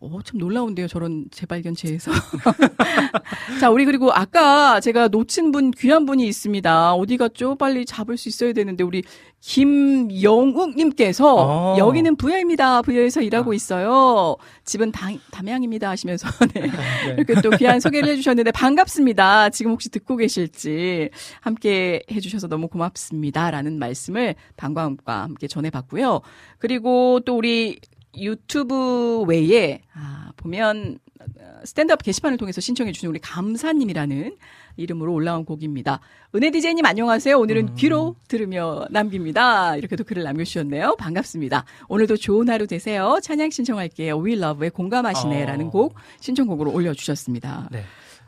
어, 0.00 0.18
참 0.22 0.38
놀라운데요. 0.38 0.86
저런 0.86 1.26
재발견체에서. 1.30 2.12
자, 3.60 3.70
우리 3.70 3.84
그리고 3.84 4.12
아까 4.12 4.80
제가 4.80 5.08
놓친 5.08 5.50
분, 5.50 5.70
귀한 5.70 6.04
분이 6.04 6.26
있습니다. 6.26 6.94
어디 6.94 7.16
갔죠? 7.16 7.54
빨리 7.56 7.86
잡을 7.86 8.16
수 8.16 8.28
있어야 8.28 8.52
되는데, 8.52 8.84
우리 8.84 9.02
김영욱님께서 9.44 11.34
어. 11.36 11.76
여기는 11.78 12.16
부여입니다. 12.16 12.80
부여에서 12.80 13.20
일하고 13.20 13.52
아. 13.52 13.54
있어요. 13.54 14.36
집은 14.64 14.90
담, 14.90 15.20
담양입니다. 15.30 15.90
하시면서 15.90 16.28
네. 16.54 16.62
네. 16.62 16.70
이렇게 17.18 17.34
또 17.42 17.50
귀한 17.50 17.78
소개를 17.78 18.08
해주셨는데 18.10 18.52
반갑습니다. 18.52 19.50
지금 19.50 19.72
혹시 19.72 19.90
듣고 19.90 20.16
계실지 20.16 21.10
함께 21.42 22.02
해주셔서 22.10 22.48
너무 22.48 22.68
고맙습니다. 22.68 23.50
라는 23.50 23.78
말씀을 23.78 24.34
방광과 24.56 25.24
함께 25.24 25.46
전해봤고요. 25.46 26.22
그리고 26.58 27.20
또 27.26 27.36
우리 27.36 27.78
유튜브 28.18 29.22
외에 29.22 29.80
아, 29.94 30.32
보면 30.36 30.98
어, 31.20 31.60
스탠드업 31.64 32.02
게시판을 32.02 32.36
통해서 32.38 32.60
신청해 32.60 32.92
주신 32.92 33.08
우리 33.08 33.18
감사님이라는 33.18 34.36
이름으로 34.76 35.12
올라온 35.12 35.44
곡입니다. 35.44 36.00
은혜 36.34 36.50
디제이님 36.50 36.84
안녕하세요. 36.84 37.38
오늘은 37.38 37.76
귀로 37.76 38.16
들으며 38.28 38.86
남깁니다. 38.90 39.76
이렇게도 39.76 40.04
글을 40.04 40.24
남겨주셨네요. 40.24 40.96
반갑습니다. 40.96 41.64
오늘도 41.88 42.16
좋은 42.16 42.48
하루 42.48 42.66
되세요. 42.66 43.18
찬양 43.22 43.50
신청할게요. 43.50 44.18
We 44.20 44.34
Love의 44.34 44.70
공감하시네라는 44.70 45.66
어. 45.66 45.70
곡 45.70 45.94
신청곡으로 46.20 46.72
올려주셨습니다. 46.72 47.68
네. 47.70 47.84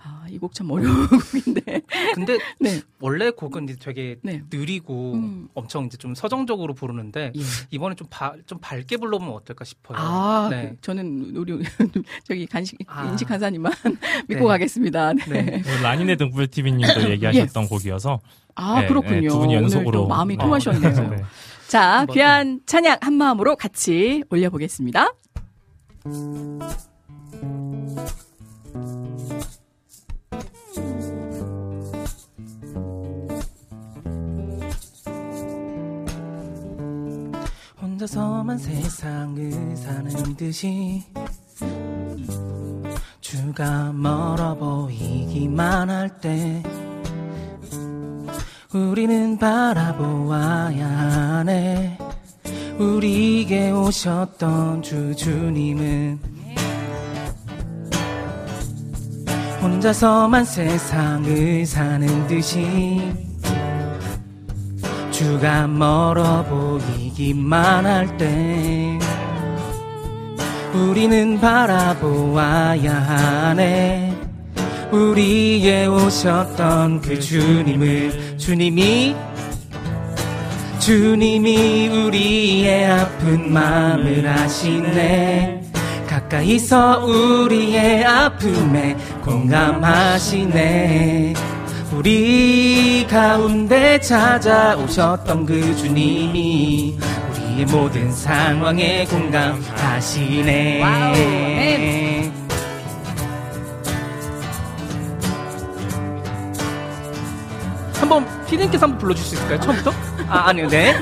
아, 0.06 0.24
이 0.30 0.38
곡 0.38 0.54
참 0.54 0.70
어려운 0.70 1.06
곡인데. 1.08 1.82
근데 2.14 2.38
네. 2.60 2.80
원래 3.00 3.30
곡은 3.30 3.64
이제 3.64 3.76
되게 3.80 4.16
네. 4.22 4.42
느리고 4.50 5.14
음. 5.14 5.48
엄청 5.54 5.86
이제 5.86 5.96
좀 5.96 6.14
서정적으로 6.14 6.74
부르는데 6.74 7.32
예. 7.34 7.40
이번에 7.70 7.96
좀, 7.96 8.06
바, 8.08 8.34
좀 8.46 8.58
밝게 8.60 8.98
불러보면 8.98 9.34
어떨까 9.34 9.64
싶어요. 9.64 9.98
아, 9.98 10.48
네. 10.50 10.70
그, 10.70 10.80
저는 10.80 11.32
우리 11.34 11.58
저기 12.24 12.46
간식 12.46 12.78
아. 12.86 13.06
인식 13.10 13.26
간사님만 13.26 13.72
믿고 14.28 14.44
네. 14.44 14.46
가겠습니다. 14.46 15.12
네. 15.14 15.24
네. 15.42 15.62
오늘 15.66 15.82
라니네 15.82 16.16
등불 16.16 16.46
TV님도 16.48 17.10
얘기하셨던 17.10 17.68
곡이어서 17.68 18.20
아 18.54 18.80
네, 18.82 18.86
그렇군요. 18.86 19.20
네, 19.20 19.28
두 19.28 19.38
분이 19.38 19.54
연속으로 19.54 20.06
마음이 20.06 20.36
네. 20.36 20.44
통하셨네요. 20.44 21.10
네. 21.10 21.24
자, 21.66 22.06
귀한 22.12 22.60
찬양 22.64 22.98
한 23.00 23.14
마음으로 23.14 23.56
같이 23.56 24.22
올려보겠습니다. 24.30 25.12
혼자서만 37.96 38.58
세상을 38.58 39.74
사는 39.74 40.36
듯이 40.36 41.02
주가 43.22 43.90
멀어 43.90 44.54
보이기만 44.54 45.88
할 45.88 46.20
때 46.20 46.62
우리는 48.74 49.38
바라보아야 49.38 50.86
하네. 50.86 51.98
우리에게 52.78 53.70
오셨던 53.70 54.82
주 54.82 55.16
주님은 55.16 56.18
혼자서만 59.62 60.44
세상을 60.44 61.64
사는 61.64 62.26
듯이 62.26 63.00
주가 65.16 65.66
멀어 65.66 66.44
보이기만 66.44 67.86
할 67.86 68.18
때 68.18 68.98
우리는 70.74 71.40
바라보아야 71.40 72.92
하네. 72.92 74.14
우리에 74.92 75.86
오셨던 75.86 77.00
그 77.00 77.18
주님을 77.18 78.36
주님이 78.36 79.16
주님이 80.78 81.88
우리의 81.88 82.84
아픈 82.90 83.50
마음을 83.54 84.28
아시네. 84.28 85.62
가까이서 86.06 87.06
우리의 87.06 88.04
아픔에 88.04 88.94
공감하시네 89.24 90.52
우리 91.92 93.06
가운데 93.08 93.98
찾아오셨던 94.00 95.46
그 95.46 95.76
주님이 95.76 96.98
우리의 97.30 97.64
모든 97.66 98.10
상황에 98.12 99.04
공감하시네 99.06 100.82
와우. 100.82 101.14
한번 107.98 108.26
피디님께서 108.46 108.84
한번 108.84 108.98
불러줄 108.98 109.24
수 109.24 109.34
있을까요? 109.34 109.60
처음부터? 109.60 109.90
아 110.28 110.48
아니요 110.48 110.68
네 110.68 110.92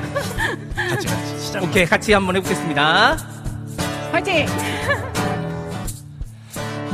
같이 0.76 1.06
같이 1.06 1.38
시작. 1.40 1.62
오케이 1.62 1.84
같이 1.86 2.12
한번 2.12 2.36
해보겠습니다 2.36 3.16
화이팅! 4.12 4.46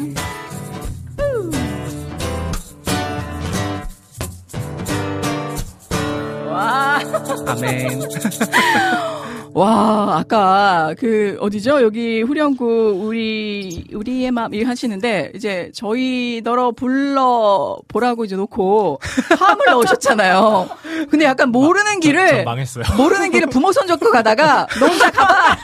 와. 7.12 9.10
와, 9.54 10.18
아까 10.20 10.94
그 11.00 11.38
어디죠? 11.42 11.82
여기 11.82 12.22
후렴구 12.22 13.02
우리 13.04 13.84
우리의 13.94 14.32
마음 14.32 14.54
이거 14.54 14.70
하시는데 14.70 15.32
이제 15.36 15.72
저희 15.74 16.42
너러 16.44 16.72
불러 16.72 17.78
보라고 17.88 18.26
이제 18.26 18.36
놓고 18.36 19.00
화음을 19.40 19.66
넣으셨잖아요. 19.66 20.70
근데 21.10 21.26
약간 21.26 21.50
모르는 21.50 21.94
전 21.94 22.00
길을 22.00 22.44
망했어요. 22.46 22.86
모르는 22.96 23.32
길을 23.32 23.48
부모 23.48 23.72
손 23.72 23.88
잡고 23.88 24.12
가다가 24.12 24.68
너 24.80 24.86
혼자 24.88 25.10
가봐 25.10 25.58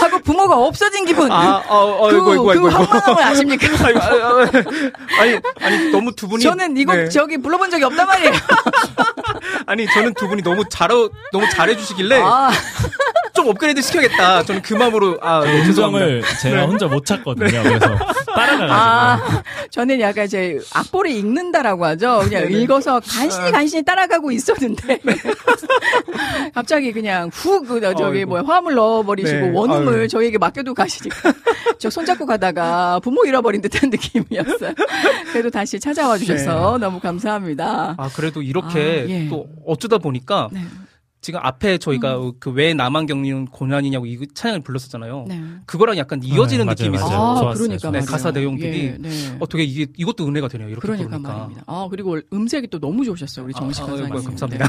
하고 0.00 0.18
부모가 0.24 0.56
없어진 0.56 1.04
기분. 1.04 1.30
아, 1.30 1.62
어, 1.68 2.06
어, 2.06 2.08
그, 2.08 2.16
이거, 2.16 2.34
이거, 2.34 2.42
그 2.44 2.54
이거, 2.54 2.68
이거. 2.68 2.78
황망함을 2.78 3.22
아십니까? 3.22 3.66
아니, 3.86 3.98
아니, 5.20 5.40
아니, 5.60 5.90
너무 5.90 6.12
두 6.14 6.28
분이. 6.28 6.42
저는 6.42 6.76
이곡 6.76 6.96
네. 6.96 7.08
저기 7.08 7.36
불러본 7.38 7.70
적이 7.70 7.84
없단 7.84 8.06
말이에요. 8.06 8.32
아니, 9.66 9.86
저는 9.86 10.14
두 10.14 10.28
분이 10.28 10.42
너무 10.42 10.64
잘, 10.68 10.88
너무 10.88 11.48
잘해주시길래 11.50 12.20
아, 12.22 12.50
좀 13.34 13.48
업그레이드 13.48 13.82
시켜야겠다. 13.82 14.44
저는 14.44 14.62
그 14.62 14.74
마음으로, 14.74 15.18
아, 15.20 15.42
네. 15.44 15.62
음정을 15.66 16.22
제가 16.40 16.66
혼자 16.66 16.86
못 16.86 17.04
찾거든요. 17.04 17.62
그래서 17.62 17.98
따라가가지고. 18.34 18.72
아, 18.72 19.42
저는 19.70 20.00
약간 20.00 20.26
이제 20.26 20.58
악보를 20.72 21.10
읽는다라고 21.10 21.84
하죠. 21.84 22.20
그냥 22.24 22.50
읽어서 22.52 23.00
간신히 23.00 23.50
간신히 23.50 23.82
따라가고 23.84 24.30
있었는데 24.30 25.00
갑자기 26.54 26.92
그냥 26.92 27.28
훅 27.32 27.66
그, 27.66 27.80
저기 27.80 28.18
아이고. 28.18 28.30
뭐야 28.30 28.42
화음을 28.46 28.74
넣어버리시고 28.74 29.38
네, 29.46 29.50
원음을 29.52 30.00
아유. 30.00 30.08
저희에게 30.08 30.38
맡겨두고 30.38 30.74
가시니까 30.74 31.32
저 31.78 31.90
손잡고 31.90 32.26
가다가 32.26 33.00
부모 33.00 33.24
잃어버린 33.24 33.60
듯한 33.60 33.90
느낌이었어요. 33.90 34.74
그래도 35.32 35.50
다시 35.50 35.80
찾아와 35.80 36.16
주셔서 36.18 36.78
너무 36.78 37.00
감사합니다. 37.00 37.94
아, 37.98 38.10
그래도 38.14 38.42
이렇게 38.42 39.04
아, 39.06 39.10
예. 39.10 39.28
또 39.28 39.46
어쩌다 39.66 39.98
보니까 39.98 40.48
네. 40.52 40.60
지금 41.24 41.40
앞에 41.42 41.78
저희가 41.78 42.20
그왜 42.38 42.74
나만 42.74 43.06
겪는 43.06 43.46
고난이냐고 43.46 44.04
이 44.04 44.18
찬양을 44.34 44.60
불렀었잖아요. 44.60 45.24
네. 45.26 45.40
그거랑 45.64 45.96
약간 45.96 46.20
이어지는 46.22 46.66
네, 46.66 46.74
맞아요, 46.74 46.74
느낌이 46.74 46.98
맞아요. 46.98 47.06
있어요. 47.08 47.18
아, 47.18 47.34
좋았어요, 47.40 47.64
그러니까. 47.64 47.90
네. 47.90 48.00
가사 48.00 48.30
내용들이 48.30 48.84
예, 48.84 48.96
네. 49.00 49.08
어떻게 49.40 49.64
이게 49.64 49.86
이것도 49.96 50.28
은혜가 50.28 50.48
되네요. 50.48 50.68
이렇게 50.68 50.82
그러니까 50.82 51.08
부르니까. 51.08 51.32
말입니다. 51.32 51.62
아 51.66 51.88
그리고 51.90 52.20
음색이 52.30 52.66
또 52.68 52.78
너무 52.78 53.06
좋으셨어요 53.06 53.46
우리 53.46 53.54
정식 53.54 53.82
아, 53.82 53.86
선사님. 53.86 54.12
아이고, 54.12 54.24
감사합니다. 54.24 54.68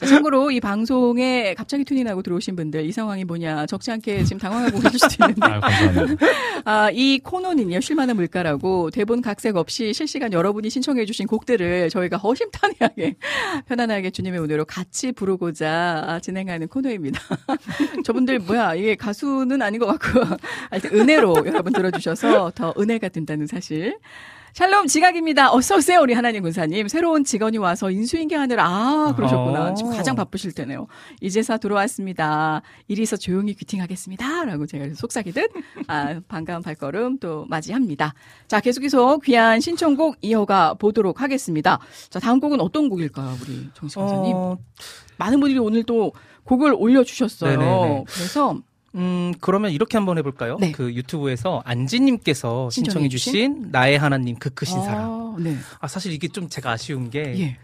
자, 0.00 0.06
참고로 0.06 0.50
이 0.50 0.58
방송에 0.58 1.54
갑자기 1.54 1.84
튜닝 1.84 2.08
하고 2.08 2.22
들어오신 2.22 2.56
분들 2.56 2.84
이 2.86 2.90
상황이 2.90 3.24
뭐냐 3.24 3.66
적지 3.66 3.92
않게 3.92 4.24
지금 4.24 4.40
당황하고 4.40 4.80
계실 4.82 4.98
수도 4.98 5.24
있는데 5.26 5.40
감사합니다. 5.60 6.26
아, 6.66 6.90
이 6.92 7.20
코너는요 7.22 7.80
쉴만한 7.80 8.16
물가라고 8.16 8.90
대본 8.90 9.22
각색 9.22 9.54
없이 9.56 9.94
실시간 9.94 10.32
여러분이 10.32 10.70
신청해주신 10.70 11.28
곡들을 11.28 11.88
저희가 11.90 12.16
허심탄회하게 12.16 13.14
편안하게 13.68 14.10
주님의 14.10 14.40
은혜로 14.40 14.64
같이 14.64 15.12
부르고자 15.12 15.83
아, 16.06 16.20
진행하는 16.20 16.68
코너입니다. 16.68 17.20
저분들 18.04 18.40
뭐야 18.40 18.74
이게 18.74 18.94
가수는 18.94 19.62
아닌 19.62 19.80
것 19.80 19.86
같고 19.86 20.20
하여튼 20.70 20.98
은혜로 20.98 21.44
여러분 21.46 21.72
들어주셔서 21.72 22.52
더 22.54 22.74
은혜가 22.78 23.08
된다는 23.08 23.46
사실. 23.46 23.98
샬롬 24.54 24.86
지각입니다. 24.86 25.52
어서 25.52 25.74
오세요 25.78 25.98
우리 26.00 26.14
하나님 26.14 26.44
군사님. 26.44 26.86
새로운 26.86 27.24
직원이 27.24 27.58
와서 27.58 27.90
인수인계하느라 27.90 28.64
아 28.64 29.12
그러셨구나. 29.16 29.70
어. 29.70 29.74
지금 29.74 29.90
가장 29.90 30.14
바쁘실 30.14 30.52
때네요. 30.52 30.86
이제서 31.20 31.58
들어왔습니다. 31.58 32.62
일이 32.86 33.02
있어 33.02 33.16
조용히 33.16 33.54
귀팅하겠습니다.라고 33.54 34.66
제가 34.66 34.94
속삭이듯 34.94 35.50
아, 35.88 36.20
반가운 36.28 36.62
발걸음 36.62 37.18
또 37.18 37.46
맞이합니다. 37.48 38.14
자 38.46 38.60
계속해서 38.60 39.18
귀한 39.24 39.58
신청곡 39.58 40.18
이어가 40.22 40.74
보도록 40.74 41.20
하겠습니다. 41.20 41.80
자 42.08 42.20
다음 42.20 42.38
곡은 42.38 42.60
어떤 42.60 42.88
곡일까요, 42.88 43.36
우리 43.42 43.68
정식 43.74 43.96
강사님? 43.98 44.36
어, 44.36 44.56
많은 45.16 45.40
분들이 45.40 45.58
오늘 45.58 45.84
또 45.84 46.12
곡을 46.44 46.74
올려주셨어요. 46.76 47.58
네네네. 47.58 48.04
그래서 48.08 48.58
음, 48.94 49.32
그러면 49.40 49.72
이렇게 49.72 49.96
한번 49.96 50.18
해볼까요? 50.18 50.56
네. 50.60 50.72
그 50.72 50.94
유튜브에서 50.94 51.62
안지님께서 51.64 52.70
신청해주신? 52.70 53.68
나의 53.72 53.98
하나님 53.98 54.36
그 54.36 54.50
크신 54.50 54.80
사랑. 54.82 55.34
아, 55.36 55.36
네. 55.38 55.56
아, 55.80 55.88
사실 55.88 56.12
이게 56.12 56.28
좀 56.28 56.48
제가 56.48 56.70
아쉬운 56.72 57.10
게 57.10 57.20
예. 57.38 57.58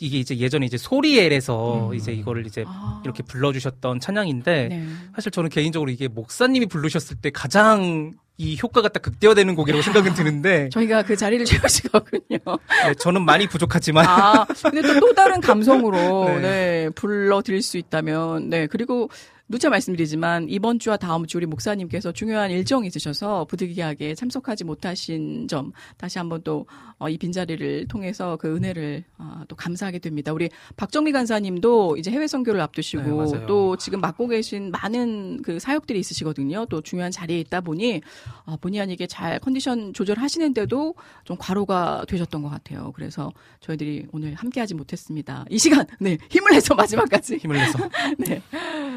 이게 0.00 0.18
이제 0.18 0.36
예전에 0.36 0.66
이제 0.66 0.76
소리엘에서 0.76 1.88
음. 1.88 1.94
이제 1.94 2.12
이거를 2.12 2.46
이제 2.46 2.64
아. 2.66 3.00
이렇게 3.04 3.22
불러주셨던 3.22 4.00
찬양인데 4.00 4.68
네. 4.68 4.86
사실 5.14 5.32
저는 5.32 5.50
개인적으로 5.50 5.90
이게 5.90 6.08
목사님이 6.08 6.66
부르셨을 6.66 7.16
때 7.16 7.30
가장 7.30 8.12
이 8.38 8.56
효과가 8.62 8.88
딱 8.88 9.02
극대화되는 9.02 9.54
곡이라고 9.56 9.82
생각은 9.82 10.14
드는데 10.14 10.68
저희가 10.72 11.02
그 11.02 11.16
자리를 11.16 11.44
채울 11.44 11.68
수가 11.68 11.98
없군요. 11.98 12.38
네, 12.86 12.94
저는 12.94 13.24
많이 13.24 13.48
부족하지만 13.48 14.06
아, 14.06 14.44
근데 14.62 14.80
또 14.82 15.00
또 15.00 15.12
다른 15.14 15.40
감성으로 15.40 15.98
네. 16.38 16.40
네. 16.40 16.90
불러드릴 16.90 17.62
수 17.62 17.78
있다면 17.78 18.48
네 18.48 18.66
그리고 18.66 19.10
누차 19.48 19.70
말씀드리지만 19.70 20.46
이번 20.48 20.78
주와 20.78 20.96
다음 20.98 21.26
주 21.26 21.38
우리 21.38 21.46
목사님께서 21.46 22.12
중요한 22.12 22.50
일정이 22.50 22.86
있으셔서 22.86 23.46
부득이하게 23.46 24.14
참석하지 24.14 24.64
못하신 24.64 25.48
점 25.48 25.72
다시 25.96 26.18
한번 26.18 26.42
또 26.44 26.66
이 27.08 27.16
빈자리를 27.16 27.86
통해서 27.86 28.36
그 28.36 28.56
은혜를 28.56 29.04
아, 29.18 29.44
또 29.46 29.54
감사하게 29.54 30.00
됩니다. 30.00 30.32
우리 30.32 30.48
박정미 30.76 31.12
간사님도 31.12 31.96
이제 31.96 32.10
해외 32.10 32.26
선교를 32.26 32.58
네, 32.58 32.64
앞두시고 32.64 33.16
맞아요. 33.16 33.46
또 33.46 33.76
지금 33.76 34.00
맡고 34.00 34.26
계신 34.26 34.72
많은 34.72 35.42
그 35.42 35.60
사역들이 35.60 35.98
있으시거든요. 36.00 36.66
또 36.66 36.80
중요한 36.80 37.12
자리에 37.12 37.38
있다 37.40 37.60
보니 37.60 38.00
아, 38.46 38.56
본의 38.60 38.80
아니게 38.80 39.06
잘 39.06 39.38
컨디션 39.38 39.92
조절하시는데도 39.92 40.94
좀 41.24 41.36
과로가 41.38 42.04
되셨던 42.08 42.42
것 42.42 42.48
같아요. 42.48 42.92
그래서 42.96 43.32
저희들이 43.60 44.06
오늘 44.12 44.34
함께하지 44.34 44.74
못했습니다. 44.74 45.44
이 45.50 45.58
시간 45.58 45.86
네 46.00 46.18
힘을 46.30 46.50
내서 46.52 46.74
마지막까지 46.74 47.36
힘을 47.36 47.56
내서. 47.56 47.78
네. 48.18 48.42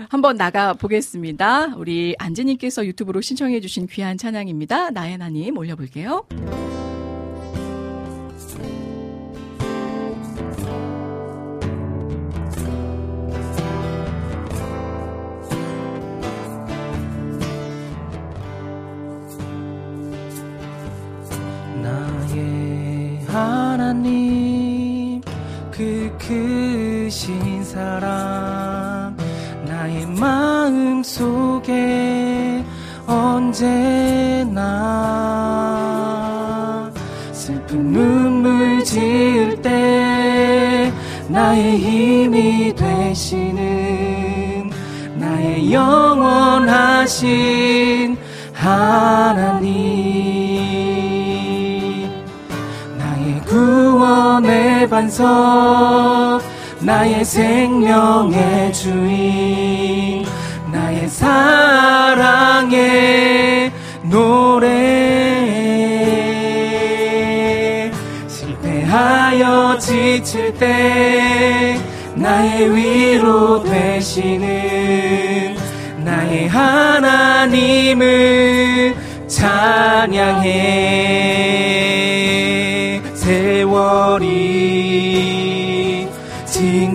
한번 0.09 0.37
나가 0.37 0.73
보겠습니다. 0.73 1.75
우리 1.75 2.15
안지님께서 2.17 2.85
유튜브로 2.85 3.21
신청해주신 3.21 3.87
귀한 3.87 4.17
찬양입니다. 4.17 4.89
하나님 5.21 5.57
올려볼게요. 5.57 6.25
사랑 27.71 29.15
나의 29.65 30.05
마음 30.05 31.01
속에 31.01 32.61
언제나 33.07 34.61
슬픈 37.31 37.93
눈물 37.93 38.83
지을 38.83 39.61
때 39.61 40.91
나의 41.29 41.77
힘이 41.77 42.75
되시는 42.75 44.69
나의 45.15 45.71
영원하신 45.71 47.21
하나님. 48.51 49.71
나의 52.97 53.39
구원의 53.45 54.89
반석 54.89 56.50
나의 56.83 57.23
생명의 57.23 58.73
주인 58.73 60.25
나의 60.71 61.07
사랑의 61.07 62.71
노래. 64.03 64.71
실패하여 68.27 69.77
지칠 69.77 70.55
때 70.55 71.79
나의 72.15 72.75
위로 72.75 73.61
되시는 73.63 75.55
나의 76.03 76.47
하나님을 76.47 77.95
찬양해. 79.27 80.61
세월이 83.13 84.25
지 84.25 84.40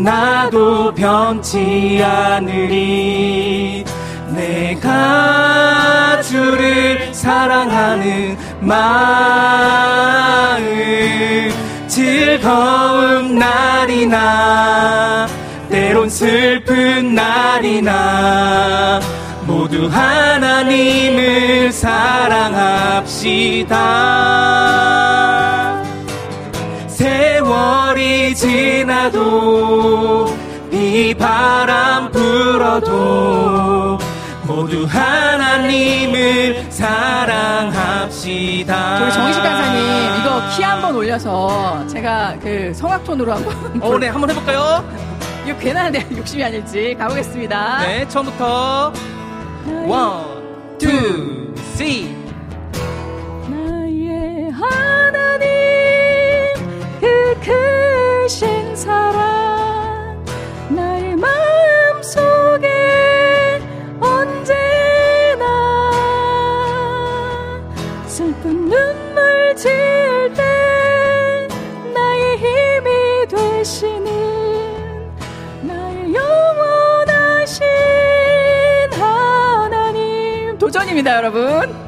나도 0.06 0.94
변치 0.94 2.00
않으리. 2.00 3.84
내가 4.28 6.22
주를 6.22 7.12
사랑하는 7.12 8.36
마음 8.60 8.76
즐거운 11.88 13.36
날이나 13.36 15.26
때론 15.68 16.08
슬픈 16.08 17.12
날이나 17.16 19.00
모두 19.44 19.88
하나님을 19.88 21.72
사랑합시다 21.72 23.16
세월이 27.96 28.34
지나도 28.34 29.16
비바람 30.70 32.10
불어도 32.10 33.96
모두 34.42 34.84
하나님을 34.84 36.66
사랑합시다 36.70 38.18
저희 38.98 39.12
정희식 39.12 39.42
간사님 39.42 40.20
이거 40.20 40.42
키 40.54 40.62
한번 40.62 40.94
올려서 40.94 41.86
제가 41.86 42.36
그 42.42 42.74
성악톤으로 42.74 43.32
한번 43.32 43.82
어, 43.82 43.98
네, 43.98 44.08
한번 44.08 44.28
해볼까요? 44.30 44.86
이거 45.48 45.58
괜한 45.58 45.90
내 45.90 46.06
욕심이 46.14 46.44
아닐지 46.44 46.94
가보겠습니다. 46.98 47.78
네, 47.78 48.06
처음부터 48.08 48.92
one, 49.86 50.76
two, 50.78 51.54
three. 51.74 52.14
나의 53.48 54.50
하나님 54.50 55.46
그 57.00 57.32
크신 58.26 58.74
사랑 58.74 60.24
나의 60.68 61.14
마음 61.14 62.02
속에 62.02 63.60
언제나 64.00 65.44
슬픈 68.08 68.68
눈물 68.68 69.54
지을 69.54 70.34
때 70.34 71.46
나의 71.94 72.36
힘이 72.38 73.28
되시는 73.28 75.12
나의 75.62 76.12
영원하신 76.12 77.64
하나님. 78.90 80.58
도전입니다 80.58 81.14
여러분 81.18 81.85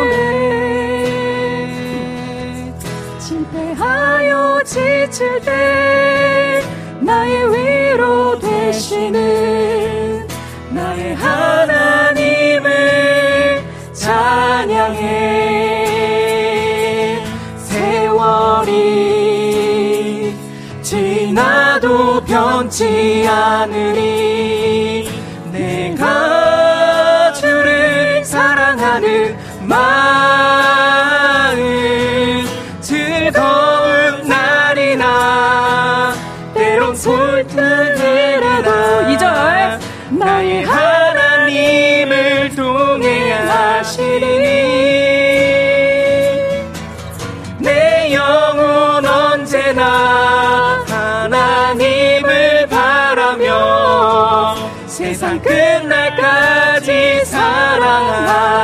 실패하여 3.19 4.61
지칠 4.63 5.39
때 5.41 6.61
나의 6.99 7.53
위로 7.53 8.37
되시는 8.39 10.27
나의 10.71 11.15
하나님을 11.15 12.65
찬양해 13.93 15.44
나도 21.35 22.23
변치 22.23 23.27
않으리 23.27 25.09
내가 25.51 27.33
주를 27.33 28.23
사랑하는 28.23 29.37
마 29.67 30.04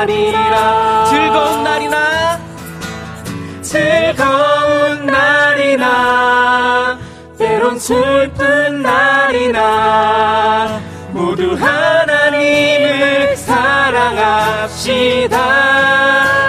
사랑하리라. 0.02 1.06
즐거운 1.10 1.64
날이나. 1.64 2.40
즐거운 3.62 5.06
날이나. 5.06 6.98
때론 7.38 7.78
슬픈 7.78 8.82
날이나. 8.82 10.80
모두 11.12 11.56
하나님을 11.56 13.36
사랑합시다. 13.38 14.88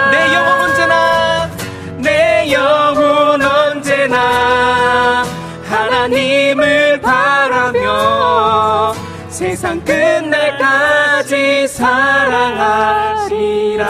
내 0.09 0.33
영혼 0.33 0.61
언제나. 0.61 1.49
내 1.97 2.51
영혼 2.51 3.41
언제나. 3.41 5.23
하나님을 5.69 6.99
바라며 7.01 8.93
세상 9.29 9.79
끝 9.85 9.93
날까지 11.63 11.67
사랑하리라 11.67 13.83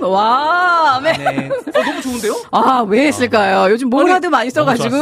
와, 0.00 1.00
네. 1.02 1.12
네. 1.16 1.48
어, 1.48 1.82
너무 1.82 2.00
좋은데요? 2.02 2.34
아, 2.50 2.84
왜 2.86 3.06
했을까요? 3.06 3.72
요즘 3.72 3.88
뭘 3.88 4.04
아니, 4.04 4.12
하도 4.12 4.28
많이 4.30 4.50
써가지고. 4.50 4.96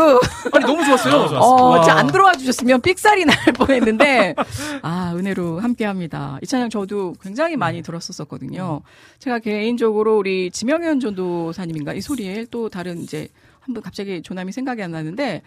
아니, 0.52 0.64
너무 0.64 0.84
좋았어요. 0.84 1.12
너무 1.12 1.28
좋았어요. 1.28 1.40
어, 1.40 1.70
와. 1.70 1.80
진짜 1.82 1.98
안 1.98 2.06
들어와 2.06 2.32
주셨으면 2.34 2.80
삑살이 2.80 3.24
날 3.24 3.36
뻔했는데, 3.52 4.36
아, 4.82 5.12
은혜로 5.16 5.58
함께 5.58 5.84
합니다. 5.84 6.38
이 6.40 6.46
찬양 6.46 6.70
저도 6.70 7.14
굉장히 7.20 7.56
많이 7.56 7.82
들었었거든요. 7.82 8.80
제가 9.18 9.40
개인적으로 9.40 10.18
우리 10.18 10.50
지명현 10.52 11.00
전도사님인가? 11.00 11.94
이 11.94 12.00
소리에 12.00 12.46
또 12.50 12.68
다른 12.68 13.00
이제, 13.00 13.28
한분 13.60 13.82
갑자기 13.82 14.22
조남이 14.22 14.52
생각이 14.52 14.82
안 14.82 14.92
나는데, 14.92 15.42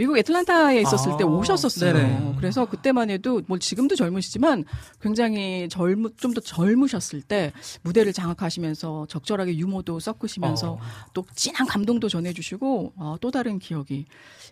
미국 0.00 0.16
애틀란타에 0.16 0.80
있었을 0.80 1.12
아, 1.12 1.16
때 1.18 1.24
오셨었어요. 1.24 1.92
네네. 1.92 2.34
그래서 2.38 2.64
그때만 2.64 3.10
해도 3.10 3.42
뭐 3.46 3.58
지금도 3.58 3.96
젊으시지만 3.96 4.64
굉장히 5.02 5.68
젊 5.68 6.06
좀 6.16 6.32
더 6.32 6.40
젊으셨을 6.40 7.20
때 7.20 7.52
무대를 7.82 8.14
장악하시면서 8.14 9.06
적절하게 9.10 9.58
유머도 9.58 10.00
섞으시면서 10.00 10.72
어. 10.72 10.78
또 11.12 11.22
진한 11.34 11.66
감동도 11.66 12.08
전해주시고 12.08 12.94
어, 12.96 13.16
또 13.20 13.30
다른 13.30 13.58
기억이 13.58 14.06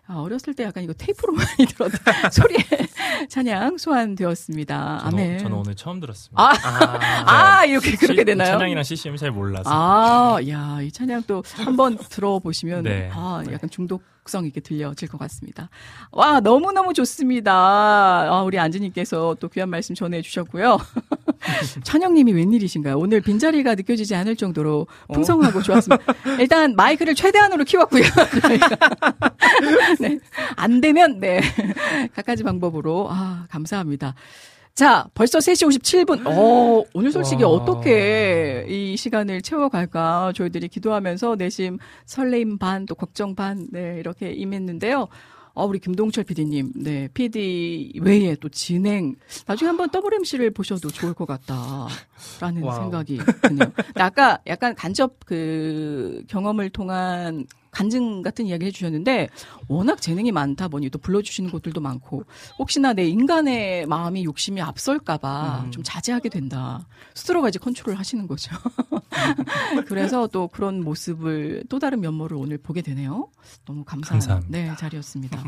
아, 0.07 0.17
어렸을 0.17 0.53
때 0.53 0.65
약간 0.65 0.85
이거 0.85 0.93
테이프로 0.93 1.33
많이 1.39 1.65
들었던 1.67 1.99
소리에 2.31 2.59
찬양 3.31 3.79
소환되었습니다. 3.79 4.99
저는, 5.05 5.19
아멘. 5.19 5.39
저는 5.39 5.57
오늘 5.57 5.75
처음 5.75 5.99
들었습니다. 6.01 6.43
아, 6.43 6.53
아, 6.53 7.59
아 7.61 7.65
이렇게 7.65 7.93
그렇게 7.97 8.21
시- 8.21 8.25
되나요? 8.27 8.53
찬양이랑 8.53 8.85
CCM 8.85 9.17
잘 9.17 9.31
몰라서. 9.31 9.71
아, 9.73 10.39
야, 10.49 10.79
이 10.83 10.93
찬양 10.93 11.23
또 11.27 11.43
한번 11.57 11.97
들어보시면 11.97 12.83
네. 12.85 13.11
아, 13.15 13.43
약간 13.51 13.71
중독 13.71 14.03
성 14.29 14.45
있게 14.47 14.61
들려질 14.61 15.09
것 15.09 15.19
같습니다. 15.19 15.71
와, 16.13 16.41
너무너무 16.41 16.93
좋습니다. 16.93 17.53
아, 17.53 18.43
우리 18.45 18.59
안지님께서 18.59 19.37
또 19.41 19.49
귀한 19.49 19.69
말씀 19.71 19.95
전해 19.95 20.23
주셨고요. 20.23 20.79
찬영님이 21.83 22.33
웬일이신가요? 22.35 22.99
오늘 22.99 23.21
빈자리가 23.21 23.75
느껴지지 23.75 24.15
않을 24.15 24.37
정도로 24.37 24.87
풍성하고 25.13 25.63
좋았습니다. 25.63 26.05
일단 26.39 26.75
마이크를 26.77 27.15
최대한으로 27.15 27.65
키웠고요. 27.65 28.03
네. 30.01 30.19
안 30.57 30.81
되면, 30.81 31.21
네. 31.21 31.41
각가지 32.15 32.43
방법으로. 32.43 33.09
아, 33.11 33.47
감사합니다. 33.51 34.15
자, 34.79 35.09
벌써 35.13 35.41
3시 35.41 35.67
57분. 36.07 36.25
어, 36.25 36.85
오늘 36.95 37.11
솔직히 37.11 37.43
와. 37.43 37.51
어떻게 37.51 38.65
이 38.69 38.97
시간을 38.97 39.43
채워갈까 39.43 40.33
저희들이 40.37 40.69
기도하면서 40.69 41.35
내심 41.35 41.79
설레임 42.07 42.59
반, 42.59 42.87
또 42.87 42.95
걱정 42.95 43.35
반, 43.35 43.67
네, 43.73 43.97
이렇게 43.99 44.31
임했는데요. 44.31 45.09
어, 45.55 45.67
우리 45.67 45.81
김동철 45.81 46.23
PD님, 46.23 46.75
네, 46.77 47.09
PD 47.13 47.99
외에 48.03 48.37
또 48.37 48.49
진행, 48.49 49.17
나중에 49.49 49.67
한번 49.67 49.89
WMC를 49.93 50.53
보셔도 50.53 50.91
좋을 50.91 51.13
것 51.13 51.27
같다라는 51.27 52.63
와우. 52.63 52.81
생각이 52.81 53.19
드네요. 53.43 53.73
아까 53.97 54.39
약간 54.47 54.77
간접 54.77 55.17
그 55.27 56.23
경험을 56.29 56.71
통한 56.71 57.47
간증 57.71 58.23
같은 58.23 58.47
이야기 58.47 58.67
해주셨는데 58.67 59.29
워낙 59.69 60.01
재능이 60.01 60.33
많다 60.33 60.69
보니 60.69 60.91
또 60.91 60.99
불러주시는 60.99 61.51
곳들도 61.51 61.81
많고 61.81 62.25
혹시나 62.59 62.93
내 62.93 63.07
인간의 63.07 63.87
마음이 63.87 64.25
욕심이 64.25 64.61
앞설까봐 64.61 65.65
음. 65.67 65.71
좀 65.71 65.83
자제하게 65.83 66.29
된다. 66.29 66.87
스스로가 67.15 67.49
이제 67.49 67.59
컨트롤 67.59 67.97
하시는 67.97 68.27
거죠. 68.27 68.55
그래서 69.87 70.27
또 70.29 70.49
그런 70.49 70.83
모습을 70.83 71.65
또 71.69 71.79
다른 71.79 72.01
면모를 72.01 72.37
오늘 72.37 72.59
보게 72.59 72.83
되네요. 72.83 73.29
너무 73.65 73.85
감사한 73.85 74.21
감사합니다. 74.21 74.59
네, 74.59 74.75
자리였습니다. 74.77 75.43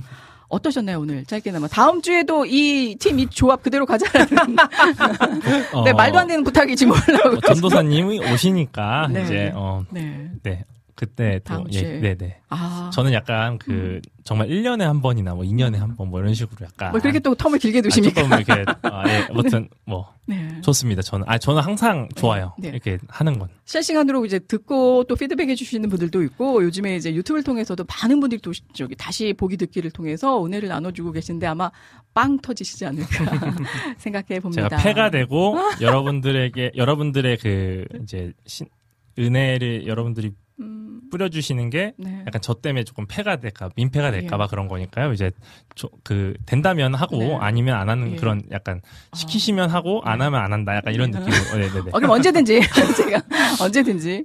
어떠셨나요 0.50 0.98
오늘 0.98 1.24
짧게나마 1.24 1.68
다음 1.68 2.02
주에도 2.02 2.44
이 2.44 2.96
팀이 2.98 3.28
조합 3.30 3.62
그대로 3.62 3.86
가자라는 3.86 4.56
어, 5.72 5.84
네 5.84 5.92
말도 5.92 6.18
안 6.18 6.26
되는 6.26 6.42
부탁이지 6.42 6.86
몰라고 6.86 7.36
어, 7.36 7.40
전도사님이 7.40 8.18
오시니까 8.32 9.08
네. 9.12 9.22
이제 9.22 9.52
어, 9.54 9.84
네. 9.90 10.30
네. 10.42 10.64
그때 11.00 11.40
또 11.44 11.64
예. 11.72 11.80
네, 11.98 12.14
네. 12.14 12.40
아, 12.50 12.90
저는 12.92 13.14
약간 13.14 13.56
그 13.56 14.02
정말 14.22 14.48
1년에 14.48 14.80
한 14.82 15.00
번이나 15.00 15.34
뭐 15.34 15.44
2년에 15.44 15.78
한 15.78 15.96
번 15.96 16.08
뭐 16.10 16.20
이런 16.20 16.34
식으로 16.34 16.58
약간 16.66 16.90
뭐 16.90 17.00
그렇게 17.00 17.18
또 17.20 17.34
텀을 17.34 17.58
길게 17.58 17.78
아, 17.78 17.82
두십니까? 17.82 18.20
조금 18.22 18.36
이렇게 18.38 18.64
아, 18.82 19.08
예, 19.08 19.26
아무튼 19.32 19.66
뭐 19.86 20.12
네. 20.26 20.60
좋습니다. 20.60 21.00
저는 21.00 21.24
아 21.26 21.38
저는 21.38 21.62
항상 21.62 22.06
좋아요. 22.16 22.52
네. 22.58 22.68
이렇게 22.68 22.98
하는 23.08 23.38
건. 23.38 23.48
실시간으로 23.64 24.26
이제 24.26 24.38
듣고 24.38 25.04
또 25.04 25.16
피드백 25.16 25.48
해 25.48 25.54
주시는 25.54 25.88
분들도 25.88 26.22
있고 26.24 26.62
요즘에 26.64 26.96
이제 26.96 27.14
유튜브를 27.14 27.42
통해서도 27.44 27.84
많은 27.88 28.20
분들이 28.20 28.42
또 28.42 28.52
저기 28.74 28.94
다시 28.94 29.32
보기 29.32 29.56
듣기를 29.56 29.90
통해서 29.90 30.44
은혜를 30.44 30.68
나눠주고 30.68 31.12
계신데 31.12 31.46
아마 31.46 31.70
빵 32.12 32.38
터지시지 32.40 32.84
않을까 32.84 33.08
생각해 33.96 34.40
봅니다. 34.40 34.68
제가 34.68 34.82
패가 34.82 35.10
되고 35.10 35.56
여러분들에게 35.80 36.72
여러분들의 36.76 37.36
그 37.38 37.84
이제 38.02 38.32
신, 38.46 38.66
은혜를 39.18 39.86
여러분들이 39.86 40.32
음, 40.60 41.00
뿌려주시는 41.10 41.70
게 41.70 41.94
네. 41.96 42.22
약간 42.26 42.40
저 42.42 42.54
때문에 42.54 42.84
조금 42.84 43.06
패가 43.08 43.36
될까 43.36 43.70
민폐가 43.76 44.10
될까봐 44.10 44.44
예. 44.44 44.48
그런 44.48 44.68
거니까요. 44.68 45.12
이제 45.12 45.30
저, 45.74 45.88
그 46.04 46.34
된다면 46.46 46.94
하고 46.94 47.18
네. 47.18 47.36
아니면 47.40 47.76
안 47.76 47.88
하는 47.88 48.12
예. 48.12 48.16
그런 48.16 48.42
약간 48.50 48.80
시키시면 49.14 49.70
하고 49.70 50.02
안 50.04 50.20
하면 50.20 50.40
안 50.40 50.52
한다 50.52 50.76
약간 50.76 50.94
이런 50.94 51.10
느낌으로. 51.10 51.34
어, 51.52 51.56
네네 51.56 51.72
네. 51.72 51.90
어, 51.92 51.98
그럼 51.98 52.10
언제든지 52.10 52.60
제가 52.96 53.22
언제든지 53.60 54.24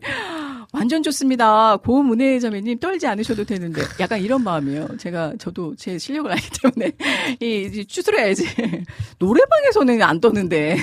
완전 0.76 1.02
좋습니다. 1.04 1.78
고음 1.78 2.12
은혜 2.12 2.38
자매님 2.38 2.80
떨지 2.80 3.08
않으셔도 3.08 3.46
되는데 3.46 3.82
약간 4.02 4.20
이런 4.20 4.44
마음이에요. 4.44 4.98
제가 4.98 5.36
저도 5.40 5.74
제 5.78 5.98
실력을 5.98 6.30
알기 6.30 6.50
때문에 6.62 6.92
이, 7.40 7.72
이 7.74 7.86
추스려야지 7.86 8.44
노래방에서는 9.18 10.02
안 10.02 10.20
떠는데 10.20 10.76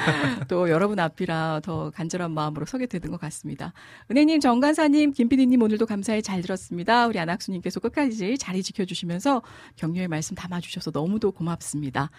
또 0.48 0.68
여러분 0.68 0.98
앞이라 0.98 1.60
더 1.64 1.90
간절한 1.90 2.30
마음으로 2.30 2.66
서게 2.66 2.84
되는 2.84 3.10
것 3.10 3.18
같습니다. 3.20 3.72
은혜님, 4.10 4.40
정간사님, 4.40 5.12
김PD님 5.12 5.62
오늘도 5.62 5.86
감사히 5.86 6.20
잘 6.20 6.42
들었습니다. 6.42 7.06
우리 7.06 7.18
안학수님께서 7.18 7.80
끝까지 7.80 8.36
자리 8.36 8.62
지켜주시면서 8.62 9.40
격려의 9.76 10.08
말씀 10.08 10.36
담아주셔서 10.36 10.90
너무도 10.92 11.32
고맙습니다. 11.32 12.10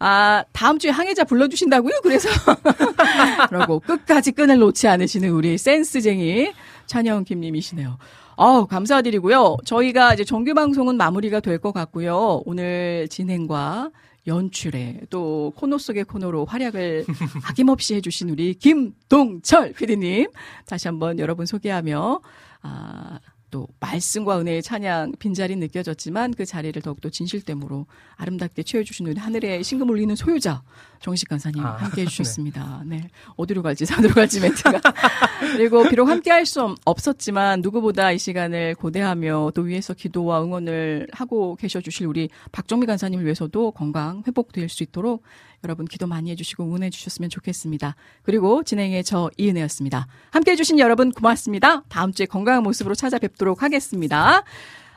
아, 0.00 0.44
다음 0.52 0.78
주에 0.78 0.90
항해자 0.90 1.24
불러주신다고요? 1.24 2.00
그래서. 2.02 2.28
라고 3.50 3.80
끝까지 3.80 4.32
끈을 4.32 4.58
놓지 4.58 4.88
않으시는 4.88 5.30
우리 5.30 5.58
센스쟁이 5.58 6.52
찬영 6.86 7.24
김님이시네요. 7.24 7.98
아우, 8.36 8.66
감사드리고요. 8.66 9.58
저희가 9.66 10.14
이제 10.14 10.24
정규 10.24 10.54
방송은 10.54 10.96
마무리가 10.96 11.40
될 11.40 11.58
것 11.60 11.72
같고요. 11.72 12.42
오늘 12.46 13.06
진행과 13.10 13.90
연출에 14.26 15.00
또 15.10 15.52
코너 15.56 15.76
속의 15.76 16.04
코너로 16.04 16.46
활약을 16.46 17.04
아낌없이 17.44 17.94
해주신 17.96 18.30
우리 18.30 18.54
김동철 18.54 19.72
PD님 19.74 20.28
다시 20.66 20.88
한번 20.88 21.18
여러분 21.18 21.44
소개하며 21.44 22.20
아, 22.62 23.18
또 23.50 23.66
말씀과 23.80 24.40
은혜의 24.40 24.62
찬양 24.62 25.12
빈자리 25.18 25.56
느껴졌지만 25.56 26.34
그 26.34 26.44
자리를 26.44 26.80
더욱더 26.82 27.08
진실됨으로 27.08 27.86
아름답게 28.16 28.62
채워 28.64 28.84
주신 28.84 29.06
우리 29.06 29.18
하늘의 29.18 29.64
신금 29.64 29.88
울리는 29.88 30.14
소유자 30.14 30.62
정식 31.00 31.28
간사님 31.28 31.64
아, 31.64 31.76
함께 31.76 32.02
해 32.02 32.06
주셨습니다. 32.06 32.82
네. 32.86 33.08
어디로 33.36 33.62
갈지 33.62 33.86
산으로 33.86 34.12
갈지 34.12 34.40
멘트가 34.40 34.80
그리고 35.56 35.84
비록 35.88 36.08
함께 36.08 36.30
할 36.30 36.50
수 36.50 36.74
없었지만 36.84 37.60
누구보다 37.60 38.12
이 38.12 38.18
시간을 38.18 38.74
고대하며 38.74 39.52
또 39.54 39.62
위에서 39.62 39.94
기도와 39.94 40.42
응원을 40.42 41.06
하고 41.12 41.56
계셔 41.56 41.80
주실 41.80 42.06
우리 42.06 42.28
박정미 42.50 42.86
간사님을 42.86 43.24
위해서도 43.24 43.70
건강 43.72 44.22
회복될 44.26 44.68
수 44.68 44.82
있도록 44.82 45.22
여러분 45.64 45.86
기도 45.86 46.06
많이 46.06 46.30
해주시고 46.30 46.64
응원해 46.64 46.90
주셨으면 46.90 47.30
좋겠습니다. 47.30 47.94
그리고 48.22 48.62
진행의 48.62 49.04
저 49.04 49.30
이은혜였습니다. 49.36 50.06
함께 50.30 50.52
해주신 50.52 50.78
여러분 50.78 51.12
고맙습니다. 51.12 51.82
다음 51.88 52.12
주에 52.12 52.26
건강한 52.26 52.62
모습으로 52.62 52.94
찾아뵙도록 52.94 53.62
하겠습니다. 53.62 54.42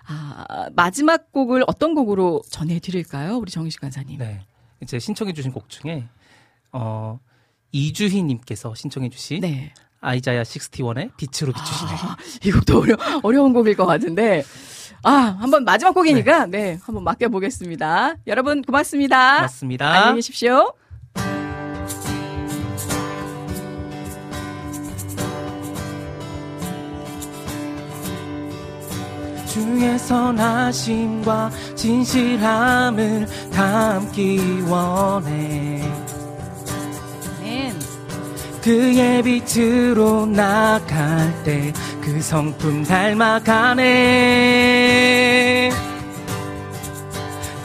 아, 0.05 0.69
마지막 0.75 1.31
곡을 1.31 1.63
어떤 1.67 1.93
곡으로 1.95 2.41
전해드릴까요? 2.49 3.37
우리 3.37 3.51
정희식 3.51 3.81
간사님. 3.81 4.17
네. 4.17 4.41
이제 4.81 4.99
신청해주신 4.99 5.51
곡 5.53 5.69
중에, 5.69 6.07
어, 6.73 7.19
이주희님께서 7.71 8.75
신청해주신 8.75 9.41
네. 9.41 9.73
아이자야 10.01 10.43
61의 10.43 11.15
빛으로 11.15 11.53
비추시네. 11.53 11.91
아, 11.91 12.17
이것도 12.43 12.81
어려, 12.81 12.97
어려운 13.23 13.53
곡일 13.53 13.77
것 13.77 13.85
같은데. 13.85 14.43
아, 15.03 15.37
한번 15.39 15.65
마지막 15.65 15.91
곡이니까, 15.93 16.45
네, 16.47 16.79
한번 16.83 17.03
맡겨 17.03 17.27
보겠습니다. 17.27 18.15
여러분, 18.25 18.61
고맙습니다. 18.61 19.35
고맙습니다. 19.35 19.91
안녕히 19.91 20.15
계십시오. 20.15 20.73
주의 29.47 29.99
선하심과 29.99 31.51
진실함을 31.75 33.27
담기 33.51 34.39
원해. 34.67 36.02
그의 38.63 39.21
빛으로 39.21 40.25
나갈 40.25 41.43
때 41.43 41.73
그 42.03 42.21
성품 42.21 42.83
닮아가네. 42.83 43.81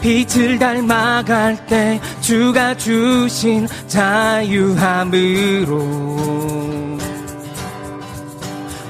빛을 0.00 0.60
닮아갈 0.60 1.66
때 1.66 2.00
주가 2.20 2.76
주신 2.76 3.66
자유함으로 3.88 5.18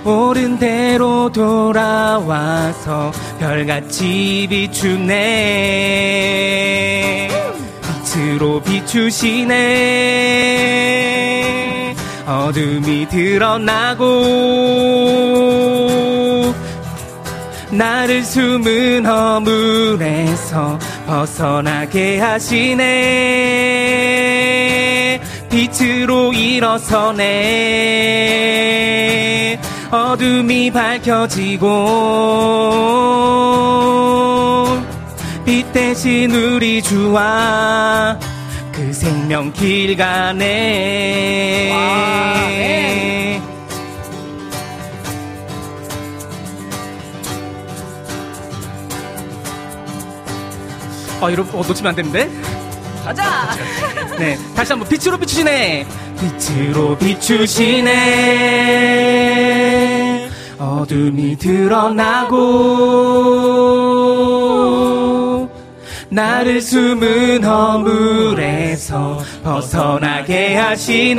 옳은 0.05 0.59
대로 0.59 1.33
돌아와서 1.33 3.11
별같이 3.39 4.47
비추네. 4.51 5.09
빛으로 8.05 8.61
비추시네 8.61 10.19
어둠이 12.29 13.09
드러나고 13.09 14.05
나를 17.71 18.23
숨은 18.23 19.07
허물에서 19.07 20.79
벗어나게 21.07 22.19
하시네. 22.19 22.79
빛으로 25.49 26.35
일어서네. 26.35 27.19
어둠이 29.91 30.71
밝혀지고 30.71 31.67
빛 35.47 35.73
대신 35.73 36.31
우리 36.31 36.83
주와 36.83 38.19
그 38.79 38.93
생명 38.93 39.53
길 39.53 39.97
가네 39.97 41.73
어, 51.21 51.33
여러분, 51.33 51.59
어, 51.59 51.65
놓치면 51.67 51.91
안 51.91 51.97
되는데? 51.97 52.31
가자! 53.03 53.49
네, 54.17 54.39
다시 54.55 54.73
한번 54.73 54.89
빛으로 54.89 55.19
비추시네. 55.19 55.85
빛으로 56.21 56.97
비추시네. 56.99 57.89
어둠이 60.59 61.37
드러나고 61.37 62.37
나를 66.11 66.61
숨은 66.63 67.45
허물에서 67.45 69.19
벗어나게 69.45 70.57
하시네. 70.57 71.19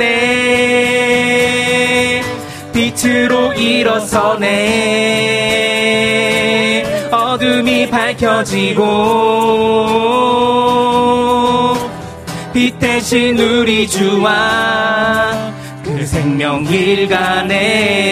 빛으로 2.72 3.52
일어서네. 3.54 4.50
어둠이 7.12 7.88
밝혀지고 7.88 8.84
빛 12.52 12.78
대신 12.78 13.38
우리 13.38 13.86
주와 13.86 15.52
그 15.84 16.04
생명 16.04 16.64
길 16.64 17.08
가네 17.08 18.10